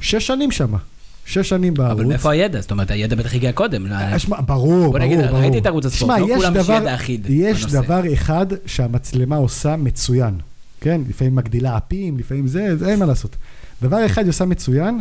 שש 0.00 0.26
שנים 0.26 0.50
שמה, 0.50 0.78
שש 1.26 1.48
שנים 1.48 1.74
בערוץ. 1.74 1.92
אבל 1.92 2.04
מאיפה 2.04 2.30
הידע? 2.32 2.60
זאת 2.60 2.70
אומרת, 2.70 2.90
הידע 2.90 3.16
בטח 3.16 3.34
הגיע 3.34 3.52
קודם. 3.52 3.86
לא- 3.86 3.94
אה, 3.94 4.18
שמע, 4.18 4.36
ברור, 4.46 4.90
בוא 4.90 4.98
נגיד, 4.98 5.18
ברור, 5.18 5.30
ברור. 5.30 5.40
ראיתי 5.42 5.58
את 5.58 5.66
ערוץ 5.66 5.84
הספורט, 5.86 6.16
שמע, 6.16 6.26
לא 6.26 6.32
יש 6.32 6.36
כולם 6.36 6.56
יש 6.56 6.64
דבר- 6.66 6.74
ידע 6.82 6.94
אחיד 6.94 7.26
יש 7.30 7.60
בנושא. 7.62 7.80
דבר 7.82 8.12
אחד 8.12 8.46
שהמצלמה 8.66 9.36
עושה 9.36 9.76
מצוין, 9.76 10.34
כן? 10.80 11.00
לפעמים 11.08 11.34
מגדילה 11.34 11.76
אפים, 11.76 12.18
לפעמים 12.18 12.46
זה, 12.46 12.76
זה 12.76 12.88
אין 12.88 12.98
מה 12.98 13.06
לעשות. 13.06 13.36
דבר 13.82 14.06
אחד 14.06 14.22
היא 14.22 14.28
עושה 14.28 14.44
מצוין, 14.44 15.00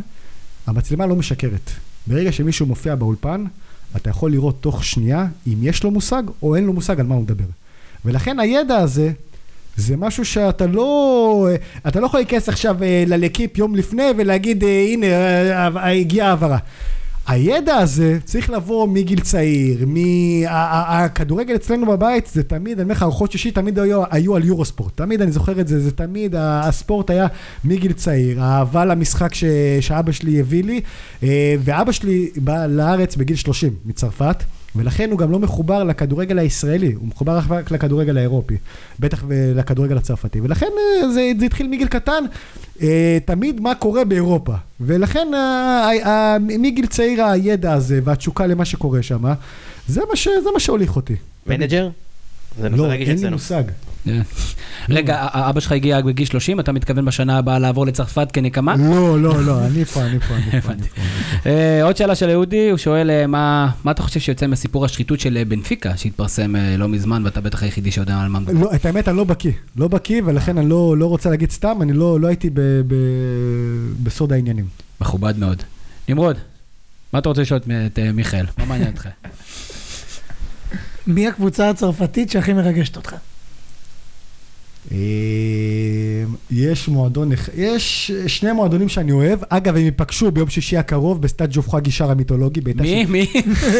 המצלמה 0.67 1.05
לא 1.05 1.15
משקרת. 1.15 1.71
ברגע 2.07 2.31
שמישהו 2.31 2.65
מופיע 2.65 2.95
באולפן, 2.95 3.43
אתה 3.95 4.09
יכול 4.09 4.31
לראות 4.31 4.61
תוך 4.61 4.83
שנייה 4.83 5.27
אם 5.47 5.57
יש 5.61 5.83
לו 5.83 5.91
מושג 5.91 6.23
או 6.43 6.55
אין 6.55 6.63
לו 6.63 6.73
מושג 6.73 6.99
על 6.99 7.05
מה 7.05 7.15
הוא 7.15 7.23
מדבר. 7.23 7.45
ולכן 8.05 8.39
הידע 8.39 8.77
הזה, 8.77 9.11
זה 9.77 9.97
משהו 9.97 10.25
שאתה 10.25 10.67
לא, 10.67 11.47
אתה 11.87 11.99
לא 11.99 12.05
יכול 12.05 12.19
להיכנס 12.19 12.49
עכשיו 12.49 12.83
אה, 12.83 13.03
ללקיפ 13.07 13.57
יום 13.57 13.75
לפני 13.75 14.03
ולהגיד, 14.17 14.63
אה, 14.63 14.85
הנה, 14.93 15.05
אה, 15.05 15.91
הגיעה 15.91 16.29
העברה. 16.29 16.57
הידע 17.27 17.75
הזה 17.75 18.17
צריך 18.23 18.49
לבוא 18.49 18.87
מגיל 18.87 19.19
צעיר, 19.19 19.85
הכדורגל 20.47 21.55
אצלנו 21.55 21.85
בבית 21.85 22.27
זה 22.27 22.43
תמיד, 22.43 22.79
אני 22.79 22.83
אומר 22.83 22.93
לך, 22.93 23.03
ארוחות 23.03 23.31
שישי 23.31 23.51
תמיד 23.51 23.79
היו, 23.79 24.03
היו 24.11 24.35
על 24.35 24.43
יורוספורט, 24.43 24.97
תמיד 24.97 25.21
אני 25.21 25.31
זוכר 25.31 25.61
את 25.61 25.67
זה, 25.67 25.79
זה 25.79 25.91
תמיד, 25.91 26.35
הספורט 26.37 27.09
היה 27.09 27.27
מגיל 27.63 27.93
צעיר, 27.93 28.43
האהבה 28.43 28.85
למשחק 28.85 29.33
ש... 29.33 29.43
שאבא 29.81 30.11
שלי 30.11 30.39
הביא 30.39 30.63
לי, 30.63 30.81
אה, 31.23 31.55
ואבא 31.59 31.91
שלי 31.91 32.29
בא 32.35 32.65
לארץ 32.65 33.15
בגיל 33.15 33.35
30 33.35 33.73
מצרפת. 33.85 34.43
ולכן 34.75 35.11
הוא 35.11 35.19
גם 35.19 35.31
לא 35.31 35.39
מחובר 35.39 35.83
לכדורגל 35.83 36.39
הישראלי, 36.39 36.93
הוא 36.93 37.07
מחובר 37.07 37.39
רק 37.49 37.71
לכדורגל 37.71 38.17
האירופי, 38.17 38.57
בטח 38.99 39.23
לכדורגל 39.55 39.97
הצרפתי, 39.97 40.41
ולכן 40.41 40.65
אה, 40.65 41.09
זה, 41.09 41.31
זה 41.39 41.45
התחיל 41.45 41.67
מגיל 41.67 41.87
קטן, 41.87 42.23
אה, 42.81 43.17
תמיד 43.25 43.61
מה 43.61 43.75
קורה 43.75 44.05
באירופה, 44.05 44.53
ולכן 44.81 45.27
אה, 45.33 46.37
מגיל 46.39 46.85
צעיר 46.85 47.25
הידע 47.25 47.73
הזה 47.73 47.99
והתשוקה 48.03 48.47
למה 48.47 48.65
שקורה 48.65 49.03
שם, 49.03 49.23
זה 49.87 50.01
מה, 50.09 50.15
ש, 50.15 50.27
זה 50.43 50.49
מה 50.53 50.59
שהוליך 50.59 50.95
אותי. 50.95 51.15
מנג'ר? 51.47 51.89
זה 52.59 52.69
לא, 52.69 52.91
אין 52.91 53.17
לי. 53.19 53.29
מושג. 53.29 53.63
כן. 54.05 54.21
רגע, 54.89 55.27
אבא 55.33 55.59
שלך 55.59 55.71
הגיע 55.71 56.01
בגיל 56.01 56.25
30, 56.25 56.59
אתה 56.59 56.71
מתכוון 56.71 57.05
בשנה 57.05 57.37
הבאה 57.37 57.59
לעבור 57.59 57.85
לצרפת 57.85 58.31
כנקמה? 58.31 58.75
לא, 58.75 59.21
לא, 59.21 59.43
לא, 59.43 59.65
אני 59.65 59.85
פה, 59.85 60.01
אני 60.01 60.19
פה, 60.19 60.33
אני. 60.69 60.81
אה, 61.45 61.83
עוד 61.83 61.97
שאלה 61.97 62.15
של 62.15 62.29
אהודי, 62.29 62.69
הוא 62.69 62.77
שואל 62.77 63.09
אה, 63.09 63.27
מה 63.27 63.69
מה 63.83 63.91
אתה 63.91 64.03
חושב 64.03 64.19
שיוצא 64.19 64.47
מסיפור 64.47 64.85
השחיתות 64.85 65.19
של 65.19 65.37
אה, 65.37 65.45
בנפיקה, 65.45 65.97
שהתפרסם 65.97 66.55
לא 66.77 66.87
מזמן, 66.87 67.21
ואתה 67.25 67.41
בטח 67.41 67.63
היחידי 67.63 67.91
שיודע 67.91 68.19
על 68.19 68.27
מה 68.27 68.39
מדובר. 68.39 68.59
לא, 68.59 68.75
את 68.75 68.85
האמת, 68.85 69.07
אני 69.07 69.17
לא 69.17 69.23
בקיא. 69.23 69.51
לא 69.75 69.87
בקיא, 69.87 70.21
ולכן 70.25 70.57
אני 70.57 70.69
לא, 70.69 70.97
לא 70.97 71.05
רוצה 71.05 71.29
להגיד 71.29 71.51
סתם, 71.51 71.77
אני 71.81 71.93
לא, 71.93 72.19
לא 72.19 72.27
הייתי 72.27 72.49
ב, 72.49 72.61
ב, 72.87 72.95
בסוד 74.03 74.33
העניינים. 74.33 74.65
מכובד 75.01 75.39
מאוד. 75.39 75.63
נמרוד, 76.09 76.37
מה 77.13 77.19
אתה 77.19 77.29
רוצה 77.29 77.41
לשאול 77.41 77.59
את 77.85 77.99
מיכאל? 78.13 78.45
מה 78.57 78.65
מעניין 78.65 78.91
אותך? 78.91 79.07
מי 81.07 81.27
הקבוצה 81.27 81.69
הצרפתית 81.69 82.29
שהכי 82.29 82.53
מרגשת 82.53 82.95
אותך? 82.95 83.15
אה, 84.91 84.97
יש 86.51 86.87
מועדון, 86.87 87.31
יש 87.57 88.11
שני 88.27 88.51
מועדונים 88.51 88.89
שאני 88.89 89.11
אוהב. 89.11 89.39
אגב, 89.49 89.75
הם 89.75 89.81
ייפגשו 89.85 90.31
ביום 90.31 90.49
שישי 90.49 90.77
הקרוב 90.77 91.21
בסטאד 91.21 91.49
ג'ופרואה 91.53 91.79
גישאר 91.79 92.11
המיתולוגי. 92.11 92.61
מי? 92.75 93.05
מי? 93.05 93.27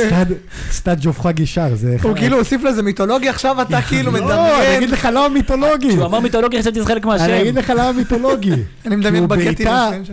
סטאד- 0.07 0.33
סטאד 0.71 0.99
ג'ופרואה 1.01 1.31
גישאר, 1.31 1.75
זה... 1.75 1.97
הוא 2.03 2.15
כאילו 2.15 2.37
הוסיף 2.37 2.63
לזה 2.63 2.83
מיתולוגיה, 2.83 3.29
עכשיו 3.31 3.61
אתה 3.61 3.81
כאילו 3.89 4.11
לא, 4.11 4.17
אני 4.17 4.25
מדמיין. 4.25 4.77
אגיד 4.77 4.89
לך 4.89 5.05
למה 5.11 5.29
מיתולוגי. 5.29 5.89
כשהוא 5.89 6.05
אמר 6.05 6.19
מיתולוגיה, 6.19 6.61
חשבתי 6.61 6.79
שזה 6.79 6.87
חלק 6.87 7.05
מהשם. 7.05 7.23
אני 7.23 7.41
אגיד 7.41 7.55
לך 7.55 7.69
למה 7.69 7.91
מיתולוגי. 7.91 8.51
אני 8.85 8.95
מדמיין 8.95 9.27
בגטים. 9.27 9.67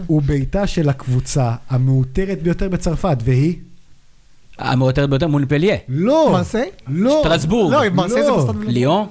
הוא 0.07 0.23
ביתה 0.23 0.67
של 0.67 0.89
הקבוצה 0.89 1.51
המעוטרת 1.71 2.43
ביותר 2.43 2.69
בצרפת, 2.69 3.17
והיא? 3.25 3.55
המעוטרת 4.59 5.11
ביותר 5.11 5.27
מול 5.27 5.45
פליה. 5.49 5.77
לא. 5.89 6.29
מרסיי? 6.33 6.69
לא. 6.89 7.21
שטרסבורג. 7.25 7.73
לא, 7.73 7.89
מרסיי 7.95 8.23
זה 8.25 8.33
בסטאד 8.33 8.57
ולודרום. 8.57 8.71
ליאון? 8.73 9.07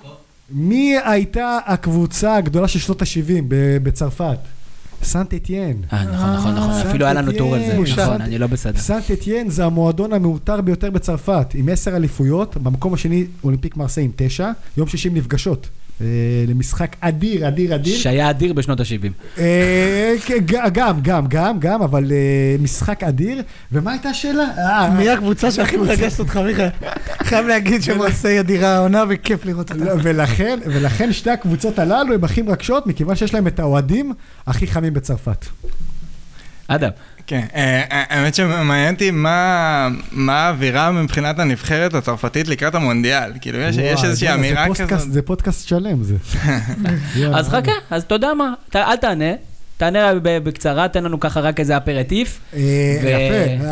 מי 0.51 0.95
הייתה 1.05 1.57
הקבוצה 1.65 2.35
הגדולה 2.35 2.67
של 2.67 2.79
שנות 2.79 3.01
ה-70 3.01 3.43
בצרפת? 3.83 4.37
סנט 5.03 5.33
אתיין. 5.33 5.81
אה, 5.93 6.03
נכון, 6.03 6.33
נכון, 6.33 6.55
נכון. 6.55 6.69
אה, 6.69 6.89
אפילו 6.89 7.05
היה 7.05 7.13
לנו 7.13 7.31
טור 7.37 7.55
על 7.55 7.61
זה. 7.61 8.01
נכון, 8.01 8.21
אני 8.21 8.37
לא 8.37 8.47
בסדר. 8.47 8.79
סנט 8.79 9.11
אתיין 9.11 9.49
זה 9.49 9.65
המועדון 9.65 10.13
המעוטר 10.13 10.61
ביותר 10.61 10.89
בצרפת, 10.89 11.47
עם 11.53 11.69
עשר 11.69 11.95
אליפויות, 11.95 12.57
במקום 12.57 12.93
השני 12.93 13.25
אולימפיק 13.43 13.77
מרסיי 13.77 14.03
עם 14.03 14.11
תשע, 14.15 14.51
יום 14.77 14.87
שישי 14.87 15.07
הם 15.07 15.15
נפגשות. 15.15 15.69
אה, 16.01 16.05
למשחק 16.47 16.95
אדיר, 16.99 17.47
אדיר, 17.47 17.75
אדיר. 17.75 17.97
שהיה 17.97 18.29
אדיר 18.29 18.53
בשנות 18.53 18.79
ה-70. 18.79 19.39
אה, 19.39 20.15
כן, 20.25 20.37
גם, 20.73 21.01
גם, 21.01 21.27
גם, 21.27 21.59
גם, 21.59 21.81
אבל 21.81 22.11
אה, 22.11 22.55
משחק 22.59 23.03
אדיר. 23.03 23.41
ומה 23.71 23.91
הייתה 23.91 24.09
השאלה? 24.09 24.45
מי 24.97 25.09
הקבוצה 25.09 25.51
שהכי 25.51 25.77
מרגשת 25.77 26.19
אותך, 26.19 26.37
מיכאל? 26.37 26.69
חייב 27.23 27.47
להגיד 27.47 27.83
שמרסיי 27.83 28.39
אדירה 28.39 28.75
העונה 28.75 29.03
וכיף 29.09 29.45
לראות 29.45 29.71
אותה. 29.71 29.93
ולכן, 30.03 30.59
ולכן 30.65 31.13
שתי 31.13 31.29
הקבוצות 31.29 31.79
הללו 31.79 32.13
הן 32.13 32.23
הכי 32.23 32.41
מרגשות, 32.41 32.87
מכיוון 32.87 33.15
שיש 33.15 33.33
להם 33.33 33.47
את 33.47 33.59
האוהדים 33.59 34.13
הכי 34.47 34.67
חמים 34.67 34.93
בצרפת. 34.93 35.45
אדם. 36.67 36.89
כן, 37.27 37.45
אה, 37.55 37.61
אה, 37.91 38.03
האמת 38.09 38.35
שמעניין 38.35 38.93
אותי 38.93 39.11
מה 39.11 39.87
מה 40.11 40.33
האווירה 40.45 40.91
מבחינת 40.91 41.39
הנבחרת 41.39 41.93
הצרפתית 41.93 42.47
לקראת 42.47 42.75
המונדיאל. 42.75 43.31
כאילו, 43.41 43.59
יש 43.59 44.03
איזושהי 44.03 44.33
אמירה 44.33 44.65
כזאת. 44.75 45.11
זה 45.11 45.21
פודקאסט 45.21 45.67
שלם, 45.67 46.03
זה. 46.03 46.15
אז 47.37 47.49
חכה, 47.49 47.71
אז 47.91 48.03
אתה 48.03 48.15
יודע 48.15 48.33
מה, 48.33 48.53
ת- 48.69 48.75
אל 48.75 48.95
תענה. 48.95 49.31
תענה 49.77 50.13
ב- 50.21 50.37
בקצרה, 50.43 50.87
תן 50.87 51.03
לנו 51.03 51.19
ככה 51.19 51.39
רק 51.39 51.59
איזה 51.59 51.77
אפרטיף. 51.77 52.39
אה, 52.53 52.59
יפה. 53.01 53.63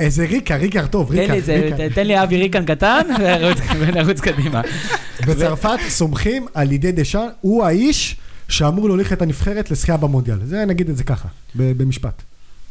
איזה 0.00 0.24
ריקה, 0.24 0.56
ריקה 0.56 0.86
טוב, 0.86 1.10
ריקה. 1.10 1.34
תן 1.94 2.06
לי 2.06 2.22
אבי 2.22 2.36
ריקן 2.36 2.64
קטן, 2.64 3.00
ונרוץ- 3.80 4.20
קדימה. 4.20 4.60
בצרפת 5.26 5.78
סומכים 5.88 6.46
על 6.54 6.68
דידייה 6.68 6.92
דשאן, 6.92 7.26
הוא 7.40 7.64
האיש 7.64 8.16
שאמור 8.48 8.88
להוליך 8.88 9.12
את 9.12 9.22
הנבחרת 9.22 9.70
לזכייה 9.70 9.96
במונדיאל. 9.96 10.38
זה 10.44 10.64
נגיד 10.64 10.88
את 10.88 10.96
זה 10.96 11.04
ככה, 11.04 11.28
במשפט. 11.54 12.22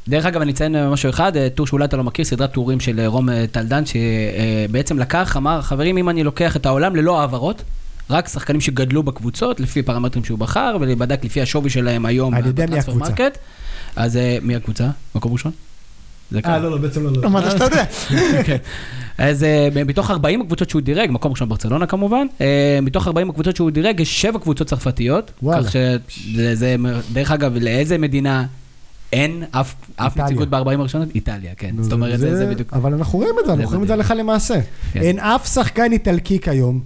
דרך 0.08 0.26
אגב, 0.26 0.42
אני 0.42 0.52
אציין 0.52 0.90
משהו 0.90 1.10
אחד, 1.10 1.38
אה, 1.38 1.48
טור 1.50 1.68
שאולי 1.68 1.86
אתה 1.86 1.98
לא 1.98 2.04
מכיר, 2.04 2.26
סדרת 2.26 2.54
טורים 2.54 2.80
של 2.80 3.00
אה, 3.00 3.08
רום 3.08 3.30
אה, 3.30 3.46
טלדן, 3.52 3.84
שבעצם 3.86 5.00
לקח, 5.00 5.38
אמר, 5.38 5.62
חברים, 5.62 5.98
אם 5.98 6.10
אני 6.10 6.24
לוקח 6.24 6.56
את 6.56 6.66
העולם 6.66 6.96
ללא 6.96 7.20
העברות, 7.20 7.64
רק 8.10 8.28
שחקנים 8.28 8.62
שגדלו 8.62 9.04
בקבוצות, 9.04 9.60
לפי 9.60 9.84
פרמטרים 9.84 10.24
שהוא 10.24 10.40
בחר, 10.40 10.78
ובדק 10.82 11.26
לפי 11.26 11.42
השווי 11.42 11.70
שלהם 11.70 12.06
היום 12.06 12.34
אני 12.34 12.48
יודע 12.48 12.66
מי 12.66 12.80
הקבוצה. 12.80 13.14
אז 13.96 14.18
אה, 14.18 14.38
מי 14.42 14.56
הקבוצה? 14.56 14.90
מקום 15.16 15.34
ראשון? 15.34 15.52
זה 16.32 16.40
אה, 16.46 16.60
לא, 16.60 16.72
לא, 16.72 16.78
בעצם 16.78 17.04
לא, 17.04 17.12
לא. 17.12 17.28
אמרת 17.28 17.52
שאתה 17.52 17.64
יודע. 17.64 17.86
כן. 18.48 18.58
אז 19.18 19.44
אה, 19.44 19.68
מתוך 19.86 20.12
40 20.12 20.42
הקבוצות 20.42 20.70
שהוא 20.70 20.82
דירג, 20.82 21.10
מקום 21.12 21.32
ראשון 21.32 21.50
ברצלונה 21.50 21.86
כמובן, 21.86 22.28
אה, 22.42 22.80
מתוך 22.82 23.08
40 23.08 23.30
הקבוצות 23.30 23.56
שהוא 23.56 23.72
דירג, 23.72 24.00
יש 24.00 24.22
7 24.22 24.40
קבוצות 24.40 24.68
צרפתיות. 24.68 25.32
וואלה. 25.44 25.64
כך 25.64 25.72
שזה, 25.72 26.56
זה- 26.56 26.76
דרך 27.14 27.32
אגב, 27.32 27.56
לאיזה 27.56 27.98
מדינה 27.98 28.46
אין 29.14 29.44
אף. 29.52 29.76
נציגות 30.18 30.50
ב-40 30.50 30.80
הראשונות? 30.80 31.10
איטליה, 31.16 31.52
כן. 31.58 31.76
זאת 31.82 31.92
אומרת, 31.92 32.20
זה 32.20 32.36
זה 32.38 32.46
בדיוק. 32.46 32.74
אבל 32.74 32.94
אנחנו 32.94 33.20
רואים 33.20 33.36
את 33.40 33.46
זה, 33.46 33.52
אנחנו 33.54 33.66
רואים 33.68 33.82
את 33.84 33.88
זה. 33.88 33.94
הלכה 33.94 34.14
למעשה. 34.14 34.56
כן. 34.94 35.02
אין 35.02 35.20
אף 35.20 35.48
שחקן 35.54 35.92
איטלקי 35.92 36.40
כיום, 36.40 36.80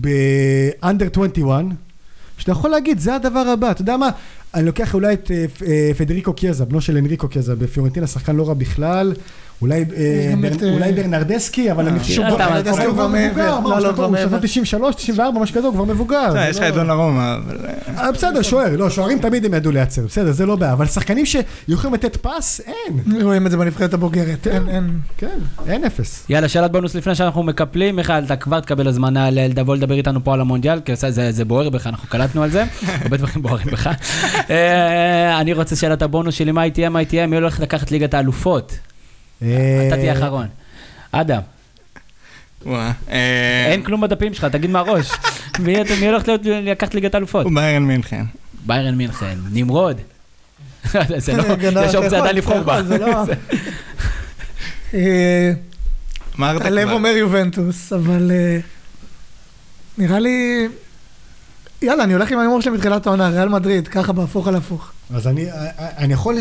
ב-under 0.00 1.10
21, 1.12 1.64
שאתה 2.38 2.52
יכול 2.52 2.70
להגיד, 2.70 2.98
זה 2.98 3.14
הדבר 3.14 3.38
הבא, 3.38 3.70
אתה 3.70 3.82
יודע 3.82 3.96
מה? 3.96 4.10
אני 4.54 4.66
לוקח 4.66 4.94
אולי 4.94 5.14
את 5.14 5.30
אה, 5.30 5.44
אה, 5.66 5.90
פדריקו 5.98 6.32
קיאזה, 6.32 6.64
בנו 6.64 6.80
של 6.80 6.96
אנריקו 6.96 7.28
קיאזה, 7.28 7.56
בפיורנטינה, 7.56 8.06
שחקן 8.06 8.36
לא 8.36 8.48
רע 8.48 8.54
בכלל. 8.54 9.14
אולי, 9.60 9.84
אה, 9.96 10.34
אה, 10.62 10.72
אולי 10.72 10.92
ברנרדסקי, 10.92 11.70
אבל 11.72 11.86
אני 11.88 11.98
חושב 12.00 12.14
שהוא 12.14 12.26
כבר- 12.28 13.08
מבוגר. 13.08 13.60
מה, 13.60 13.68
לא, 13.68 13.74
הוא 13.74 13.80
לא, 13.80 13.80
שנות- 13.80 13.98
הוא 13.98 14.06
שנות 14.06 14.10
מעבר. 14.10 14.38
93, 14.38 14.94
94, 14.94 15.40
משהו 15.40 15.54
כזה, 15.54 15.66
הוא 15.66 15.74
כבר 15.74 15.84
מבוגר. 15.84 16.32
יש 16.50 16.56
לך 16.56 16.62
את 16.62 16.74
דונרומה. 16.74 17.38
אה, 17.98 18.04
אה, 18.04 18.12
בסדר, 18.12 18.42
שוער, 18.42 18.76
לא, 18.76 18.90
שוערים 18.90 19.18
תמיד 19.18 19.44
הם 19.44 19.54
ידעו 19.54 19.72
לייצר, 19.72 20.02
בסדר, 20.02 20.32
זה 20.32 20.46
לא 20.46 20.56
בעיה, 20.56 20.72
אבל 20.72 20.86
שחקנים 20.86 21.24
שיכולים 21.26 21.94
לתת 21.94 22.16
פס, 22.16 22.60
אין. 22.66 23.22
רואים 23.22 23.46
את 23.46 23.50
זה 23.50 23.56
בנבחרת 23.56 23.94
הבוגרת. 23.94 24.46
אין, 24.46 24.68
אין. 24.68 24.90
כן, 25.18 25.38
אין 25.66 25.84
אפס. 25.84 26.26
יאללה, 26.28 26.48
שאלת 26.48 26.72
בונוס 26.72 26.94
לפני 26.94 27.14
שאנחנו 27.14 27.42
מקפלים. 27.42 27.96
מיכאל, 27.96 28.24
אתה 28.24 28.36
כבר 28.36 28.60
תקבל 28.60 28.88
הזמנה 28.88 29.30
לבוא 29.30 29.76
לדבר 29.76 29.94
איתנו 29.94 30.24
פה 30.24 30.34
על 30.34 30.40
המונדיאל, 30.40 30.80
כי 30.80 30.92
זה- 30.96 31.44
בוער 31.44 31.68
בך, 31.70 31.86
אנחנו 31.86 32.08
קלטנו 32.08 32.42
על 32.42 32.50
זה. 32.50 32.64
הרבה 33.02 33.16
דברים 33.16 33.42
בוערים 33.42 33.66
בך. 33.72 33.90
אה, 34.50 35.40
אני 35.40 35.52
רוצה 35.52 35.76
שאלת 35.76 36.02
הבונוס 36.02 36.34
שלי, 36.34 36.52
מה 36.52 36.70
תהיה, 36.70 36.88
מה 36.88 37.04
תהיה, 37.04 37.26
מי 37.26 37.36
הולך 37.36 37.60
לקחת 37.60 37.90
ליגת 37.90 38.14
האלופות? 38.14 38.72
אתה 39.88 39.96
תהיה 39.96 40.12
אחרון. 40.12 40.46
אדם. 41.12 41.40
אה, 42.66 43.66
אין 43.72 43.82
כלום 43.82 44.00
בדפים 44.00 44.34
שלך, 44.34 44.44
תגיד 44.44 44.70
מהראש. 44.70 45.10
מי 45.58 45.76
הולך 46.06 46.28
להיות- 46.28 46.40
לקחת 46.44 46.94
ליגת 46.94 47.14
האלופות? 47.14 47.44
הוא 47.44 47.52
ביירן 47.54 47.82
מינכן. 47.82 48.24
ביירן 48.66 48.94
מינכן, 48.94 49.38
נמרוד. 49.52 50.00
זה 51.16 51.36
לא, 51.36 51.42
הגנה, 51.42 51.84
יש 51.84 51.94
אופציה 51.94 52.06
יכול, 52.06 52.18
עדיין 52.18 52.36
לבחור 52.36 52.60
בה. 52.60 52.80
לא- 52.80 53.24
אה, 54.94 55.52
הלב. 56.66 56.88
אומר 56.90 57.08
יובנטוס, 57.16 57.92
אבל 57.92 58.30
אה, 58.34 58.58
נראה 59.98 60.18
לי... 60.18 60.68
יאללה, 61.84 62.04
אני 62.04 62.12
הולך 62.12 62.30
עם 62.30 62.38
ההימור 62.38 62.60
שלי 62.60 62.72
מתחילת 62.72 63.06
העונה, 63.06 63.28
ריאל 63.28 63.48
מדריד, 63.48 63.88
ככה 63.88 64.12
בהפוך 64.12 64.48
על 64.48 64.54
הפוך. 64.56 64.90
אז 65.14 65.26
אני, 65.26 65.46
אני 65.78 66.12
יכול 66.12 66.36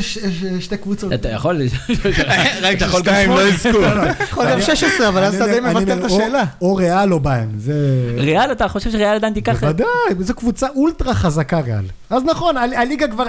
שתי 0.59 0.77
קבוצות. 0.77 1.13
אתה 1.13 1.29
יכול, 1.29 1.61
רק 2.63 2.77
ששתיים 2.79 3.29
לא. 3.29 3.47
יזכו. 3.47 3.77
יכול 4.29 4.51
גם 4.51 4.61
16, 4.61 5.07
אבל 5.07 5.23
אז 5.23 5.35
אתה 5.35 5.47
די 5.47 5.59
מבטל 5.59 5.99
את 5.99 6.03
השאלה. 6.03 6.43
או 6.61 6.75
ריאל 6.75 7.13
או 7.13 7.19
ביין, 7.19 7.51
זה... 7.57 7.73
ריאל, 8.17 8.51
אתה 8.51 8.67
חושב 8.67 8.91
שריאל 8.91 9.15
עדיין 9.15 9.33
תיקח? 9.33 9.59
בוודאי, 9.59 9.87
זו 10.19 10.33
קבוצה 10.33 10.67
אולטרה 10.75 11.13
חזקה 11.13 11.59
ריאל. 11.59 11.85
אז 12.09 12.23
נכון, 12.23 12.55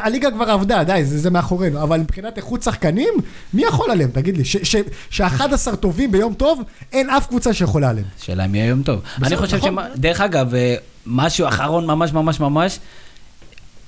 הליגה 0.03 0.31
כבר, 0.31 0.51
עבדה, 0.51 0.85
די, 0.85 1.05
זה, 1.05 1.19
זה 1.19 1.31
מאחורינו, 1.31 1.83
אבל 1.83 2.01
מבחינת 2.01 2.37
איכות 2.37 2.63
שחקנים, 2.63 3.15
מי 3.55 3.63
יכול 3.63 3.91
עליהם, 3.91 4.11
תגיד 4.11 4.37
לי? 4.37 4.45
ש-11 4.45 5.77
טובים 5.81 6.13
ביום 6.13 6.35
טוב, 6.35 6.63
אין 6.93 7.11
אף 7.11 7.27
קבוצה 7.27 7.53
שיכולה 7.53 7.91
עליהם. 7.91 8.07
שאלה 8.21 8.47
מי 8.47 8.59
היום 8.59 8.83
טוב. 8.83 9.01
אני 9.23 9.37
חושב 9.37 9.57
נכון. 9.57 9.79
ש... 9.95 9.99
דרך 9.99 10.21
אגב, 10.21 10.55
אה, 10.55 10.75
משהו 11.07 11.49
אחרון 11.49 11.87
ממש 11.87 12.13
ממש 12.13 12.41
ממש, 12.41 12.79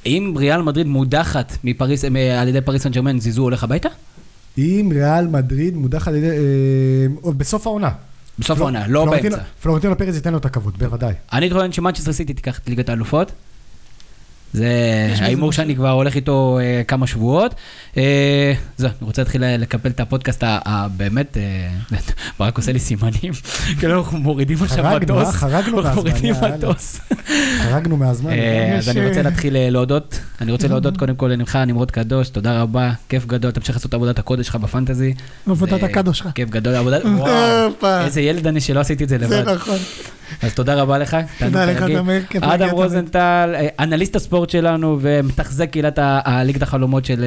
אם 0.07 0.35
ריאל 0.37 0.62
מדריד 0.62 0.87
מודחת 0.87 1.57
מפריס, 1.64 2.05
מ- 2.05 2.17
על 2.17 2.49
ידי 2.49 2.61
פריס 2.61 2.83
סן 2.83 2.91
ג'רמן, 2.91 3.21
זיזו 3.21 3.43
הולך 3.43 3.64
הביתה? 3.64 3.89
אם 4.59 4.91
ריאל 4.95 5.27
מדריד 5.27 5.77
מודח 5.77 6.09
על 6.09 6.14
ידי... 6.17 6.31
אה, 6.31 7.33
בסוף 7.33 7.67
העונה. 7.67 7.91
בסוף 8.39 8.59
העונה, 8.61 8.89
לא 8.89 9.05
באמצע. 9.05 9.39
פלורנטינו 9.62 9.99
פרז 9.99 10.17
ייתן 10.17 10.33
לו 10.33 10.39
את 10.39 10.45
הכבוד, 10.45 10.79
בוודאי. 10.79 11.14
אני 11.33 11.51
טוען 11.51 11.73
שמנצ'סטר 11.73 12.12
סיטי 12.12 12.35
תיקח 12.35 12.59
את 12.59 12.69
ליגת 12.69 12.89
האלופות. 12.89 13.33
זה 14.57 15.24
ההימור. 15.24 15.52
שאני 15.52 15.76
כבר 15.76 15.90
הולך 15.90 16.14
איתו 16.14 16.59
אה, 16.62 16.82
כמה 16.88 17.07
שבועות. 17.07 17.54
אה, 17.96 18.52
זהו, 18.76 18.88
אני 18.88 19.07
רוצה 19.07 19.22
להתחיל 19.22 19.44
אה, 19.44 19.57
לקפל 19.57 19.88
את 19.88 20.00
הפודקאסט 20.00 20.44
הבאמת, 20.46 21.36
אה, 21.36 21.98
ברק 22.38 22.57
עושה 22.57 22.72
לי 22.72 22.78
סימנים, 22.78 23.32
כאילו 23.78 23.98
אנחנו 23.98 24.18
מורידים 24.18 24.59
עכשיו 24.62 24.84
חרגנו, 24.84 25.16
מטוס. 25.16 25.26
אה? 25.26 25.32
חרגנו 25.32 25.80
אנחנו 25.80 26.02
מהזמן. 26.02 27.00
חרגנו 27.62 27.96
מהזמן. 27.96 28.30
אה, 28.30 28.76
אז 28.76 28.88
יש, 28.88 28.96
אני 28.96 29.09
רוצה 29.09 29.18
אה, 29.18 29.22
להתחיל 29.22 29.57
אה, 29.57 29.70
להודות, 29.70 30.20
אני 30.40 30.52
רוצה 30.52 30.68
להודות 30.68 30.96
קודם 30.96 31.16
כל 31.16 31.26
לנמך 31.26 31.59
נמרוד 31.66 31.90
קדוש, 31.90 32.28
תודה 32.28 32.62
רבה, 32.62 32.92
כיף 33.09 33.26
גדול, 33.26 33.50
תמשיך 33.50 33.76
לעשות 33.76 33.94
עבודת 33.94 34.18
הקודש 34.18 34.46
שלך 34.46 34.57
בפנטזי. 34.57 35.14
עבודת 35.46 35.80
זה 35.80 35.86
הקדוש 35.86 36.18
שלך. 36.18 36.28
כיף 36.34 36.50
גדול, 36.50 36.74
עבודת, 36.74 37.02
וואו. 37.04 38.04
איזה 38.04 38.20
ילד 38.20 38.46
אני 38.46 38.61
שלא 38.61 38.80
עשיתי 38.80 39.04
את 39.04 39.09
זה 39.09 39.18
זה 39.18 39.26
לבד. 39.26 39.48
נכון. 39.48 39.78
אז 40.43 40.55
תודה 40.55 40.74
רבה 40.74 40.99
לך. 40.99 41.16
תודה 41.39 41.64
לך. 41.64 41.79
תמיר, 41.83 42.22
אדם. 42.41 42.70
רוזנטל, 42.70 43.53
אה, 43.55 43.68
אנליסט 43.81 44.16
הספורט 44.16 44.51
שלנו 44.51 44.99
ומתחזק 45.01 45.70
קהילת 45.70 45.99
הליגת 46.03 46.62
החלומות 46.62 47.05
של, 47.05 47.24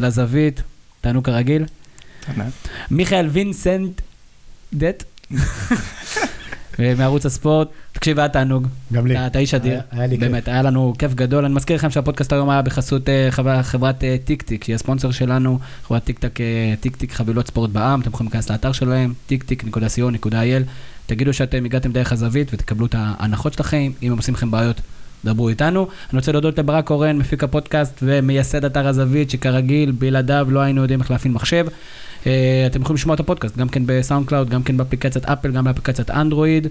אה, 0.00 0.06
הזווית, 0.06 0.62
תענוג 1.00 1.24
כרגיל. 1.24 1.64
מיכאל 2.90 3.26
וינסנט 3.26 4.00
דט, 4.74 5.04
מערוץ 6.98 7.26
הספורט, 7.26 7.68
תקשיב, 7.92 8.18
היה 8.18 8.28
תענוג. 8.28 8.66
גם 8.92 9.06
לי. 9.06 9.26
אתה- 9.26 9.38
איש 9.38 9.54
אדיר, 9.54 9.80
היה- 9.90 10.06
לי 10.06 10.18
כיף. 10.18 10.20
באמת, 10.28 10.48
היה 10.48 10.62
לנו 10.62 10.94
כיף 10.98 11.14
גדול. 11.14 11.44
אני 11.44 11.54
מזכיר 11.54 11.76
לכם 11.76 11.90
שהפודקאסט 11.90 12.32
היום 12.32 12.50
היה 12.50 12.62
בחסות 12.62 13.08
אה, 13.08 13.28
חבר- 13.30 13.62
חברת 13.62 14.04
אה, 14.04 14.16
טיק 14.24 14.42
טיק, 14.42 14.64
שהיא 14.64 14.74
הספונסר 14.74 15.10
שלנו, 15.10 15.58
חברת 15.86 16.04
טיק 16.04 16.18
טיק, 16.18 16.40
אה, 16.40 16.46
טיק 16.80 16.96
טיק 16.96 17.12
חבילות 17.12 17.46
ספורט 17.46 17.70
בע"מ, 17.70 18.00
אתם 18.00 18.10
יכולים 18.10 18.26
להיכנס 18.32 18.50
לאתר 18.50 18.72
שלהם, 18.72 19.12
טיק-טיק.co.il, 19.26 20.62
תגידו 21.14 21.32
שאתם 21.32 21.64
הגעתם 21.64 21.92
דרך 21.92 22.12
הזווית 22.12 22.50
ותקבלו 22.54 22.86
את 22.86 22.94
ההנחות 22.98 23.52
שלכם, 23.52 23.92
אם 24.02 24.12
הם 24.12 24.18
עושים 24.18 24.34
לכם 24.34 24.50
בעיות. 24.50 24.80
דברו 25.24 25.48
איתנו. 25.48 25.88
אני 26.10 26.18
רוצה 26.18 26.32
להודות 26.32 26.58
לברק 26.58 26.86
קורן, 26.86 27.18
מפיק 27.18 27.44
הפודקאסט 27.44 27.98
ומייסד 28.02 28.64
אתר 28.64 28.86
הזווית, 28.86 29.30
שכרגיל, 29.30 29.90
בלעדיו 29.90 30.46
לא 30.50 30.60
היינו 30.60 30.82
יודעים 30.82 31.00
איך 31.00 31.10
להפעיל 31.10 31.32
מחשב. 31.32 31.66
אה, 32.26 32.64
אתם 32.66 32.80
יכולים 32.80 32.94
לשמוע 32.94 33.14
את 33.14 33.20
הפודקאסט, 33.20 33.56
גם 33.56 33.68
כן 33.68 33.82
בסאונד 33.86 34.26
קלאוד, 34.26 34.50
גם 34.50 34.62
כן 34.62 34.76
באפליקציית 34.76 35.24
אפל, 35.24 35.52
גם 35.52 35.64
באפליקציית 35.64 36.10
אנדרואיד. 36.10 36.66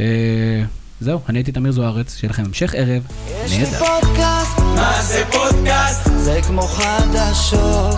אה, 0.00 0.04
זהו, 1.00 1.20
אני 1.28 1.38
הייתי 1.38 1.52
תמיר 1.52 1.72
זוארץ, 1.72 2.16
שיהיה 2.16 2.30
לכם 2.30 2.44
המשך 2.44 2.74
ערב 2.76 3.02
יש 3.44 3.58
לי. 3.58 3.66
פודקאסט, 3.66 4.58
מה 4.58 5.02
זה 5.02 5.22
פודקאסט? 5.32 6.10
זה 6.16 6.40
כמו 6.46 6.62
חדשות. 6.62 7.96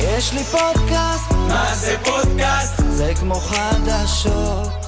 יש 0.00 0.32
לי 0.32 0.44
פודקאסט, 0.44 1.30
מה 1.48 1.74
זה 1.74 1.96
פודקאסט? 2.04 2.89
זה 2.90 3.12
כמו 3.20 3.34
חדשות. 3.34 4.79